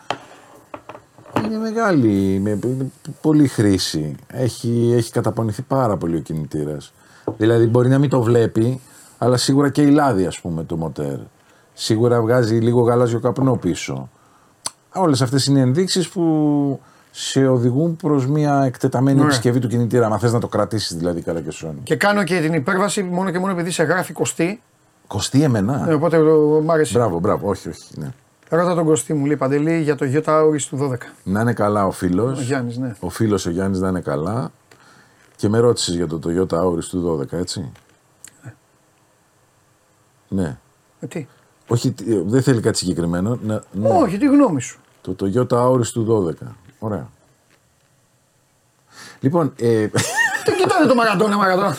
είναι 1.45 1.57
μεγάλη, 1.59 2.39
με 2.43 2.59
πολύ 3.21 3.49
χρήση. 3.49 4.15
Έχει, 4.27 4.93
έχει 4.97 5.13
καταπονηθεί 5.13 5.63
πάρα 5.63 5.97
πολύ 5.97 6.17
ο 6.17 6.21
κινητήρας. 6.21 6.93
Δηλαδή 7.37 7.67
μπορεί 7.67 7.89
να 7.89 7.99
μην 7.99 8.11
το 8.11 8.23
βλέπει, 8.23 8.81
αλλά 9.19 9.37
σίγουρα 9.37 9.71
και 9.71 9.83
η 9.83 9.91
λάδι 9.91 10.27
ας 10.27 10.41
πούμε 10.41 10.65
το 10.65 10.77
μοτέρ. 10.77 11.17
Σίγουρα 11.73 12.21
βγάζει 12.21 12.55
λίγο 12.57 12.81
γαλάζιο 12.81 13.21
καπνό 13.21 13.57
πίσω. 13.57 14.09
Όλες 14.95 15.23
αυτές 15.23 15.47
είναι 15.47 15.61
ενδείξεις 15.61 16.09
που 16.09 16.81
σε 17.11 17.47
οδηγούν 17.47 17.97
προς 17.97 18.27
μια 18.27 18.63
εκτεταμένη 18.65 19.17
Ωραία. 19.17 19.31
επισκευή 19.31 19.59
του 19.59 19.69
κινητήρα. 19.69 20.07
Αν 20.07 20.19
θες 20.19 20.33
να 20.33 20.39
το 20.41 20.49
κρατήσεις 20.49 20.97
δηλαδή 20.97 21.21
καλά 21.21 21.41
και 21.41 21.51
σώνει. 21.51 21.81
Και 21.83 21.97
κάνω 21.97 22.25
και 22.25 22.41
την 22.41 22.53
υπέρβαση 22.53 23.03
μόνο 23.03 23.31
και 23.31 23.39
μόνο 23.39 23.53
επειδή 23.53 23.71
σε 23.71 23.83
γράφει 23.83 24.13
κοστί. 24.13 24.61
Κοστί 25.07 25.43
εμένα; 25.43 25.85
Ναι, 25.87 25.95
οπότε 25.95 26.19
μ' 26.63 26.71
άρεσε. 26.71 26.99
Μπράβο, 26.99 27.19
μπράβο, 27.19 27.49
όχι, 27.49 27.69
όχι. 27.69 27.85
Ναι. 27.95 28.13
Ρώτα 28.49 28.75
τον 28.75 28.85
Κωστή 28.85 29.15
μου, 29.15 29.27
λέει 29.27 29.37
Παντελή, 29.37 29.81
για 29.81 29.97
το 29.97 30.05
Γιώτα 30.05 30.39
Άουρης 30.39 30.67
του 30.67 30.91
12. 30.93 30.97
Να 31.25 31.41
είναι 31.41 31.53
καλά 31.53 31.87
ο 31.87 31.91
φίλος. 31.91 32.39
Ο 32.39 32.43
Γιάννης, 32.43 32.77
ναι. 32.77 32.95
Ο 33.01 33.09
φίλος 33.09 33.47
ο 33.47 33.51
Γιάννης 33.51 33.81
να 33.81 33.89
είναι 33.89 34.01
καλά. 34.01 34.53
Και 35.37 35.49
με 35.49 35.59
ρώτησες 35.59 35.95
για 35.95 36.07
το 36.07 36.19
Toyota 36.25 36.59
Auris 36.65 36.85
του 36.85 37.27
12, 37.33 37.33
έτσι; 37.33 37.73
Ναι. 38.43 38.53
ναι. 40.43 40.59
Ε, 41.01 41.07
τι; 41.07 41.27
Όχι, 41.69 41.95
δεν 42.07 42.43
θέλει 42.43 42.61
κάτι 42.61 42.79
συγκεκριμένο. 42.79 43.39
Ναι, 43.43 43.59
ναι. 43.73 43.89
Όχι, 43.89 44.19
τι 44.19 44.27
γνώμη 44.27 44.61
σου. 44.61 44.79
Το 45.01 45.17
Toyota 45.21 45.57
Auris 45.67 45.87
του 45.87 46.35
12. 46.43 46.47
Ωραία. 46.79 47.09
Λοιπόν. 49.21 49.53
Ε... 49.57 49.87
Τι 50.45 50.53
κοιτάνε 50.63 50.87
το 50.87 50.95
Μαραντόνα, 50.95 51.37
Μαραντόνα. 51.37 51.77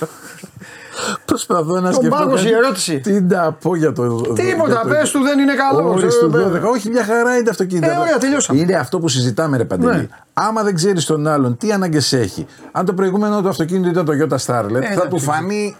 Προσπαθώ 1.26 1.80
να 1.80 1.91
σκεφτώ. 1.91 2.27
Τον 2.27 2.45
η 2.45 2.49
ερώτηση. 2.49 2.99
Τι 2.99 3.22
να 3.22 3.51
πω 3.51 3.76
για 3.76 3.93
το. 3.93 4.22
Τίποτα, 4.22 4.84
πες 4.88 5.11
του 5.11 5.23
δεν 5.23 5.39
είναι 5.39 5.53
καλό. 5.53 5.93
Όχι, 5.93 6.09
στο 6.09 6.27
12. 6.27 6.72
Όχι, 6.73 6.89
μια 6.89 7.03
χαρά 7.03 7.35
είναι 7.35 7.43
το 7.43 7.49
αυτοκίνητο. 7.49 7.91
Ε, 7.91 7.97
ωραία, 7.97 8.17
τελειώσαμε. 8.17 8.59
Είναι 8.59 8.76
αυτό 8.76 8.99
που 8.99 9.07
συζητάμε, 9.07 9.57
ρε 9.57 9.65
Παντελή. 9.65 9.97
Ναι. 9.97 10.07
Άμα 10.34 10.63
δεν 10.63 10.76
ξέρεις 10.76 11.05
τον 11.05 11.27
άλλον 11.27 11.57
τι 11.57 11.72
ανάγκες 11.72 12.13
έχει. 12.13 12.45
Αν 12.72 12.85
το 12.85 12.93
προηγούμενο 12.93 13.41
του 13.41 13.47
αυτοκίνητο 13.47 13.89
ήταν 13.89 14.05
το 14.05 14.11
Toyota 14.11 14.38
Starlet, 14.45 14.81
ε, 14.81 14.93
θα, 14.93 15.07
του 15.07 15.19
φανεί, 15.19 15.76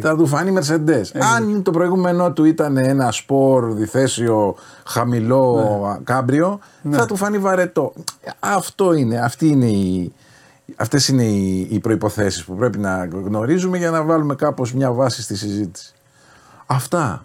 θα 0.00 0.16
του 0.16 0.26
φανεί 0.26 0.58
Mercedes. 0.58 1.02
Ε, 1.12 1.18
Αν 1.36 1.62
το 1.62 1.70
προηγούμενο 1.70 2.32
του 2.32 2.44
ήταν 2.44 2.76
ένα 2.76 3.12
σπορ 3.12 3.72
διθέσιο 3.72 4.56
χαμηλό 4.86 5.54
ναι. 5.88 5.98
κάμπριο, 6.04 6.60
ναι. 6.82 6.96
θα 6.96 7.06
του 7.06 7.16
φανεί 7.16 7.38
βαρετό. 7.38 7.92
Αυτό 8.40 8.92
είναι. 8.92 9.18
Αυτή 9.18 9.48
είναι 9.48 9.66
η, 9.66 10.12
Αυτές 10.76 11.08
είναι 11.08 11.24
οι, 11.24 11.68
οι 11.70 11.80
προϋποθέσεις 11.80 12.44
που 12.44 12.56
πρέπει 12.56 12.78
να 12.78 13.04
γνωρίζουμε 13.04 13.78
για 13.78 13.90
να 13.90 14.02
βάλουμε 14.02 14.34
κάπως 14.34 14.72
μια 14.72 14.92
βάση 14.92 15.22
στη 15.22 15.36
συζήτηση. 15.36 15.92
Αυτά. 16.66 17.24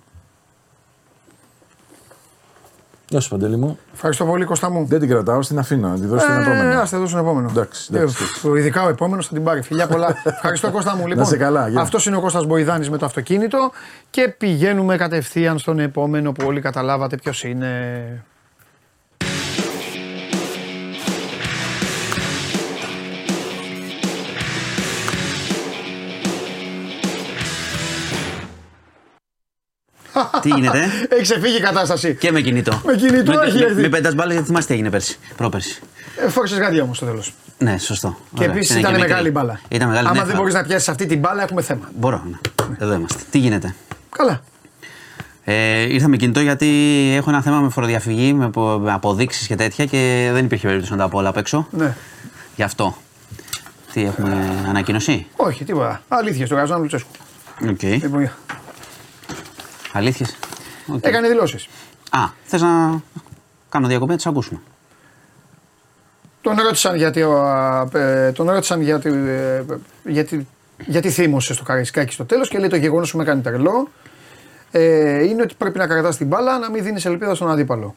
Γεια 3.10 3.20
σου 3.20 3.30
Παντελή 3.30 3.58
μου. 3.58 3.80
Ευχαριστώ 3.94 4.26
πολύ 4.26 4.46
Κώστα 4.46 4.70
μου. 4.70 4.86
Δεν 4.86 5.00
την 5.00 5.10
κρατάω, 5.10 5.42
στην 5.42 5.60
αφήνω, 5.60 5.88
να 5.88 6.00
τη 6.00 6.06
δώσω 6.06 6.26
στον 6.26 6.38
ε, 6.38 6.42
επόμενο. 6.42 6.80
Ας 6.80 6.90
τη 6.90 6.96
δώσω 6.96 7.08
στον 7.08 7.20
επόμενο. 7.20 7.50
Εντάξει, 7.50 7.90
εντάξει. 7.94 8.24
Ε, 8.56 8.60
ειδικά 8.60 8.84
ο 8.84 8.90
επόμενος 8.90 9.28
θα 9.28 9.34
την 9.34 9.44
πάρει. 9.44 9.62
Φιλιά 9.62 9.88
πολλά. 9.88 10.16
Ευχαριστώ 10.24 10.72
Κώστα 10.72 10.96
μου. 10.96 11.08
Λοιπόν, 11.08 11.38
καλά, 11.38 11.72
αυτός 11.78 12.06
είναι 12.06 12.16
ο 12.16 12.22
Κώστας 12.22 12.46
Μποϊδάνης 12.46 12.90
με 12.90 12.98
το 12.98 13.06
αυτοκίνητο 13.06 13.72
και 14.10 14.28
πηγαίνουμε 14.38 14.98
κατευθείαν 14.98 15.58
στον 15.60 15.80
επόμενο 15.80 16.32
που 16.32 16.46
όλοι 16.48 16.62
καταλάβατε 16.62 17.18
ποιος 17.18 17.44
είναι. 17.44 18.24
Τι 30.42 30.50
γίνεται. 30.50 30.80
Έχει 31.10 31.22
ξεφύγει 31.22 31.58
η 31.58 31.62
κατάσταση. 31.62 32.16
Και 32.16 32.32
με 32.32 32.42
κινητό. 32.42 32.82
Με 32.86 32.96
κινητό 32.96 33.34
με, 33.34 33.46
έχει 33.46 33.64
έρθει. 33.64 33.82
Με, 33.82 33.90
πέντε 33.90 34.14
μπάλες 34.14 34.34
γιατί 34.34 34.48
θυμάστε 34.48 34.68
τι 34.68 34.74
έγινε 34.74 34.90
πέρσι. 34.90 35.18
Πρόπερσι. 35.36 35.82
Ε, 36.26 36.30
Φόρησε 36.30 36.56
γάντια 36.56 36.84
όμως 36.84 36.98
στο 36.98 37.06
τέλος. 37.06 37.34
Ναι, 37.58 37.78
σωστό. 37.78 38.18
Και 38.34 38.44
επίσης 38.44 38.76
ήταν 38.76 39.00
μεγάλη 39.00 39.32
μπάλα. 39.32 39.60
Ήταν 39.68 39.88
μεγάλη 39.88 40.08
Άμα 40.08 40.20
ναι, 40.20 40.26
δεν 40.26 40.36
μπορείς 40.36 40.54
να 40.54 40.64
πιάσεις 40.64 40.90
αυτή 40.90 41.06
την 41.06 41.20
μπάλα, 41.20 41.44
έχουμε 41.44 41.62
θέμα. 41.62 41.90
Μπορώ. 41.96 42.24
Ναι. 42.26 42.38
Εδώ 42.80 42.94
είμαστε. 42.94 43.24
Τι 43.32 43.38
γίνεται; 43.38 43.76
Καλά. 44.10 44.42
Ε, 45.44 45.94
ήρθα 45.94 46.08
με 46.08 46.18
κινητό 46.18 46.40
γιατί 46.40 46.68
έχω 47.16 47.30
ένα 47.30 47.42
θέμα 47.42 47.60
με 47.60 47.70
φοροδιαφυγή, 47.70 48.34
με 48.34 48.52
αποδείξεις 48.86 49.48
και 49.48 49.56
τέτοια 49.56 49.86
και 49.86 50.30
δεν 50.34 50.46
υπήρχε 50.46 50.66
περίπτωση 50.66 50.92
να 50.92 50.98
τα 50.98 51.10
πω 51.10 51.18
όλα 51.18 51.30
απ' 51.30 51.38
έξω. 51.38 51.68
Ναι. 51.72 51.96
Γι' 52.56 52.64
αυτό. 52.64 52.98
Τι 53.94 54.04
έχουμε 54.04 54.64
ανακοίνωση; 54.68 55.28
Όχι, 55.36 55.64
τίποτα. 55.64 56.02
Αλήθεια 56.08 56.46
στο 56.46 56.56
Γαζάν 56.56 56.82
Λουτσέσκου. 56.82 57.10
Okay. 57.62 58.00
Λοιπόν, 58.02 58.32
Αλήθεια. 59.96 60.28
Okay. 60.88 61.00
Έκανε 61.02 61.28
δηλώσεις. 61.28 61.68
Α, 62.10 62.20
θες 62.44 62.62
να 62.62 63.02
κάνω 63.70 63.88
διακοπή, 63.88 64.10
να 64.12 64.16
τις 64.16 64.26
ακούσουμε. 64.26 64.60
Τον 66.42 66.56
ρώτησαν 66.60 66.96
γιατί, 66.96 67.22
ε, 67.94 68.32
τον 68.32 68.50
ρώτησαν 68.50 68.82
γιατί, 68.82 69.10
ε, 69.10 69.64
γιατί, 70.04 70.48
γιατί 70.86 71.10
θύμωσε 71.10 71.54
στο 71.54 71.64
Καραϊσκάκι 71.64 72.14
στο 72.14 72.26
τέλος 72.26 72.50
και 72.50 72.60
λέει 72.60 72.70
το 72.70 72.76
γεγονός 72.76 73.12
που 73.12 73.18
με 73.18 73.24
κάνει 73.24 73.42
τρελό 73.42 73.88
ε, 74.72 75.24
είναι 75.24 75.42
ότι 75.42 75.56
πρέπει 75.58 75.78
να 75.78 75.88
κρατάς 75.88 76.18
την 76.18 76.28
μπάλα 76.28 76.60
να 76.60 76.70
μην 76.70 76.84
δίνεις 76.84 77.06
ελπίδα 77.06 77.36
στον 77.36 77.52
αντίπαλο. 77.52 77.96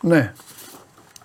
Ναι. 0.00 0.32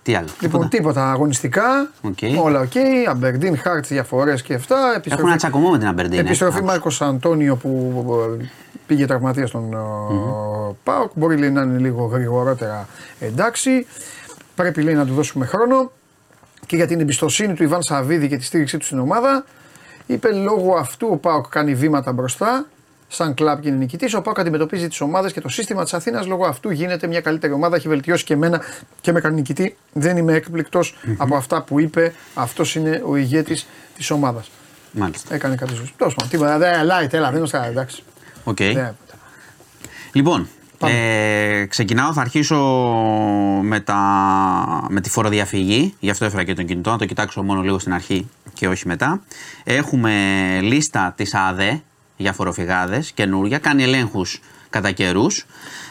Τι 0.08 0.16
άλλο. 0.16 0.28
Λοιπόν, 0.40 0.70
τίποτα, 0.70 1.12
αγωνιστικά. 1.12 1.92
Okay. 2.04 2.38
Όλα 2.44 2.60
ok. 2.60 2.72
Okay. 2.74 3.10
Αμπερντίν, 3.10 3.58
Χάρτς, 3.58 3.88
διαφορές 3.88 4.42
και 4.42 4.54
αυτά. 4.54 4.78
Επιστροφή, 4.96 5.14
Έχουν 5.14 5.28
ένα 5.28 5.38
τσακωμό 5.38 5.70
με 5.70 5.78
την 5.78 5.88
Αμπερντίν. 5.88 6.20
Επιστροφή 6.20 6.64
Μάρκος 6.64 7.02
Αντώνιο 7.02 7.56
που 7.56 8.04
ε, 8.40 8.46
πήγε 8.88 9.06
τραυματία 9.06 9.48
στον 9.48 9.74
mm-hmm. 9.74 10.76
Πάοκ. 10.84 11.12
Μπορεί 11.16 11.38
λέει, 11.38 11.50
να 11.50 11.62
είναι 11.62 11.78
λίγο 11.78 12.06
γρηγορότερα 12.06 12.88
εντάξει. 13.20 13.86
Πρέπει 14.56 14.82
λέει 14.82 14.94
να 14.94 15.06
του 15.06 15.14
δώσουμε 15.14 15.46
χρόνο 15.46 15.92
και 16.66 16.76
για 16.76 16.88
την 16.88 17.00
εμπιστοσύνη 17.00 17.54
του 17.54 17.64
Ιβάν 17.64 17.84
Σαββίδη 17.84 18.28
και 18.28 18.38
τη 18.38 18.44
στήριξή 18.44 18.78
του 18.78 18.86
στην 18.86 19.00
ομάδα. 19.00 19.46
Είπε 20.06 20.32
λόγω 20.32 20.76
αυτού 20.76 21.08
ο 21.12 21.16
Πάοκ 21.18 21.48
κάνει 21.50 21.76
βήματα 21.76 22.12
μπροστά 22.12 22.66
σαν 23.08 23.34
κλαμπ 23.34 23.60
και 23.60 23.68
είναι 23.68 23.78
νικητής. 23.78 24.14
Ο 24.14 24.22
Πάοκ 24.22 24.40
αντιμετωπίζει 24.40 24.88
τις 24.88 25.02
ομάδες 25.02 25.34
και 25.34 25.42
το 25.42 25.50
σύστημα 25.50 25.84
της 25.84 25.94
Αθήνας 25.94 26.28
λόγω 26.28 26.46
αυτού 26.46 26.70
γίνεται 26.70 27.08
μια 27.08 27.22
καλύτερη 27.22 27.54
ομάδα. 27.54 27.76
Έχει 27.76 27.88
βελτιώσει 27.88 28.24
και 28.24 28.34
εμένα 28.34 28.62
και 29.02 29.12
με 29.12 29.20
κάνει 29.20 29.36
νικητή. 29.36 29.78
Δεν 29.94 30.18
είμαι 30.18 30.42
από 31.18 31.36
αυτά 31.36 31.62
που 31.62 31.80
είπε. 31.80 32.14
Αυτός 32.34 32.76
είναι 32.76 33.02
ο 33.06 33.16
ηγέτης 33.16 33.68
της 33.96 34.12
ομάδας. 34.12 34.52
Μάλιστα. 34.92 35.36
Έκανε 35.36 35.56
κάτι 35.56 35.74
ζωή. 35.74 35.94
Τέλος 35.98 36.16
πάντων. 36.16 36.32
Τίποτα. 36.32 36.58
Δεν 36.58 36.74
λέει, 36.74 37.14
έλα, 37.14 37.32
δεν 37.32 37.44
είναι 37.44 37.68
εντάξει. 37.68 38.04
Οκ. 38.44 38.58
Λοιπόν, 40.12 40.48
ε, 40.86 41.66
ξεκινάω, 41.66 42.14
θα 42.14 42.22
αρχίσω 42.22 42.56
με, 43.62 43.80
τα, 43.80 43.98
με 44.90 45.02
τη 45.02 45.10
φοροδιαφυγή. 45.10 45.96
Γι' 46.00 46.10
αυτό 46.10 46.26
έφερα 46.26 46.44
και 46.44 46.54
τον 46.54 46.66
κινητό, 46.66 46.92
να 46.92 46.98
το 46.98 47.06
κοιτάξω 47.06 47.44
μόνο 47.44 47.62
λίγο 47.62 47.80
στην 47.80 47.94
αρχή 47.94 48.30
και 48.54 48.68
όχι 48.68 48.88
μετά. 48.88 49.22
Έχουμε 49.64 50.12
λίστα 50.62 51.14
της 51.18 51.34
ΑΑΔΕ, 51.34 51.82
για 52.18 52.34
φοροφυγάδες 52.34 53.12
καινούρια, 53.12 53.58
κάνει 53.58 53.84
ελέγχους 53.84 54.40
κατά 54.70 54.92
καιρούς. 54.92 55.46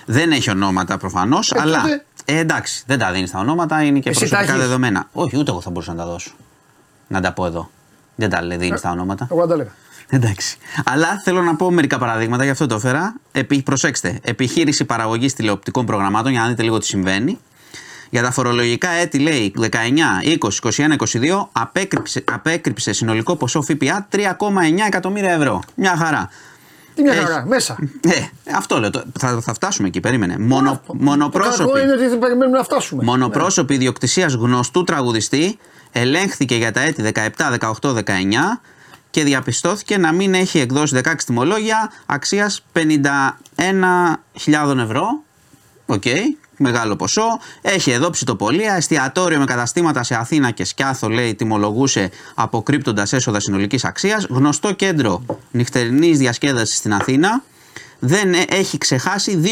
Δεν 0.07 0.31
έχει 0.31 0.51
ονόματα 0.51 0.99
προφανώς, 0.99 1.51
ε, 1.51 1.61
αλλά. 1.61 1.83
Ε, 2.25 2.39
εντάξει, 2.39 2.83
δεν 2.87 2.99
τα 2.99 3.13
δίνεις 3.13 3.31
τα 3.31 3.39
ονόματα, 3.39 3.83
είναι 3.83 3.99
και 3.99 4.09
Εσύ 4.09 4.29
προσωπικά 4.29 4.57
δεδομένα. 4.57 5.09
Όχι, 5.13 5.39
ούτε 5.39 5.51
εγώ 5.51 5.61
θα 5.61 5.71
μπορούσα 5.71 5.93
να 5.93 5.99
τα 5.99 6.11
δώσω. 6.11 6.31
Να 7.09 7.21
τα 7.21 7.33
πω 7.33 7.47
εδώ. 7.47 7.71
Δεν 8.15 8.31
τα 8.31 8.43
δίνεις 8.43 8.79
ε, 8.79 8.83
τα 8.83 8.91
ονόματα. 8.91 9.29
Εγώ 9.31 9.47
τα 9.47 9.57
λέγα. 9.57 9.71
Εντάξει. 10.09 10.57
Αλλά 10.85 11.21
θέλω 11.25 11.43
να 11.43 11.57
πω 11.57 11.71
μερικά 11.71 11.99
παραδείγματα, 11.99 12.45
γι' 12.45 12.51
αυτό 12.51 12.67
το 12.67 12.75
έφερα. 12.75 13.15
Επι, 13.33 13.63
προσέξτε. 13.63 14.19
Επιχείρηση 14.23 14.85
παραγωγής 14.85 15.35
τηλεοπτικών 15.35 15.87
προγραμμάτων, 15.87 16.31
για 16.33 16.41
να 16.41 16.47
δείτε 16.49 16.63
λίγο 16.63 16.79
τι 16.79 16.87
συμβαίνει. 16.87 17.39
Για 18.11 18.23
τα 18.23 18.31
φορολογικά 18.31 18.91
έτη 18.91 19.19
λέει 19.19 19.55
19, 19.61 19.65
20, 19.65 19.69
21, 20.63 20.69
22 21.41 21.49
απέκρυψε, 21.53 22.25
απέκρυψε 22.33 22.93
συνολικό 22.93 23.37
ποσό 23.37 23.63
ΦΠΑ 23.63 24.09
3,9 24.13 24.23
εκατομμύρια 24.87 25.33
ευρώ. 25.33 25.63
Μια 25.75 25.97
χαρά. 25.97 26.31
Τι 26.95 27.03
μια 27.03 27.15
χαρά, 27.15 27.45
μέσα. 27.47 27.77
Ε, 28.01 28.11
αυτό 28.57 28.81
λέω. 28.81 28.91
Θα, 29.19 29.41
θα 29.41 29.55
φτάσουμε 29.55 29.89
εκεί, 29.89 30.01
περίμενε. 30.01 30.39
Μονο, 30.39 30.81
μονοπρόσωποι. 30.87 31.73
Το 31.73 31.79
είναι 31.79 31.93
ότι 31.93 32.07
δεν 32.07 32.19
περιμένουμε 32.19 32.57
να 32.57 32.65
φτάσουμε. 32.65 33.05
Μονοπρόσωποι 33.05 33.73
ναι. 33.73 33.79
ιδιοκτησίας 33.79 34.35
γνωστού 34.35 34.85
τραγουδιστή 34.85 35.59
ελέγχθηκε 35.93 36.57
για 36.57 36.73
τα 36.73 36.81
έτη 36.81 37.13
17, 37.15 37.29
18, 37.81 37.95
19 37.95 38.03
και 39.11 39.25
διαπιστώθηκε 39.25 39.99
να 39.99 40.13
μην 40.13 40.35
έχει 40.35 40.59
εκδώσει 40.59 41.01
16 41.05 41.13
τιμολόγια 41.27 41.93
αξίας 42.07 42.65
51.000 42.73 44.79
ευρώ. 44.79 45.23
Ok, 45.87 46.03
okay, 46.05 46.21
μεγάλο 46.57 46.97
ποσό. 46.97 47.39
Έχει 47.63 47.91
εδώ 47.91 48.11
ψητοπωλεία, 48.11 48.75
εστιατόριο 48.75 49.39
με 49.39 49.45
καταστήματα 49.45 50.03
σε 50.03 50.15
Αθήνα 50.15 50.51
και 50.51 50.65
Σκιάθο, 50.65 51.09
λέει, 51.09 51.35
τιμολογούσε 51.35 52.11
αποκρύπτοντας 52.35 53.13
έσοδα 53.13 53.41
συνολικής 53.41 53.85
αξίας. 53.85 54.27
Γνωστό 54.31 54.73
κέντρο 54.73 55.23
νυχτερινής 55.51 56.19
διασκέδασης 56.19 56.77
στην 56.77 56.95
Αθήνα 56.95 57.43
δεν 57.99 58.35
ε, 58.35 58.45
έχει 58.49 58.79
ξεχάσει 58.79 59.43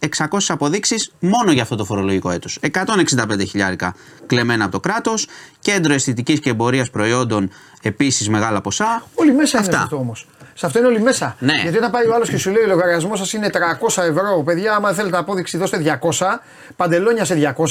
2.600 0.00 0.38
αποδείξεις 0.48 1.12
μόνο 1.18 1.52
για 1.52 1.62
αυτό 1.62 1.76
το 1.76 1.84
φορολογικό 1.84 2.30
έτος. 2.30 2.58
165 2.60 3.46
χιλιάρικα 3.48 3.94
κλεμμένα 4.26 4.64
από 4.64 4.72
το 4.72 4.80
κράτος, 4.80 5.26
κέντρο 5.60 5.92
αισθητικής 5.92 6.40
και 6.40 6.50
εμπορίας 6.50 6.90
προϊόντων 6.90 7.50
επίσης 7.82 8.28
μεγάλα 8.28 8.60
ποσά. 8.60 9.06
Όλοι 9.14 9.32
μέσα 9.32 9.58
Αυτά. 9.58 9.70
είναι 9.72 9.82
αυτό 9.82 9.96
όμως. 9.96 10.26
Σε 10.54 10.66
αυτό 10.66 10.78
είναι 10.78 10.88
όλοι 10.88 11.00
μέσα. 11.00 11.36
Ναι. 11.38 11.52
Γιατί 11.62 11.76
όταν 11.76 11.90
πάει 11.90 12.06
ο 12.06 12.14
άλλος 12.14 12.28
και 12.28 12.38
σου 12.38 12.50
λέει 12.50 12.62
ο 12.62 12.66
λογαριασμός 12.66 13.18
σας 13.18 13.32
είναι 13.32 13.50
300 13.52 14.02
ευρώ, 14.02 14.42
παιδιά, 14.44 14.74
άμα 14.74 14.92
θέλετε 14.92 15.16
απόδειξη 15.16 15.56
δώστε 15.56 15.98
200, 16.00 16.40
παντελόνια 16.76 17.24
σε 17.24 17.54
200, 17.56 17.64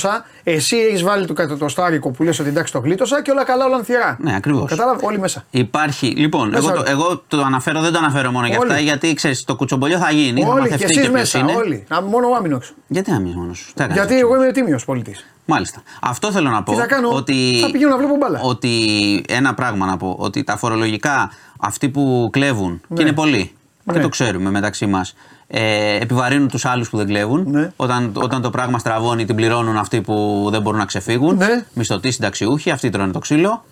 εσύ 0.44 0.78
έχεις 0.78 1.04
βάλει 1.04 1.26
το 1.26 1.34
κατωτοστάρικο 1.34 2.10
που 2.12 2.24
λες 2.24 2.40
ότι 2.40 2.50
εντάξει 2.50 2.74
το 2.74 2.80
γλίτωσα 2.80 3.22
και 3.22 3.32
όλα 3.32 3.44
καλά, 3.44 3.66
όλα 3.66 3.76
ανθυρά. 3.76 4.18
Ναι, 4.20 4.36
ακριβώς. 4.36 4.70
Κατάλαβε, 4.70 5.06
όλοι 5.06 5.20
μέσα. 5.20 5.46
Υπάρχει. 5.50 6.08
Λοιπόν, 6.08 6.50
μέσα 6.50 6.72
εγώ, 6.72 6.84
το, 6.84 6.90
εγώ 6.92 7.24
το 7.28 7.42
αναφέρω, 7.42 7.82
δεν 7.82 7.92
το 7.92 7.98
αναφέρω 7.98 8.32
μόνο 8.32 8.48
για 8.48 8.58
αυτά, 8.58 8.80
γιατί 8.80 9.14
ξέρεις, 9.14 9.44
το 9.44 9.56
κουτσομπολιό 9.56 9.98
θα 9.98 10.12
γίνει. 10.12 10.46
Όλοι 10.46 10.68
θα 10.68 10.78
και 10.78 10.86
εσείς 10.90 11.10
μέσα. 11.10 11.40
Είναι. 11.40 11.54
Όλοι. 11.56 11.88
μόνο 12.10 12.30
ο 12.30 12.36
άμυνο. 12.36 12.62
Γιατί 12.88 13.12
άμυνο 13.12 13.40
μόνος. 13.40 13.74
Γιατί 13.94 14.20
εγώ 14.20 14.36
είμαι 14.36 14.52
τίμιος 14.52 14.86
πολίτη. 14.86 15.16
Μάλιστα. 15.46 15.82
Αυτό 16.02 16.32
θέλω 16.32 16.50
να 16.50 16.64
πω. 16.64 16.72
Τι 16.72 16.78
θα 16.78 16.86
κάνω, 16.86 17.10
ότι, 17.10 17.60
θα 17.62 17.72
πηγαίνω 17.72 17.90
να 17.90 17.98
βλέπω 17.98 18.16
μπάλα. 18.16 18.40
Ότι 18.42 18.70
ένα 19.28 19.54
πράγμα 19.54 19.86
να 19.86 19.98
πω. 19.98 20.16
Ότι 20.20 20.44
τα 20.44 20.58
φορολογικά 20.58 21.32
αυτοί 21.60 21.90
που 21.90 22.30
κλέβουν, 22.32 22.82
ναι. 22.88 22.98
και 22.98 23.02
είναι 23.02 23.14
πολλοί, 23.14 23.52
ναι. 23.84 23.94
και 23.94 24.00
το 24.00 24.10
ξέρουμε 24.10 24.50
μεταξύ 24.50 24.86
μας, 24.86 25.16
ε, 25.48 25.96
επιβαρύνουν 25.96 26.48
τους 26.48 26.66
άλλους 26.66 26.90
που 26.90 26.98
δεν 26.98 27.08
κλέβουν. 27.08 27.46
Ναι. 27.50 27.72
Όταν, 27.76 28.12
όταν 28.14 28.42
το 28.42 28.50
πράγμα 28.50 28.80
στραβώνει, 28.80 29.26
την 29.26 29.36
πληρώνουν 29.36 29.78
αυτοί 29.78 30.02
που 30.02 30.48
δεν 30.52 30.62
μπορούν 30.62 30.80
να 30.80 30.86
ξεφύγουν. 30.86 31.38
Ναι. 31.38 31.66
Μισθωτοί 31.74 32.12
συνταξιούχοι, 32.12 32.72
αυτοί 32.72 32.90
τρώνε 32.90 33.12
το 33.12 33.20
ξύλο. 33.20 33.64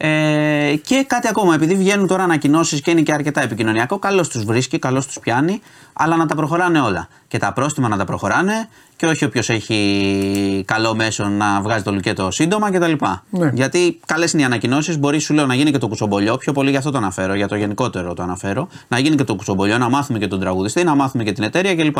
Ε, 0.00 0.74
και 0.84 1.04
κάτι 1.06 1.28
ακόμα, 1.28 1.54
επειδή 1.54 1.74
βγαίνουν 1.74 2.06
τώρα 2.06 2.22
ανακοινώσεις 2.22 2.80
και 2.80 2.90
είναι 2.90 3.00
και 3.00 3.12
αρκετά 3.12 3.42
επικοινωνιακό, 3.42 3.98
καλώς 3.98 4.28
τους 4.28 4.44
βρίσκει, 4.44 4.78
καλώς 4.78 5.06
τους 5.06 5.18
πιάνει, 5.18 5.60
αλλά 5.92 6.16
να 6.16 6.26
τα 6.26 6.34
προχωράνε 6.34 6.80
όλα. 6.80 7.08
Και 7.28 7.38
τα 7.38 7.52
πρόστιμα 7.52 7.88
να 7.88 7.96
τα 7.96 8.04
προχωράνε 8.04 8.68
και 8.96 9.06
όχι 9.06 9.24
όποιος 9.24 9.50
έχει 9.50 10.64
καλό 10.66 10.94
μέσο 10.94 11.28
να 11.28 11.60
βγάζει 11.60 11.82
το 11.82 11.92
λουκέτο 11.92 12.30
σύντομα 12.30 12.70
κτλ. 12.70 12.92
Ναι. 13.30 13.50
Γιατί 13.54 14.00
καλές 14.06 14.32
είναι 14.32 14.42
οι 14.42 14.44
ανακοινώσεις, 14.44 14.98
μπορεί 14.98 15.18
σου 15.18 15.34
λέω 15.34 15.46
να 15.46 15.54
γίνει 15.54 15.70
και 15.70 15.78
το 15.78 15.88
κουτσομπολιό, 15.88 16.36
πιο 16.36 16.52
πολύ 16.52 16.70
για 16.70 16.78
αυτό 16.78 16.90
το 16.90 16.98
αναφέρω, 16.98 17.34
για 17.34 17.48
το 17.48 17.56
γενικότερο 17.56 18.14
το 18.14 18.22
αναφέρω. 18.22 18.68
Να 18.88 18.98
γίνει 18.98 19.16
και 19.16 19.24
το 19.24 19.34
κουτσομπολιό, 19.34 19.78
να 19.78 19.88
μάθουμε 19.88 20.18
και 20.18 20.26
τον 20.26 20.40
τραγουδιστή, 20.40 20.84
να 20.84 20.94
μάθουμε 20.94 21.24
και 21.24 21.32
την 21.32 21.44
εταιρεία 21.44 21.76
κλπ. 21.76 21.96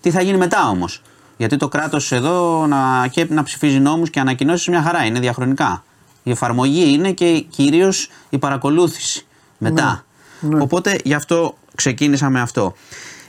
Τι 0.00 0.10
θα 0.10 0.22
γίνει 0.22 0.38
μετά 0.38 0.68
όμως; 0.68 1.02
Γιατί 1.36 1.56
το 1.56 1.68
κράτος 1.68 2.12
εδώ 2.12 2.66
να, 2.66 3.06
και 3.10 3.26
να 3.28 3.42
ψηφίζει 3.42 3.78
νόμους 3.78 4.10
και 4.10 4.20
ανακοινώσεις 4.20 4.68
μια 4.68 4.82
χαρά 4.82 5.04
είναι 5.04 5.18
διαχρονικά. 5.18 5.82
Η 6.22 6.30
εφαρμογή 6.30 6.92
είναι 6.92 7.12
και 7.12 7.40
κυρίως 7.50 8.10
η 8.30 8.38
παρακολούθηση 8.38 9.26
μετά. 9.58 10.04
Ναι. 10.40 10.56
Ναι. 10.56 10.62
Οπότε 10.62 10.98
γι' 11.04 11.14
αυτό 11.14 11.56
ξεκίνησα 11.74 12.30
με 12.30 12.40
αυτό. 12.40 12.74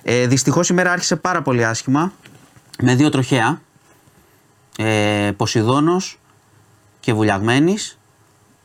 Ε, 0.03 0.27
Δυστυχώς 0.27 0.69
η 0.69 0.73
μέρα 0.73 0.91
άρχισε 0.91 1.15
πάρα 1.15 1.41
πολύ 1.41 1.65
άσχημα 1.65 2.11
με 2.81 2.95
δύο 2.95 3.09
τροχέα. 3.09 3.61
Ε, 4.77 5.31
Ποσειδώνος 5.37 6.19
και 6.99 7.13
Βουλιαγμένης 7.13 7.97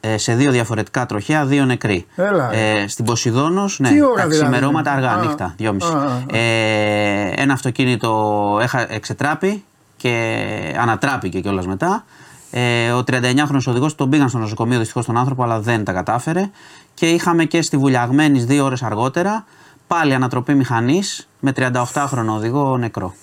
ε, 0.00 0.18
σε 0.18 0.34
δύο 0.34 0.50
διαφορετικά 0.50 1.06
τροχέα, 1.06 1.44
δύο 1.44 1.64
νεκροί. 1.64 2.06
Έλα. 2.16 2.52
Ε, 2.52 2.88
στην 2.88 3.05
Ποσειδόνο, 3.05 3.68
ναι, 3.78 3.88
Τι 3.88 4.02
ώρα 4.02 4.22
τα 4.22 4.28
δηλαδή; 4.28 4.50
ξημερώματα 4.50 4.92
αργά, 4.92 5.10
α, 5.10 5.20
νύχτα, 5.20 5.55
δυόμιση. 5.56 5.92
Ε, 6.32 7.32
ένα 7.36 7.52
αυτοκίνητο 7.52 8.60
εξετράπη 8.88 9.64
και 9.96 10.76
ανατράπηκε 10.80 11.40
κιόλας 11.40 11.66
μετά. 11.66 12.05
Ε, 12.50 12.90
ο 12.90 13.04
39χρονο 13.06 13.60
οδηγός 13.66 13.94
τον 13.94 14.10
πήγαν 14.10 14.28
στο 14.28 14.38
νοσοκομείο 14.38 14.78
δυστυχώς 14.78 15.06
τον 15.06 15.16
άνθρωπο, 15.16 15.42
αλλά 15.42 15.60
δεν 15.60 15.84
τα 15.84 15.92
κατάφερε. 15.92 16.50
Και 16.94 17.10
είχαμε 17.10 17.44
και 17.44 17.62
στη 17.62 17.76
Βουλιαγμένης 17.76 18.44
δύο 18.44 18.64
ώρες 18.64 18.82
αργότερα 18.82 19.44
πάλι 19.86 20.14
ανατροπή 20.14 20.54
μηχανής 20.54 21.28
με 21.40 21.52
38χρονο 21.56 22.28
οδηγό 22.28 22.76
νεκρό. 22.76 23.14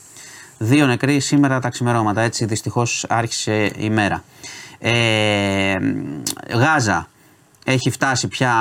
Δύο 0.58 0.86
νεκροί 0.86 1.20
σήμερα 1.20 1.60
τα 1.60 1.70
ξημερώματα. 1.70 2.22
Έτσι 2.22 2.46
δυστυχώς 2.46 3.06
άρχισε 3.10 3.72
η 3.78 3.90
μέρα. 3.90 4.24
Ε, 4.80 5.76
Γάζα. 6.54 7.08
Έχει 7.68 7.90
φτάσει 7.90 8.28
πια 8.28 8.54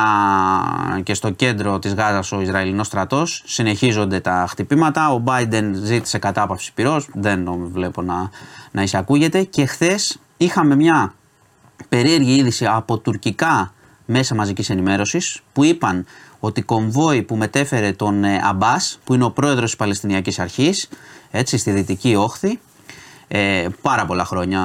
και 1.02 1.14
στο 1.14 1.30
κέντρο 1.30 1.78
της 1.78 1.94
Γάζας 1.94 2.32
ο 2.32 2.40
Ισραηλινός 2.40 2.86
στρατός. 2.86 3.42
Συνεχίζονται 3.46 4.20
τα 4.20 4.46
χτυπήματα. 4.48 5.12
Ο 5.12 5.22
Biden 5.26 5.70
ζήτησε 5.72 6.18
κατάπαυση 6.18 6.72
πυρός. 6.74 7.08
Δεν 7.12 7.48
βλέπω 7.72 8.02
να, 8.02 8.30
να 8.70 8.82
εισακούγεται. 8.82 9.42
Και 9.42 9.66
χθες 9.66 10.18
είχαμε 10.36 10.74
μια 10.74 11.14
περίεργη 11.88 12.34
είδηση 12.34 12.66
από 12.66 12.98
τουρκικά 12.98 13.74
μέσα 14.04 14.34
μαζικής 14.34 14.70
ενημέρωσης 14.70 15.40
που 15.52 15.64
είπαν 15.64 16.06
ότι 16.40 16.62
κομβόι 16.62 17.22
που 17.22 17.36
μετέφερε 17.36 17.92
τον 17.92 18.24
ε, 18.24 18.40
Αμπάς 18.44 18.98
που 19.04 19.14
είναι 19.14 19.24
ο 19.24 19.30
πρόεδρος 19.30 19.64
της 19.64 19.76
Παλαιστινιακής 19.76 20.38
Αρχής 20.38 20.88
έτσι 21.30 21.56
στη 21.56 21.70
Δυτική 21.70 22.14
Όχθη 22.14 22.58
ε, 23.28 23.66
πάρα 23.82 24.06
πολλά 24.06 24.24
χρόνια 24.24 24.62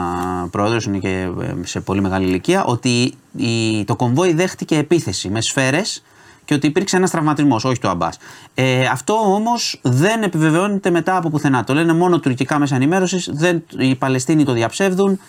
πρόεδρος 0.51 0.85
είναι 0.85 0.97
και 0.97 1.29
ε, 1.41 1.55
σε 1.63 1.79
πολύ 1.79 2.01
μεγάλη 2.01 2.25
ηλικία 2.25 2.63
ότι 2.63 3.13
η, 3.37 3.83
το 3.85 3.95
κομβόι 3.95 4.33
δέχτηκε 4.33 4.77
επίθεση 4.77 5.29
με 5.29 5.41
σφαίρες 5.41 6.03
και 6.45 6.55
ότι 6.55 6.67
υπήρξε 6.67 6.97
ένας 6.97 7.11
τραυματισμός, 7.11 7.65
όχι 7.65 7.79
το 7.79 7.89
Αμπάς. 7.89 8.17
Ε, 8.53 8.85
αυτό 8.85 9.13
όμως 9.13 9.79
δεν 9.83 10.23
επιβεβαιώνεται 10.23 10.89
μετά 10.89 11.17
από 11.17 11.29
πουθενά. 11.29 11.63
Το 11.63 11.73
λένε 11.73 11.93
μόνο 11.93 12.19
τουρκικά 12.19 12.59
μέσα 12.59 12.75
ενημέρωσης. 12.75 13.31
Οι 13.77 13.95
Παλαιστίνοι 13.95 14.43
το 14.43 14.53
διαψεύδουν. 14.53 15.19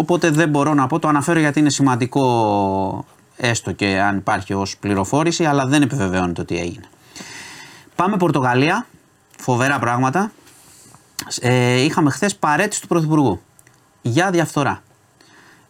Οπότε 0.00 0.30
δεν 0.30 0.48
μπορώ 0.48 0.74
να 0.74 0.86
πω, 0.86 0.98
το 0.98 1.08
αναφέρω 1.08 1.38
γιατί 1.38 1.58
είναι 1.58 1.70
σημαντικό 1.70 3.04
έστω 3.36 3.72
και 3.72 4.00
αν 4.00 4.16
υπάρχει 4.16 4.54
ως 4.54 4.76
πληροφόρηση, 4.76 5.44
αλλά 5.44 5.66
δεν 5.66 5.82
επιβεβαιώνεται 5.82 6.40
ότι 6.40 6.58
έγινε. 6.58 6.84
Πάμε 7.94 8.16
Πορτογαλία, 8.16 8.86
φοβερά 9.38 9.78
πράγματα. 9.78 10.32
Ε, 11.40 11.80
είχαμε 11.80 12.10
χθες 12.10 12.36
παρέτηση 12.36 12.80
του 12.80 12.86
Πρωθυπουργού 12.86 13.40
για 14.02 14.30
διαφθορά. 14.30 14.82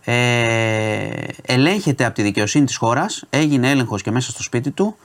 Ε, 0.04 1.08
ελέγχεται 1.42 2.04
από 2.04 2.14
τη 2.14 2.22
δικαιοσύνη 2.22 2.64
της 2.64 2.76
χώρας, 2.76 3.24
έγινε 3.30 3.70
έλεγχος 3.70 4.02
και 4.02 4.10
μέσα 4.10 4.30
στο 4.30 4.42
σπίτι 4.42 4.70
του, 4.70 4.96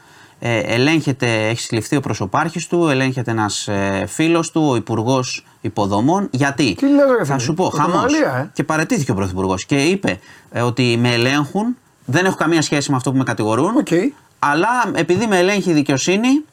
ε, 0.45 0.59
ελέγχεται, 0.59 1.47
έχεις 1.47 1.65
συλληφθεί 1.65 1.95
ο 1.95 1.99
προσωπάρχης 1.99 2.67
του, 2.67 2.87
ελέγχεται 2.87 3.31
ένας 3.31 3.67
ε, 3.67 4.05
φίλος 4.07 4.51
του, 4.51 4.67
ο 4.69 4.75
υπουργός 4.75 5.45
υποδομών. 5.61 6.27
Γιατί, 6.31 6.75
Τι 6.75 6.87
λέγα, 6.87 7.25
θα 7.25 7.37
σου 7.37 7.53
πω, 7.53 7.69
χαμός. 7.69 8.13
Ε; 8.13 8.51
Και 8.53 8.63
παρετήθηκε 8.63 9.11
ο 9.11 9.15
Πρωθυπουργός 9.15 9.65
και 9.65 9.75
είπε 9.75 10.19
ε, 10.51 10.61
ότι 10.61 10.97
με 10.99 11.13
ελέγχουν, 11.13 11.77
δεν 12.05 12.25
έχω 12.25 12.35
καμία 12.35 12.61
σχέση 12.61 12.91
με 12.91 12.95
αυτό 12.95 13.11
που 13.11 13.17
με 13.17 13.23
κατηγορούν, 13.23 13.83
okay. 13.85 14.07
αλλά 14.39 14.91
επειδή 14.93 15.27
με 15.27 15.37
ελέγχει 15.37 15.69
η 15.69 15.73
δικαιοσύνη, 15.73 16.43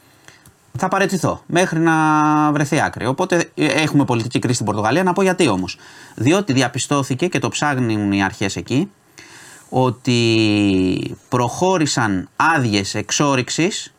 θα 0.78 0.88
παραιτηθώ 0.88 1.42
μέχρι 1.46 1.78
να 1.78 1.94
βρεθεί 2.52 2.80
άκρη. 2.80 3.06
Οπότε 3.06 3.50
ε, 3.54 3.66
έχουμε 3.66 4.04
πολιτική 4.04 4.38
κρίση 4.38 4.54
στην 4.54 4.66
Πορτογαλία. 4.66 5.02
Να 5.02 5.12
πω 5.12 5.22
γιατί 5.22 5.48
όμως. 5.48 5.78
Διότι 6.14 6.52
διαπιστώθηκε 6.52 7.26
και 7.26 7.38
το 7.38 7.48
ψάχνουν 7.48 8.12
οι 8.12 8.22
αρχές 8.22 8.56
εκεί 8.56 8.90
ότι 9.70 11.16
προχώρησαν 11.28 12.28
άδειες 12.36 12.94
εξόριξης 12.94 13.92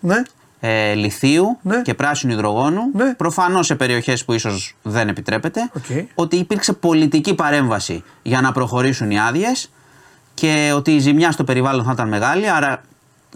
ναι. 0.00 0.22
ε, 0.60 0.94
λιθίου 0.94 1.58
ναι. 1.62 1.82
και 1.82 1.94
πράσινου 1.94 2.32
υδρογόνου. 2.32 2.80
Ναι. 2.92 3.14
Προφανώς 3.14 3.66
σε 3.66 3.74
περιοχές 3.74 4.24
που 4.24 4.32
ίσως 4.32 4.74
δεν 4.82 5.08
επιτρέπεται. 5.08 5.70
Okay. 5.78 6.04
Ότι 6.14 6.36
υπήρξε 6.36 6.72
πολιτική 6.72 7.34
παρέμβαση 7.34 8.02
για 8.22 8.40
να 8.40 8.52
προχωρήσουν 8.52 9.10
οι 9.10 9.20
άδειες 9.20 9.70
και 10.34 10.72
ότι 10.74 10.94
η 10.94 10.98
ζημιά 10.98 11.32
στο 11.32 11.44
περιβάλλον 11.44 11.84
θα 11.84 11.92
ήταν 11.92 12.08
μεγάλη. 12.08 12.50
Άρα 12.50 12.82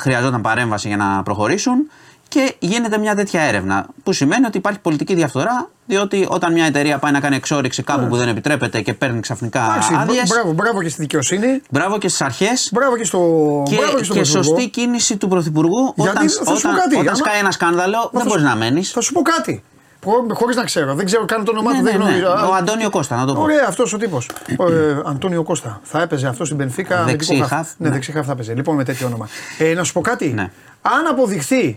χρειαζόταν 0.01 0.41
παρέμβαση 0.41 0.89
για 0.89 0.97
να 0.97 1.23
προχωρήσουν 1.23 1.91
και 2.29 2.55
γίνεται 2.59 2.99
μια 2.99 3.15
τέτοια 3.15 3.41
έρευνα. 3.41 3.87
Που 4.03 4.13
σημαίνει 4.13 4.47
ότι 4.47 4.57
υπάρχει 4.59 4.79
πολιτική 4.79 5.15
διαφθορά, 5.15 5.71
διότι 5.87 6.27
όταν 6.29 6.53
μια 6.53 6.65
εταιρεία 6.65 6.99
πάει 6.99 7.13
να 7.13 7.21
κάνει 7.21 7.37
εξόριξη 7.37 7.83
κάπου 7.83 8.05
yeah. 8.05 8.09
που 8.09 8.17
δεν 8.17 8.29
επιτρέπεται 8.29 8.81
και 8.81 8.95
παίρνει 8.95 9.21
ξαφνικά 9.21 9.63
άδειες. 9.99 10.29
Μπράβο, 10.29 10.53
μπράβο 10.53 10.83
και 10.83 10.89
στη 10.89 11.01
δικαιοσύνη. 11.01 11.63
Μπράβο 11.71 11.99
και 11.99 12.09
στις 12.09 12.21
αρχές. 12.21 12.71
Μπράβο 12.73 12.97
και 12.97 13.05
στο. 13.05 13.19
Και, 13.69 13.77
μπράβο 13.77 13.97
και, 13.99 14.05
στο 14.05 14.15
και 14.15 14.25
σωστή 14.25 14.69
κίνηση 14.69 15.17
του 15.17 15.29
Πρωθυπουργού. 15.29 15.93
Γιατί 15.97 16.17
όταν, 16.17 16.29
θα 16.29 16.55
σου 16.55 16.69
πω 16.69 16.75
κάτι. 16.75 16.97
Όταν 16.97 17.17
σκάει 17.17 17.39
ένα 17.39 17.51
σκάνδαλο, 17.51 18.11
δεν 18.13 18.27
μπορείς 18.27 18.43
να 18.43 18.57
μένεις. 18.57 18.91
Θα 18.91 19.01
σου 19.01 19.13
πω 19.13 19.23
κάτι. 19.23 19.63
Χωρίς 20.33 20.57
να 20.57 20.65
ξέρω, 20.65 20.95
δεν 20.95 21.05
ξέρω 21.05 21.25
καν 21.25 21.45
το 21.45 21.51
όνομά 21.51 21.71
του, 21.71 21.77
Ναι, 21.77 21.83
δεν 21.91 21.99
ναι, 21.99 22.05
ναι. 22.05 22.11
γνωρίζω. 22.11 22.49
Ο 22.51 22.55
Αντώνιο 22.55 22.91
Κώστα, 22.91 23.17
να 23.17 23.27
το 23.27 23.35
πω. 23.35 23.41
Ωραία, 23.41 23.65
αυτός 23.69 23.93
ο 23.93 23.97
τύπος. 23.97 24.31
ε, 24.47 24.57
Αντώνιο 25.05 25.43
Κώστα. 25.43 25.81
Θα 25.83 26.01
έπαιζε 26.03 26.27
αυτό 26.27 26.45
στην 26.45 26.57
Πενφύκα. 26.57 26.99
με 26.99 27.05
Δεξί 27.11 27.33
τύπο 27.33 27.41
χαφ. 27.47 27.51
χαφ, 27.51 27.69
Ναι, 27.77 27.89
ναι. 27.89 27.95
δεξί 27.95 28.13
χαφ 28.13 28.27
θα 28.27 28.33
έπαιζε. 28.33 28.55
Λοιπόν, 28.55 28.77
με 28.77 28.85
τέτοιο 28.85 29.07
όνομα. 29.07 29.29
Ε, 29.59 29.75
να 29.75 29.85
σου 29.85 29.93
πω 29.93 30.01
κάτι. 30.01 30.27
Ναι. 30.27 30.51
Αν 30.83 31.07
αποδειχθεί 31.11 31.77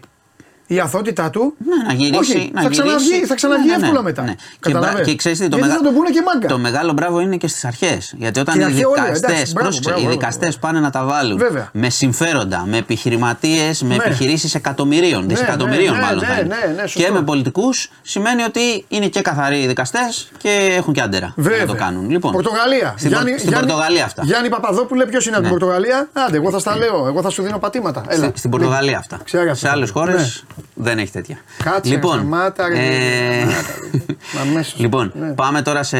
η 0.67 0.79
αθότητά 0.79 1.29
του. 1.29 1.53
Ναι, 1.65 1.83
να 1.87 1.93
γυρίσει. 1.93 2.17
όχι, 2.37 2.51
να 2.53 2.61
θα 2.61 2.69
ξαναβγεί, 2.69 3.03
γυρίσει. 3.05 3.25
θα 3.25 3.35
ξαναβγεί 3.35 3.67
Ναι, 3.67 3.75
ναι, 3.75 3.81
εύκολα 3.83 3.99
ναι, 4.01 4.05
μετά. 4.05 4.21
ναι. 4.21 4.33
Και, 4.33 4.43
Καταλαβες. 4.59 4.93
μπρα- 4.95 5.03
και 5.05 5.15
ξέρεις 5.15 5.37
τι, 5.39 5.47
το, 5.47 5.55
Γιατί 5.55 5.67
μεγα- 5.69 5.79
θα 5.81 5.85
τον 5.87 5.95
πούνε 5.97 6.09
και 6.09 6.21
μάγκα. 6.33 6.47
το 6.47 6.57
μεγάλο 6.57 6.91
μπράβο 6.93 7.19
είναι 7.19 7.37
και 7.37 7.47
στις 7.47 7.65
αρχές. 7.65 8.13
Γιατί 8.17 8.39
όταν 8.39 8.53
Και 8.55 8.61
οι 8.61 8.63
αρχαία 8.63 8.87
όλα, 8.87 9.03
δικαστέ 9.03 9.25
εντάξει, 9.31 9.53
μπράβο, 9.53 9.69
μπράβο, 9.81 9.99
οι 9.99 10.01
μπράβο, 10.03 10.17
δικαστές 10.19 10.57
πάνε 10.57 10.79
να 10.79 10.89
τα 10.89 11.03
βάλουν 11.05 11.37
Βέβαια. 11.37 11.69
με 11.73 11.89
συμφέροντα, 11.89 12.63
με 12.67 12.77
επιχειρηματίες, 12.77 13.81
με 13.83 13.95
Ναι. 13.95 14.03
επιχειρήσεις 14.03 14.55
εκατομμυρίων, 14.55 15.27
δισεκατομμυρίων 15.27 15.95
ναι, 15.95 16.01
μάλλον 16.01 16.19
ναι, 16.19 16.25
θα 16.25 16.33
είναι. 16.39 16.55
ναι, 16.65 16.73
ναι, 16.81 16.87
σωστό. 16.87 16.99
και 17.01 17.11
με 17.11 17.21
πολιτικούς 17.21 17.89
σημαίνει 18.01 18.43
ότι 18.43 18.85
είναι 18.87 19.07
και 19.07 19.21
καθαροί 19.21 19.61
οι 19.61 19.67
δικαστές 19.67 20.31
και 20.37 20.73
έχουν 20.77 20.93
και 20.93 21.01
άντερα 21.01 21.33
Βέβαια. 21.35 21.59
να 21.59 21.65
το 21.65 21.73
κάνουν. 21.75 22.09
Λοιπόν, 22.09 22.31
Πορτογαλία. 22.31 22.93
Στην, 22.97 23.11
Πορ- 23.11 23.39
στην 23.39 23.51
Πορτογαλία 23.51 24.05
αυτά. 24.05 24.21
Γιάννη 24.25 24.49
Παπαδόπουλε, 24.49 25.05
ποιος 25.05 25.25
είναι 25.25 25.35
από 25.35 25.43
την 25.45 25.53
Ναι. 25.53 25.59
Πορτογαλία; 25.59 26.09
Άντε, 26.13 26.37
εγώ 26.37 26.51
θα 26.51 26.59
στα 26.59 26.77
λέω. 26.77 27.07
Εγώ 27.07 27.21
θα 27.21 27.29
σου 27.29 27.41
δίνω 27.43 27.57
πατήματα. 27.59 28.03
Έλα. 28.07 28.25
Στη- 28.27 28.37
στην 28.37 28.49
Πορτογαλία 28.49 28.97
αυτά. 28.97 29.19
Ξέρω 29.23 29.43
Σε 29.45 29.51
αυτά. 29.51 29.71
άλλες 29.71 29.89
χώρες 29.89 30.15
Ναι. 30.15 30.60
Δεν 30.73 30.97
έχει 30.97 31.11
τέτοια. 31.11 31.37
Κάτσε, 31.63 31.91
λοιπόν, 31.91 32.13
σταμάτα, 32.17 32.67
ρε, 32.67 32.75
ε, 32.77 33.39
σταμάτα, 33.41 33.61
ρε. 33.91 33.99
Αμέσως. 34.49 34.79
λοιπόν, 34.79 35.11
Ναι. 35.19 35.27
πάμε 35.33 35.61
τώρα 35.61 35.83
σε, 35.83 35.97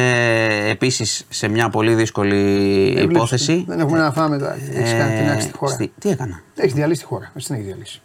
επίσης 0.68 1.24
σε 1.28 1.48
μια 1.48 1.68
πολύ 1.68 1.94
δύσκολη 1.94 2.36
Ε, 2.96 3.02
υπόθεση. 3.02 3.44
βλέπεις, 3.52 3.64
Δεν 3.68 3.80
έχουμε 3.80 3.98
να 3.98 4.12
φάμε 4.12 4.38
τώρα. 4.38 4.54
Έχεις 4.74 4.92
κάνει 4.92 5.16
την 5.20 5.28
άκρη 5.30 5.42
στη 5.42 5.52
χώρα. 5.56 5.72
στη- 5.72 5.92
τι 5.98 6.08
έκανα; 6.10 6.40
Έχεις 6.56 6.72
διαλύσει 6.74 7.00
τη 7.00 7.06
χώρα. 7.06 7.32
Εσύ 7.36 7.46
την 7.46 7.54
έχεις 7.54 7.66
διαλύσει. 7.66 8.00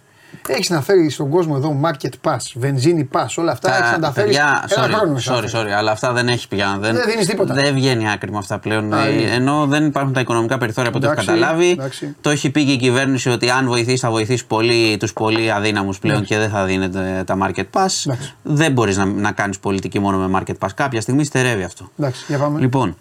Έχεις 0.48 0.70
να 0.70 0.82
φέρεις 0.82 1.14
στον 1.14 1.30
κόσμο 1.30 1.54
εδώ 1.58 1.80
market 1.86 2.30
pass, 2.30 2.38
βενζίνη 2.56 3.10
pass, 3.14 3.26
όλα 3.36 3.52
αυτά. 3.52 3.78
Έχεις 3.78 3.92
να 3.92 4.00
τα 4.00 4.12
φέρεις. 4.12 4.36
παιδιά, 4.38 4.66
Ένα 4.78 4.88
χρόνο. 4.88 5.12
sorry, 5.14 5.16
έχεις 5.16 5.28
να 5.28 5.34
sorry, 5.36 5.40
φέρεις. 5.40 5.54
sorry, 5.56 5.70
αλλά 5.78 5.92
αυτά 5.92 6.14
δεν 6.14 6.28
έχει 6.28 6.48
πια. 6.48 6.78
Δεν, 6.80 6.96
Δεν 6.96 7.04
δίνεις 7.10 7.26
τίποτα. 7.26 7.54
Δεν 7.54 7.74
βγαίνει 7.74 8.10
άκρη 8.12 8.32
με 8.32 8.38
αυτά 8.38 8.60
πλέον. 8.60 8.94
Α, 8.94 9.06
Ε, 9.06 9.12
είναι. 9.22 9.32
ενώ 9.32 9.66
δεν 9.68 9.86
υπάρχουν 9.86 10.14
τα 10.14 10.20
οικονομικά 10.20 10.58
περιθώρια 10.58 10.90
από 10.90 10.98
ό,τι 11.00 11.08
έχω 11.08 11.22
Εντάξει, 11.22 11.40
καταλάβει. 11.40 11.70
εντάξει. 11.70 12.16
Το 12.22 12.30
έχει 12.30 12.50
πει 12.50 12.66
και 12.66 12.72
η 12.72 12.78
κυβέρνηση 12.78 13.30
ότι 13.30 13.50
αν 13.50 13.68
βοηθήσει, 13.68 13.98
θα 13.98 14.10
βοηθήσει 14.10 14.46
πολύ, 14.48 14.98
τους 14.98 15.14
πολύ 15.14 15.52
αδύναμους 15.52 16.00
πλέον 16.00 16.24
και 16.24 16.38
δεν 16.38 16.50
θα 16.50 16.66
δίνεται 16.66 17.24
τα 17.26 17.38
market 17.44 17.64
pass. 17.74 18.04
Εντάξει. 18.06 18.34
Δεν 18.44 18.72
μπορείς 18.72 18.98
να, 18.98 19.06
να 19.06 19.32
κάνεις 19.32 19.60
πολιτική 19.60 20.00
μόνο 20.00 20.18
με 20.28 20.40
market 20.42 20.66
pass. 20.66 20.70
Κάποια 20.76 21.02
στιγμή 21.02 21.24
στερεύει 21.24 21.64
αυτό. 21.64 21.90
Εντάξει, 22.00 22.26
για 22.28 22.38
πάμε. 22.38 22.60
Λοιπόν, 22.60 22.98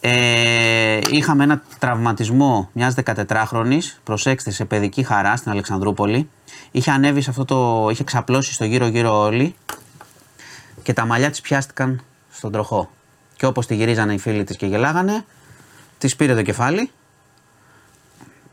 ε, 0.00 0.98
είχαμε 1.10 1.44
ένα 1.44 1.62
τραυματισμό 1.78 2.68
μιας 2.72 2.94
14χρονη, 3.04 3.78
προσέξτε, 4.04 4.50
σε 4.50 4.64
παιδική 4.64 5.02
χαρά 5.02 5.36
στην 5.36 5.50
Αλεξανδρούπολη. 5.50 6.28
Είχε 6.70 6.90
ανέβει 6.90 7.20
σε 7.20 7.30
αυτό 7.30 7.44
το. 7.44 7.88
είχε 7.90 8.04
ξαπλώσει 8.04 8.52
στο 8.52 8.64
γύρω-γύρω 8.64 9.20
όλοι 9.20 9.54
και 10.82 10.92
τα 10.92 11.04
μαλλιά 11.04 11.30
της 11.30 11.40
πιάστηκαν 11.40 12.02
στον 12.30 12.52
τροχό. 12.52 12.90
Και 13.36 13.46
όπως 13.46 13.66
τη 13.66 13.74
γυρίζανε 13.74 14.14
οι 14.14 14.18
φίλοι 14.18 14.44
της 14.44 14.56
και 14.56 14.66
γελάγανε, 14.66 15.24
της 15.98 16.16
πήρε 16.16 16.34
το 16.34 16.42
κεφάλι. 16.42 16.90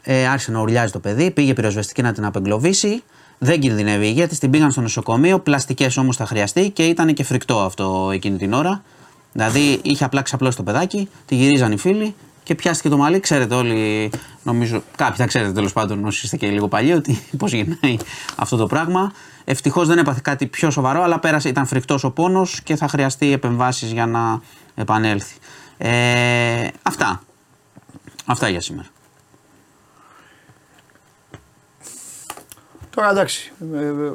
Ε, 0.02 0.27
άρχισε 0.27 0.52
να 0.52 0.60
ουρλιάζει 0.60 0.91
το 0.91 0.99
παιδί, 0.99 1.31
πήγε 1.31 1.53
πυροσβεστική 1.53 2.02
να 2.02 2.14
την 2.14 2.26
απεγκλωβίσει. 2.26 3.03
Δεν 3.38 3.60
κινδυνεύει 3.60 4.06
η 4.06 4.10
υγεία 4.11 4.27
της, 4.27 4.39
την 4.39 4.49
πήγαν 4.49 4.72
στο 4.72 4.81
νοσοκομείο. 4.81 5.39
Πλαστικές 5.39 5.98
όμως 5.98 6.15
θα 6.15 6.26
χρειαστεί 6.26 6.69
και 6.69 6.85
ήταν 6.85 7.14
και 7.14 7.23
φρικτό 7.23 7.60
αυτό 7.60 8.10
εκείνη 8.14 8.38
την 8.38 8.53
ώρα. 8.53 8.84
Δηλαδή 9.34 9.80
είχε 9.84 10.03
απλά 10.03 10.22
ξαπλώσει 10.22 10.57
το 10.57 10.64
παιδάκι, 10.64 11.10
τη 11.26 11.35
γυρίζαν 11.35 11.72
οι 11.72 11.77
φίλοι 11.77 12.15
και 12.48 12.56
πιάστηκε 12.56 12.90
το 12.90 12.98
μαλλί. 12.98 13.19
Ξέρετε 13.19 13.56
όλοι, 13.56 14.11
νομίζω, 14.44 14.84
κάποιοι 14.95 15.15
θα 15.15 15.26
ξέρετε 15.26 15.52
τέλος 15.52 15.74
πάντων, 15.74 16.06
όσοι 16.06 16.26
είστε 16.26 16.38
και 16.38 16.48
λίγο 16.48 16.68
παλιοί, 16.68 16.94
ότι 16.95 17.22
πώς 17.40 17.52
γυρνάει 17.52 17.98
αυτό 18.36 18.57
το 18.57 18.68
πράγμα. 18.68 19.11
Ευτυχώς 19.44 19.88
δεν 19.88 19.98
έπαθε 19.98 20.19
κάτι 20.24 20.48
πιο 20.48 20.69
σοβαρό, 20.69 21.03
αλλά 21.03 21.19
πέρασε, 21.19 21.49
ήταν 21.49 21.65
φρικτός 21.65 22.03
ο 22.03 22.11
πόνος 22.11 22.61
και 22.61 22.76
θα 22.76 22.88
χρειαστεί 22.88 23.32
επεμβάσεις 23.32 23.91
για 23.91 24.06
να 24.06 24.41
επανέλθει. 24.76 25.36
Ε, 25.78 26.68
αυτά. 26.82 27.22
Αυτά 28.26 28.49
για 28.49 28.61
σήμερα. 28.61 28.88
Τώρα 32.90 33.10
εντάξει. 33.10 33.52
ε, 33.74 33.86
ε, 33.86 34.11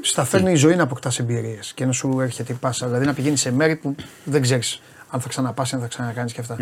Στα 0.00 0.24
φέρνει 0.24 0.52
η 0.52 0.54
ζωή 0.54 0.74
να 0.74 0.82
αποκτάς 0.82 1.18
εμπειρίες 1.18 1.72
και 1.74 1.84
να 1.84 1.92
σου 1.92 2.20
έρχεται 2.20 2.52
η 2.52 2.56
πάσα. 2.56 2.86
Δηλαδή 2.86 3.04
να 3.04 3.14
πηγαίνεις 3.14 3.40
σε 3.40 3.52
μέρη 3.52 3.76
που 3.76 3.94
δεν 4.24 4.42
ξέρεις 4.42 4.80
αν 5.14 5.20
θα 5.20 5.28
ξαναπάσει, 5.28 5.74
αν 5.74 5.80
θα 5.80 5.86
ξανακάνεις 5.86 6.32
και 6.32 6.40
αυτα 6.40 6.56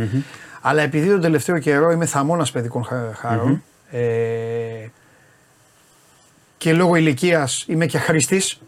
Αλλά 0.60 0.82
επειδή 0.82 1.08
τον 1.08 1.20
τελευταίο 1.20 1.58
καιρό 1.58 1.90
είμαι 1.90 2.06
θαμώνας 2.06 2.50
παιδικών 2.50 2.84
χα- 2.84 3.14
χαρων 3.14 3.62
ε, 3.90 4.00
και 6.58 6.72
λόγω 6.72 6.94
ηλικίας 6.96 7.64
είμαι 7.68 7.86
και 7.86 7.98
χρήστης. 7.98 8.60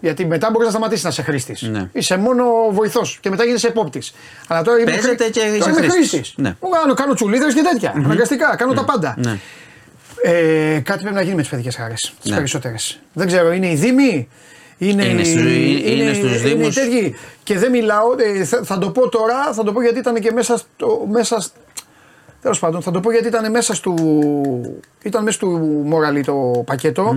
Γιατί 0.00 0.26
μετά 0.26 0.50
μπορείς 0.50 0.66
να 0.66 0.70
σταματήσεις 0.72 1.04
να 1.04 1.10
είσαι 1.10 1.22
χρήστης. 1.22 1.62
Ναι. 1.62 1.88
Είσαι 1.92 2.16
μόνο 2.16 2.44
βοηθός 2.70 3.18
και 3.20 3.30
μετά 3.30 3.44
γίνεσαι 3.44 3.66
επόπτης. 3.66 4.14
Αλλά 4.48 4.62
τώρα 4.62 4.78
είμαι, 4.80 4.90
Παίζεται 4.90 5.24
και 5.30 5.40
τώρα 5.40 5.54
είσαι 5.56 5.70
είμαι 5.70 5.78
χρήστης. 5.80 6.08
χρήστης. 6.10 6.34
Ναι. 6.36 6.56
Μου 6.60 6.68
Κάνω, 6.68 6.94
κάνω 6.94 7.14
τσουλίδες 7.14 7.54
και 7.54 7.62
τέτοια. 7.72 7.92
Αναγκαστικά, 7.96 8.56
κάνω 8.56 8.72
τα 8.72 8.84
πάντα. 8.84 9.14
Ναι. 9.18 9.38
Ε, 10.22 10.80
κάτι 10.84 11.00
πρέπει 11.00 11.14
να 11.14 11.22
γίνει 11.22 11.34
με 11.34 11.40
τις 11.40 11.50
παιδικές 11.50 11.76
χαρέ. 11.76 11.94
Τις 11.94 12.30
Ναι. 12.30 12.36
περισσότερες. 12.36 13.00
Δεν 13.12 13.26
ξέρω, 13.26 13.52
είναι 13.52 13.70
οι 13.70 13.74
Δήμοι. 13.74 14.28
Είναι, 14.78 15.04
Είναι 15.04 15.20
οι- 15.20 15.24
στους- 15.24 15.40
είναι- 15.42 15.88
είναι 15.90 16.12
στους 16.12 16.34
οι 16.34 16.38
Δήμους. 16.38 16.74
τέτοιοι. 16.74 17.14
Και 17.44 17.58
δεν 17.58 17.70
μιλάω, 17.70 18.14
ε, 18.18 18.44
θα, 18.44 18.60
θα 18.64 18.78
το 18.78 18.90
πω 18.90 19.08
τώρα, 19.08 19.52
θα 19.52 19.64
το 19.64 19.72
πω 19.72 19.82
γιατί 19.82 19.98
ήταν 19.98 20.14
και 20.14 20.32
μέσα 20.32 20.56
στο. 20.56 21.06
Μέσα, 21.10 21.40
σ- 21.40 21.52
τέλος 22.42 22.58
πάντων, 22.58 22.82
θα 22.82 22.90
το 22.90 23.00
πω 23.00 23.12
γιατί 23.12 23.26
ήταν 23.26 23.50
μέσα 23.50 23.74
στο. 23.74 23.94
Ήταν 25.02 25.22
μέσα 25.22 25.38
του 25.38 25.48
Μόραλι 25.84 26.24
το 26.24 26.62
πακετο 26.66 27.16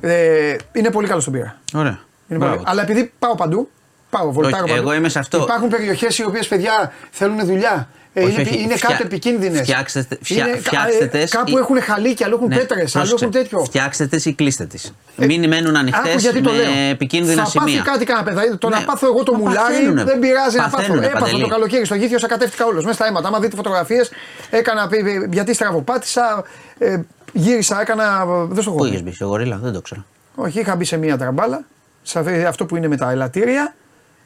Ε, 0.00 0.56
είναι 0.72 0.90
πολύ 0.90 1.08
καλό 1.08 1.20
στον 1.20 1.32
πύρα. 1.32 1.56
Ωραία. 1.74 1.98
Είναι 2.28 2.38
Μπράβο 2.38 2.54
πολύ... 2.54 2.66
Αλλά 2.68 2.82
επειδή 2.82 3.12
πάω 3.18 3.34
παντού, 3.34 3.68
πάω, 4.10 4.32
βολτάρω 4.32 4.64
Όχι, 4.64 4.72
παντού. 4.74 4.86
εγώ 4.88 4.94
είμαι 4.98 5.08
σε 5.08 5.18
αυτό. 5.18 5.38
Υπάρχουν 5.42 5.68
περιοχές 5.68 6.18
οι 6.18 6.24
οποίες 6.24 6.48
παιδιά 6.48 6.92
θέλουν 7.10 7.46
δουλειά. 7.46 7.88
Ε, 8.14 8.22
Όχι, 8.22 8.32
είναι, 8.32 8.40
όχι, 8.42 8.62
είναι 8.62 8.74
φτιά- 8.74 8.88
κάτω 8.90 9.02
επικίνδυνες. 9.02 9.60
φτιάξτε- 9.60 10.18
φτιά- 10.22 10.58
φτιάξτε 10.62 11.06
τες 11.06 11.30
Κάπου 11.30 11.50
ή- 11.50 11.60
έχουν 11.60 11.80
χαλίκια, 11.82 12.26
αλλού 12.26 12.34
έχουν 12.36 12.48
Ναι, 12.48 12.56
πέτρες, 12.56 12.96
αλλού 12.96 13.08
πρόσεξε. 13.08 13.24
έχουν 13.24 13.30
τέτοιο. 13.42 13.64
Φτιάξτε 13.64 14.06
τι 14.06 14.28
ή 14.30 14.32
κλείστε 14.34 14.64
τις. 14.64 14.92
Μην 15.16 15.48
μένουν 15.48 15.76
ανοιχτές 15.76 16.06
Ε, 16.08 16.10
Άκου 16.10 16.20
γιατί 16.20 16.40
το 16.40 16.52
λέω. 16.52 16.70
με 16.72 16.88
επικίνδυνα 16.88 17.44
θα 17.44 17.50
σημεία. 17.50 17.82
πάθει 17.82 17.90
κάτι 17.90 18.04
κανένα 18.04 18.24
παιδάκι. 18.26 18.56
Το 18.56 18.68
Ναι. 18.68 18.76
να 18.76 18.84
πάθω 18.84 19.06
εγώ 19.06 19.22
το 19.22 19.32
Μα 19.32 19.38
μουλάρι 19.38 19.56
παθαίνουνε. 19.74 20.04
δεν 20.04 20.18
πειράζει 20.18 20.56
να 20.56 20.62
πάθω. 20.62 20.76
Παθαίνουνε, 20.76 21.06
Έπαθα 21.06 21.24
Παντελή. 21.24 21.42
το 21.42 21.48
καλοκαίρι 21.48 21.84
στο 21.84 21.94
γήθιο, 21.94 22.18
κατεύτηκα 22.28 22.64
όλο 22.66 22.80
μέσα 22.82 22.92
στα 22.94 23.06
αίματα. 23.06 23.28
Άμα 23.28 23.40
δείτε 23.40 23.56
φωτογραφίες, 23.56 24.10
έκανα 24.50 24.88
πι- 24.88 25.04
πι- 25.04 25.32
γιατί 25.34 25.54
στραβοπάτησα, 25.54 26.44
ε, 26.78 26.96
γύρισα, 27.32 27.80
έκανα. 27.80 28.24
Δεν 28.48 28.62
στο 28.62 28.70
Πού 28.70 28.76
έχω 28.76 28.86
είχες 28.86 28.98
πει. 29.02 29.08
μπει, 29.08 29.14
στο 29.14 29.24
γορίλα, 29.26 29.56
δεν 29.62 29.72
το 29.72 29.80
ξέρω. 29.80 30.04
Όχι, 30.34 30.60
είχα 30.60 30.76
μπει 30.76 30.84
σε 30.84 30.96
μία 30.96 31.18
τραμπάλα, 31.18 31.64
σε 32.02 32.18
αυτή- 32.18 32.44
αυτό 32.44 32.66
που 32.66 32.76
είναι 32.76 32.88
με 32.88 32.96
τα 32.96 33.10
ελαττήρια. 33.10 33.74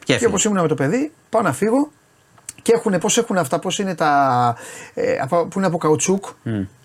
Και 0.04 0.16
Και 0.16 0.26
όπως 0.26 0.44
ήμουν 0.44 0.60
με 0.60 0.68
το 0.68 0.74
παιδί, 0.74 1.12
πάω 1.30 1.42
να 1.42 1.52
φύγω 1.52 1.90
και 2.66 2.72
έχουν, 2.76 2.98
πώς 3.01 3.18
έχουν 3.18 3.36
αυτά, 3.38 3.59
πώς 3.59 3.78
είναι 3.78 3.94
τα. 3.94 4.56
Ε, 4.94 5.16
από- 5.20 5.44
που 5.47 5.59
είναι 5.59 5.66
από 5.66 5.78
καουτσούκ 5.78 6.24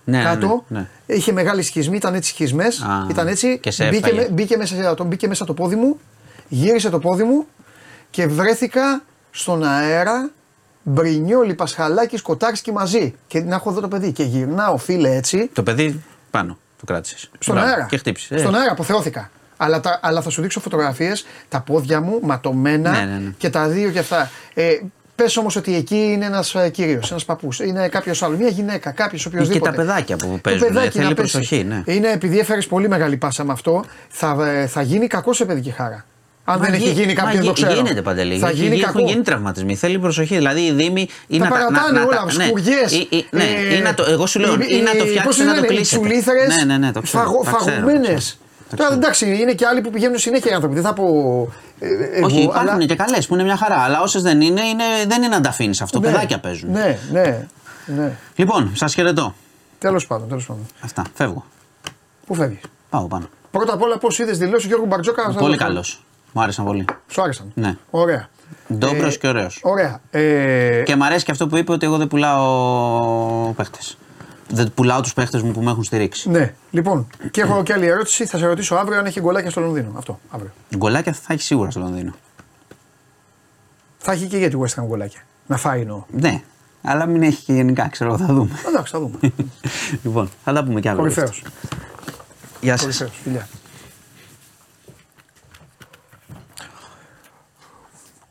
Ναι, 0.04 0.24
κάτω. 0.24 0.64
ναι, 0.68 0.80
ναι. 1.06 1.16
Είχε 1.16 1.32
μεγάλη 1.32 1.62
σχισμή, 1.62 1.96
ήταν 1.96 2.14
έτσι 2.14 2.30
σχισμές. 2.30 2.82
Α, 2.82 3.08
Ήταν 3.10 3.28
έτσι. 3.28 3.58
και 3.60 3.72
σε 3.72 3.84
μπήκε, 3.90 3.98
έφαγε. 4.08 4.22
με- 4.22 4.30
μπήκε, 4.32 4.58
μέσα, 4.58 4.94
το, 4.96 5.04
μπήκε 5.04 5.28
μέσα 5.28 5.46
το 5.46 5.54
πόδι 5.54 5.76
μου, 5.76 6.00
γύρισε 6.48 6.90
το 6.90 7.00
πόδι 7.00 7.24
μου 7.24 7.46
και 8.10 8.28
βρέθηκα 8.28 9.04
στον 9.32 9.64
αέρα. 9.64 10.30
Μπρινιόλι, 10.84 11.54
Πασχαλάκης, 11.54 12.20
Σκοτάρσκι 12.20 12.72
μαζί. 12.72 13.16
Και 13.28 13.40
να 13.40 13.56
έχω 13.56 13.70
εδώ 13.70 13.82
το 13.82 13.88
παιδί. 13.88 14.12
Και 14.12 14.24
γυρνάω, 14.24 14.78
φίλε, 14.78 15.16
έτσι. 15.16 15.50
Το 15.54 15.64
παιδί 15.64 16.04
πάνω 16.32 16.58
το 16.80 16.86
κράτησες. 16.86 17.30
Στον 17.40 17.58
αέρα. 17.58 17.86
Και 17.90 17.98
χτύπησες. 17.98 18.40
Στον 18.42 18.56
Ε, 18.56 18.58
αέρα, 18.58 18.72
αποθεώθηκα. 18.72 19.30
Αλλά, 19.58 19.80
τα, 19.80 20.00
αλλά 20.04 20.22
θα 20.22 20.30
σου 20.30 20.42
δείξω 20.42 20.60
φωτογραφίες, 20.60 21.26
τα 21.50 21.60
πόδια 21.62 22.02
μου 22.02 22.20
ματωμένα 22.24 22.92
Ναι, 22.92 22.98
ναι, 23.12 23.18
ναι. 23.18 23.34
και 23.38 23.50
τα 23.50 23.68
δύο 23.68 23.90
και 23.92 24.00
αυτά. 24.00 24.30
Ε, 24.54 24.72
Πες 25.24 25.38
όμως 25.38 25.56
ότι 25.56 25.76
εκεί 25.76 25.96
είναι 25.96 26.26
ένας 26.26 26.56
κύριος, 26.72 27.12
ένας 27.12 27.26
παππούς, 27.26 27.60
είναι 27.60 27.88
κάποιος 27.88 28.24
άλλος, 28.24 28.38
μια 28.38 28.48
γυναίκα, 28.50 28.92
κάποιος 28.92 29.22
Και 29.22 29.28
οποιοδήποτε. 29.28 29.72
τα 29.72 29.78
παιδάκια 29.78 30.16
που 30.16 30.26
Το 30.32 30.38
παίζουν. 30.42 30.68
παιδάκι 30.68 30.90
θέλει 30.98 31.08
να 31.08 31.14
πέσει. 31.14 31.32
προσοχή, 31.32 31.64
ναι. 31.64 31.84
Είναι 31.86 32.12
επειδή 32.12 32.40
έφερες 32.40 32.68
πολύ 32.68 32.88
μεγάλη 32.90 33.18
πάσα 33.18 33.44
με 33.44 33.52
αυτό, 33.52 33.86
θα, 34.10 34.38
ε, 34.48 34.68
θα 34.68 34.82
γίνει 34.82 35.08
κακός 35.08 35.38
σε 35.38 35.46
παιδική 35.46 35.70
χάρα. 35.72 36.06
Αν 36.46 36.60
Μα 36.60 36.66
δεν 36.66 36.74
έχει 36.74 36.84
γι- 36.84 36.92
γίνει 36.92 37.06
μα 37.14 37.14
κάποιο, 37.14 37.32
δεν 37.32 37.40
το 37.46 37.54
γι- 37.56 37.64
ξέρω. 37.66 37.74
Γίνεται 37.74 38.02
παντελή. 38.02 38.38
Θα 38.38 38.52
γίνει 38.52 38.80
Έχουν 38.80 38.94
κακό. 38.94 39.08
γίνει 39.10 39.22
τραυματισμοί. 39.22 39.76
Θέλει 39.76 40.00
προσοχή. 40.00 40.36
Δηλαδή 40.36 40.62
οι 40.62 40.72
Δήμοι 40.72 41.08
είναι 41.28 41.44
τα 41.44 41.50
να 41.50 41.56
τα- 41.58 41.66
παρατάνε 41.66 42.00
να- 42.00 42.06
να 42.06 42.06
όλα, 42.06 42.18
τα- 42.18 42.34
ναι. 42.38 42.44
σκουριές, 42.46 42.92
Ή- 42.92 43.08
ή- 43.10 43.26
Ναι, 43.32 43.44
ε, 43.44 43.76
ή 43.76 43.80
να 43.80 43.94
το- 43.94 44.06
εγώ 44.10 44.26
σου 44.26 44.40
λέω, 44.40 44.54
οι- 44.54 44.66
ή 44.70 44.82
να 44.82 44.92
το 44.92 44.98
οι- 44.98 45.08
φτιάξετε 45.08 45.24
πώς 45.24 45.38
ή 45.38 45.42
να 45.44 45.48
το 45.48 45.54
λένε, 45.54 45.66
οι 45.66 45.70
κλείσετε. 45.76 46.02
τσουλήθρες, 46.02 46.56
Ναι, 48.76 48.84
ναι, 48.84 48.92
ναι, 48.92 49.00
το 49.00 49.10
ξέρω. 49.10 49.10
φαγω- 49.10 49.10
Τα 49.10 49.12
ξέρω, 49.12 49.12
τα 49.12 49.12
φαγωμένες. 49.12 49.12
ξέρω. 49.12 49.12
Τα 49.12 49.16
Τώρα 49.16 49.24
ξέρω. 49.24 49.34
εντάξει, 49.34 49.42
είναι 49.42 49.54
και 49.54 49.66
άλλοι 49.66 49.82
που 49.82 49.90
πηγαίνουν 49.90 50.18
συνέχεια 50.18 50.52
οι 50.52 50.54
άνθρωποι. 50.54 50.76
Δεν 50.76 50.84
θα 50.84 50.94
πω. 50.94 51.06
ε, 51.80 51.88
εγώ, 52.18 52.26
Όχι, 52.26 52.42
υπάρχουν 52.42 52.70
αλλά- 52.70 52.86
και 52.86 52.96
καλές 52.96 53.28
που 53.28 53.34
είναι 53.34 53.44
μια 53.44 53.58
χαρά. 53.58 53.76
Αλλά 53.78 54.02
όσες 54.02 54.22
δεν 54.22 54.42
είναι, 54.42 54.62
είναι 54.62 54.84
δεν 55.08 55.22
είναι 55.24 55.36
να 55.36 55.42
τα 55.42 55.50
αφήνει 55.50 55.78
αυτό. 55.82 56.00
Ναι, 56.00 56.06
Παιδάκια 56.12 56.40
παίζουν. 56.40 56.72
Ναι, 56.72 56.98
ναι. 57.12 57.48
ναι. 57.86 58.12
Λοιπόν, 58.36 58.72
σας 58.76 58.94
χαιρετώ. 58.94 59.34
Τέλος 59.80 60.08
πάντων, 60.08 60.28
τέλος 60.28 60.46
πάντων. 60.46 60.66
Αυτά. 60.82 61.04
Φεύγω. 61.14 61.46
Πού 62.26 62.36
φεύγεις; 62.36 62.60
Πάω 62.90 63.08
πάνω. 63.08 63.30
Πρώτα 63.52 63.74
απ' 63.74 63.82
όλα, 63.82 63.98
πώς 63.98 64.20
είδες 64.20 64.38
δηλώσεις 64.38 64.62
του 64.64 64.68
Γιώργου 64.68 64.86
Μπαρτζόκα. 64.86 65.24
θα 65.24 65.40
Πολύ 65.40 65.58
το- 65.58 65.64
καλός. 65.64 66.04
Μου 66.34 66.42
άρεσαν 66.42 66.66
πολύ. 66.66 66.86
Σου 67.08 67.22
άρεσαν. 67.22 67.52
Ναι. 67.54 67.78
Ωραία. 67.90 68.30
Ντόμπρος 68.74 69.16
Ε, 69.16 69.18
και 69.18 69.28
ωραίος. 69.28 69.60
Ωραία. 69.64 70.02
Ε, 70.12 70.82
Και 70.86 70.96
μου 70.96 71.06
αρέσει 71.06 71.26
και 71.26 71.32
αυτό 71.32 71.48
που 71.48 71.58
είπε 71.58 71.72
ότι 71.72 71.86
εγώ 71.86 71.98
δεν 71.98 72.08
πουλάω 72.08 73.54
παίχτες. 73.56 73.98
Δεν 74.52 74.74
πουλάω 74.74 75.02
τους 75.02 75.14
παίχτες 75.14 75.42
μου 75.42 75.52
που 75.52 75.62
με 75.62 75.72
έχουν 75.72 75.84
στηρίξει. 75.84 76.30
Ναι. 76.30 76.54
Λοιπόν, 76.72 77.08
και 77.32 77.42
έχω 77.42 77.64
και 77.64 77.74
άλλη 77.74 77.86
ερώτηση. 77.86 78.26
Θα 78.26 78.38
σε 78.38 78.46
ρωτήσω 78.46 78.76
αύριο 78.76 79.00
αν 79.00 79.06
έχει 79.06 79.20
γκολάκια 79.20 79.50
στο 79.50 79.62
Λονδίνο. 79.62 79.92
Αυτό. 79.98 80.20
Αύριο. 80.30 80.52
Γκολάκια 80.76 81.14
θα 81.14 81.34
έχει 81.34 81.42
σίγουρα 81.42 81.72
στο 81.72 81.80
Λονδίνο. 81.80 82.14
Θα 83.98 84.12
έχει 84.12 84.28
και 84.28 84.38
για 84.38 84.50
τη 84.50 84.56
West 84.60 84.82
Ham 84.82 84.86
γκολάκια. 84.86 85.22
Να 85.46 85.58
φάει 85.58 85.82
εννοώ. 85.82 86.04
Ναι. 86.12 86.42
Αλλά 86.82 87.06
μην 87.06 87.24
έχει 87.24 87.44
και 87.44 87.54
γενικά, 87.54 87.88
ξέρω, 87.88 88.18
θα 88.18 88.26
δούμε. 88.26 88.60
Εντάξει, 88.68 88.92
θα 88.92 89.00
δούμε. 89.00 89.18
λοιπόν, 90.04 90.30
θα 90.44 90.54
τα 90.54 90.64
πούμε 90.64 90.80
κι 90.80 90.88
άλλο. 90.88 91.00
Κορυφαίος. 91.00 91.44
Γεια 92.62 92.78
σας. 92.78 93.06
Φιλιά. 93.24 93.48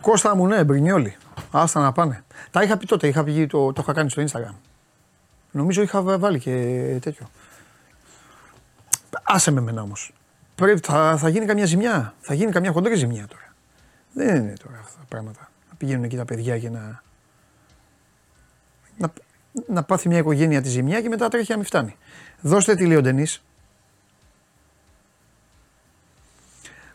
Κώστα 0.01 0.37
μου, 0.37 0.47
ναι, 0.47 0.65
Μπρινιόλι. 0.65 1.17
Άστα 1.51 1.81
να 1.81 1.93
πάνε. 1.93 2.25
Τα 2.51 2.63
είχα 2.63 2.77
πει 2.77 2.87
τότε, 2.87 3.07
είχα 3.07 3.25
πει, 3.25 3.47
το, 3.47 3.73
το 3.73 3.81
είχα 3.83 3.93
κάνει 3.93 4.11
στο 4.11 4.23
Instagram. 4.23 4.55
Νομίζω 5.51 5.83
είχα 5.83 6.03
βάλει 6.03 6.39
και 6.39 6.53
τέτοιο. 7.01 7.31
Άσε 9.23 9.51
με 9.51 9.61
μένα 9.61 9.83
όμως. 9.83 10.13
Θα, 10.83 11.17
θα 11.17 11.29
γίνει 11.29 11.47
καμιά 11.47 11.67
ζημιά. 11.67 12.15
Θα 12.21 12.35
γίνει 12.35 12.53
καμιά 12.53 12.73
χοντρή 12.73 12.95
ζημιά 12.95 13.27
τώρα. 13.27 13.55
Δεν 14.13 14.37
είναι 14.37 14.53
τώρα 14.65 14.79
αυτά 14.79 14.99
τα 14.99 15.05
πράγματα. 15.09 15.51
Να 15.69 15.75
πηγαίνουν 15.77 16.05
εκεί 16.05 16.17
τα 16.17 16.25
παιδιά 16.25 16.59
και 16.59 16.71
να. 16.71 17.03
Να, 18.97 19.13
να 19.67 19.83
πάθει 19.83 20.09
μια 20.09 20.19
οικογένεια 20.19 20.63
τη 20.63 20.69
ζημιά 20.69 21.01
και 21.01 21.09
μετά 21.09 21.29
τρέχει 21.29 21.51
να 21.51 21.57
μην 21.57 21.67
φτάνει. 21.67 21.97
Δώστε 22.41 22.75
τη 22.75 22.87
λέει 22.87 23.01
Ντενής. 23.01 23.43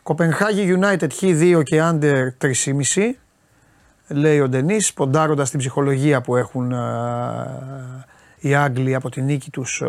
Κοπενχάγη 0.02 0.78
United 0.80 1.08
Χ2 1.20 1.62
και 1.64 1.80
Under 1.82 2.28
3,5 2.40 3.12
λέει 4.08 4.40
ο 4.40 4.48
Ντενής, 4.48 4.92
ποντάροντας 4.92 5.50
την 5.50 5.58
ψυχολογία 5.58 6.20
που 6.20 6.36
έχουν 6.36 6.72
οι 8.48 8.54
Άγγλοι 8.54 8.94
από 8.94 9.10
τη 9.10 9.22
νίκη 9.22 9.50
τους 9.50 9.82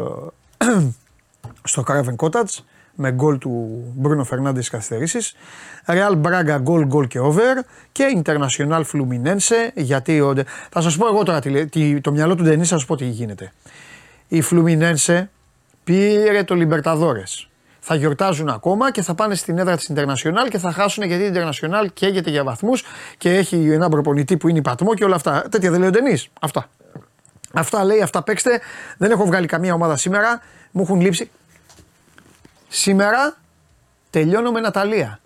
στο 1.63 1.83
Craven 1.87 2.15
Cottage 2.15 2.63
με 2.95 3.11
γκολ 3.11 3.37
του 3.37 3.83
Μπρούνο 3.95 4.23
Φερνάντες 4.23 4.65
στι 4.65 4.75
καθυστερήσεις. 4.75 5.35
Real 5.85 6.21
Braga 6.21 6.57
γκολ 6.61 6.85
γκολ 6.85 7.07
και 7.07 7.19
over 7.19 7.63
και 7.91 8.21
International 8.23 8.81
Fluminense 8.91 9.71
γιατί 9.75 10.21
ο, 10.21 10.33
θα 10.69 10.81
σας 10.81 10.97
πω 10.97 11.07
εγώ 11.07 11.23
τώρα 11.23 11.39
τι, 11.69 12.01
το 12.01 12.11
μυαλό 12.11 12.35
του 12.35 12.43
Ντενή 12.43 12.57
θα 12.57 12.65
σας 12.65 12.85
πω 12.85 12.95
τι 12.95 13.05
γίνεται. 13.05 13.51
Η 14.27 14.43
Fluminense 14.51 15.23
πήρε 15.83 16.43
το 16.43 16.55
Libertadores 16.59 17.47
θα 17.79 17.95
γιορτάζουν 17.95 18.49
ακόμα 18.49 18.91
και 18.91 19.01
θα 19.01 19.15
πάνε 19.15 19.35
στην 19.35 19.57
έδρα 19.57 19.75
της 19.75 19.91
International 19.95 20.49
και 20.49 20.57
θα 20.57 20.71
χάσουν 20.71 21.03
γιατί 21.03 21.23
η 21.23 21.31
International 21.33 21.87
καίγεται 21.93 22.29
για 22.29 22.43
βαθμούς 22.43 22.83
και 23.17 23.29
έχει 23.29 23.69
ένα 23.71 23.89
προπονητή 23.89 24.37
που 24.37 24.47
είναι 24.47 24.57
υπατμό 24.57 24.93
και 24.93 25.03
όλα 25.03 25.15
αυτά. 25.15 25.45
Τέτοια 25.51 25.71
δεν 25.71 25.79
λέει 25.79 25.89
ο 25.89 25.91
Ντενής. 25.91 26.27
Αυτά. 26.41 26.69
Αυτά 27.53 27.83
λέει, 27.83 28.01
αυτά 28.01 28.23
παίξτε. 28.23 28.61
Δεν 28.97 29.11
έχω 29.11 29.25
βγάλει 29.25 29.47
καμία 29.47 29.73
ομάδα 29.73 29.97
σήμερα. 29.97 30.41
Μου 30.71 30.81
έχουν 30.81 31.01
λείψει. 31.01 31.31
Σήμερα 32.67 33.37
τελειώνω 34.09 34.51
με 34.51 34.59
Ναταλία. 34.59 35.19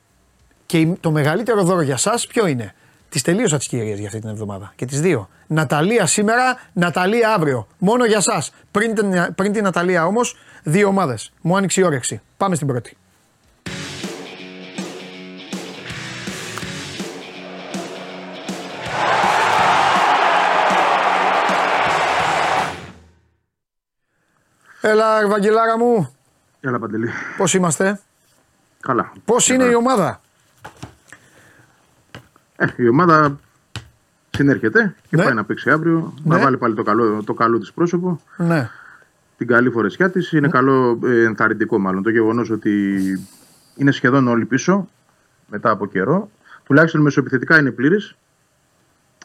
Και 0.66 0.88
το 1.00 1.12
μεγαλύτερο 1.12 1.64
δώρο 1.64 1.82
για 1.82 1.94
εσά 1.94 2.14
ποιο 2.28 2.48
είναι; 2.48 2.74
Τις 3.10 3.22
τελείωσα 3.22 3.58
τις 3.58 3.68
κυρίες 3.68 3.98
για 3.98 4.08
αυτή 4.08 4.20
την 4.20 4.30
εβδομάδα. 4.30 4.74
Και 4.76 4.86
τις 4.86 5.02
δύο. 5.02 5.30
Ναταλία 5.48 6.06
σήμερα, 6.06 6.60
Ναταλία 6.74 7.34
αύριο. 7.34 7.68
Μόνο 7.78 8.06
για 8.06 8.18
εσά. 8.18 8.44
Πριν, 8.72 8.94
πριν 9.36 9.54
την 9.54 9.64
Ναταλία 9.64 10.06
όμως, 10.06 10.38
δύο 10.64 10.88
ομάδες. 10.88 11.32
Μου 11.42 11.58
άνοιξε 11.58 11.82
η 11.82 11.84
όρεξη. 11.84 12.22
Πάμε 12.38 12.56
στην 12.56 12.68
πρώτη. 12.68 12.98
Έλα, 24.82 25.22
Ευαγγελάρα 25.22 25.78
μου. 25.78 26.16
Έλα, 26.62 26.80
Παντελή. 26.80 27.10
Πώς 27.38 27.54
είμαστε; 27.54 28.00
Καλά. 28.80 29.12
Πώς 29.26 29.50
είναι 29.50 29.64
η 29.64 29.74
ομάδα; 29.74 30.22
Ε, 32.56 32.66
η 32.76 32.88
ομάδα 32.88 33.40
συνέρχεται 34.30 34.96
και 35.10 35.16
ναι. 35.16 35.24
πάει 35.24 35.34
να 35.34 35.44
παίξει 35.44 35.70
αύριο. 35.70 36.14
Ναι. 36.24 36.36
Να 36.36 36.42
βάλει 36.42 36.58
πάλι 36.58 36.76
το 36.76 36.84
καλό, 36.84 37.24
το 37.24 37.34
καλό 37.34 37.60
της 37.60 37.74
πρόσωπο. 37.74 38.22
Ναι 38.38 38.70
την 39.42 39.50
καλή 39.50 39.70
φορεσιά 39.70 40.10
της. 40.10 40.32
Είναι 40.32 40.42
ναι. 40.42 40.48
καλό, 40.48 41.00
ε, 41.04 41.24
ενθαρρυντικό 41.24 41.80
μάλλον, 41.80 42.04
το 42.04 42.10
γεγονός 42.10 42.50
ότι 42.50 42.92
είναι 43.76 43.92
σχεδόν 43.92 44.28
όλοι 44.28 44.46
πίσω 44.46 44.90
μετά 45.48 45.70
από 45.70 45.86
καιρό. 45.86 46.30
Τουλάχιστον 46.64 47.02
μεσοεπιθετικά 47.02 47.60
είναι 47.60 47.72
πλήρης. 47.72 48.16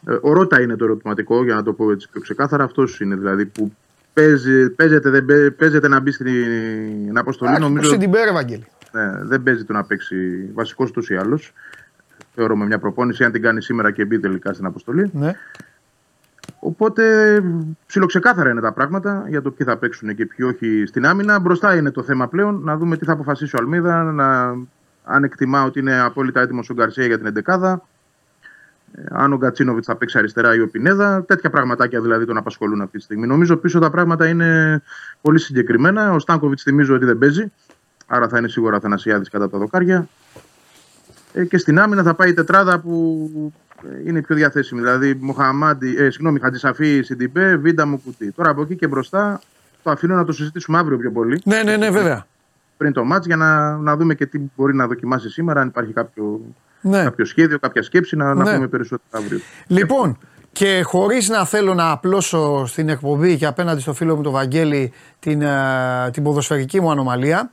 Ε, 0.07 0.17
ο 0.21 0.33
Ρώτα 0.33 0.61
είναι 0.61 0.75
το 0.75 0.83
ερωτηματικό, 0.83 1.43
για 1.43 1.55
να 1.55 1.63
το 1.63 1.73
πω 1.73 1.91
έτσι 1.91 2.09
πιο 2.11 2.21
ξεκάθαρα. 2.21 2.63
Αυτός 2.63 2.99
είναι 2.99 3.15
δηλαδή 3.15 3.45
που 3.45 3.73
παίζει, 4.21 4.69
παίζεται, 4.69 5.09
δεν 5.09 5.55
παίζεται 5.55 5.87
να 5.87 5.99
μπει 5.99 6.11
στην 6.11 7.17
αποστολή. 7.17 7.51
Άχι, 7.51 7.61
νομίζω 7.61 7.97
την 7.97 8.11
πέρα, 8.11 8.29
Ευαγγέλη. 8.29 8.65
Ναι, 8.91 9.23
δεν 9.23 9.43
παίζει 9.43 9.63
το 9.63 9.73
να 9.73 9.83
παίξει 9.83 10.49
βασικό 10.53 10.85
τους 10.85 11.09
ή 11.09 11.15
άλλω. 11.15 11.39
Θεωρώ 12.35 12.55
με 12.55 12.65
μια 12.65 12.79
προπόνηση, 12.79 13.23
αν 13.23 13.31
την 13.31 13.41
κάνει 13.41 13.61
σήμερα 13.61 13.91
και 13.91 14.05
μπει 14.05 14.19
τελικά 14.19 14.53
στην 14.53 14.65
αποστολή. 14.65 15.09
Ναι. 15.13 15.31
Οπότε 16.59 17.03
ψιλοξεκάθαρα 17.85 18.49
είναι 18.49 18.61
τα 18.61 18.73
πράγματα 18.73 19.25
για 19.27 19.41
το 19.41 19.51
ποιοι 19.51 19.67
θα 19.67 19.77
παίξουν 19.77 20.15
και 20.15 20.25
ποιοι 20.25 20.47
όχι 20.53 20.83
στην 20.85 21.05
άμυνα. 21.05 21.39
Μπροστά 21.39 21.75
είναι 21.75 21.91
το 21.91 22.03
θέμα 22.03 22.27
πλέον 22.27 22.61
να 22.63 22.77
δούμε 22.77 22.97
τι 22.97 23.05
θα 23.05 23.13
αποφασίσει 23.13 23.55
ο 23.55 23.59
Αλμίδα, 23.61 24.03
να, 24.03 24.47
αν 25.03 25.23
εκτιμά 25.23 25.63
ότι 25.63 25.79
είναι 25.79 25.99
απόλυτα 25.99 26.41
έτοιμος 26.41 26.69
ο 26.69 26.73
Γκαρσία 26.73 27.05
για 27.05 27.19
την 27.19 27.43
11 27.45 27.61
ε, 27.63 27.75
αν 29.11 29.33
ο 29.33 29.37
Γκατσίνοβιτς 29.37 29.85
θα 29.85 29.95
παίξει 29.95 30.17
αριστερά 30.17 30.55
ή 30.55 30.59
ο 30.59 30.69
Πινέδα. 30.69 31.23
Τέτοια 31.23 31.49
πραγματάκια 31.49 32.01
δηλαδή 32.01 32.25
τον 32.25 32.37
απασχολούν 32.37 32.81
αυτή 32.81 32.97
τη 32.97 33.03
στιγμή. 33.03 33.27
Νομίζω 33.27 33.57
πίσω 33.57 33.79
τα 33.79 33.89
πράγματα 33.89 34.27
είναι 34.27 34.81
πολύ 35.21 35.39
συγκεκριμένα. 35.39 36.13
Ο 36.13 36.19
Στάνκοβιτς 36.19 36.63
θυμίζω 36.63 36.95
ότι 36.95 37.05
δεν 37.05 37.17
παίζει. 37.17 37.51
Άρα 38.07 38.27
θα 38.27 38.37
είναι 38.37 38.47
σίγουρα 38.47 38.75
Αθανασιάδης 38.75 39.29
κατά 39.29 39.49
τα 39.49 39.57
δοκάρια. 39.57 40.07
Ε, 41.33 41.45
και 41.45 41.57
στην 41.57 41.79
άμυνα 41.79 42.03
θα 42.03 42.13
πάει 42.13 42.29
η 42.29 42.33
τετράδα 42.33 42.79
που 42.79 43.29
είναι 44.05 44.21
πιο 44.21 44.35
διαθέσιμη. 44.35 44.81
Δηλαδή, 44.81 45.17
Μοχαμάντι, 45.21 45.95
ε, 45.97 46.09
συγγνώμη, 46.09 46.39
Χατζησαφή, 46.39 47.01
Σιντιμπέ, 47.01 47.55
Βίντα 47.55 47.85
μου 47.85 48.01
κουτί. 48.01 48.31
Τώρα 48.31 48.49
από 48.49 48.61
εκεί 48.61 48.75
και 48.75 48.87
μπροστά 48.87 49.41
το 49.83 49.91
αφήνω 49.91 50.15
να 50.15 50.23
το 50.23 50.31
συζητήσουμε 50.31 50.77
αύριο 50.77 50.97
πιο 50.97 51.11
πολύ. 51.11 51.41
Ναι, 51.45 51.63
ναι, 51.63 51.77
ναι, 51.77 51.89
βέβαια. 51.89 52.25
Πριν 52.77 52.93
το 52.93 53.03
μάτς 53.03 53.25
για 53.25 53.35
να, 53.35 53.77
να 53.77 53.95
δούμε 53.95 54.15
και 54.15 54.25
τι 54.25 54.39
μπορεί 54.55 54.75
να 54.75 54.87
δοκιμάσει 54.87 55.29
σήμερα, 55.29 55.61
αν 55.61 55.67
υπάρχει 55.67 55.93
κάποιο, 55.93 56.41
ναι. 56.81 57.03
κάποιο 57.03 57.25
σχέδιο, 57.25 57.59
κάποια 57.59 57.83
σκέψη, 57.83 58.15
να, 58.15 58.33
ναι. 58.33 58.43
να 58.43 58.53
πούμε 58.53 58.67
περισσότερο 58.67 59.09
αύριο. 59.11 59.39
Λοιπόν, 59.67 60.17
και 60.51 60.81
χωρίς 60.81 61.29
να 61.29 61.45
θέλω 61.45 61.73
να 61.73 61.91
απλώσω 61.91 62.65
στην 62.65 62.89
εκπομπή 62.89 63.37
και 63.37 63.45
απέναντι 63.45 63.81
στο 63.81 63.93
φίλο 63.93 64.15
μου 64.15 64.21
τον 64.21 64.31
Βαγγέλη 64.31 64.93
την, 65.19 65.41
ε, 65.41 66.09
την 66.13 66.23
ποδοσφαιρική 66.23 66.81
μου 66.81 66.91
ανομαλία, 66.91 67.51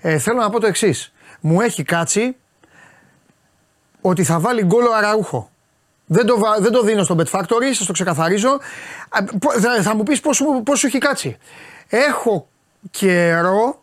ε, 0.00 0.18
θέλω 0.18 0.40
να 0.40 0.50
πω 0.50 0.60
το 0.60 0.66
εξής. 0.66 1.12
Μου 1.40 1.60
έχει 1.60 1.82
κάτσει 1.82 2.36
ότι 4.00 4.24
θα 4.24 4.40
βάλει 4.40 4.64
γκολ 4.64 4.84
ο 4.84 4.94
Αραούχο. 4.96 5.50
Δεν 6.06 6.26
το, 6.26 6.36
δεν 6.60 6.72
το 6.72 6.82
δίνω 6.82 7.04
στο 7.04 7.16
Bet 7.18 7.38
Factory, 7.38 7.72
σας 7.72 7.86
το 7.86 7.92
ξεκαθαρίζω. 7.92 8.58
Θα, 9.60 9.82
θα 9.82 9.94
μου 9.94 10.02
πεις 10.02 10.20
πώς, 10.20 10.42
πώς 10.64 10.78
σου 10.78 10.86
έχει 10.86 10.98
κάτσει. 10.98 11.36
Έχω 11.88 12.48
καιρό, 12.90 13.82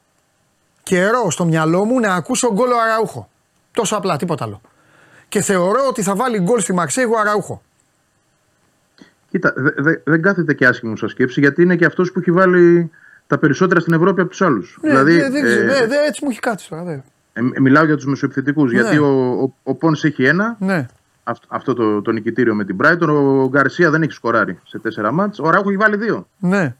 καιρό 0.83 1.31
στο 1.31 1.45
μυαλό 1.45 1.85
μου 1.85 1.99
να 1.99 2.13
ακούσω 2.13 2.53
γκολ 2.53 2.71
ο 2.71 2.81
Αραούχο. 2.81 3.29
Τόσο 3.71 3.95
απλά, 3.95 4.17
τίποτα 4.17 4.43
άλλο. 4.43 4.61
Και 5.33 5.41
θεωρώ 5.41 5.79
ότι 5.87 6.01
θα 6.01 6.15
βάλει 6.15 6.39
γκολ 6.39 6.59
στη 6.59 6.73
Μαξέγου 6.73 7.13
ο 7.15 7.19
Αραούχο. 7.19 7.61
Κοίτα, 9.29 9.53
δε, 9.55 9.95
δεν 10.03 10.21
κάθεται 10.21 10.53
και 10.53 10.65
άσχημο 10.65 10.95
σα 10.95 11.07
σκέψη 11.07 11.39
γιατί 11.39 11.61
είναι 11.61 11.75
και 11.75 11.85
αυτός 11.85 12.11
που 12.11 12.19
έχει 12.19 12.31
βάλει 12.31 12.91
τα 13.27 13.37
περισσότερα 13.37 13.79
στην 13.79 13.93
Ευρώπη 13.93 14.21
από 14.21 14.29
τους 14.29 14.41
άλλους. 14.41 14.79
Ναι, 14.81 14.89
δηλαδή, 14.89 15.29
δε, 15.29 15.39
ε, 15.39 15.87
δε, 15.87 16.05
έτσι 16.07 16.23
μου 16.23 16.29
έχει 16.29 16.39
κάτσει 16.39 16.69
τώρα. 16.69 16.83
Δε. 16.83 16.93
Ε, 17.33 17.59
μιλάω 17.59 17.85
για 17.85 17.95
τους 17.95 18.05
μεσοεπιθετικούς. 18.05 18.71
Ναι. 18.71 18.81
Γιατί 18.81 18.97
ο, 18.97 19.31
ο, 19.41 19.53
ο 19.63 19.75
Πόνς 19.75 20.03
έχει 20.03 20.23
ένα. 20.23 20.55
Ναι 20.59 20.85
αυτό 21.47 21.73
το, 21.73 22.01
το 22.01 22.11
νικητήριο 22.11 22.55
με 22.55 22.65
την 22.65 22.77
Brighton. 22.81 23.07
Ο 23.07 23.49
Γκαρσία 23.49 23.89
δεν 23.89 24.01
έχει 24.01 24.11
σκοράρει 24.11 24.59
σε 24.67 24.79
τέσσερα 24.79 25.11
μάτς. 25.11 25.39
Ο 25.39 25.49
Ράουχο 25.49 25.69
έχει 25.69 25.77
βάλει 25.77 25.97
δύο. 25.97 26.27
Ναι. 26.39 26.75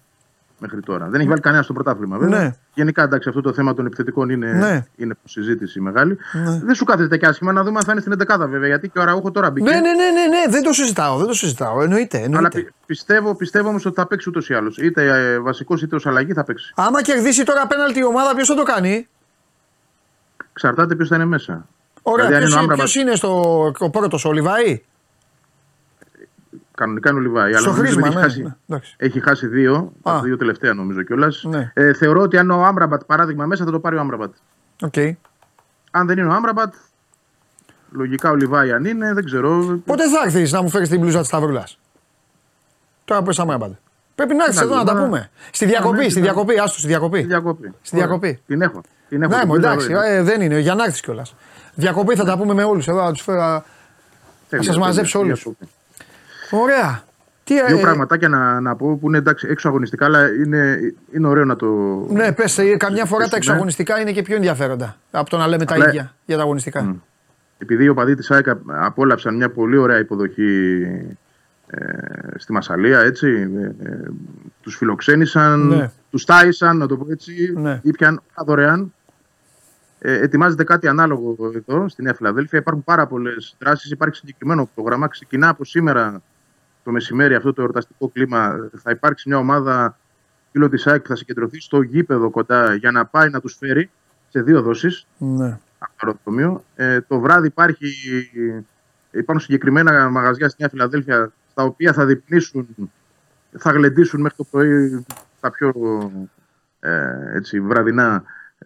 Μέχρι 0.64 0.81
τώρα. 0.81 1.07
Δεν 1.07 1.19
έχει 1.19 1.30
βάλει 1.30 1.41
κανένα 1.41 1.64
στο 1.64 1.73
πρωτάθλημα 1.73 2.18
βέβαια. 2.18 2.40
Ναι. 2.40 2.56
Γενικά 2.73 3.03
εντάξει, 3.03 3.30
αυτό 3.30 3.41
το 3.41 3.53
θέμα 3.53 3.73
των 3.73 3.85
επιθετικών 3.85 4.30
είναι, 4.30 4.52
ναι. 4.52 4.85
είναι 4.95 5.15
συζήτηση 5.23 5.80
μεγάλη. 5.80 6.18
Ναι. 6.31 6.60
Δεν 6.64 6.76
σου 6.76 6.85
κάθεται 6.85 7.18
και 7.18 7.26
άσχημα 7.26 7.52
να 7.52 7.64
δούμε 7.64 7.77
αν 7.77 7.84
θα 7.84 7.91
είναι 7.91 8.02
στην 8.02 8.14
11 8.44 8.48
βέβαια. 8.49 8.68
Γιατί 8.68 8.90
και 8.90 8.99
ο 8.99 9.03
Ραούχο 9.03 9.31
τώρα 9.31 9.52
μπήκε. 9.52 9.69
Ναι, 9.69 9.76
ναι, 9.76 9.80
ναι, 9.80 9.94
ναι, 9.94 10.27
ναι, 10.27 10.52
δεν 10.52 10.64
το 10.64 10.73
συζητάω. 10.73 11.18
Δεν 11.18 11.27
το 11.27 11.34
συζητάω. 11.34 11.81
Εννοείται. 11.81 12.18
εννοείται. 12.18 12.38
Αλλά 12.38 12.49
πι, 12.49 12.73
πιστεύω, 12.85 13.35
πιστεύω 13.35 13.69
όμως 13.69 13.85
ότι 13.85 13.95
θα 13.95 14.07
παίξει 14.07 14.30
ούτως 14.30 14.49
ή 14.49 14.53
άλλως. 14.53 14.77
Είτε 14.77 15.06
ε, 15.06 15.40
βασικός 15.40 15.81
είτε 15.81 15.95
ως 15.95 16.06
αλλαγή 16.06 16.34
θα 16.34 16.44
παίξει. 16.44 16.73
Άμα 16.76 17.02
κερδίσει 17.02 17.44
τώρα 17.44 17.61
απέναντι 17.61 17.99
η 17.99 18.06
ομάδα, 18.06 18.35
ποιος 18.35 18.48
θα 18.48 18.56
το 18.56 18.64
κάνει; 18.64 19.07
Ξαρτάται 20.53 20.95
ποιος 20.95 21.07
θα 21.07 21.15
είναι 21.15 21.26
μέσα. 21.26 21.68
Ωραία, 22.02 22.27
δηλαδή, 22.27 22.73
ποιος 22.73 22.95
είναι 22.95 23.15
στο 23.15 23.73
ο 23.80 23.90
πρώτος, 23.90 24.26
ο 24.26 24.31
Λιβάη; 24.31 24.81
Κανονικά 26.84 27.10
είναι 27.10 27.19
ο 27.19 27.22
Λιβάη. 27.22 27.53
Στο 27.53 27.72
χρήσμα, 27.72 28.07
έχει, 28.07 28.15
ναι, 28.15 28.22
χάσει, 28.22 28.55
ναι, 28.65 28.80
έχει 28.97 29.19
χάσει 29.19 29.47
δύο, 29.47 29.91
τα 30.03 30.22
δύο 30.22 30.38
τελευταία 30.38 30.73
νομίζω 30.73 31.01
κιόλας. 31.01 31.43
Ναι. 31.43 31.72
Ε, 31.73 31.93
θεωρώ 31.93 32.22
ότι 32.22 32.38
αν 32.38 32.51
ο 32.51 32.65
Άμραμπατ 32.65 33.01
παράδειγμα 33.03 33.45
μέσα 33.45 33.65
θα 33.65 33.72
το 33.72 33.80
πάρει 33.80 33.95
ο 33.95 33.99
Άμραμπατ. 33.99 34.34
Okay. 34.91 35.11
Αν 35.91 36.07
δεν 36.07 36.18
είναι 36.18 36.27
ο 36.27 36.34
Άμραμπατ, 36.34 36.73
λογικά 37.91 38.30
ο 38.30 38.35
Λιβάη 38.35 38.72
αν 38.72 38.85
είναι, 38.85 39.14
δεν 39.14 39.26
ξέρω. 39.26 39.80
Πότε 39.85 40.10
θα 40.10 40.22
έρθεις 40.26 40.51
να 40.51 40.61
μου 40.61 40.69
φέρεις 40.69 40.89
την 40.89 40.99
μπλούζα 40.99 41.19
της 41.19 41.27
Σταυρούλας; 41.27 41.80
Τώρα 43.05 43.23
που 43.23 43.30
είσαι 43.30 43.41
Άμραμπατ. 43.41 43.72
Πρέπει 44.15 44.34
να 44.34 44.43
έρθεις 44.43 44.61
εδώ 44.61 44.76
να 44.76 44.84
τα 44.84 44.95
πούμε. 44.95 45.30
Στη 45.51 45.65
διακοπή, 45.65 46.10
στη 46.10 46.22
διακοπή, 46.22 46.60
άστο 46.60 46.80
στη 46.80 46.88
διακοπή. 46.88 47.18
Στη 47.18 47.27
διακοπή. 47.27 47.73
Στη 47.81 47.95
διακοπή. 47.95 48.41
Την 48.47 48.61
έχω. 48.61 48.81
Την 49.10 49.22
έχω 49.22 49.34
Ναι, 49.34 49.39
την 49.39 49.47
μου 49.47 49.55
πήρα 49.55 49.72
εντάξει, 49.72 49.91
εδώ, 49.91 50.01
ε, 50.01 50.22
δεν 50.22 50.41
είναι, 50.41 50.60
για 50.60 50.76
να 50.76 50.84
έρθεις 50.84 51.01
κιόλας. 51.01 51.35
Διακοπή 51.76 52.15
θα 52.15 52.23
τα 52.23 52.38
πούμε 52.38 52.53
με 52.53 52.64
όλους 52.64 52.88
εδώ, 52.88 53.03
να 53.03 53.11
τους 53.11 53.22
φέρω. 53.22 53.64
Τέλεια, 54.49 54.65
σας 54.65 54.76
τέλεια, 54.76 54.80
μαζέψω 54.80 55.19
όλου. 55.19 55.38
Διακοπή. 56.57 56.71
Ωραία. 56.71 57.03
Τι, 57.43 57.65
Δύο 57.65 57.77
ε, 57.77 57.81
πραγματάκια 57.81 58.27
να, 58.30 58.59
να 58.59 58.75
πω 58.75 58.97
που 58.97 59.07
είναι 59.07 59.17
εντάξει, 59.17 59.47
έξω 59.49 59.67
αγωνιστικά, 59.67 60.05
αλλά 60.05 60.27
είναι, 60.34 60.80
είναι 61.11 61.27
ωραίο 61.27 61.45
να 61.45 61.55
το. 61.55 61.67
Ναι, 62.09 62.31
πες, 62.31 62.59
καμιά 62.77 63.05
φορά 63.05 63.27
τα 63.27 63.35
εξωαγωνιστικά 63.35 63.99
είναι 63.99 64.11
και 64.11 64.21
πιο 64.21 64.35
ενδιαφέροντα 64.35 64.95
από 65.11 65.30
το 65.30 65.38
να 65.38 65.47
λέμε 65.47 65.65
τα 65.65 65.73
Αλλά- 65.73 65.88
ίδια 65.88 66.13
για 66.25 66.35
τα 66.38 66.41
αγωνιστικά. 66.41 66.95
Επειδή 67.57 67.84
οι 67.84 67.88
οπαδοί 67.88 68.15
της 68.15 68.31
ΑΕΚ 68.31 68.45
απόλαυσαν 68.65 69.35
μια 69.35 69.49
πολύ 69.49 69.77
ωραία 69.77 69.97
υποδοχή 69.99 70.81
ε, 71.67 71.77
στη 72.38 72.51
Μασαλία, 72.51 72.99
έτσι, 72.99 73.27
ε, 73.57 73.89
ε, 73.89 73.99
τους 74.61 74.75
φιλοξένησαν, 74.75 75.67
Ναι. 75.67 75.91
τους 76.11 76.25
τάισαν, 76.25 76.77
να 76.77 76.88
το 76.88 76.97
πω 76.97 77.05
έτσι, 77.11 77.53
Ναι. 77.55 77.80
ήπιαν 77.84 78.21
όλα 78.34 78.45
δωρεάν. 78.45 78.93
Ε, 79.99 80.13
ετοιμάζεται 80.21 80.63
κάτι 80.63 80.88
ανάλογο 80.88 81.35
εδώ, 81.55 81.89
στη 81.89 82.03
Νέα 82.03 82.13
Φιλαδέλφια. 82.13 82.59
Υπάρχουν 82.59 82.84
πάρα 82.84 83.07
πολλές 83.07 83.55
δράσεις. 83.59 83.91
Υπάρχει 83.91 84.15
συγκεκριμένο 84.15 84.69
πρόγραμμα. 84.75 85.07
Ξεκινά 85.07 85.49
από 85.49 85.65
σήμερα 85.65 86.21
το 86.84 86.91
μεσημέρι 86.91 87.35
αυτό 87.35 87.53
το 87.53 87.61
εορταστικό 87.61 88.10
κλίμα. 88.10 88.69
Θα 88.77 88.91
υπάρξει 88.91 89.30
μια 89.30 89.38
ομάδα 89.38 89.97
φίλο 90.51 90.69
της 90.69 90.88
ΑΕΚ 90.88 91.01
που 91.01 91.07
θα 91.07 91.15
συγκεντρωθεί 91.15 91.61
στο 91.61 91.81
γήπεδο 91.81 92.30
κοντά 92.30 92.73
για 92.73 92.91
να 92.91 93.05
πάει 93.05 93.30
να 93.30 93.39
τους 93.41 93.55
φέρει 93.55 93.89
σε 94.30 94.41
δύο 94.41 94.61
δόσεις 94.61 95.07
Ναι. 95.18 95.60
από 95.77 95.91
το 95.97 96.07
αεροδρομίο. 96.07 96.64
Ε, 96.76 97.01
το 97.01 97.19
βράδυ 97.19 97.47
υπάρχει, 97.47 97.88
υπάρχουν 99.11 99.39
συγκεκριμένα 99.39 100.10
μαγαζιά 100.10 100.49
στη 100.49 100.57
Νέα 100.61 100.69
Φιλαδέλφια 100.69 101.31
στα 101.51 101.64
οποία 101.64 101.93
θα 101.93 102.05
διπνήσουν, 102.05 102.68
θα 103.57 103.72
γλεντήσουν 103.72 104.22
μέχρι 104.22 104.38
το 104.38 104.43
πρωί 104.43 105.05
τα 105.39 105.51
πιο 105.51 105.72
ε, 106.80 107.35
έτσι, 107.35 107.60
βραδινά 107.61 108.23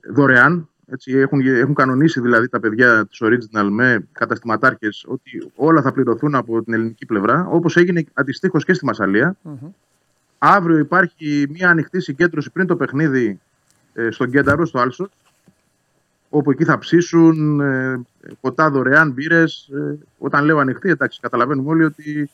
δωρεάν. 0.10 0.69
Έτσι, 0.89 1.11
έχουν, 1.11 1.39
έχουν 1.39 1.73
κανονίσει 1.73 2.19
δηλαδή 2.19 2.47
τα 2.47 2.59
παιδιά 2.59 3.05
της 3.05 3.19
Original 3.22 3.68
με 3.69 4.07
καταστηματάρχες 4.11 5.05
ότι 5.07 5.51
όλα 5.55 5.81
θα 5.81 5.91
πληρωθούν 5.91 6.35
από 6.35 6.64
την 6.64 6.73
ελληνική 6.73 7.05
πλευρά, 7.05 7.47
όπως 7.49 7.76
έγινε 7.77 8.03
αντιστοίχως 8.14 8.65
και 8.65 8.73
στη 8.73 8.85
μασαλια 8.85 9.35
Αύριο 10.38 10.77
υπάρχει 10.77 11.47
μια 11.49 11.69
ανοιχτή 11.69 12.01
συγκέντρωση 12.01 12.51
πριν 12.51 12.68
το 12.68 12.76
παιχνίδι 12.76 13.39
ε, 13.93 14.11
στον 14.11 14.31
Κένταρο, 14.31 14.65
στο 14.65 14.80
Άλσο, 14.80 15.09
όπου 16.30 16.51
εκεί 16.51 16.64
θα 16.64 16.77
ψήσουν 16.77 17.59
ε, 17.59 18.01
ποτά 18.41 18.69
δωρεάν, 18.69 19.11
μπύρες. 19.11 19.69
όταν 20.18 20.45
λέω 20.45 20.57
ανοιχτή, 20.57 20.89
εντάξει, 20.89 21.19
καταλαβαίνουμε 21.19 21.69
όλοι 21.69 21.84
ότι 21.84 22.30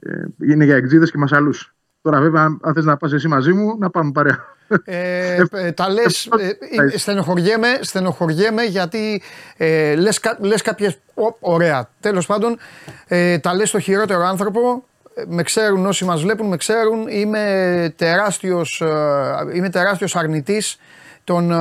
ε, 0.00 0.24
είναι 0.38 0.64
για 0.64 0.76
εξήδε 0.76 1.06
και 1.06 1.18
μασαλούς. 1.18 1.74
Τώρα, 2.02 2.20
βέβαια, 2.20 2.42
αν, 2.42 2.58
αν 2.62 2.74
θες 2.74 2.84
να 2.84 2.96
πας 2.96 3.12
εσύ 3.12 3.28
μαζί 3.28 3.52
μου, 3.52 3.76
να 3.78 3.90
πάμε 3.90 4.10
παρέα. 4.12 4.38
Ε, 4.84 5.42
ε, 5.50 5.72
τα 5.72 5.88
λες, 5.88 6.26
ε, 6.38 6.46
ε, 6.94 6.98
στενοχωριέμαι, 6.98 7.78
στενοχωριέμαι 7.80 8.62
γιατί 8.62 9.22
ε, 9.56 9.94
λες, 9.94 10.20
κα- 10.20 10.36
λες 10.40 10.62
κάποιες, 10.62 10.98
Ω, 11.14 11.36
ωραία, 11.40 11.88
τέλος 12.00 12.26
πάντων, 12.26 12.58
ε, 13.08 13.38
τα 13.38 13.54
λες 13.54 13.68
στο 13.68 13.78
χειρότερο 13.78 14.24
άνθρωπο, 14.24 14.84
Ε, 15.14 15.22
με 15.28 15.42
ξέρουν 15.42 15.86
όσοι 15.86 16.04
μας 16.04 16.22
βλέπουν, 16.22 16.46
με 16.48 16.56
ξέρουν, 16.56 17.06
είμαι 17.08 17.94
τεράστιος, 17.96 18.80
ε, 18.80 19.56
είμαι 19.56 19.68
τεράστιος 19.70 20.16
αρνητής 20.16 20.76
των, 21.24 21.50
ε, 21.50 21.56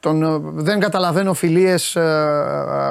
των, 0.00 0.22
ε, 0.22 0.38
δεν 0.62 0.80
καταλαβαίνω 0.80 1.34
φιλίες, 1.34 1.96
ε, 1.96 2.00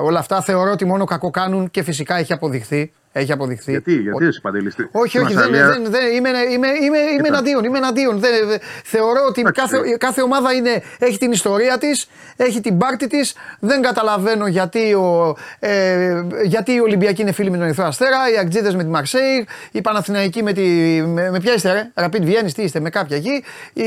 όλα 0.03 0.19
αυτά, 0.19 0.41
θεωρώ 0.41 0.71
ότι 0.71 0.85
μόνο 0.85 1.05
κακό 1.05 1.29
κάνουν 1.29 1.69
και 1.71 1.83
φυσικά 1.83 2.15
έχει 2.17 2.33
αποδειχθεί. 2.33 2.91
Έχει 3.11 3.31
αποδειχθεί. 3.31 3.71
γιατί, 3.71 3.93
γιατί 3.93 4.25
εσύ 4.25 4.41
παντελής. 4.41 4.73
στη- 4.73 4.87
Όχι, 4.91 5.07
στη 5.09 5.17
όχι, 5.19 5.33
δεν, 5.33 5.49
Μασσαλία- 5.49 5.67
δεν, 5.67 5.91
δεν, 5.91 6.15
είμαι, 6.15 6.29
είμαι, 6.29 6.67
είμαι, 6.67 6.97
είμαι 6.97 7.27
εναντίον. 7.27 7.63
Είμαι 7.63 7.77
εναντίον. 7.77 8.19
Δεν, 8.19 8.47
δεν- 8.47 8.59
θεωρώ 8.83 9.25
ότι 9.27 9.41
κάθε, 9.41 9.77
κάθε 9.97 10.21
ομάδα 10.21 10.53
είναι, 10.53 10.81
έχει 10.99 11.17
την 11.17 11.31
ιστορία 11.31 11.77
της, 11.77 12.09
έχει 12.35 12.61
την 12.61 12.77
πάρτη 12.77 13.07
της. 13.07 13.35
Δεν 13.59 13.81
καταλαβαίνω 13.81 14.47
γιατί, 14.47 14.93
ο, 14.93 15.35
ε, 15.59 16.23
γιατί 16.43 16.71
οι 16.73 16.79
Ολυμπιακοί 16.79 17.21
είναι 17.21 17.31
φίλοι 17.31 17.49
με 17.51 17.57
τον 17.57 17.65
Ερυθρό 17.65 17.85
Αστέρα, 17.85 18.17
οι 18.33 18.37
Αγτζίδε 18.37 18.73
με 18.73 18.83
τη 18.83 18.89
Μαρσέη, 18.89 19.47
οι 19.71 19.81
Παναθηναϊκοί 19.81 20.43
με 20.43 20.53
τη. 20.53 20.61
Με, 21.05 21.31
με 21.31 21.39
ποια 21.39 21.53
είστε, 21.53 21.71
ρε, 21.73 21.91
Ραπίντ 21.93 22.23
Βιέννης, 22.23 22.53
τι 22.53 22.61
είστε, 22.61 22.79
με 22.79 22.89
κάποια 22.89 23.17
εκεί, 23.17 23.43
οι, 23.73 23.83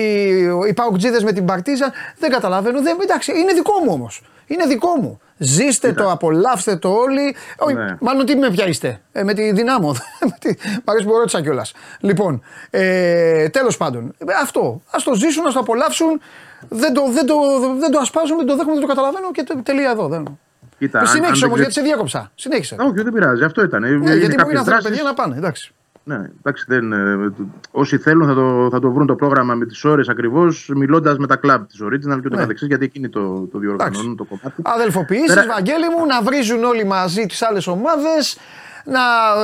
οι 0.68 0.72
Παουτζίδε 0.74 1.20
με 1.22 1.32
την 1.32 1.44
Παρτίζα. 1.44 1.92
Δεν 2.18 2.30
καταλαβαίνω. 2.30 2.82
Δεν, 2.82 2.96
εντάξει, 3.02 3.32
είναι 3.38 3.52
δικό 3.52 3.72
μου 3.84 3.92
όμως. 3.92 4.22
Είναι 4.47 4.66
δικό 4.66 4.89
μου. 5.01 5.20
Ζήστε 5.36 5.93
το, 5.93 6.10
απολαύστε 6.10 6.77
το 6.77 6.89
όλοι. 6.89 7.35
Όχι, 7.59 7.74
Ναι. 7.74 7.97
Μάλλον 8.01 8.27
τι 8.27 8.36
με 8.36 8.51
ποια 8.51 8.66
είστε. 8.66 9.01
Ε, 9.12 9.23
με 9.23 9.35
τη 9.35 9.52
δυνάμω. 9.52 9.93
Με 10.31 10.36
τη- 10.39 10.55
Μ' 10.85 10.90
αρέσει 10.90 11.05
που 11.06 11.16
ρώτησα 11.16 11.40
κιόλας. 11.43 11.73
Λοιπόν, 12.01 12.43
ε, 12.70 13.48
τέλος 13.48 13.77
πάντων. 13.77 14.14
ε, 14.19 14.24
Αυτό. 14.43 14.82
Α 14.86 14.98
το 15.05 15.14
ζήσουν, 15.14 15.47
ας 15.47 15.52
το 15.52 15.59
απολαύσουν. 15.60 16.20
Δεν 16.69 16.93
το, 16.94 17.02
δεν, 17.10 17.27
το, 17.27 17.35
δεν 17.78 17.90
το 17.90 17.98
ασπάζουν, 17.98 18.36
δεν 18.36 18.47
το 18.47 18.56
δέχομαι, 18.56 18.73
δεν 18.73 18.81
το 18.82 18.86
καταλαβαίνω 18.89 19.31
και 19.32 19.43
τε- 19.43 19.62
τελεία 19.62 19.90
εδώ. 19.90 20.09
Δεν... 20.09 20.39
Κοίτα, 20.78 20.98
αν- 20.98 21.05
αν 21.06 21.10
Συνέχισε 21.10 21.40
δεν 21.40 21.44
όμω, 21.48 21.55
ξέρεις- 21.55 21.59
γιατί 21.59 21.73
σε 21.73 21.81
διάκοψα. 21.81 22.31
Συνέχισε. 22.35 22.77
Όχι, 22.78 23.02
δεν 23.02 23.12
πειράζει. 23.12 23.44
Αυτό 23.44 23.62
ήταν. 23.62 23.81
ναι, 23.81 23.89
Είναι 23.89 23.98
γιατί 23.98 24.14
μπορεί 24.20 24.35
κάποιες 24.36 24.36
να 24.59 24.64
θέλουν 24.64 24.64
δράσεις. 24.64 24.89
παιδιά 24.89 25.02
να 25.02 25.14
πάνε. 25.14 25.36
Εντάξει. 25.36 25.73
Ναι, 26.04 26.14
εντάξει, 26.38 26.64
δεν, 26.68 26.92
ε, 26.92 27.30
το- 27.36 27.46
όσοι 27.70 27.98
θέλουν 27.98 28.26
θα 28.26 28.34
το, 28.34 28.68
θα 28.70 28.80
το 28.80 28.92
βρουν 28.92 29.06
το 29.06 29.14
πρόγραμμα 29.14 29.54
με 29.54 29.66
τις 29.66 29.84
ώρες 29.84 30.08
ακριβώς, 30.08 30.70
μιλώντας 30.74 31.16
με 31.18 31.26
τα 31.26 31.36
κλαμπ 31.36 31.64
της 31.66 31.80
Original 31.82 32.00
και 32.00 32.26
ούτω 32.26 32.28
Ναι. 32.28 32.36
καθεξής, 32.36 32.68
γιατί 32.68 32.84
εκείνοι 32.84 33.08
το, 33.08 33.48
το 33.52 33.58
διοργανώνουν 33.58 34.16
το 34.16 34.24
κομμάτι. 34.24 34.62
Αδελφοποιήσεις, 34.62 35.26
Πέρα- 35.34 35.46
Βαγγέλη 35.46 35.88
μου, 35.98 36.06
να 36.06 36.22
βρίζουν 36.22 36.64
όλοι 36.64 36.84
μαζί 36.84 37.26
τις 37.26 37.42
άλλες 37.42 37.66
ομάδες, 37.66 38.38
να 38.84 39.00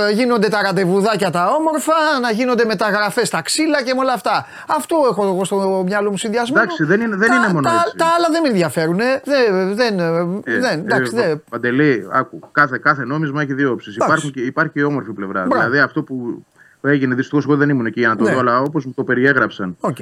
ε, 0.09 0.12
γίνονται 0.12 0.48
τα 0.48 0.62
ραντεβουδάκια 0.62 1.31
τα 1.31 1.47
όμορφα, 1.59 1.93
να 2.23 2.31
γίνονται 2.31 2.65
μεταγραφέ 2.65 3.24
στα 3.24 3.43
ξύλα 3.43 3.82
και 3.82 3.94
με 3.94 4.01
όλα 4.01 4.12
αυτά. 4.12 4.47
Αυτό 4.69 4.97
έχω 5.10 5.24
εγώ 5.27 5.44
στο 5.44 5.82
μυαλό 5.86 6.10
μου 6.10 6.16
συνδυασμένο. 6.16 6.62
Εντάξει, 6.62 6.85
δεν 6.85 7.01
είναι- 7.01 7.16
δεν 7.16 7.28
τα, 7.28 7.35
είναι 7.35 7.47
μόνο 7.52 7.69
τα, 7.69 7.74
έτσι. 7.85 7.97
Τα 7.97 8.05
άλλα 8.16 8.28
δεν 8.31 8.43
με 8.43 8.48
ενδιαφέρουν. 8.48 9.01
ε. 9.01 9.23
Δεν, 9.24 9.74
δεν, 9.74 9.98
Ε, 10.44 10.59
δεν, 10.59 10.78
εντάξει, 10.78 11.12
ε, 11.16 11.20
δεν. 11.27 11.43
Παντελή, 11.51 12.09
άκου, 12.12 12.40
κάθε, 12.52 12.78
κάθε 12.78 13.05
νόμισμα 13.05 13.43
έχει 13.43 13.55
δύο 13.55 13.70
όψεις. 13.73 13.94
Εντάξει. 13.97 14.12
Υπάρχει, 14.12 14.31
και- 14.32 14.47
υπάρχει 14.47 14.73
και 14.73 14.81
η 14.81 14.82
όμορφη 14.82 15.12
πλευρά. 15.12 15.40
Μπράβο. 15.44 15.55
Δηλαδή 15.55 15.78
αυτό 15.78 16.02
που 16.02 16.44
έγινε, 16.82 17.15
δυστυχώς 17.15 17.44
εγώ 17.44 17.56
δεν 17.56 17.69
ήμουν 17.69 17.86
εκεί 17.86 18.01
για 18.01 18.09
να 18.09 18.16
το 18.16 18.24
Ναι. 18.24 18.32
δω, 18.32 18.39
αλλά 18.39 18.60
όπως 18.60 18.85
μου 18.85 18.93
το 18.97 19.05
περιέγραψαν 19.05 19.77
Οκ. 19.81 19.97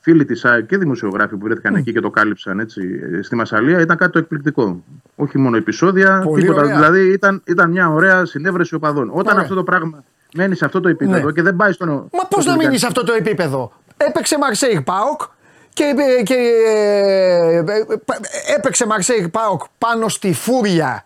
Φίλοι 0.00 0.24
της 0.24 0.44
ΑΕΚ 0.44 0.66
και 0.66 0.76
δημοσιογράφοι 0.76 1.36
που 1.36 1.44
βρέθηκαν 1.46 1.74
εκεί 1.74 1.92
και 1.92 2.00
το 2.00 2.10
κάλυψαν 2.10 2.60
έτσι, 2.60 2.80
ε, 3.18 3.22
στη 3.22 3.34
Μασσαλία 3.36 3.80
ήταν 3.80 3.96
κάτι 3.96 4.12
το 4.12 4.18
εκπληκτικό. 4.18 4.84
Όχι 5.16 5.38
μόνο 5.38 5.56
επεισόδια, 5.56 6.20
Πολύ 6.24 6.42
τίποτα. 6.42 6.60
ωραία. 6.62 6.74
Δηλαδή 6.74 7.12
ήταν, 7.12 7.42
ήταν 7.46 7.70
μια 7.70 7.88
ωραία 7.90 8.24
συνέβρεση 8.24 8.74
οπαδών. 8.74 9.08
Όταν 9.12 9.26
Ωραία. 9.26 9.40
αυτό 9.40 9.54
το 9.54 9.62
πράγμα 9.64 10.04
μένει 10.34 10.54
σε 10.54 10.64
αυτό 10.64 10.80
το 10.80 10.88
επίπεδο 10.88 11.26
Ναι. 11.26 11.32
και 11.32 11.42
δεν 11.42 11.56
πάει 11.56 11.72
στον. 11.72 11.88
Μα 11.88 12.26
πώς 12.28 12.44
να 12.44 12.56
μείνει 12.56 12.78
σε 12.78 12.86
αυτό 12.86 13.04
το 13.04 13.12
επίπεδο; 13.12 13.72
Έπαιξε 13.96 14.38
Μαρσέιγ 14.38 14.80
Πάοκ 14.80 15.20
και, 15.72 15.84
και 16.24 16.34
ε, 16.66 17.56
ε, 17.56 17.62
έπαιξε 18.56 18.86
Μαρσέιγ 18.86 19.28
Πάοκ 19.28 19.62
πάνω 19.78 20.08
στη 20.08 20.32
φούρια 20.32 21.04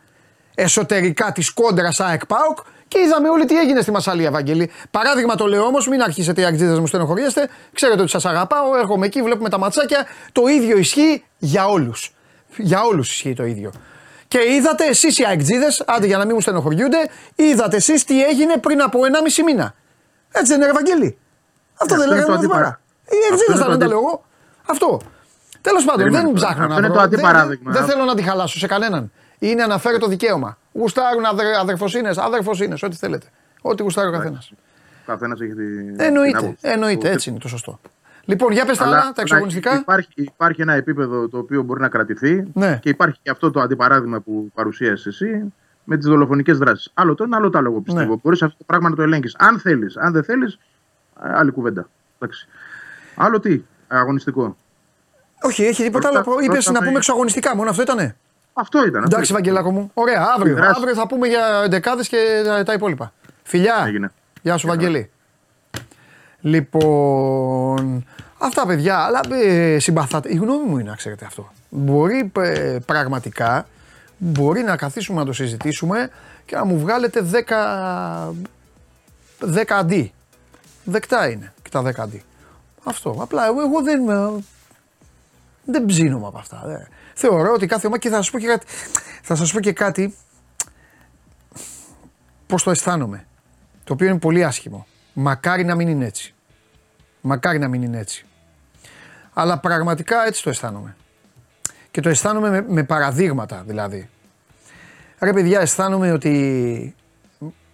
εσωτερικά 0.55 1.33
της 1.33 1.51
κόντρας 1.53 2.01
ΑΕΚ 2.01 2.27
Πάοκ 2.27 2.59
και 2.95 3.01
είδαμε 3.01 3.29
όλοι 3.29 3.45
τι 3.45 3.59
έγινε 3.59 3.81
στη 3.81 3.91
Μασσαλία, 3.91 4.31
Βαγγέλη. 4.31 4.71
Παράδειγμα 4.91 5.35
το 5.35 5.47
λέω 5.47 5.63
όμως, 5.65 5.89
μην 5.89 6.03
αρχίσετε 6.03 6.41
οι 6.41 6.45
αεκτζήδες 6.45 6.79
μου 6.81 6.87
στενοχωριέστε. 6.87 7.49
Ξέρετε 7.73 8.01
ότι 8.01 8.11
σας 8.11 8.25
αγαπάω, 8.25 8.77
έρχομαι 8.77 9.07
εκεί, 9.07 9.23
βλέπουμε 9.23 9.49
τα 9.49 9.59
ματσάκια. 9.59 10.07
Το 10.33 10.47
ίδιο 10.47 10.77
ισχύει 10.79 11.25
για 11.39 11.67
όλους. 11.67 12.13
Για 12.57 12.83
όλους 12.83 13.11
ισχύει 13.15 13.35
το 13.35 13.45
ίδιο. 13.45 13.73
Και 14.29 14.39
είδατε 14.55 14.85
εσείς 14.87 15.19
οι 15.19 15.25
αεκτζήδες, 15.25 15.67
άντε 15.87 16.07
για 16.07 16.19
να 16.19 16.25
μην 16.25 16.35
μου 16.35 16.41
στενοχωριούνται, 16.41 16.99
είδατε 17.35 17.77
εσείς 17.77 18.05
τι 18.05 18.25
έγινε 18.25 18.57
πριν 18.57 18.83
από 18.83 18.99
1,5 19.05 19.43
μήνα. 19.45 19.75
Έτσι 20.33 20.47
δεν 20.53 20.57
είναι, 20.57 20.67
ρε 20.67 20.73
Βαγγέλη. 20.73 21.19
Αυτό 21.81 21.95
Ε, 21.95 21.99
δεν 21.99 22.07
αυτό 22.09 22.15
είναι 22.15 22.25
λέγανε 22.25 22.27
το 22.27 22.33
κάθε 22.33 22.39
αντίπαρα. 22.39 22.65
φορά. 22.65 22.81
Οι 23.05 23.17
Αυτό 23.23 23.27
αεκτζίδε 23.29 23.53
είναι 23.53 23.59
θα 23.61 23.65
το 23.65 23.71
λένε, 23.71 23.79
τα 23.79 23.85
αντί- 23.85 23.89
λέω 23.95 23.99
εγώ. 23.99 24.25
Αυτό. 24.67 25.01
Τέλος 25.61 25.85
πάντων, 25.85 25.99
Περίμενε 26.05 26.25
δεν 26.25 26.35
τώρα. 26.35 26.47
ψάχνω 26.47 26.67
να 26.67 26.75
Αυτό 26.75 26.79
είναι 26.79 26.93
βρω. 26.95 27.03
το 27.03 27.09
Δεν- 27.09 27.19
αντιπαράδειγμα. 27.19 27.73
Δεν, 27.73 27.85
θέλω 27.85 28.05
να 28.05 28.15
τη 28.15 28.23
χαλάσω 28.23 28.59
σε 28.59 28.67
κανέναν. 28.67 29.13
Είναι 29.39 29.63
αναφέρω 29.63 29.99
το 29.99 30.07
δικαίωμα. 30.07 30.59
Γουστάρουν 30.79 31.25
αδερ, 31.25 31.47
αδερφοσύνε, 31.59 32.11
αδερφοσύνε, 32.17 32.77
ό,τι 32.83 32.97
θέλετε. 32.97 33.27
Ό,τι 33.61 33.83
γουστάρει 33.83 34.09
ο 34.09 34.13
καθένας. 34.13 34.53
Ο 34.53 35.07
καθένας 35.07 35.41
έχει 35.41 35.55
την. 35.55 35.87
την 35.97 36.01
Εννοείται, 36.01 36.39
άποψη. 36.39 36.57
εννοείται, 36.61 37.11
έτσι 37.11 37.31
είναι 37.31 37.39
το 37.39 37.49
σωστό. 37.49 37.81
Λοιπόν, 38.25 38.53
για 38.53 38.65
πες 38.65 38.77
τα 38.79 38.85
Αλλά 38.85 39.01
άλλα, 39.01 39.13
τα 39.13 39.23
εξαγωνιστικά. 39.23 39.75
Υπάρχει, 39.79 40.09
υπάρχει 40.15 40.63
ένα 40.63 40.73
επίπεδο 40.73 41.29
το 41.29 41.39
οποίο 41.39 41.63
μπορεί 41.63 41.81
να 41.81 41.89
κρατηθεί 41.89 42.45
Ναι. 42.53 42.79
και 42.83 42.89
υπάρχει 42.89 43.19
και 43.23 43.31
αυτό 43.31 43.51
το 43.51 43.61
αντιπαράδειγμα 43.61 44.21
που 44.21 44.51
παρουσίασες 44.55 45.07
εσύ 45.07 45.53
με 45.85 45.97
τις 45.97 46.07
δολοφονικές 46.07 46.59
δράσεις. 46.59 46.91
Άλλο 46.95 47.15
το 47.15 47.25
ένα, 47.25 47.37
άλλο 47.37 47.51
το 47.51 47.59
άλλο, 47.59 47.71
εγώ 47.71 47.81
πιστεύω. 47.81 48.13
Ναι. 48.15 48.21
Μπορείς 48.23 48.43
αυτό 48.43 48.59
το 48.59 48.65
πράγμα 48.67 48.89
να 48.89 48.97
το 48.97 49.03
ελέγχεις. 49.03 49.37
Αν 49.39 49.59
θέλεις, 49.61 49.97
αν 49.97 50.13
δεν 50.13 50.25
θέλεις, 50.25 50.59
άλλη 51.15 51.51
κουβέντα. 51.51 51.89
Εντάξει. 52.19 52.49
Άλλο 53.15 53.41
τι, 53.41 53.63
αγωνιστικό. 53.89 54.57
Όχι, 55.43 55.65
έχει 55.65 55.83
τίποτα 55.83 56.09
Πρώτα- 56.11 56.31
άλλο. 56.31 56.41
Είπες 56.41 56.55
πρώτα 56.65 56.73
να 56.73 56.79
θα- 56.79 56.85
πούμε 56.85 56.97
εξαγωνιστικά, 56.99 57.57
μόνο 57.57 57.71
αυτό 57.71 57.83
ήτανε. 57.83 58.17
Αυτό 58.57 58.79
ήταν. 58.79 59.03
αυτό 59.03 59.17
Εντάξει, 59.17 59.33
ήταν. 59.33 59.43
Βαγγελάκο 59.43 59.71
μου. 59.71 59.91
Ωραία, 59.95 60.27
αύριο. 60.37 60.53
Η 60.53 60.55
δράση. 60.55 60.75
Αύριο 60.77 60.95
θα 60.95 61.07
πούμε 61.07 61.27
για 61.27 61.63
εντεκάδες 61.65 62.09
και 62.09 62.43
τα, 62.45 62.63
τα 62.63 62.73
υπόλοιπα. 62.73 63.13
Φιλιά. 63.43 63.85
Έγινε. 63.87 64.13
Γεια 64.43 64.57
σου, 64.57 64.67
Βαγγέλη. 64.67 65.11
Λοιπόν, 66.41 68.05
αυτά 68.39 68.67
παιδιά, 68.67 68.99
αλλά 68.99 69.21
ε, 69.31 69.79
συμπαθάτε. 69.79 70.33
Η 70.33 70.37
γνώμη 70.37 70.65
μου 70.69 70.79
είναι 70.79 70.91
να 70.91 70.97
ξέρετε 70.97 71.25
αυτό. 71.25 71.53
Μπορεί 71.69 72.33
ε, 72.39 72.79
πραγματικά, 72.87 73.67
μπορεί 74.17 74.63
να 74.63 74.77
καθίσουμε 74.77 75.19
να 75.19 75.27
το 75.27 75.33
συζητήσουμε 75.33 76.11
και 76.45 76.57
να 76.57 76.65
μου 76.65 76.79
βγάλετε 76.79 77.27
10, 77.33 78.33
10 79.55 79.65
αντί. 79.69 80.13
Δεκτά 80.85 81.31
είναι 81.31 81.53
και 81.63 81.69
τα 81.71 81.83
δέκαντη. 81.83 82.23
Αυτό. 82.85 83.17
Απλά 83.21 83.47
εγώ, 83.47 83.83
δεν, 83.83 84.01
δεν 85.65 85.87
ψήνομαι 85.87 86.27
από 86.27 86.39
αυτά. 86.39 86.63
Δε. 86.65 86.77
Θεωρώ 87.15 87.53
ότι 87.53 87.67
κάθε 87.67 87.87
ομάδα 87.87 88.03
και 88.03 88.09
θα 88.09 88.23
σα 88.23 88.31
πω 88.31 88.39
και 88.39 88.47
κάτι. 88.47 88.67
Θα 89.23 89.35
σας 89.35 89.53
πω 89.53 89.61
και 89.61 89.73
κάτι 89.73 90.15
πώς 92.47 92.63
το 92.63 92.71
αισθάνομαι. 92.71 93.27
Το 93.85 93.93
οποίο 93.93 94.09
είναι 94.09 94.19
πολύ 94.19 94.45
άσχημο. 94.45 94.87
Μακάρι 95.13 95.65
να 95.65 95.75
μην 95.75 95.89
είναι 95.89 96.07
έτσι. 96.07 96.35
Μακάρι 97.21 97.59
να 97.59 97.69
μην 97.69 97.83
είναι 97.83 97.99
έτσι. 97.99 98.25
Αλλά 99.33 99.59
πραγματικά 99.59 100.27
έτσι 100.27 100.43
το 100.43 100.51
αισθάνομαι. 100.51 100.97
Και 101.91 102.01
το 102.01 102.09
αισθάνομαι 102.09 102.51
με, 102.51 102.65
με 102.69 102.83
παραδείγματα 102.83 103.63
δηλαδή. 103.67 104.09
Ρε 105.19 105.33
παιδιά 105.33 105.61
αισθάνομαι 105.61 106.13
ότι 106.13 106.95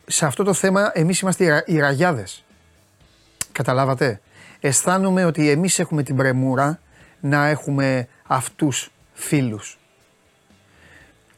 σε 0.07 0.27
αυτό 0.27 0.45
το 0.45 0.53
θέμα 0.53 0.91
εμείς 0.95 1.21
είμαστε 1.21 1.65
οι 1.67 1.79
ραγιάδες. 1.79 2.45
Καταλάβατε; 3.53 4.21
Αισθάνομαι 4.61 5.25
ότι 5.25 5.51
εμείς 5.51 5.79
έχουμε 5.79 6.03
την 6.03 6.17
πρεμούρα 6.17 6.81
να 7.21 7.47
έχουμε 7.47 8.09
αυτούς 8.27 8.91
φίλους. 9.21 9.79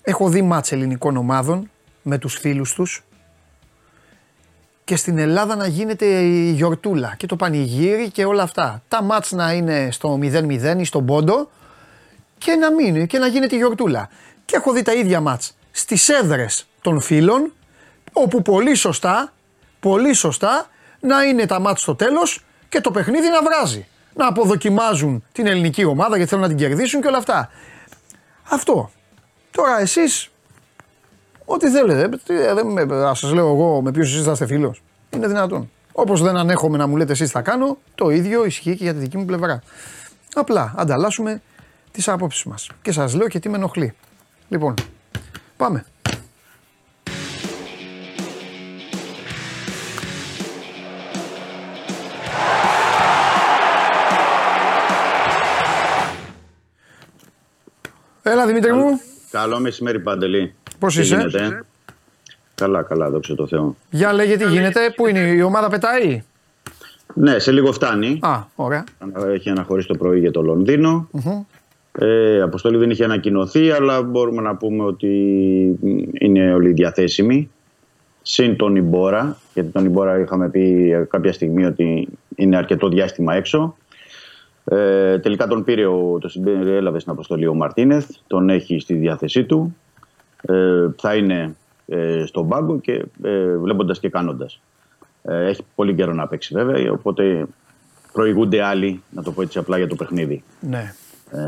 Έχω 0.03 0.29
δει 0.29 0.43
μάτς 0.43 0.73
ελληνικών 0.73 1.17
ομάδων 1.17 1.71
με 2.03 2.19
τους 2.19 2.35
φίλους 2.35 2.75
τους 2.75 3.05
και 4.85 4.97
στην 4.97 5.19
Ελλάδα 5.19 5.57
να 5.57 5.67
γίνεται 5.67 6.07
η 6.07 6.51
γιορτούλα 6.51 7.15
και 7.17 7.27
το 7.27 7.37
πανηγύρι 7.37 8.11
και 8.11 8.25
όλα 8.25 8.43
αυτά. 8.43 8.83
Τα 8.89 9.03
μάτς 9.03 9.33
να 9.33 9.53
είναι 9.53 9.89
στο 9.91 10.19
0-0 10.23 10.77
ή 10.79 10.85
στον 10.85 11.07
πόντο 11.07 11.51
και 12.39 12.55
να 12.55 12.73
μείνει 12.73 13.07
και 13.07 13.19
να 13.19 13.27
γίνεται 13.27 13.55
η 13.55 13.59
γιορτούλα. 13.59 14.09
Και 14.45 14.57
έχω 14.57 14.73
δει 14.73 14.83
τα 14.83 14.93
ίδια 14.93 15.21
μάτς 15.21 15.57
στις 15.71 16.09
έδρες 16.09 16.67
των 16.81 17.01
φίλων 17.01 17.53
όπου 18.13 18.43
πολύ 18.43 18.75
σωστά, 18.75 19.33
πολύ 19.81 20.13
σωστά 20.13 20.67
να 21.01 21.23
είναι 21.23 21.47
τα 21.47 21.61
μάτς 21.61 21.81
στο 21.81 21.95
τέλος 21.95 22.45
και 22.69 22.81
το 22.81 22.91
παιχνίδι 22.91 23.29
να 23.29 23.43
βράζει. 23.43 23.87
Να 24.15 24.27
αποδοκιμάζουν 24.27 25.25
την 25.33 25.47
ελληνική 25.47 25.85
ομάδα 25.85 26.17
γιατί 26.17 26.31
θέλουν 26.31 26.45
να 26.45 26.55
την 26.55 26.59
κερδίσουν 26.67 27.01
και 27.01 27.07
όλα 27.07 27.19
αυτά. 27.19 27.51
Αυτό. 28.43 28.91
Τώρα 29.51 29.81
εσείς 29.81 30.33
Ό,τι 31.45 31.71
θέλετε. 31.71 32.19
Α 33.07 33.15
σας 33.15 33.33
λέω 33.33 33.49
εγώ 33.49 33.83
με 33.83 33.91
ποιους 33.91 34.13
εσείς 34.13 34.25
θα 34.25 34.33
είστε 34.33 34.47
φίλος. 34.47 34.83
Είναι 35.11 35.27
δυνατόν. 35.27 35.71
Όπως 35.93 36.23
δεν 36.23 36.37
ανέχομαι 36.37 36.77
να 36.77 36.87
μου 36.87 36.97
λέτε 36.97 37.13
εσείς 37.13 37.31
θα 37.31 37.43
κάνω, 37.43 37.79
το 37.95 38.11
ίδιο 38.11 38.45
ισχύει 38.45 38.77
και 38.77 38.85
για 38.85 38.93
τη 38.93 38.99
δική 38.99 39.17
μου 39.17 39.25
πλευρά. 39.25 39.63
Απλά 40.35 40.75
ανταλλάσσουμε 40.77 41.43
τις 41.91 42.09
απόψεις 42.09 42.45
μας. 42.45 42.71
Και 42.83 42.93
σας 42.93 43.15
λέω 43.15 43.29
και 43.29 43.39
τι 43.39 43.49
με 43.49 43.57
ενοχλεί. 43.57 43.95
Λοιπόν, 44.49 44.75
πάμε. 45.57 45.85
Έλα 58.23 58.47
Δημήτρη 58.47 58.73
μου. 58.73 59.01
Καλό 59.31 59.61
μεσημέρι 59.61 60.01
Παντελή. 60.01 60.55
Πώς 60.79 60.97
είσαι, 60.97 61.27
Καλά, 62.55 62.83
καλά, 62.83 63.11
δόξα 63.11 63.35
τω 63.35 63.47
Θεώ. 63.47 63.77
Για 63.91 64.13
λέγε 64.13 64.37
τι 64.37 64.47
γίνεται, 64.49 64.93
πού 64.97 65.07
είναι 65.07 65.19
η 65.21 65.41
ομάδα 65.43 65.69
πετάει; 65.69 66.23
Ναι, 67.15 67.39
σε 67.39 67.53
λίγο 67.53 67.73
φτάνει. 67.73 68.19
Α, 68.23 68.39
ωραία. 68.55 68.85
Έχει 69.33 69.51
αναχωρήσει 69.51 69.89
το 69.89 69.95
πρωί 69.95 70.19
για 70.19 70.31
το 70.31 70.43
λονδινο 70.43 71.09
Ε, 71.99 72.41
αποστολή 72.43 72.77
δεν 72.77 72.91
είχε 72.91 73.05
ανακοινωθεί, 73.05 73.71
αλλά 73.71 74.03
μπορούμε 74.03 74.43
να 74.43 74.57
πούμε 74.57 74.85
ότι 74.85 75.09
είναι 76.13 76.55
όλοι 76.55 76.73
διαθέσιμοι. 76.73 77.51
Συν 78.23 78.57
τον 78.57 78.77
Ιμπόρα, 78.77 79.37
γιατί 79.55 79.69
τον 79.69 79.85
Ιμπόρα 79.85 80.19
είχαμε 80.19 80.49
πει 80.49 80.91
κάποια 81.11 81.33
στιγμή 81.33 81.65
ότι 81.65 82.09
είναι 82.37 82.57
αρκετό 82.57 82.89
διάστημα 82.89 83.35
έξω. 83.35 83.77
Ε, 84.65 85.19
τελικά 85.19 85.47
τον 85.47 85.65
πήρε, 85.65 85.87
ο, 85.87 86.19
το 86.21 86.31
έλαβε 86.67 86.99
στην 86.99 87.13
αποστολή 87.13 87.47
ο 87.47 87.55
Μαρτίνεθ, 87.55 88.11
τον 88.27 88.49
έχει 88.51 88.79
στη 88.79 88.95
διάθεσή 88.95 89.45
του 89.45 89.77
ε, 90.43 90.89
θα 90.97 91.15
είναι 91.15 91.55
ε, 91.87 92.25
στον 92.27 92.49
πάγκο 92.49 92.79
και 92.81 93.05
ε, 93.23 93.57
βλέποντας 93.57 93.99
και 93.99 94.09
κάνοντας. 94.09 94.61
Ε, 95.23 95.47
έχει 95.47 95.63
πολύ 95.75 95.95
καιρό 95.95 96.13
να 96.13 96.27
παίξει 96.27 96.55
βέβαια, 96.55 96.93
οπότε 96.93 97.47
προηγούνται 98.13 98.63
άλλοι, 98.63 99.03
να 99.11 99.23
το 99.23 99.33
πω 99.33 99.43
έτσι 99.43 99.59
απλά 99.59 99.77
για 99.79 99.89
το 99.89 99.95
παιχνίδι. 99.95 100.43
Ναι. 100.61 100.95
Ε, 101.31 101.41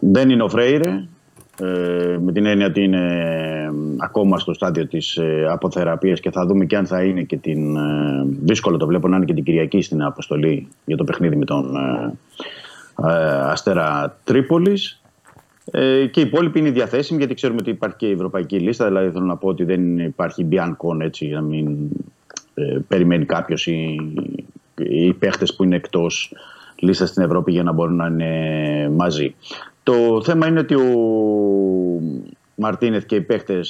δεν 0.00 0.30
είναι 0.30 0.42
ο 0.42 0.48
Φρέιρε, 0.48 1.04
ε, 1.60 2.18
με 2.20 2.32
την 2.32 2.46
έννοια 2.46 2.66
ότι 2.66 2.82
είναι 2.82 3.24
ακόμα 3.98 4.38
στο 4.38 4.52
στάδιο 4.52 4.86
της 4.86 5.16
ε, 5.16 5.46
αποθεραπείας 5.48 6.20
και 6.20 6.30
θα 6.30 6.46
δούμε 6.46 6.64
και 6.64 6.76
αν 6.76 6.86
θα 6.86 7.02
είναι 7.02 7.22
και 7.22 7.36
την... 7.36 7.76
δύσκολο 8.44 8.76
το 8.76 8.86
βλέπω 8.86 9.08
να 9.08 9.16
είναι 9.16 9.24
και 9.24 9.34
την 9.34 9.44
Κυριακή 9.44 9.82
στην 9.82 10.02
αποστολή 10.02 10.68
για 10.84 10.96
το 10.96 11.04
παιχνίδι 11.04 11.36
με 11.36 11.44
τον 11.44 11.76
Αστέρα 13.50 14.18
Τρίπολης. 14.24 15.02
Ε, 15.70 16.06
και 16.06 16.20
οι 16.20 16.22
υπόλοιποι 16.22 16.58
είναι 16.58 16.70
διαθέσιμοι 16.70 17.18
γιατί 17.18 17.34
ξέρουμε 17.34 17.58
ότι 17.60 17.70
υπάρχει 17.70 17.96
και 17.96 18.06
η 18.06 18.12
ευρωπαϊκή 18.12 18.58
λίστα. 18.58 18.86
Δηλαδή 18.86 19.10
θέλω 19.10 19.24
να 19.24 19.36
πω 19.36 19.48
ότι 19.48 19.64
δεν 19.64 19.98
υπάρχει 19.98 20.44
μπιάνκον 20.44 21.00
έτσι 21.00 21.26
για 21.26 21.40
να 21.40 21.46
μην 21.46 21.76
ε, 22.54 22.78
περιμένει 22.88 23.24
κάποιος 23.24 23.66
οι, 23.66 23.96
οι 24.76 25.12
παίχτες 25.12 25.54
που 25.54 25.64
είναι 25.64 25.76
εκτός 25.76 26.32
λίστας 26.76 27.08
στην 27.08 27.22
Ευρώπη 27.22 27.52
για 27.52 27.62
να 27.62 27.72
μπορούν 27.72 27.96
να 27.96 28.06
είναι 28.06 28.90
μαζί. 28.96 29.34
Το 29.82 30.22
θέμα 30.24 30.46
είναι 30.46 30.60
ότι 30.60 30.74
ο 30.74 30.88
Μαρτίνεθ 32.54 33.04
και 33.04 33.14
οι 33.14 33.20
παίχτε 33.20 33.60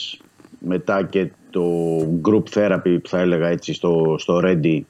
μετά 0.58 1.02
και 1.04 1.30
το 1.50 1.62
group 2.22 2.42
therapy 2.54 2.98
που 3.02 3.08
θα 3.08 3.18
έλεγα 3.18 3.48
έτσι 3.48 3.72
στο, 3.72 4.14
στο 4.18 4.40
Ready 4.44 4.80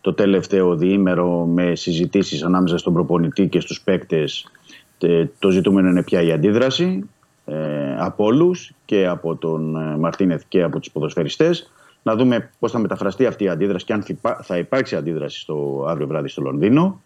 το 0.00 0.14
τελευταίο 0.14 0.76
διήμερο 0.76 1.44
με 1.44 1.74
συζητήσεις 1.74 2.42
ανάμεσα 2.42 2.78
στον 2.78 2.92
προπονητή 2.92 3.48
και 3.48 3.60
στους 3.60 3.80
παίκτες 3.80 4.50
ε, 4.98 5.24
το 5.38 5.50
ζητούμενο 5.50 5.88
είναι 5.88 6.02
πια 6.02 6.22
η 6.22 6.32
αντίδραση 6.32 7.08
ε, 7.44 7.96
από 7.98 8.24
όλους 8.24 8.72
και 8.84 9.06
από 9.06 9.36
τον 9.36 9.76
ε, 9.76 9.96
Μαρτίνεθ 9.96 10.42
και 10.48 10.62
από 10.62 10.78
τους 10.78 10.90
ποδοσφαιριστές. 10.90 11.72
Να 12.02 12.16
δούμε 12.16 12.50
πώς 12.58 12.72
θα 12.72 12.78
μεταφραστεί 12.78 13.26
αυτή 13.26 13.44
η 13.44 13.48
αντίδραση 13.48 13.84
και 13.84 13.92
αν 13.92 14.04
θα 14.42 14.58
υπάρξει 14.58 14.96
αντίδραση 14.96 15.40
στο 15.40 15.84
αύριο 15.88 16.06
βράδυ 16.06 16.28
στο 16.28 16.42
Λονδίνο. 16.42 17.02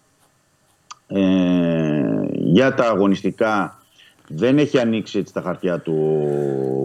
Ε, 1.14 2.26
για 2.30 2.74
τα 2.74 2.88
αγωνιστικά 2.88 3.78
δεν 4.28 4.58
έχει 4.58 4.78
ανοίξει 4.78 5.18
έτσι 5.18 5.32
τα 5.32 5.40
χαρτιά 5.40 5.78
του 5.78 5.96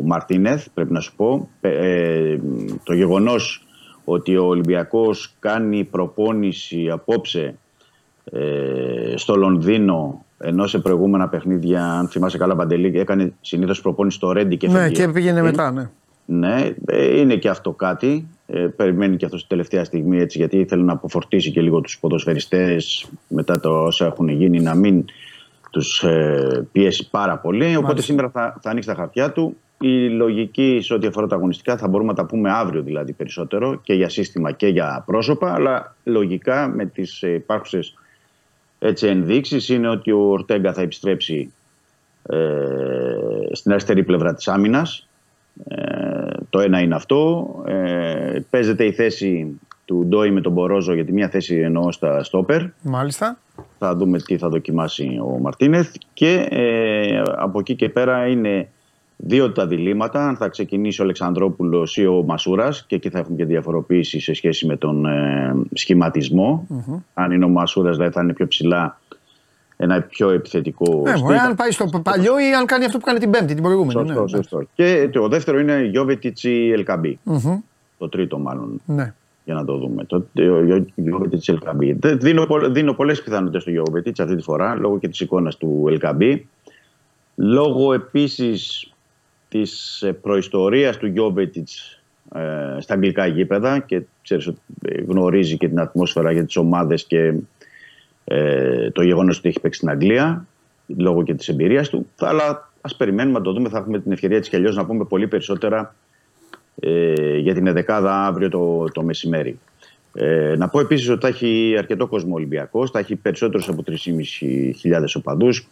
Μαρτίνεθ, 0.06 0.68
πρέπει 0.73 0.93
να 0.93 0.99
σου 0.99 1.15
πω. 1.15 1.49
Ε, 1.61 2.38
το 2.84 2.93
γεγονός 2.93 3.64
ότι 4.03 4.38
ο 4.38 4.45
Ολυμπιακός 4.45 5.34
κάνει 5.39 5.84
προπόνηση 5.84 6.89
απόψε 6.89 7.56
ε, 8.23 9.14
στο 9.15 9.35
Λονδίνο 9.35 10.26
ενώ 10.38 10.68
σε 10.68 10.80
προηγούμενα 10.80 11.30
παιχνίδια, 11.30 11.91
αν 11.91 12.07
θυμάσαι 12.07 12.38
καλά, 12.38 12.56
Παντελή, 12.56 12.99
έκανε 12.99 13.34
συνήθως 13.41 13.81
προπόνηση 13.81 14.18
στο 14.18 14.31
Ρέντι 14.31 14.57
και 14.57 14.68
Ναι, 14.68 14.89
και 14.89 15.07
πήγαινε 15.07 15.41
μετά, 15.41 15.72
ναι. 15.72 15.89
Ναι, 16.26 16.73
ε, 16.85 17.19
είναι 17.19 17.35
και 17.35 17.49
αυτό 17.49 17.72
κάτι. 17.72 18.27
Ε, 18.51 18.59
περιμένει 18.59 19.17
και 19.17 19.26
αυτός 19.26 19.39
στη 19.39 19.49
τελευταία 19.49 19.84
στιγμή 19.84 20.19
έτσι, 20.19 20.38
γιατί 20.38 20.57
ήθελε 20.57 20.84
να 20.84 20.93
αποφορτήσει 20.93 21.51
και 21.51 21.61
λίγο 21.61 21.81
τους 21.81 21.99
ποδοσφαιριστές 21.99 23.09
μετά 23.27 23.59
το 23.59 23.84
όσα 23.84 24.05
έχουν 24.05 24.30
γίνει, 24.30 24.59
να 24.59 24.76
μην 24.76 25.05
τους 25.71 26.03
ε, 26.03 26.67
πιέσει 26.71 27.09
πάρα 27.09 27.38
πολύ. 27.38 27.76
Οπότε 27.76 28.01
σήμερα 28.01 28.30
θα, 28.30 28.59
θα 28.61 28.69
ανοίξει 28.69 28.89
τα 28.89 28.95
χαρτιά 28.95 29.31
του. 29.31 29.57
Η 29.81 30.09
λογική 30.09 30.80
σε 30.81 30.93
ό,τι 30.93 31.07
αφορά 31.07 31.27
τα 31.27 31.35
αγωνιστικά 31.35 31.77
θα 31.77 31.88
μπορούμε 31.88 32.09
να 32.09 32.15
τα 32.15 32.26
πούμε 32.26 32.51
αύριο 32.51 32.81
δηλαδή 32.81 33.13
περισσότερο 33.13 33.80
και 33.84 33.93
για 33.93 34.09
σύστημα 34.09 34.51
και 34.51 34.67
για 34.67 35.03
πρόσωπα, 35.05 35.53
αλλά 35.53 35.95
λογικά 36.03 36.67
με 36.67 36.85
τις 36.85 37.21
υπάρχουσες 37.21 37.93
έτσι, 38.80 39.07
ενδείξεις 39.07 39.69
είναι 39.69 39.89
ότι 39.89 40.11
ο 40.11 40.19
Ορτέγκα 40.19 40.73
θα 40.73 40.81
επιστρέψει 40.81 41.53
ε, 42.23 42.38
στην 43.51 43.71
αριστερή 43.71 44.03
πλευρά 44.03 44.34
της 44.34 44.47
άμυνας. 44.47 45.07
Ε, 45.67 46.09
το 46.49 46.59
ένα 46.59 46.80
είναι 46.80 46.95
αυτό. 46.95 47.47
Ε, 47.65 48.39
παίζεται 48.49 48.85
η 48.85 48.91
θέση 48.91 49.59
του 49.85 50.05
Ντόι 50.05 50.31
με 50.31 50.41
τον 50.41 50.51
Μπορόζο 50.51 50.93
για 50.93 51.05
τη 51.05 51.11
μία 51.11 51.30
θέση 51.30 51.55
εννοώ 51.55 51.91
στα 51.91 52.23
στόπερ. 52.23 52.61
Μάλιστα. 52.81 53.38
Θα 53.77 53.95
δούμε 53.95 54.19
τι 54.19 54.38
θα 54.38 54.49
δοκιμάσει 54.49 55.19
ο 55.23 55.39
Μαρτίνεθ. 55.39 55.95
Και 56.13 56.47
ε, 56.49 57.21
από 57.38 57.59
εκεί 57.59 57.76
και 57.76 57.89
πέρα 57.89 58.27
είναι 58.27 58.69
δύο 59.15 59.51
τα 59.51 59.67
διλήμματα. 59.67 60.27
Αν 60.27 60.35
θα 60.35 60.47
ξεκινήσει 60.47 61.01
ο 61.01 61.03
Αλεξανδρόπουλος 61.03 61.97
ή 61.97 62.05
ο 62.05 62.23
Μασούρας, 62.23 62.85
και 62.85 62.95
εκεί 62.95 63.09
θα 63.09 63.19
έχουμε 63.19 63.35
και 63.35 63.45
διαφοροποίηση 63.45 64.19
σε 64.19 64.34
σχέση 64.34 64.65
με 64.65 64.77
τον 64.77 65.05
ε, 65.05 65.55
σχηματισμο 65.73 66.67
Αν 67.13 67.31
είναι 67.31 67.45
ο 67.45 67.49
Μασούρας, 67.49 67.95
δηλαδή 67.95 68.13
θα 68.13 68.21
είναι 68.21 68.34
πιο 68.34 68.47
ψηλά 68.47 68.98
ένα 69.81 70.01
πιο 70.01 70.30
επιθετικό. 70.30 71.03
Ναι, 71.27 71.39
αν 71.39 71.56
πάει 71.56 71.72
στο 71.72 72.01
παλιό 72.03 72.39
ή 72.39 72.53
αν 72.53 72.65
κάνει 72.65 72.85
αυτό 72.85 72.97
που 72.97 73.06
κάνει 73.06 73.19
την 73.19 73.30
Πέμπτη, 73.30 73.53
την 73.53 73.64
προηγούμενη. 73.64 73.91
Σωστό, 73.91 74.22
ναι, 74.22 74.27
σωστό. 74.27 74.64
Και 74.73 75.10
το 75.11 75.27
δεύτερο 75.27 75.60
είναι 75.60 75.84
Γιώβετιτς 75.84 76.43
ή 76.43 76.72
Ελκαμπή. 76.72 77.19
Το 77.97 78.10
τρίτο, 78.10 78.38
μάλλον. 78.38 78.81
Ναι. 78.85 79.14
Για 79.45 79.53
να 79.53 79.65
το 79.65 79.77
δούμε. 79.77 80.03
Το 80.03 80.26
Γιώβετιτς 80.95 81.47
ή 81.47 81.51
Ελκαμπή. 81.51 81.97
Δίνω, 82.01 82.47
δίνω 82.69 82.93
πολλές 82.93 83.22
πιθανότητες 83.22 83.61
στο 83.61 83.72
Γιώβετιτς 83.72 84.19
αυτή 84.19 84.35
τη 84.35 84.41
φορά 84.41 84.76
λόγω 84.76 84.99
και 84.99 85.07
της 85.07 85.19
εικόνας 85.19 85.57
του 85.57 85.85
Ελκαμπή. 85.88 86.47
Λόγω 87.35 87.93
επίσης 87.93 88.93
της 89.49 90.01
ε, 90.01 90.11
προϊστορίας 90.11 90.97
του 90.97 91.07
Γιώβετιτς 91.07 92.01
ε, 92.35 92.81
στα 92.81 92.93
αγγλικά 92.93 93.26
γήπεδα 93.26 93.80
και 93.80 94.01
ξέρεις 94.22 94.47
ότι 94.47 94.60
γνωρίζει 95.07 95.57
και 95.57 95.68
την 95.68 95.80
ατμόσφαιρα 95.80 96.31
για 96.31 96.45
τις 96.45 96.57
ομάδες 96.57 97.06
και 97.06 97.34
ε, 98.31 98.91
το 98.91 99.01
γεγονός 99.01 99.38
ότι 99.38 99.47
έχει 99.49 99.60
παίξει 99.60 99.80
στην 99.80 99.91
Αγγλία 99.91 100.45
λόγω 100.97 101.23
και 101.23 101.34
της 101.34 101.47
εμπειρίας 101.47 101.89
του. 101.89 102.07
Αλλά 102.19 102.72
ας 102.81 102.95
περιμένουμε 102.95 103.38
να 103.38 103.43
το 103.43 103.53
δούμε, 103.53 103.69
θα 103.69 103.77
έχουμε 103.77 103.99
την 103.99 104.11
ευκαιρία 104.11 104.39
της 104.39 104.49
και 104.49 104.56
αλλιώς 104.56 104.76
να 104.76 104.85
πούμε 104.85 105.06
πολύ 105.06 105.27
περισσότερα 105.27 105.95
ε, 106.80 107.38
για 107.38 107.53
την 107.53 107.68
εδεκάδα 107.68 108.26
αύριο 108.26 108.49
το, 108.49 108.85
το 108.93 109.03
μεσημέρι. 109.03 109.60
Ε, 110.14 110.56
να 110.57 110.68
πω 110.68 110.80
επίσης 110.80 111.10
ότι 111.10 111.22
θα 111.22 111.27
έχει 111.27 111.76
αρκετό 111.77 112.07
κόσμο 112.07 112.35
Ολυμπιακός, 112.35 112.91
θα 112.91 112.99
έχει 112.99 113.15
περισσότερους 113.15 113.68
από 113.68 113.84
3.500 113.88 115.03
οπαδούς. 115.15 115.68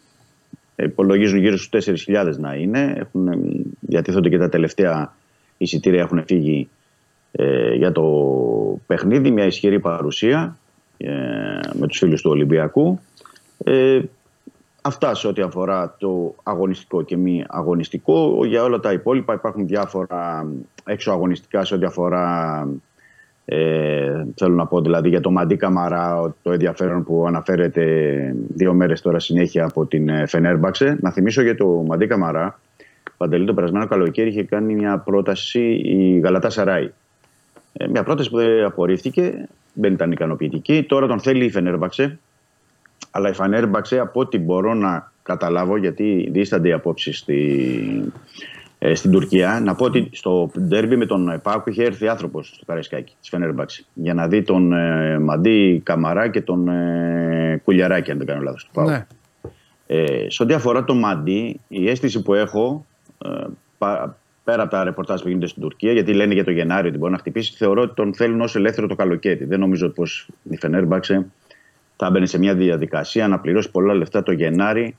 Υπολογίζουν 0.76 1.40
γύρω 1.40 1.58
στους 1.58 2.06
4.000 2.08 2.34
να 2.38 2.56
είναι. 2.56 2.96
Έχουν, 2.98 3.30
διατίθονται 3.80 4.30
και 4.30 4.38
τα 4.38 4.50
τελευταία 4.50 5.16
εισιτήρια 5.58 6.02
έχουν 6.02 6.24
φύγει 6.26 6.70
ε, 7.32 7.74
για 7.74 7.92
το 7.92 8.04
παιχνίδι. 8.88 9.32
Μια 9.32 9.46
ισχυρή 9.46 9.80
παρουσία 9.80 10.58
ε, 10.58 10.67
με 11.74 11.88
τους 11.88 11.98
φίλους 11.98 12.22
του 12.22 12.30
Ολυμπιακού. 12.30 13.00
Ε, 13.64 14.00
αυτά 14.82 15.16
σε 15.16 15.28
ό,τι 15.28 15.42
αφορά 15.42 15.96
το 15.98 16.36
αγωνιστικό 16.44 17.02
και 17.02 17.18
μη 17.18 17.44
αγωνιστικό. 17.48 18.46
Για 18.46 18.64
όλα 18.64 18.80
τα 18.80 18.92
υπόλοιπα 18.92 19.34
υπάρχουν 19.34 19.68
διάφορα 19.68 20.48
έξω 20.86 21.12
αγωνιστικά 21.12 21.66
σε 21.66 21.76
ό,τι 21.76 21.86
αφορά 21.86 22.68
ε, 23.50 24.26
θέλω 24.36 24.56
να 24.56 24.66
πω 24.66 24.82
δηλαδή 24.82 25.10
για 25.10 25.22
το 25.22 25.32
Μαντί 25.32 25.56
Καμαρά, 25.56 26.36
το 26.42 26.52
ενδιαφέρον 26.52 27.04
που 27.04 27.26
αναφέρεται 27.28 28.36
δύο 28.48 28.74
μέρες 28.74 29.02
τώρα 29.02 29.20
συνέχεια 29.20 29.66
από 29.66 29.86
την 29.86 30.10
ε, 30.10 30.28
Φενέρμπαξε. 30.28 30.98
Να 31.02 31.12
θυμίσω 31.12 31.42
για 31.42 31.56
το 31.56 31.68
Μαντί 31.68 32.08
Καμαρά, 32.08 32.60
Παντελή 33.18 33.46
το 33.46 33.54
περασμένο 33.54 33.88
καλοκαίρι 33.88 34.30
είχε 34.30 34.44
κάνει 34.44 34.76
μια 34.76 34.98
πρόταση 34.98 35.82
η 35.86 36.20
Γαλατά 36.20 36.50
Σαράι. 36.50 36.92
Ε, 37.74 37.88
μια 37.88 38.04
πρόταση 38.04 38.30
που 38.30 38.38
δεν 38.38 38.64
απορρίφθηκε, 38.64 39.48
δεν 39.80 39.94
ήταν 39.94 40.12
ικανοποιητική. 40.12 40.84
Τώρα 40.84 41.08
τον 41.08 41.20
θέλει 41.20 41.46
η 41.46 41.50
Φενέρμπαξε. 41.50 42.20
Αλλά 43.12 43.30
η 43.30 43.34
Φενέρμπαξε 43.34 44.00
από 44.00 44.20
ό,τι 44.20 44.38
μπορώ 44.38 44.74
να 44.74 45.12
καταλάβω, 45.24 45.78
γιατί 45.78 46.30
δίστανται 46.32 46.68
οι 46.68 46.72
απόψεις 46.72 47.18
στη, 47.18 48.14
ε, 48.80 48.96
στην 48.96 49.12
Τουρκία. 49.12 49.60
Να 49.64 49.76
πω 49.76 49.86
ότι 49.86 50.10
στο 50.12 50.52
ντέρμπι 50.60 50.96
με 50.96 51.06
τον 51.06 51.40
Πάκου 51.44 51.70
είχε 51.70 51.84
έρθει 51.84 52.08
άνθρωπος 52.08 52.48
στο 52.48 52.66
Καραϊσκάκι 52.66 53.14
της 53.20 53.30
Φενέρμπαξη 53.30 53.86
για 53.94 54.14
να 54.14 54.28
δει 54.28 54.42
τον 54.42 54.74
ε, 54.74 55.20
Μαντί 55.20 55.82
Καμαρά 55.86 56.30
και 56.30 56.42
τον 56.42 56.68
ε, 56.68 57.62
Κουλιαράκη, 57.64 58.12
αν 58.12 58.18
δεν 58.18 58.28
κάνω 58.28 58.42
λάθος. 58.42 58.70
Ναι. 58.86 59.06
Ε, 59.88 60.30
σε 60.30 60.44
ό,τι 60.44 60.54
αφορά 60.54 60.84
τον 60.84 61.00
Μαντί, 61.00 61.60
η 61.68 61.90
αίσθηση 61.90 62.22
που 62.22 62.34
έχω 62.34 62.86
ε, 63.26 63.30
πέρα 64.48 64.62
από 64.62 64.72
τα 64.72 64.84
ρεπορτάζ 64.84 65.22
που 65.22 65.28
γίνονται 65.28 65.48
στην 65.48 65.62
Τουρκία, 65.62 65.92
γιατί 65.92 66.14
λένε 66.14 66.34
για 66.34 66.44
το 66.44 66.52
Γενάριο 66.52 66.90
ότι 66.90 66.98
μπορεί 66.98 67.12
να 67.12 67.18
χτυπήσει, 67.18 67.56
θεωρώ 67.56 67.82
ότι 67.82 67.94
τον 67.96 68.14
θέλουν 68.14 68.42
ως 68.42 68.56
ελεύθερο 68.56 68.88
το 68.88 68.96
καλοκαίρι. 68.96 69.46
Δεν 69.46 69.60
νομίζω 69.60 69.90
πως 69.90 70.28
η 70.50 70.58
Φενέρμπαξε 70.58 71.26
θα 71.96 72.10
μπαίνει 72.10 72.28
σε 72.28 72.38
μια 72.38 72.56
διαδικασία 72.56 73.28
να 73.28 73.40
πληρώσει 73.40 73.72
πολλά 73.72 73.94
λεφτά 73.94 74.24
το 74.24 74.32
Γενάρη 74.32 74.96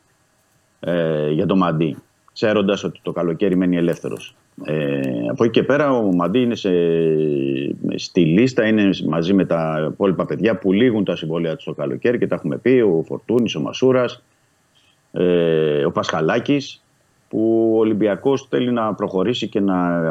ε, 0.81 1.31
για 1.31 1.47
το 1.47 1.57
Μαντί 1.57 1.97
ξέροντας 2.33 2.85
ότι 2.85 3.01
το 3.03 3.13
καλοκαίρι 3.13 3.57
μένει 3.57 3.77
ελεύθερος. 3.77 4.37
Ε, 4.65 5.01
από 5.31 5.45
εκεί 5.45 5.53
και 5.53 5.63
πέρα 5.63 5.91
ο 5.91 6.13
Μαντί 6.15 6.41
είναι 6.41 6.55
σε, 6.55 6.71
στη 7.95 8.21
λίστα, 8.21 8.67
είναι 8.67 8.91
μαζί 9.07 9.35
με 9.35 9.45
τα 9.45 9.89
υπόλοιπα 9.93 10.27
παιδιά 10.27 10.59
που 10.59 10.73
λήγουν 10.73 11.05
τα 11.05 11.17
συμβόλαια 11.17 11.57
του 11.57 11.65
το 11.65 11.73
καλοκαίρι 11.75 12.19
και 12.19 12.27
τα 12.27 12.35
έχουμε 12.35 12.57
πει, 12.57 12.81
ο 12.81 13.03
Φορτούνης, 13.07 13.55
ο 13.55 13.61
Μασούρας, 13.61 14.23
ε, 15.13 15.85
ο 15.85 15.91
Πασχαλάκης, 15.91 16.83
που 17.29 17.73
ο 17.75 17.79
Ολυμπιακός 17.79 18.47
θέλει 18.49 18.71
να 18.71 18.95
προχωρήσει 18.95 19.49
και 19.49 19.61
να 19.61 20.03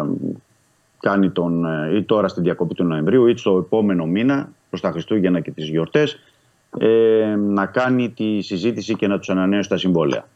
κάνει 0.99 1.30
τον, 1.30 1.65
ή 1.95 2.03
τώρα 2.03 2.27
στη 2.27 2.41
διακοπή 2.41 2.73
του 2.73 2.84
Νοεμβρίου 2.84 3.27
ή 3.27 3.38
στο 3.38 3.57
επόμενο 3.57 4.06
μήνα 4.06 4.49
προς 4.69 4.81
τα 4.81 4.91
Χριστούγεννα 4.91 5.39
και 5.39 5.52
τις 5.52 5.68
γιορτές 5.68 6.19
ε, 6.77 7.35
να 7.35 7.65
κάνει 7.65 8.10
τη 8.10 8.41
συζήτηση 8.41 8.95
και 8.95 9.07
να 9.07 9.18
τους 9.18 9.30
ανανέωσει 9.30 9.69
τα 9.69 9.77
συμβόλαια. 9.77 10.27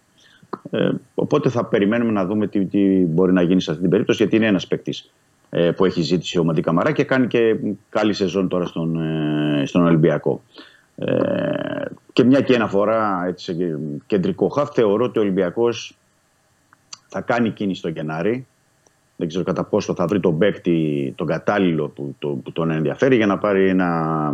Ε, 0.72 0.90
οπότε 1.16 1.50
θα 1.50 1.66
περιμένουμε 1.66 2.12
να 2.12 2.26
δούμε 2.26 2.48
τι, 2.48 2.66
τι, 2.66 2.80
μπορεί 2.88 3.34
να 3.34 3.42
γίνει 3.42 3.62
σε 3.62 3.70
αυτή 3.70 3.82
την 3.82 3.92
περίπτωση, 3.92 4.18
γιατί 4.22 4.36
είναι 4.36 4.46
ένας 4.46 4.68
παίκτης 4.68 5.12
ε, 5.50 5.72
που 5.72 5.86
έχει 5.86 6.02
ζήτηση 6.02 6.40
ο 6.40 6.44
Μαντί 6.44 6.62
Καμαρά 6.62 6.92
και 6.92 7.04
κάνει 7.04 7.28
και 7.28 7.56
καλή 7.90 8.14
σεζόν 8.14 8.48
τώρα 8.48 8.66
στον, 8.66 9.02
ε, 9.02 9.66
στον 9.66 9.86
Ολυμπιακό. 9.86 10.42
Ε, 10.96 11.86
και 12.14 12.24
μια 12.24 12.42
και 12.42 12.56
αναφορά 12.56 13.26
έτσι, 13.28 13.54
σε 13.54 13.80
κεντρικό 14.08 14.48
χαφ, 14.48 14.70
θεωρώ 14.70 15.06
ότι 15.06 15.20
ο 15.20 15.22
Ολυμπιακός 15.22 15.96
θα 17.12 17.22
κάνει 17.22 17.50
κίνηση 17.50 17.80
στο 17.80 17.90
Γενάρη. 17.90 18.46
Δεν 19.16 19.28
ξέρω 19.28 19.44
κατά 19.44 19.64
πόσο 19.64 19.94
θα 19.94 20.06
βρει 20.06 20.20
τον 20.20 20.38
παίκτη, 20.38 21.14
τον 21.18 21.28
κατάλληλο 21.28 21.88
που, 21.88 22.16
το, 22.20 22.28
που 22.28 22.52
τον 22.52 22.72
ενδιαφέρει 22.72 23.16
για 23.16 23.26
να 23.26 23.38
πάρει 23.38 23.68
ένα 23.68 24.34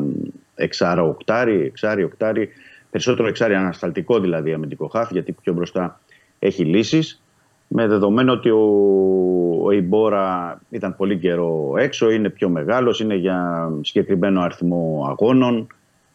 εξάρα 0.55 1.03
οκτάρι, 1.03 1.61
εξάρι 1.65 2.03
οκτάρι, 2.03 2.49
περισσότερο 2.89 3.27
εξάρι 3.27 3.55
ανασταλτικό 3.55 4.19
δηλαδή 4.19 4.53
αμυντικό 4.53 4.87
χάφ, 4.87 5.11
γιατί 5.11 5.31
πιο 5.31 5.53
μπροστά 5.53 5.99
έχει 6.39 6.63
λύσεις. 6.63 7.21
Με 7.67 7.87
δεδομένο 7.87 8.31
ότι 8.31 8.49
ο, 8.49 8.61
ο 9.63 9.71
Ιμπόρα 9.71 10.61
ήταν 10.69 10.95
πολύ 10.95 11.17
καιρό 11.17 11.73
έξω, 11.77 12.09
είναι 12.09 12.29
πιο 12.29 12.49
μεγάλος, 12.49 12.99
είναι 12.99 13.15
για 13.15 13.69
συγκεκριμένο 13.81 14.41
αριθμό 14.41 15.05
αγώνων. 15.09 15.67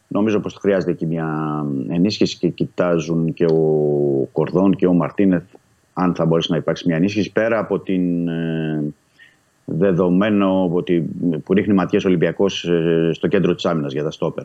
Νομίζω 0.07 0.39
πως 0.39 0.53
χρειάζεται 0.53 0.91
εκεί 0.91 1.05
μια 1.05 1.65
ενίσχυση 1.89 2.37
και 2.37 2.47
κοιτάζουν 2.47 3.33
και 3.33 3.45
ο 3.45 4.29
Κορδόν 4.31 4.75
και 4.75 4.87
ο 4.87 4.93
Μαρτίνεθ 4.93 5.43
αν 5.93 6.15
θα 6.15 6.25
μπορέσει 6.25 6.51
να 6.51 6.57
υπάρξει 6.57 6.87
μια 6.87 6.95
ενίσχυση 6.95 7.31
πέρα 7.31 7.59
από 7.59 7.79
την 7.79 8.27
ε, 8.27 8.93
δεδομένο 9.65 10.69
ότι, 10.73 11.05
που 11.43 11.53
ρίχνει 11.53 11.73
ματιές 11.73 12.05
Ολυμπιακός 12.05 12.63
ε, 12.65 13.09
στο 13.13 13.27
κέντρο 13.27 13.55
της 13.55 13.65
άμυνας 13.65 13.93
για 13.93 14.03
τα 14.03 14.11
στόπερ 14.11 14.43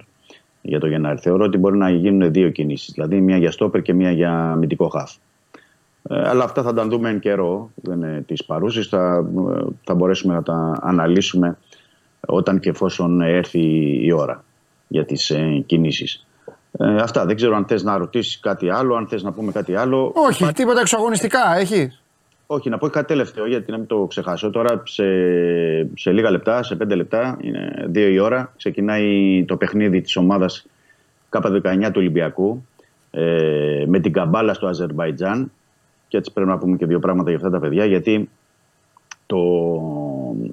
για 0.62 0.80
το 0.80 0.86
Γενάρη. 0.86 1.18
Θεωρώ 1.18 1.44
ότι 1.44 1.58
μπορεί 1.58 1.76
να 1.76 1.90
γίνουν 1.90 2.32
δύο 2.32 2.50
κινήσεις, 2.50 2.92
δηλαδή 2.92 3.20
μια 3.20 3.36
για 3.36 3.50
στόπερ 3.50 3.82
και 3.82 3.94
μια 3.94 4.10
για 4.10 4.50
αμυντικό 4.50 4.88
χάφ. 4.88 5.14
Ε, 6.10 6.28
αλλά 6.28 6.44
αυτά 6.44 6.62
θα 6.62 6.72
τα 6.72 6.86
δούμε 6.86 7.10
εν 7.10 7.18
καιρό, 7.18 7.70
δεν 7.74 7.96
είναι 7.96 8.24
τις 8.26 8.44
παρούσεις, 8.44 8.86
θα, 8.86 9.26
θα 9.84 9.94
μπορέσουμε 9.94 10.34
να 10.34 10.42
τα 10.42 10.78
αναλύσουμε 10.82 11.58
όταν 12.20 12.60
και 12.60 12.68
εφόσον 12.68 13.20
έρθει 13.20 13.60
η 14.06 14.12
ώρα 14.12 14.44
για 14.88 15.04
τις 15.04 15.30
ε, 15.30 15.62
κινήσεις. 15.66 16.26
Ε, 16.78 16.96
αυτά. 16.96 17.24
Δεν 17.26 17.36
ξέρω 17.36 17.56
αν 17.56 17.64
θες 17.64 17.82
να 17.82 17.98
ρωτήσεις 17.98 18.40
κάτι 18.40 18.70
άλλο, 18.70 18.94
αν 18.94 19.06
θες 19.06 19.22
να 19.22 19.32
πούμε 19.32 19.52
κάτι 19.52 19.74
άλλο. 19.74 20.12
Όχι, 20.14 20.42
Υπά... 20.42 20.52
τίποτα 20.52 20.80
εξαγωνιστικά 20.80 21.56
έχεις; 21.56 22.02
Όχι, 22.46 22.68
να 22.68 22.78
πω 22.78 22.88
κάτι 22.88 23.06
τελευταίο 23.06 23.46
γιατί 23.46 23.70
να 23.70 23.78
μην 23.78 23.86
το 23.86 24.06
ξεχάσω. 24.08 24.50
Τώρα 24.50 24.82
σε, 24.84 25.04
σε 25.94 26.12
λίγα 26.12 26.30
λεπτά, 26.30 26.62
σε 26.62 26.76
πέντε 26.76 26.94
λεπτά, 26.94 27.38
είναι 27.40 27.86
δύο 27.88 28.08
η 28.08 28.18
ώρα, 28.18 28.52
ξεκινάει 28.56 29.44
το 29.46 29.56
παιχνίδι 29.56 30.00
της 30.00 30.16
ομάδας 30.16 30.66
K19 31.30 31.60
του 31.82 31.92
Ολυμπιακού 31.96 32.66
ε, 33.10 33.84
με 33.86 34.00
την 34.00 34.12
Καμπάλα 34.12 34.54
στο 34.54 34.66
Αζερβαϊτζάν 34.66 35.52
και 36.08 36.16
έτσι 36.16 36.32
πρέπει 36.32 36.50
να 36.50 36.58
πούμε 36.58 36.76
και 36.76 36.86
δύο 36.86 36.98
πράγματα 36.98 37.28
για 37.30 37.38
αυτά 37.38 37.50
τα 37.50 37.58
παιδιά, 37.58 37.84
γιατί 37.84 38.28
το 39.26 39.38
ε, 40.44 40.48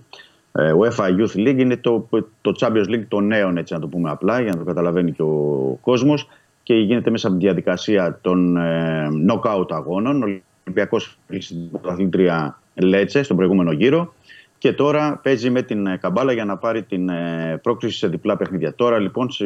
UEFA 0.59 1.05
Youth 1.05 1.35
League 1.35 1.57
είναι 1.57 1.77
το, 1.77 2.09
το 2.41 2.55
Champions 2.59 2.89
League 2.89 3.05
των 3.07 3.27
νέων, 3.27 3.57
έτσι 3.57 3.73
να 3.73 3.79
το 3.79 3.87
πούμε 3.87 4.09
απλά, 4.09 4.41
για 4.41 4.51
να 4.51 4.57
το 4.57 4.63
καταλαβαίνει 4.63 5.11
και 5.11 5.21
ο 5.21 5.77
κόσμος 5.81 6.27
και 6.63 6.73
γίνεται 6.73 7.09
μέσα 7.09 7.27
από 7.27 7.37
τη 7.37 7.43
διαδικασία 7.43 8.19
των 8.21 8.57
ε, 8.57 9.07
knockout 9.27 9.65
αγώνων. 9.69 10.23
Ο 10.23 10.41
Ολυμπιακός 10.63 11.17
κλείσει 11.27 11.53
την 11.53 11.71
πρωταθλήτρια 11.71 12.59
Λέτσε 12.75 13.23
στον 13.23 13.37
προηγούμενο 13.37 13.71
γύρο 13.71 14.13
και 14.57 14.73
τώρα 14.73 15.19
παίζει 15.23 15.49
με 15.49 15.61
την 15.61 15.87
ε, 15.87 15.97
Καμπάλα 15.97 16.31
για 16.31 16.45
να 16.45 16.57
πάρει 16.57 16.83
την 16.83 17.09
ε, 17.09 17.59
πρόκληση 17.63 17.97
σε 17.97 18.07
διπλά 18.07 18.37
παιχνίδια. 18.37 18.73
Τώρα 18.75 18.99
λοιπόν 18.99 19.31
σε 19.31 19.45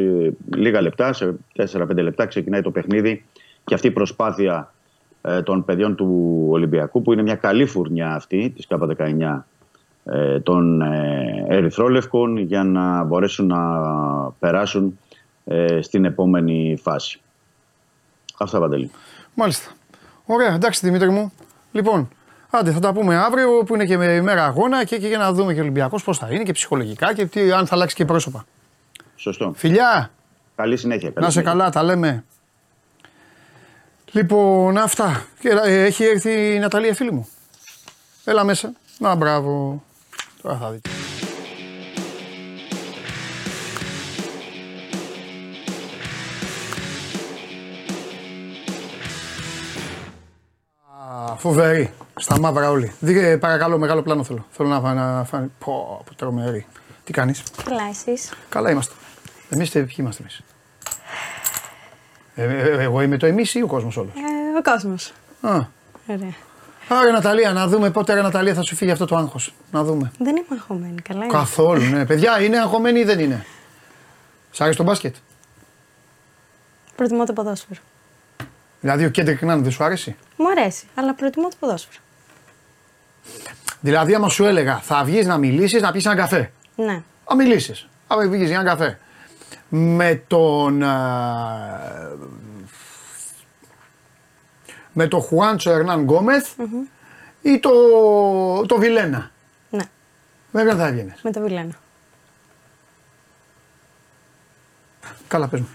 λίγα 0.56 0.82
λεπτά, 0.82 1.14
σε 1.14 1.36
4-5 1.56 1.96
λεπτά 1.96 2.26
ξεκινάει 2.26 2.62
το 2.62 2.72
παιχνίδι 2.72 3.26
και 3.64 3.74
αυτή 3.74 3.88
η 3.88 3.92
προσπάθεια 3.92 4.74
ε, 5.22 5.42
των 5.42 5.66
παιδιών 5.66 5.96
του 5.96 6.48
Ολυμπιακού 6.50 7.02
που 7.02 7.14
είναι 7.14 7.22
μια 7.22 7.36
καλή 7.36 7.66
φουρνιά 7.66 8.14
αυτή 8.14 8.54
της 8.56 8.68
ΚΑΠΑ19 8.70 9.00
ε, 9.00 9.44
των 10.44 10.82
ε, 10.82 11.46
Ερυθρόλευκων 11.48 12.38
για 12.38 12.64
να 12.64 13.04
μπορέσουν 13.04 13.48
να 13.48 13.60
περάσουν 14.40 15.00
στην 15.82 16.06
επόμενη 16.06 16.80
φάση. 16.82 17.20
Αυτά 18.38 18.60
Παντελή. 18.60 18.92
Μάλιστα. 19.34 19.72
Ωραία, 20.26 20.54
εντάξει 20.54 20.86
Δημήτρη 20.86 21.10
μου. 21.10 21.32
Λοιπόν, 21.72 22.10
άντε 22.50 22.72
θα 22.72 22.80
τα 22.80 22.94
πούμε 22.94 23.18
αύριο 23.18 23.64
που 23.66 23.76
είναι 23.76 23.86
και 23.86 23.98
με 23.98 24.06
ημέρα 24.06 24.46
αγώνα 24.46 24.84
και, 24.84 24.98
και 24.98 25.08
για 25.08 25.18
να 25.18 25.34
δούμε 25.34 25.54
και 25.54 25.60
ο 25.60 25.62
Ολυμπιακός 25.62 26.04
πώς 26.04 26.18
θα 26.18 26.28
είναι 26.32 26.44
και 26.44 26.52
ψυχολογικά 26.52 27.14
και 27.14 27.26
τι, 27.26 27.52
αν 27.52 27.68
θα 27.68 27.76
αλλάξει 27.76 27.96
και 27.96 28.06
πρόσωπα. 28.06 28.46
Σωστό. 29.16 29.54
Φιλιά! 29.56 30.12
Καλή 30.56 30.78
συνέχεια. 30.78 31.10
Καλή 31.10 31.26
να 31.26 31.32
σε 31.32 31.42
καλά, 31.42 31.70
τα 31.70 31.84
λέμε. 31.84 32.24
Λοιπόν, 34.12 34.78
αυτά. 34.78 35.26
Ε, 35.66 35.84
έχει 35.84 36.04
έρθει 36.04 36.56
η 36.56 36.60
Ναταλία 36.60 36.94
φίλη 36.94 37.12
μου. 37.12 37.28
Έλα 38.26 38.44
μέσα. 38.44 38.74
Να, 38.98 39.16
μπράβο. 39.16 39.84
Τώρα 40.42 40.58
θα 40.58 40.72
δείτε. 40.72 40.90
φοβερή. 51.40 51.94
Στα 52.16 52.40
μαύρα 52.40 52.70
όλοι. 52.70 52.92
Δείτε, 53.00 53.38
παρακαλώ, 53.38 53.78
μεγάλο 53.78 54.02
πλάνο 54.02 54.24
θέλω. 54.24 54.46
Θέλω 54.52 54.70
να 54.70 54.80
φάνε. 54.80 55.24
φάνε. 55.24 55.50
Πω, 55.60 56.04
πω, 56.06 56.16
τρομερή. 56.16 56.66
Τι 57.04 57.12
κάνεις; 57.14 57.44
Καλά, 57.64 57.84
εσείς; 57.90 58.34
Καλά 58.50 58.72
είμαστε. 58.72 58.94
Εμείς 59.50 59.70
ποιοι 59.70 59.96
είμαστε 59.98 60.22
εμείς; 60.22 60.44
Ε, 62.36 62.44
ε, 62.44 62.84
εγώ 62.84 63.02
είμαι 63.02 63.18
το 63.18 63.26
εμείς 63.26 63.56
ή 63.56 63.62
ο 63.62 63.68
κόσμος 63.68 63.98
όλος; 63.98 64.14
Ε, 64.16 64.58
ο 64.58 64.62
κόσμος. 64.72 65.14
Α. 65.42 65.66
Ωραία. 66.08 66.34
Άρα 66.92 67.12
Ναταλία, 67.12 67.54
να 67.54 67.68
δούμε 67.68 67.92
πότε 67.92 68.14
ρε 68.14 68.22
Ναταλία 68.22 68.54
θα 68.54 68.62
σου 68.62 68.76
φύγει 68.76 68.92
αυτό 68.92 69.06
το 69.06 69.16
άγχος. 69.16 69.54
Να 69.72 69.84
δούμε. 69.84 70.12
Δεν 70.18 70.36
είμαι 70.36 70.46
αγχωμένη, 70.52 71.02
καλά 71.02 71.24
είναι. 71.24 71.34
Καθόλου, 71.34 71.84
ναι. 71.90 72.06
Παιδιά, 72.06 72.42
είναι 72.42 72.58
αγχωμένη 72.60 73.00
ή 73.00 73.04
δεν 73.04 73.20
είναι; 73.20 73.46
Σ' 74.52 74.62
άρεσε 74.62 74.78
το 74.78 74.84
μπάσκετ; 74.84 75.16
Προτιμώ 76.96 77.26
το 77.26 77.34
ποδόσφαιρο. 77.34 77.80
Δηλαδή 78.82 79.06
ο 79.06 79.10
Κέντρικ 79.10 79.42
Νάν 79.42 79.64
δεν 79.64 79.72
σου 79.72 79.84
άρεσε; 79.84 80.16
Μου 80.38 80.50
αρέσει, 80.50 80.88
αλλά 80.96 81.14
προτιμώ 81.14 81.48
το 81.48 81.56
ποδόσφαιρο. 81.60 82.00
Δηλαδή, 83.80 84.14
άμα 84.16 84.30
σου 84.30 84.46
έλεγα 84.46 84.78
θα 84.78 85.04
βγεις 85.04 85.26
να 85.26 85.38
μιλήσεις, 85.38 85.82
να 85.82 85.92
πεις 85.92 86.06
ένα 86.06 86.16
καφέ; 86.16 86.52
Ναι. 86.76 87.02
Να 87.30 87.36
μιλήσεις. 87.36 87.88
Άμα 88.08 88.28
βγεις 88.28 88.48
για 88.50 88.60
ένα 88.60 88.70
καφέ. 88.70 89.00
Με 89.70 90.24
τον. 90.28 90.84
Με 95.00 95.08
τον 95.08 95.22
Χουάντσο 95.22 95.72
Ερνάν 95.72 96.02
Γκόμεθ 96.02 96.48
ή 97.42 97.60
το, 97.60 97.72
το 98.66 98.78
Βιλένα. 98.78 99.32
Ναι. 99.70 99.84
Με 100.52 100.64
ποιον 100.64 100.78
θα 100.78 100.88
έβγαινες; 100.88 101.20
Με 101.22 101.32
το 101.32 101.42
Βιλένα. 101.42 101.74
Καλά, 105.28 105.48
πες 105.48 105.60
μου. 105.60 105.68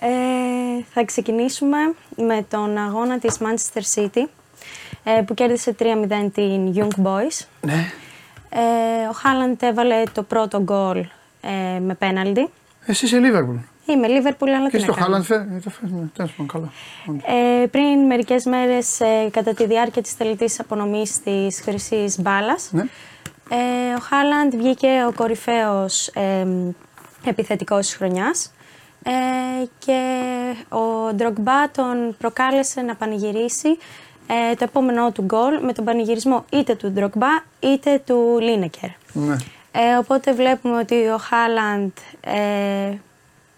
ε, 0.00 0.84
θα 0.92 1.04
ξεκινήσουμε 1.04 1.76
με 2.16 2.46
τον 2.48 2.78
αγώνα 2.78 3.18
της 3.18 3.38
Manchester 3.40 3.82
City 3.94 4.24
ε, 5.04 5.22
που 5.26 5.34
κέρδισε 5.34 5.76
3-0 5.78 5.84
την 6.34 6.74
Young 6.76 7.02
Boys. 7.02 7.46
Ναι. 7.60 7.92
Ε, 8.48 9.08
ο 9.08 9.12
Χάλαντ 9.12 9.62
έβαλε 9.62 10.02
το 10.12 10.22
πρώτο 10.22 10.60
γκολ 10.62 10.98
ε, 11.40 11.78
με 11.80 11.94
πέναλτι. 11.94 12.48
Εσύ 12.86 13.04
είσαι 13.04 13.20
Liverpool. 13.22 13.71
Είμαι 13.86 14.06
Liverpool, 14.08 14.48
αλλά 14.56 14.70
Και 14.70 14.76
τι 14.76 14.82
στο 14.82 14.90
να 14.92 14.96
κάνω. 14.98 15.04
Χάλαντ 15.06 15.24
φέρνει. 15.24 15.60
Ναι, 15.80 16.06
τέλος 16.16 16.32
πάντων, 16.32 16.46
καλά. 16.46 16.72
Ε, 17.62 17.66
πριν 17.66 18.06
μερικές 18.06 18.44
μέρες, 18.44 19.00
ε, 19.00 19.28
κατά 19.30 19.54
τη 19.54 19.66
διάρκεια 19.66 20.02
της 20.02 20.16
τελετής 20.16 20.60
απονομής 20.60 21.22
της 21.22 21.60
χρυσής 21.60 22.20
μπάλας, 22.20 22.68
Ναι. 22.72 22.82
ε, 23.48 23.94
ο 23.98 24.00
Χάλαντ 24.00 24.54
βγήκε 24.56 24.88
ο 25.08 25.12
κορυφαίος 25.12 26.06
ε, 26.08 26.46
επιθετικός 27.24 27.86
της 27.86 27.96
χρονιάς 27.96 28.52
ε, 29.02 29.10
και 29.78 30.00
ο 30.68 31.12
Ντρογκμπά 31.14 31.70
τον 31.70 32.16
προκάλεσε 32.18 32.80
να 32.80 32.94
πανηγυρίσει 32.94 33.78
ε, 34.26 34.54
το 34.54 34.64
επόμενό 34.64 35.12
του 35.12 35.22
γκολ 35.22 35.60
με 35.62 35.72
τον 35.72 35.84
πανηγυρισμό 35.84 36.44
είτε 36.52 36.74
του 36.74 36.90
Ντρογκμπά 36.90 37.28
είτε 37.60 38.02
του 38.06 38.38
Λίνεκερ. 38.40 38.88
Ναι. 39.12 39.36
Ε, 39.72 39.96
οπότε 39.98 40.32
βλέπουμε 40.32 40.78
ότι 40.78 40.94
ο 41.08 41.18
Χάλαντ 41.18 41.90
ε, 42.20 42.92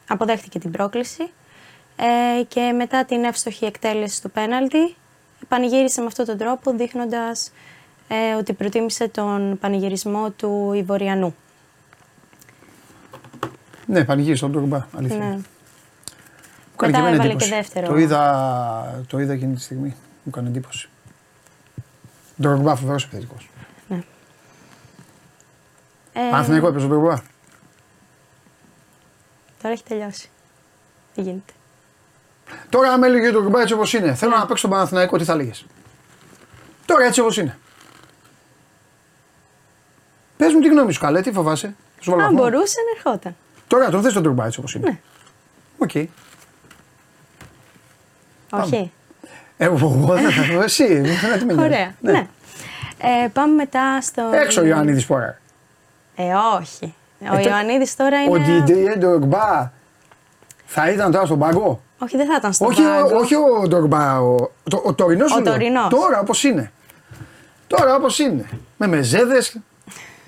αποδέχτηκε 0.09 0.59
την 0.59 0.71
πρόκληση 0.71 1.31
ε, 1.97 2.43
και 2.49 2.73
μετά 2.77 3.05
την 3.05 3.25
εύστοχη 3.25 3.65
εκτέλεση 3.65 4.23
του 4.23 4.31
πέναλτι 4.31 4.97
πανηγύρισε 5.49 6.01
με 6.01 6.07
αυτόν 6.07 6.25
τον 6.27 6.39
τρόπο 6.39 6.73
δείχνοντας 6.73 7.53
ε, 8.09 8.35
ότι 8.35 8.53
προτίμησε 8.53 9.09
τον 9.09 9.59
πανηγυρισμό 9.61 10.31
του 10.31 10.73
Ιβοριανού. 10.75 11.35
Ναι, 13.87 14.05
πανηγύρισε 14.05 14.43
τον 14.43 14.51
Ντρογκμπά. 14.51 14.87
Αλήθεια. 14.97 15.19
Ναι. 15.19 15.25
Μου 15.25 15.43
κάνει 16.77 16.93
Μετά 16.93 16.93
και 16.93 16.97
εμένα 16.97 17.15
έβαλε 17.15 17.31
εντύπωση. 17.31 17.51
και 17.51 17.57
δεύτερο. 17.57 17.87
Το 17.87 17.97
είδα, 17.97 19.05
το 19.07 19.19
είδα 19.19 19.33
εκείνη 19.33 19.55
τη 19.55 19.61
στιγμή. 19.61 19.89
Μου 19.89 20.29
έκανε 20.29 20.49
εντύπωση. 20.49 20.89
Ντρογκμπά, 22.41 22.77
φοβερός 22.77 23.05
επιθετικός. 23.05 23.51
Ναι. 23.89 23.97
Ε, 26.13 26.21
Παναθηναϊκό 26.31 26.67
έπαιζε 26.67 26.85
ο 26.85 26.89
Ντρογκμπά. 26.89 27.17
Τώρα 29.65 29.77
έχει 29.77 29.85
τελειώσει. 29.89 30.29
Τι 31.15 31.21
γίνεται. 31.21 31.53
Τώρα, 32.69 32.93
αν 32.93 33.03
έλεγε 33.03 33.29
ο 33.29 33.31
Ντρογκμπά 33.31 33.61
έτσι 33.61 33.75
όπως 33.75 33.93
είναι, 33.93 34.15
θέλω 34.15 34.37
να 34.37 34.47
παίξω 34.47 34.63
τον 34.63 34.77
Παναθηναϊκό, 34.77 35.17
τι 35.19 35.25
θα 35.25 35.33
έλεγες; 35.33 35.67
Τώρα 36.87 37.05
έτσι 37.05 37.21
όπως 37.21 37.37
είναι. 37.37 37.59
Πες 40.37 40.53
μου 40.53 40.61
τη 40.61 40.69
γνώμη 40.69 40.93
σου, 40.93 41.01
καλέ, 41.01 41.21
τι 41.21 41.33
φοβάσαι; 41.33 41.75
Σου 42.01 42.11
βάλω 42.11 42.23
Αν 42.23 42.35
βαθμό. 42.35 42.51
μπορούσε 42.51 42.77
να 42.81 42.99
ερχόταν. 42.99 43.37
Τώρα 43.67 43.91
τον 43.91 44.03
θες 44.03 44.13
τον 44.13 44.23
Ντρογκμπά 44.23 44.47
έτσι 44.47 44.59
όπως 44.59 44.75
είναι. 44.75 44.89
Ναι. 44.89 44.99
Οκ. 45.79 45.91
Όχι. 48.51 48.93
Ε, 49.57 49.65
εγώ 49.65 49.89
δεν 50.17 50.31
θα 50.33 50.63
εσύ. 50.63 51.01
δεν 51.01 51.39
τι 51.39 51.45
με 51.45 51.53
νοιάζει. 51.53 51.69
Ωραία. 51.69 51.95
Ναι. 52.01 52.29
Ε, 52.99 53.29
πάμε 53.33 53.55
μετά 53.55 54.01
στο. 54.01 54.31
Έξω 54.35 54.61
ο 54.61 54.65
Ιωαννίδη 54.65 55.05
τώρα. 55.05 55.39
Ε, 56.17 56.33
όχι. 56.61 56.95
Ο 57.33 57.35
Ε, 57.35 57.37
τε- 57.37 57.47
Ιωαννίδης 57.47 57.97
τώρα 57.97 58.23
είναι. 58.23 58.39
Ο 58.39 58.41
Ντιντιέ 58.41 58.95
Ντρογκμπά 58.99 59.71
θα 60.67 60.91
ήταν 60.91 61.11
τώρα 61.13 61.27
στον 61.27 61.39
πάγκο; 61.39 61.81
Όχι, 61.99 62.17
δεν 62.17 62.27
θα 62.27 62.35
ήταν 62.39 62.53
στο 62.53 62.67
Όχι, 62.67 62.83
ο- 62.83 62.89
πάγκο. 62.89 63.17
όχι 63.17 63.35
ο 63.35 63.67
Ντρογκμπά, 63.69 64.21
ο, 64.21 64.37
το, 64.71 64.83
ο 64.85 64.95
τωρινός 64.95 65.31
Ο 65.33 65.35
σου 65.35 65.43
λέω. 65.43 65.53
τωρινός. 65.53 65.89
Τώρα 65.89 66.21
όπως 66.21 66.45
είναι. 66.45 66.73
Τώρα 67.67 67.95
όπως 67.95 68.19
είναι. 68.19 68.45
Με 68.77 68.87
μεζέδες, 68.87 69.57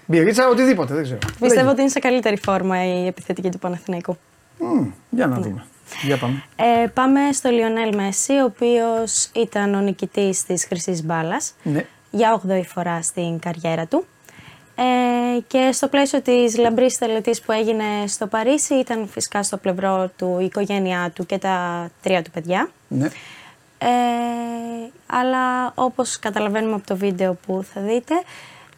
μπυρίτσα, 0.07 0.49
οτιδήποτε, 0.49 0.95
δεν 0.95 1.03
ξέρω. 1.03 1.19
Πιστεύω 1.41 1.71
ότι 1.71 1.81
είναι 1.81 1.91
σε 1.91 1.99
καλύτερη 1.99 2.37
φόρμα 2.39 2.85
η 2.85 3.07
επιθετική 3.07 3.49
του 3.51 3.59
Παναθηναϊκού. 3.59 4.17
Μμμ, 4.59 4.87
για 5.11 5.27
να 5.27 5.37
δούμε. 5.41 5.65
Για 6.03 6.17
πάμε. 6.19 6.43
Ε, 6.57 6.87
πάμε 6.87 7.21
στο 7.33 7.51
Λιονέλ 7.51 7.95
Μέση, 7.97 8.33
ο 8.33 8.45
οποίος 8.45 9.31
ήταν 9.35 9.75
ο 9.75 9.81
νικητής 9.81 10.45
της 10.45 10.65
Χρυσής 10.65 11.05
Μπάλας 11.05 11.55
Ναι. 11.63 11.85
για 12.11 12.33
8η 12.47 12.63
φορά 12.67 13.03
στην 13.03 13.39
καριέρα 13.39 13.87
του. 13.87 14.07
Ε, 14.77 15.41
και 15.47 15.73
στο 15.73 15.89
πλαίσιο 15.89 16.21
της 16.21 16.57
λαμπρής 16.59 16.99
τελετής 16.99 17.41
που 17.41 17.53
έγινε 17.53 17.85
στο 18.07 18.27
Παρίσι 18.27 18.75
ήταν 18.75 19.09
φυσικά 19.09 19.43
στο 19.43 19.57
πλευρό 19.57 20.11
του 20.17 20.37
η 20.41 20.45
οικογένειά 20.45 21.11
του 21.15 21.27
και 21.27 21.39
τα 21.39 21.89
τρία 22.03 22.23
του 22.23 22.31
παιδιά. 22.31 22.71
ναι. 22.89 23.09
Ε, 23.79 23.89
αλλά 25.07 25.73
όπως 25.75 26.19
καταλαβαίνουμε 26.19 26.75
από 26.75 26.87
το 26.87 26.97
βίντεο 26.97 27.37
που 27.47 27.65
θα 27.75 27.81
δείτε, 27.81 28.15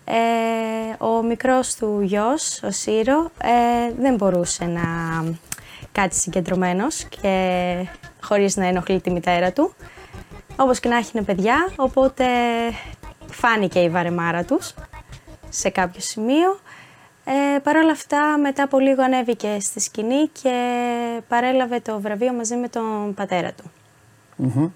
ε, 0.04 1.04
ο 1.04 1.22
μικρός 1.22 1.74
του 1.74 2.00
γιος, 2.02 2.62
ο 2.62 2.70
Σύρο, 2.70 3.30
ε, 3.42 3.92
δεν 3.98 4.14
μπορούσε 4.14 4.64
να 4.64 4.82
κάτσει 5.92 6.20
συγκεντρωμένος 6.20 7.04
και 7.04 7.86
χωρίς 8.22 8.56
να 8.56 8.66
ενοχλεί 8.66 9.00
τη 9.00 9.10
μητέρα 9.10 9.52
του. 9.52 9.74
Όπως 10.56 10.80
και 10.80 10.88
να 10.88 10.96
έχει 10.96 11.10
είναι 11.14 11.24
παιδιά, 11.24 11.72
οπότε 11.76 12.24
φάνηκε 13.30 13.78
η 13.78 13.88
βαρεμάρα 13.88 14.44
τους 14.44 14.74
σε 15.48 15.70
κάποιο 15.70 16.00
σημείο. 16.00 16.60
Ε, 17.24 17.58
Παρ' 17.58 17.76
όλα 17.76 17.90
αυτά, 17.90 18.38
μετά 18.38 18.62
από 18.62 18.78
λίγο 18.78 19.02
ανέβηκε 19.02 19.56
στη 19.60 19.80
σκηνή 19.80 20.28
και 20.42 21.22
παρέλαβε 21.28 21.80
το 21.80 22.00
βραβείο 22.00 22.32
μαζί 22.32 22.56
με 22.56 22.68
τον 22.68 23.14
πατέρα 23.14 23.52
του. 23.52 23.70
Μμμ. 24.36 24.70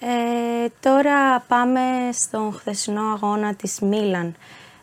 Ε, 0.00 0.68
τώρα 0.80 1.40
πάμε 1.40 1.80
στον 2.12 2.52
χθεσινό 2.52 3.12
αγώνα 3.12 3.54
της 3.54 3.80
Μίλαν 3.80 4.34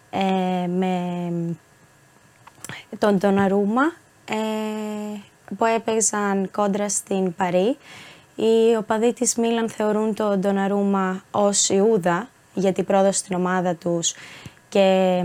ε, 0.09 0.67
με 0.67 1.33
τον 2.99 3.17
Ντοναρούμα 3.17 3.83
ε, 4.25 4.35
που 5.57 5.65
έπαιζαν 5.65 6.51
κόντρα 6.51 6.89
στην 6.89 7.35
Παρή. 7.35 7.77
Οι 8.35 8.75
οπαδοί 8.77 9.13
της 9.13 9.35
Μίλαν 9.35 9.69
θεωρούν 9.69 10.13
τον 10.13 10.39
Ντοναρούμα 10.39 11.23
ως 11.31 11.69
Ιούδα 11.69 12.29
για 12.53 12.72
την 12.73 12.86
πρόδοση 12.86 13.19
στην 13.19 13.36
ομάδα 13.36 13.76
τους 13.76 14.14
και 14.69 15.23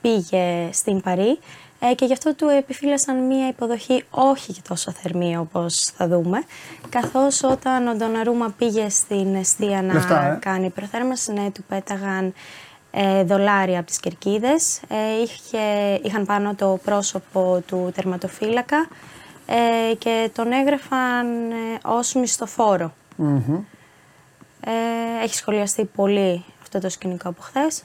πήγε 0.00 0.68
στην 0.72 1.00
Παρή 1.00 1.38
ε, 1.80 1.94
και 1.94 2.04
γι' 2.04 2.12
αυτό 2.12 2.34
του 2.34 2.48
επιφύλασαν 2.48 3.26
μία 3.26 3.48
υποδοχή 3.48 4.04
όχι 4.10 4.52
και 4.52 4.60
τόσο 4.68 4.92
θερμή 4.92 5.36
όπως 5.36 5.76
θα 5.96 6.08
δούμε 6.08 6.42
καθώς 6.88 7.42
όταν 7.42 7.88
ο 7.88 7.94
Ντοναρούμα 7.94 8.54
πήγε 8.58 8.88
στην 8.88 9.34
αιστεία 9.34 9.82
να 9.82 9.92
Λεφτά, 9.92 10.32
ε. 10.32 10.38
κάνει 10.40 10.70
προθέρμανση 10.70 11.32
ναι, 11.32 11.50
του 11.50 11.62
πέταγαν 11.68 12.34
ε, 12.90 13.22
δολάρια 13.24 13.78
από 13.78 13.86
τις 13.86 14.00
κερκίδες 14.00 14.80
ε, 14.88 15.22
είχε, 15.22 15.58
είχαν 16.02 16.26
πάνω 16.26 16.54
το 16.54 16.78
πρόσωπο 16.84 17.62
του 17.66 17.92
τερματοφύλακα 17.94 18.88
ε, 19.46 19.94
και 19.94 20.30
τον 20.34 20.52
έγραφαν 20.52 21.50
ε, 21.50 21.78
ως 21.84 22.14
μισθοφόρο. 22.14 22.92
Μμμ. 23.16 23.58
Ε, 24.64 25.24
έχει 25.24 25.34
σχολιαστεί 25.34 25.84
πολύ 25.84 26.44
αυτό 26.62 26.80
το 26.80 26.88
σκηνικό 26.88 27.28
από 27.28 27.42
χθες. 27.42 27.82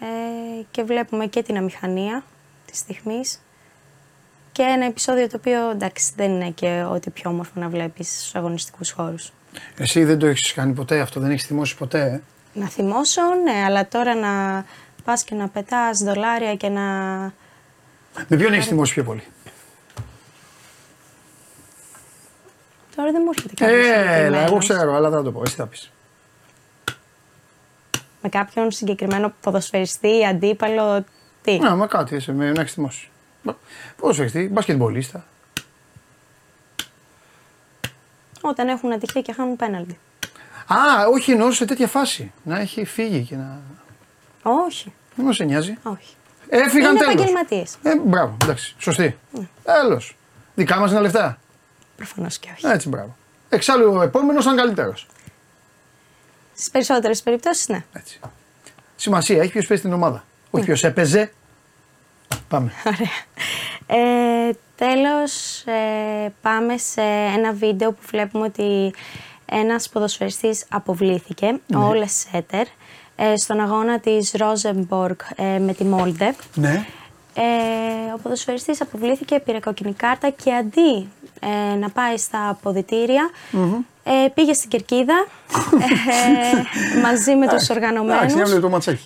Ε, 0.00 0.62
και 0.70 0.82
βλέπουμε 0.82 1.26
και 1.26 1.42
την 1.42 1.56
αμηχανία 1.56 2.24
της 2.66 2.78
στιγμής 2.78 3.40
και 4.52 4.62
ένα 4.62 4.84
επεισόδιο 4.84 5.28
το 5.28 5.36
οποίο 5.36 5.70
εντάξει 5.70 6.12
δεν 6.16 6.30
είναι 6.30 6.50
και 6.50 6.84
ό,τι 6.90 7.10
πιο 7.10 7.30
όμορφο 7.30 7.52
να 7.54 7.68
βλέπεις 7.68 8.08
στους 8.18 8.34
αγωνιστικούς 8.34 8.90
χώρους. 8.90 9.32
Εσύ 9.76 10.04
δεν 10.04 10.18
το 10.18 10.26
έχεις 10.26 10.52
κάνει 10.52 10.72
ποτέ 10.72 11.00
αυτό, 11.00 11.20
δεν 11.20 11.30
έχεις 11.30 11.46
θυμώσει 11.46 11.76
ποτέ. 11.76 12.00
Ε; 12.00 12.20
Να 12.58 12.68
θυμώσω, 12.68 13.22
ναι, 13.44 13.64
αλλά 13.66 13.88
τώρα 13.88 14.14
να 14.14 14.64
πας 15.04 15.24
και 15.24 15.34
να 15.34 15.48
πετάς 15.48 15.98
δολάρια 15.98 16.54
και 16.54 16.68
να... 16.68 16.82
Με 18.28 18.36
ποιον 18.36 18.52
έχεις 18.52 18.66
θυμώσει 18.66 18.92
πιο 18.92 19.04
πολύ; 19.04 19.22
Τώρα 22.96 23.12
δεν 23.12 23.22
μου 23.24 23.30
έρχεται 23.34 23.54
κάποιος. 23.54 23.86
Έλα, 23.86 24.38
εγώ 24.38 24.58
ξέρω, 24.58 24.94
αλλά 24.94 25.08
δεν 25.10 25.18
θα 25.18 25.24
το 25.24 25.32
πω. 25.32 25.42
Εσύ 25.46 25.54
θα 25.54 25.66
πεις. 25.66 25.90
Με 28.22 28.28
κάποιον 28.28 28.70
συγκεκριμένο 28.70 29.32
ποδοσφαιριστή, 29.40 30.26
αντίπαλο, 30.26 31.04
τι; 31.42 31.58
Να, 31.58 31.76
μα 31.76 31.86
κάτι 31.86 32.14
είσαι, 32.16 32.32
με, 32.32 32.52
να 32.52 32.60
έχεις 32.60 32.72
θυμώσει. 32.72 33.08
Ποδοσφαιριστή, 33.96 34.48
μπασκετμπολίστα. 34.52 35.24
Όταν 38.40 38.68
έχουν 38.68 38.92
ατυχία 38.92 39.20
και 39.20 39.32
χάνουν 39.32 39.56
πέναλτι. 39.56 39.98
Α, 40.66 41.06
όχι 41.12 41.32
εννοώ 41.32 41.52
σε 41.52 41.64
τέτοια 41.64 41.86
φάση. 41.86 42.32
Να 42.42 42.58
έχει 42.60 42.84
φύγει 42.84 43.22
και 43.22 43.36
να. 43.36 43.60
Όχι. 44.42 44.92
Δεν 45.16 45.24
μας 45.24 45.38
νοιάζει. 45.38 45.78
Όχι. 45.82 46.14
Έφυγαν 46.48 46.96
τέλος. 46.96 47.12
Είναι 47.12 47.22
επαγγελματίες. 47.22 47.76
Ε, 47.82 47.96
μπράβο, 47.96 48.36
εντάξει. 48.42 48.74
Σωστή. 48.78 49.18
Ναι. 49.30 49.48
Τέλος. 49.62 50.16
Δικά 50.54 50.78
μας 50.78 50.90
είναι 50.90 51.00
λεφτά. 51.00 51.38
Προφανώς 51.96 52.38
και 52.38 52.48
όχι. 52.52 52.66
Έτσι, 52.66 52.88
μπράβο. 52.88 53.16
Εξάλλου 53.48 53.92
ο 53.94 54.02
επόμενος 54.02 54.44
ήταν 54.44 54.56
καλύτερος. 54.56 55.06
Στις 56.54 56.70
περισσότερες 56.70 57.22
περιπτώσεις, 57.22 57.68
ναι. 57.68 57.84
Έτσι. 57.92 58.20
Σημασία 58.96 59.42
έχει 59.42 59.52
ποιος 59.52 59.66
παίζει 59.66 59.82
την 59.82 59.92
ομάδα. 59.92 60.14
Ναι. 60.16 60.22
Όχι 60.50 60.64
ποιος 60.64 60.84
έπαιζε. 60.84 61.32
Πάμε. 62.48 62.72
Ωραία. 62.86 63.12
Ε, 63.86 64.50
τέλος, 64.76 65.62
ε, 65.66 66.32
πάμε 66.42 66.76
σε 66.76 67.00
ένα 67.36 67.52
βίντεο 67.52 67.92
που 67.92 68.00
βλέπουμε 68.06 68.44
ότι 68.44 68.94
ένας 69.44 69.88
ποδοσφαιριστής 69.88 70.64
αποβλήθηκε, 70.68 71.60
ναι. 71.66 71.76
ο 71.76 71.88
Όλε 71.88 72.06
Σέτερ, 72.06 72.66
ε, 73.16 73.36
στον 73.36 73.60
αγώνα 73.60 74.00
της 74.00 74.32
Ρόζεμπορκ 74.32 75.20
ε, 75.36 75.58
με 75.58 75.74
τη 75.74 75.84
Μόλντε. 75.84 76.34
Ναι. 76.54 76.86
Ε, 77.34 78.12
ο 78.14 78.18
ποδοσφαιριστής 78.22 78.80
αποβλήθηκε, 78.80 79.40
πήρε 79.40 79.60
κόκκινη 79.60 79.92
κάρτα 79.94 80.30
και 80.30 80.54
αντί 80.54 81.08
ε, 81.40 81.74
να 81.76 81.90
πάει 81.90 82.16
στα 82.16 82.48
αποδητηρια 82.48 83.30
ε, 84.04 84.28
πήγε 84.34 84.52
στην 84.52 84.70
Κερκίδα 84.70 85.26
ε, 86.94 87.00
μαζί 87.02 87.34
με 87.34 87.48
τους 87.48 87.70
οργανωμένους 87.70 88.32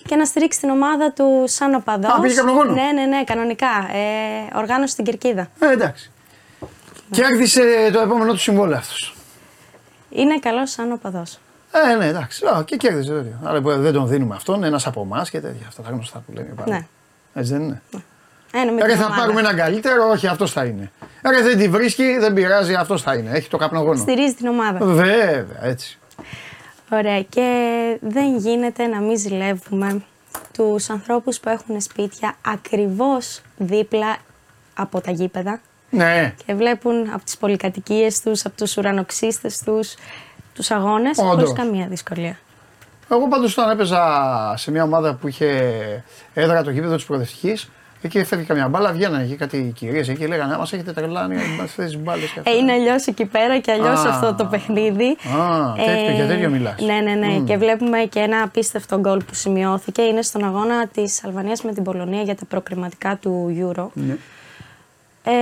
και 0.05 0.15
να 0.15 0.25
στηρίξει 0.25 0.59
την 0.59 0.69
ομάδα 0.69 1.11
του 1.11 1.43
σαν 1.47 1.73
οπαδός. 1.73 2.11
Α, 2.11 2.19
πήγε 2.19 2.41
Ναι, 2.43 2.91
ναι, 2.93 3.05
ναι, 3.05 3.23
κανονικά. 3.23 3.67
Ε, 3.93 4.57
οργάνωσε 4.57 4.91
στην 4.91 5.05
Κερκίδα. 5.05 5.49
Ε, 5.59 5.71
εντάξει. 5.71 6.11
Και 7.11 7.23
άρχισε 7.25 7.89
το 7.93 7.99
επόμενο 7.99 8.31
του 8.31 8.39
συμβόλαιο 8.39 8.77
αυτός. 8.77 9.15
Είναι 10.09 10.39
καλό 10.39 10.65
σαν 10.65 10.91
οπαδός. 10.91 11.39
Ε, 11.71 11.95
ναι, 11.95 12.05
εντάξει. 12.05 12.45
Α, 12.45 12.63
και 12.65 12.75
κέρδισε 12.75 13.13
βέβαια. 13.13 13.39
Αλλά 13.43 13.61
δεν 13.61 13.93
τον 13.93 14.07
δίνουμε 14.07 14.35
αυτόν, 14.35 14.63
ένας 14.63 14.87
από 14.87 15.01
εμάς 15.01 15.29
και 15.29 15.39
τέτοια. 15.39 15.67
Αυτά 15.67 15.81
τα 15.81 15.89
γνωστά 15.89 16.23
που 16.25 16.31
λέμε. 16.31 16.53
Ναι. 16.65 16.85
Έτσι 17.33 17.51
δεν 17.51 17.61
είναι. 17.61 17.81
Ναι. 17.91 17.99
Ε, 18.51 18.95
θα 18.95 19.13
πάρουμε 19.17 19.39
έναν 19.39 19.55
καλύτερο, 19.55 20.09
όχι 20.09 20.27
αυτός 20.27 20.51
θα 20.51 20.65
είναι. 20.65 20.91
Άρα 21.21 21.41
δεν 21.41 21.57
τη 21.57 21.69
βρίσκει, 21.69 22.17
δεν 22.19 22.33
πειράζει, 22.33 22.73
αυτός 22.73 23.01
θα 23.01 23.13
είναι. 23.13 23.29
Έχει 23.33 23.49
το 23.49 23.57
καπνογόνο. 23.57 23.99
Στηρίζει 23.99 24.33
την 24.33 24.47
ομάδα. 24.47 24.85
Βέβαια, 24.85 25.45
έτσι. 25.61 25.97
Ωραία. 26.91 27.21
Και 27.21 27.47
δεν 28.01 28.37
γίνεται 28.37 28.87
να 28.87 28.99
μην 28.99 29.17
ζηλεύουμε 29.17 30.01
τους 30.53 30.89
ανθρώπους 30.89 31.39
που 31.39 31.49
έχουν 31.49 31.81
σπίτια 31.81 32.35
ακριβώς 32.45 33.41
δίπλα 33.57 34.17
από 34.73 35.01
τα 35.01 35.11
γήπεδα. 35.11 35.61
Ναι. 35.89 36.33
Και 36.45 36.53
βλέπουν 36.53 37.09
από 37.13 37.23
τις 37.23 37.37
πολυκατοικίες 37.37 38.21
τους, 38.21 38.45
από 38.45 38.57
τους 38.57 38.77
ουρανοξύστες 38.77 39.61
τους, 39.63 39.95
τους 40.53 40.71
αγώνες, 40.71 41.17
χωρίς 41.17 41.53
καμία 41.53 41.87
δυσκολία. 41.87 42.37
Εγώ 43.11 43.27
πάντως 43.27 43.57
όταν 43.57 43.69
έπαιζα 43.69 44.03
σε 44.57 44.71
μια 44.71 44.83
ομάδα 44.83 45.13
που 45.13 45.27
είχε 45.27 46.03
έδρα 46.33 46.63
το 46.63 46.71
γήπεδο 46.71 46.95
της 46.95 47.05
προοδευτικής, 47.05 47.69
Εκεί 48.01 48.23
φεύγει 48.23 48.45
καμιά 48.45 48.67
μπάλα, 48.67 48.91
βγαίνανε 48.91 49.23
εκεί 49.23 49.35
κάτι 49.35 49.71
κυρίες 49.75 50.09
εκεί 50.09 50.27
λέγανε 50.27 50.57
Μα 50.57 50.63
έχετε 50.63 50.93
τρελάνει 50.93 51.35
αυτέ 51.63 51.85
τι 51.85 51.97
μπάλες. 51.97 52.35
Ε, 52.43 52.51
είναι 52.51 52.71
αλλιώς 52.71 53.05
εκεί 53.05 53.25
πέρα 53.25 53.59
και 53.59 53.71
αλλιώς 53.71 54.05
αυτό 54.05 54.35
το 54.35 54.45
παιχνίδι. 54.45 55.17
Α, 55.39 55.73
τέτοιο, 55.73 56.11
ε, 56.11 56.13
για 56.15 56.27
τέτοιο 56.27 56.49
μιλάς. 56.49 56.75
Ναι, 56.81 56.93
ναι, 56.93 57.13
ναι. 57.13 57.37
Mm. 57.37 57.43
Και 57.45 57.57
βλέπουμε 57.57 57.97
και 57.99 58.19
ένα 58.19 58.43
απίστευτο 58.43 58.99
γκολ 58.99 59.23
που 59.23 59.33
σημειώθηκε. 59.33 60.01
Είναι 60.01 60.21
στον 60.21 60.43
αγώνα 60.43 60.87
της 60.87 61.25
Αλβανίας 61.25 61.63
με 61.63 61.73
την 61.73 61.83
Πολωνία 61.83 62.21
για 62.21 62.35
τα 62.35 62.45
προκριματικά 62.45 63.17
του 63.17 63.55
Euro. 63.59 63.87
Ναι. 63.93 64.17
Ε, 65.23 65.33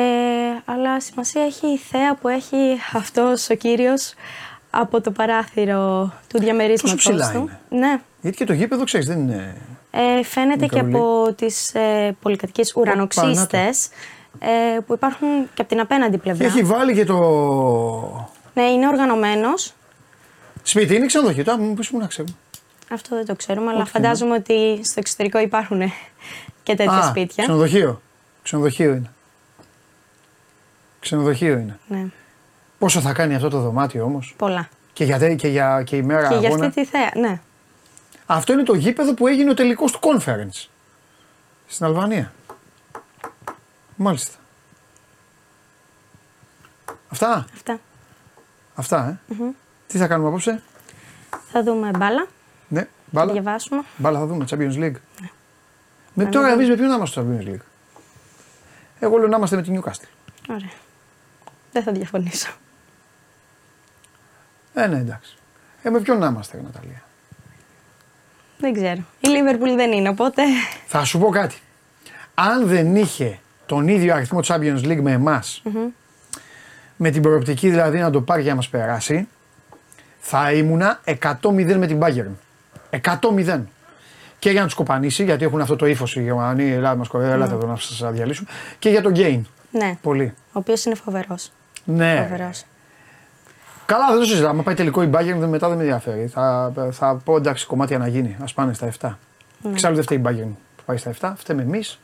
αλλά 0.66 1.02
σημασία 1.02 1.44
έχει 1.44 1.68
η 1.68 1.78
θέα 1.78 2.16
που 2.16 2.28
έχει 2.28 2.58
αυτός 2.94 3.50
ο 3.50 3.56
κύριος 3.56 4.14
από 4.70 5.02
το 5.02 5.12
παράθυρο 5.12 6.14
του 6.28 6.40
διαμερίσματος 6.40 7.04
του. 7.04 7.12
Είναι; 7.12 7.60
Ναι. 7.70 8.00
Γιατί 8.22 8.38
και 8.38 8.46
το 8.46 8.54
γήπεδο 8.54 8.84
ξέρεις, 8.84 9.08
δεν 9.08 9.20
είναι. 9.20 9.56
Ε, 9.92 10.24
φαίνεται 10.24 10.66
και 10.66 10.80
από 10.80 11.34
τις 11.36 11.76
ε, 11.76 12.16
πολυκατοικίες 12.22 12.74
ουρανοξύστες 12.76 13.90
ε, 14.40 14.80
που 14.80 14.94
υπάρχουν 14.94 15.28
και 15.54 15.62
από 15.62 15.70
την 15.70 15.80
απέναντι 15.80 16.18
πλευρά. 16.18 16.44
Και 16.44 16.52
έχει 16.52 16.64
βάλει 16.64 16.94
και 16.94 17.06
το... 17.06 17.18
Ναι, 18.54 18.64
είναι 18.64 18.88
οργανωμένος. 18.88 19.74
Σπίτι 20.64 20.96
είναι 20.96 21.06
ξενοδοχείο, 21.06 21.44
τώρα 21.44 21.58
μου 21.60 21.74
πεις 21.74 21.90
μου 21.90 22.00
να 22.00 22.08
ξέρουμε. 22.08 22.36
Αυτό 22.92 23.16
δεν 23.16 23.26
το 23.26 23.36
ξέρουμε, 23.36 23.72
αλλά 23.72 23.86
φαντάζομαι 23.86 24.34
ότι 24.34 24.80
στο 24.84 24.94
εξωτερικό 25.00 25.40
υπάρχουν 25.40 25.82
και 26.64 26.76
τέτοια 26.76 26.92
Α, 26.92 27.08
σπίτια. 27.08 27.44
ξενοδοχείο. 27.44 28.02
Ξενοδοχείο 28.44 28.90
είναι. 28.92 29.12
Ξενοδοχείο 31.00 31.54
είναι. 31.58 31.80
Ναι. 31.88 32.06
Πόσο 32.78 33.00
θα 33.02 33.14
κάνει 33.14 33.36
αυτό 33.36 33.50
το 33.50 33.60
δωμάτιο 33.60 34.04
όμως; 34.04 34.34
Πολλά. 34.38 34.70
Και 34.94 35.04
για, 35.04 35.36
και 35.36 35.48
για 35.48 35.84
και 35.86 35.96
η 35.96 36.02
μέρα 36.02 36.28
Και 36.28 36.34
αγώνα; 36.34 36.48
για 36.56 36.68
αυτή 36.68 36.82
τη 36.82 36.88
θέα, 36.88 37.12
ναι. 37.16 37.42
Αυτό 38.30 38.54
είναι 38.54 38.64
το 38.64 38.74
γήπεδο 38.74 39.14
που 39.14 39.28
έγινε 39.28 39.49
ο 39.49 39.54
τελικός 39.54 39.91
του 39.91 39.99
conference. 40.02 40.68
Στην 41.68 41.86
Αλβανία. 41.86 42.34
Μάλιστα. 43.95 44.38
Αυτά. 47.10 47.45
Αυτά. 47.54 47.80
Αυτά, 48.76 49.20
ε. 49.30 49.36
Τι 49.88 49.98
θα 49.98 50.08
κάνουμε 50.08 50.28
απόψε; 50.30 50.62
Θα 51.52 51.64
δούμε 51.64 51.90
μπάλα. 51.98 52.28
Ναι, 52.68 52.88
μπάλα. 53.12 53.28
Θα 53.28 53.34
διαβάσουμε. 53.34 53.82
Μπάλα 53.98 54.20
θα 54.20 54.26
δούμε, 54.26 54.45
Champions 54.49 54.76
League. 54.76 54.95
Ναι. 55.22 55.30
Με 56.14 56.26
τώρα 56.26 56.48
εμείς 56.48 56.70
με 56.70 56.76
ποιον 56.76 56.88
να 56.88 56.95
είμαστε 56.95 57.22
στο 57.22 57.32
Champions 57.32 57.48
League; 57.48 57.66
Εγώ 58.99 59.18
λέω 59.18 59.28
να 59.28 59.38
είμαστε 59.38 59.56
με 59.56 59.62
την 59.62 59.82
Newcastle. 59.82 60.08
Ωραία. 60.49 60.72
Δεν 61.72 61.84
θα 61.84 61.91
διαφωνήσω. 61.91 62.52
Ε, 64.74 64.88
ναι, 64.88 64.98
εντάξει. 64.98 65.38
Ε, 65.84 65.90
με 65.90 65.99
ποιον 65.99 66.18
να 66.18 66.28
είμαστε, 66.28 66.62
Ναταλία; 66.64 67.04
Δεν 68.58 68.74
ξέρω. 68.74 69.02
Η 69.20 69.28
Λίβερπουλ 69.28 69.76
δεν 69.76 69.92
είναι, 69.92 70.10
οπότε. 70.10 70.42
Θα 70.88 71.04
σου 71.04 71.20
πω 71.20 71.30
κάτι. 71.30 71.56
Αν 72.34 72.68
δεν 72.68 72.96
είχε 72.96 73.40
τον 73.66 73.88
ίδιο 73.88 74.14
αριθμό 74.14 74.40
Champions 74.44 74.84
League 74.84 75.02
με 75.02 75.12
εμάς, 75.12 75.64
με 76.96 77.10
την 77.10 77.22
προοπτική 77.22 77.70
δηλαδή 77.70 78.00
να 78.00 78.10
το 78.10 78.22
πάρει 78.22 78.42
για 78.42 78.50
να 78.50 78.56
μας 78.56 78.70
περάσει, 78.70 79.28
θα 80.20 80.52
ήμουνα 80.52 81.02
100-0 81.06 81.76
με 81.78 81.88
την 81.88 82.00
Bayern. 82.02 82.32
100-0. 82.90 83.60
Και 84.40 84.50
για 84.50 84.60
να 84.60 84.66
τους 84.66 84.76
κοπανίσει, 84.76 85.24
γιατί 85.24 85.44
έχουν 85.44 85.62
αυτό 85.62 85.76
το 85.76 85.86
ύφος 85.86 86.16
οι 86.16 86.22
Γερμανοί, 86.22 86.72
Ελλάδα 86.72 86.96
μας 86.96 87.08
κοροϊδεύουν, 87.08 87.42
Ελλάδα 87.42 87.58
εδώ 87.58 87.68
να 87.72 87.78
σας 87.78 88.12
διαλύσουν. 88.14 88.48
Και 88.80 88.90
για 88.90 89.02
τον 89.02 89.12
Γκέιν. 89.12 89.48
Ναι. 89.72 89.98
Πολύ. 90.02 90.34
Ο 90.48 90.60
οποίος 90.60 90.86
είναι 90.86 90.96
φοβερός. 90.96 91.52
Ναι. 91.84 92.28
Φοβερός. 92.30 92.64
Καλά, 93.88 94.08
δεν 94.10 94.20
το 94.20 94.26
συζητάω. 94.26 94.50
Αν 94.50 94.64
πάει 94.64 94.76
τελικό 94.76 95.04
η 95.04 95.10
Bayern, 95.14 95.48
μετά 95.48 95.68
δεν 95.68 95.78
με 95.78 95.84
ενδιαφέρει. 95.84 96.28
Θα, 96.28 96.74
θα 96.92 97.22
πω 97.24 97.36
εντάξει, 97.36 97.66
κομμάτια 97.66 97.98
να 97.98 98.08
γίνει. 98.08 98.38
Α 98.40 98.54
πάνε 98.54 98.74
στα 98.74 98.92
7. 99.00 99.10
Ναι. 99.62 99.72
Εξάλλου 99.72 99.96
δεν 99.96 100.04
φταίει 100.04 100.18
η 100.18 100.22
Bayern 100.26 100.56
που 100.76 100.84
πάει 100.86 100.98
στα 100.98 101.14
7. 101.20 101.34
Φταίμε 101.36 101.62
εμείς 101.62 102.00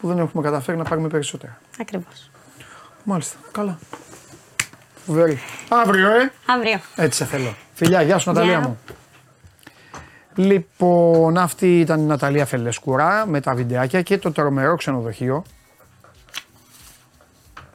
που 0.00 0.08
δεν 0.08 0.18
έχουμε 0.18 0.42
καταφέρει 0.42 0.78
να 0.78 0.84
πάρουμε 0.84 1.08
περισσότερα. 1.08 1.58
Ακριβώς. 1.80 2.30
Μάλιστα. 3.04 3.36
Καλά. 3.52 3.78
Φοβερή. 5.06 5.38
Αύριο, 5.68 6.10
ε! 6.10 6.32
Αύριο. 6.46 6.80
Έτσι 6.96 7.18
σε 7.18 7.24
θέλω. 7.24 7.54
Φιλιά, 7.74 8.02
γεια 8.02 8.18
σου 8.18 8.32
Ναταλία 8.32 8.60
μου. 8.60 8.78
Λοιπόν, 10.34 11.38
αυτή 11.38 11.80
ήταν 11.80 12.00
η 12.00 12.04
Ναταλία 12.04 12.46
Φελεσκουρά 12.46 13.26
με 13.26 13.40
τα 13.40 13.54
βιντεάκια 13.54 14.02
και 14.02 14.18
το 14.18 14.32
τρομερό 14.32 14.76
ξενοδοχείο. 14.76 15.44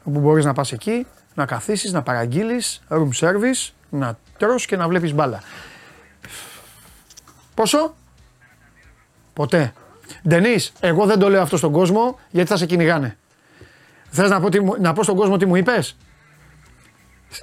Όπου 0.03 0.19
μπορείς 0.19 0.45
να 0.45 0.53
πας 0.53 0.71
εκεί, 0.71 1.05
να 1.35 1.45
καθίσεις, 1.45 1.91
να 1.91 2.01
παραγγείλεις, 2.01 2.81
room 2.89 3.09
service, 3.19 3.71
να 3.89 4.17
τρως 4.37 4.65
και 4.65 4.75
να 4.75 4.87
βλέπεις 4.87 5.13
μπάλα. 5.13 5.41
Πόσο; 7.53 7.95
Ποτέ. 9.33 9.73
Ντενής, 10.27 10.73
εγώ 10.79 11.05
δεν 11.05 11.19
το 11.19 11.29
λέω 11.29 11.41
αυτό 11.41 11.57
στον 11.57 11.71
κόσμο 11.71 12.19
γιατί 12.29 12.49
θα 12.49 12.57
σε 12.57 12.65
κυνηγάνε. 12.65 13.17
Θες 14.09 14.29
να 14.29 14.39
πω, 14.39 14.49
τι, 14.49 14.59
να 14.79 14.93
πω 14.93 15.03
στον 15.03 15.15
κόσμο 15.15 15.37
τι 15.37 15.45
μου 15.45 15.55
είπες; 15.55 15.95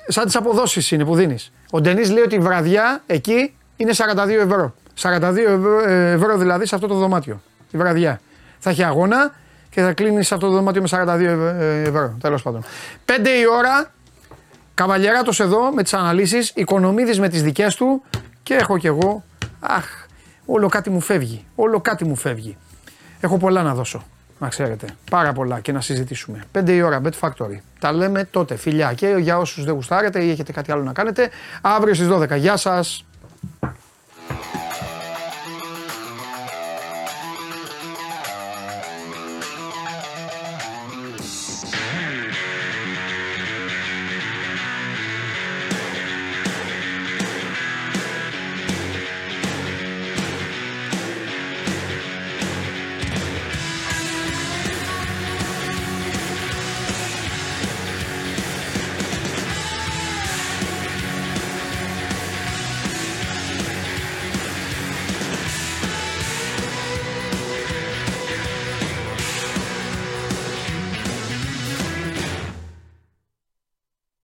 Σαν 0.09 0.25
τις 0.25 0.37
αποδόσεις 0.37 0.91
είναι 0.91 1.05
που 1.05 1.15
δίνεις. 1.15 1.53
Ο 1.71 1.81
Ντενής 1.81 2.11
λέει 2.11 2.23
ότι 2.23 2.35
η 2.35 2.39
βραδιά 2.39 3.03
εκεί 3.07 3.55
είναι 3.77 3.93
42 3.97 4.29
ευρώ. 4.29 4.75
42 5.01 5.37
ευρώ, 5.37 5.89
ευρώ 5.89 6.37
δηλαδή 6.37 6.67
σε 6.67 6.75
αυτό 6.75 6.87
το 6.87 6.95
δωμάτιο. 6.95 7.43
Τη 7.71 7.77
βραδιά. 7.77 8.21
Θα 8.59 8.71
έχει 8.71 8.83
αγώνα 8.83 9.35
και 9.75 9.81
θα 9.81 9.93
κλείνεις 9.93 10.27
σε 10.27 10.35
αυτό 10.35 10.47
το 10.47 10.53
δωμάτιο 10.53 10.83
με 10.83 10.89
42 10.91 11.87
ευρώ. 11.87 12.17
Τέλος 12.21 12.43
πάντων. 12.43 12.65
5 13.07 13.11
η 13.41 13.47
ώρα, 13.59 13.91
καβαλιαράτο 14.75 15.33
εδώ 15.39 15.73
με 15.73 15.83
τις 15.83 15.95
αναλύσεις, 15.95 16.53
οικονομίδη 16.55 17.21
με 17.21 17.29
τις 17.29 17.43
δικές 17.43 17.77
του 17.77 18.03
και 18.43 18.55
έχω 18.55 18.79
κι 18.79 18.87
εγώ. 18.87 19.25
Αχ, 19.61 19.85
όλο 20.47 20.69
κάτι 20.69 20.91
μου 20.91 21.01
φεύγει. 21.01 21.45
Όλο 21.55 21.81
κάτι 21.81 22.05
μου 22.05 22.17
φεύγει. 22.17 22.57
Έχω 23.21 23.37
πολλά 23.37 23.63
να 23.63 23.75
δώσω. 23.75 24.05
Να 24.39 24.49
ξέρετε. 24.49 24.87
Πάρα 25.11 25.33
πολλά 25.33 25.61
και 25.61 25.73
να 25.73 25.81
συζητήσουμε. 25.81 26.45
5 26.53 26.69
η 26.69 26.83
ώρα, 26.83 27.01
Bet 27.05 27.29
Factory. 27.29 27.59
Τα 27.79 27.93
λέμε 27.93 28.25
τότε. 28.25 28.57
Φιλιά 28.57 28.93
και 28.93 29.07
για 29.19 29.39
όσους 29.39 29.65
δεν 29.65 29.75
γουστάρετε 29.75 30.25
ή 30.25 30.31
έχετε 30.31 30.53
κάτι 30.53 30.73
άλλο 30.73 30.83
να 30.83 30.93
κάνετε. 30.93 31.31
Αύριο 31.61 31.95
στις 31.95 32.09
12. 32.09 32.37
Γεια 32.37 32.57
σας. 32.57 33.05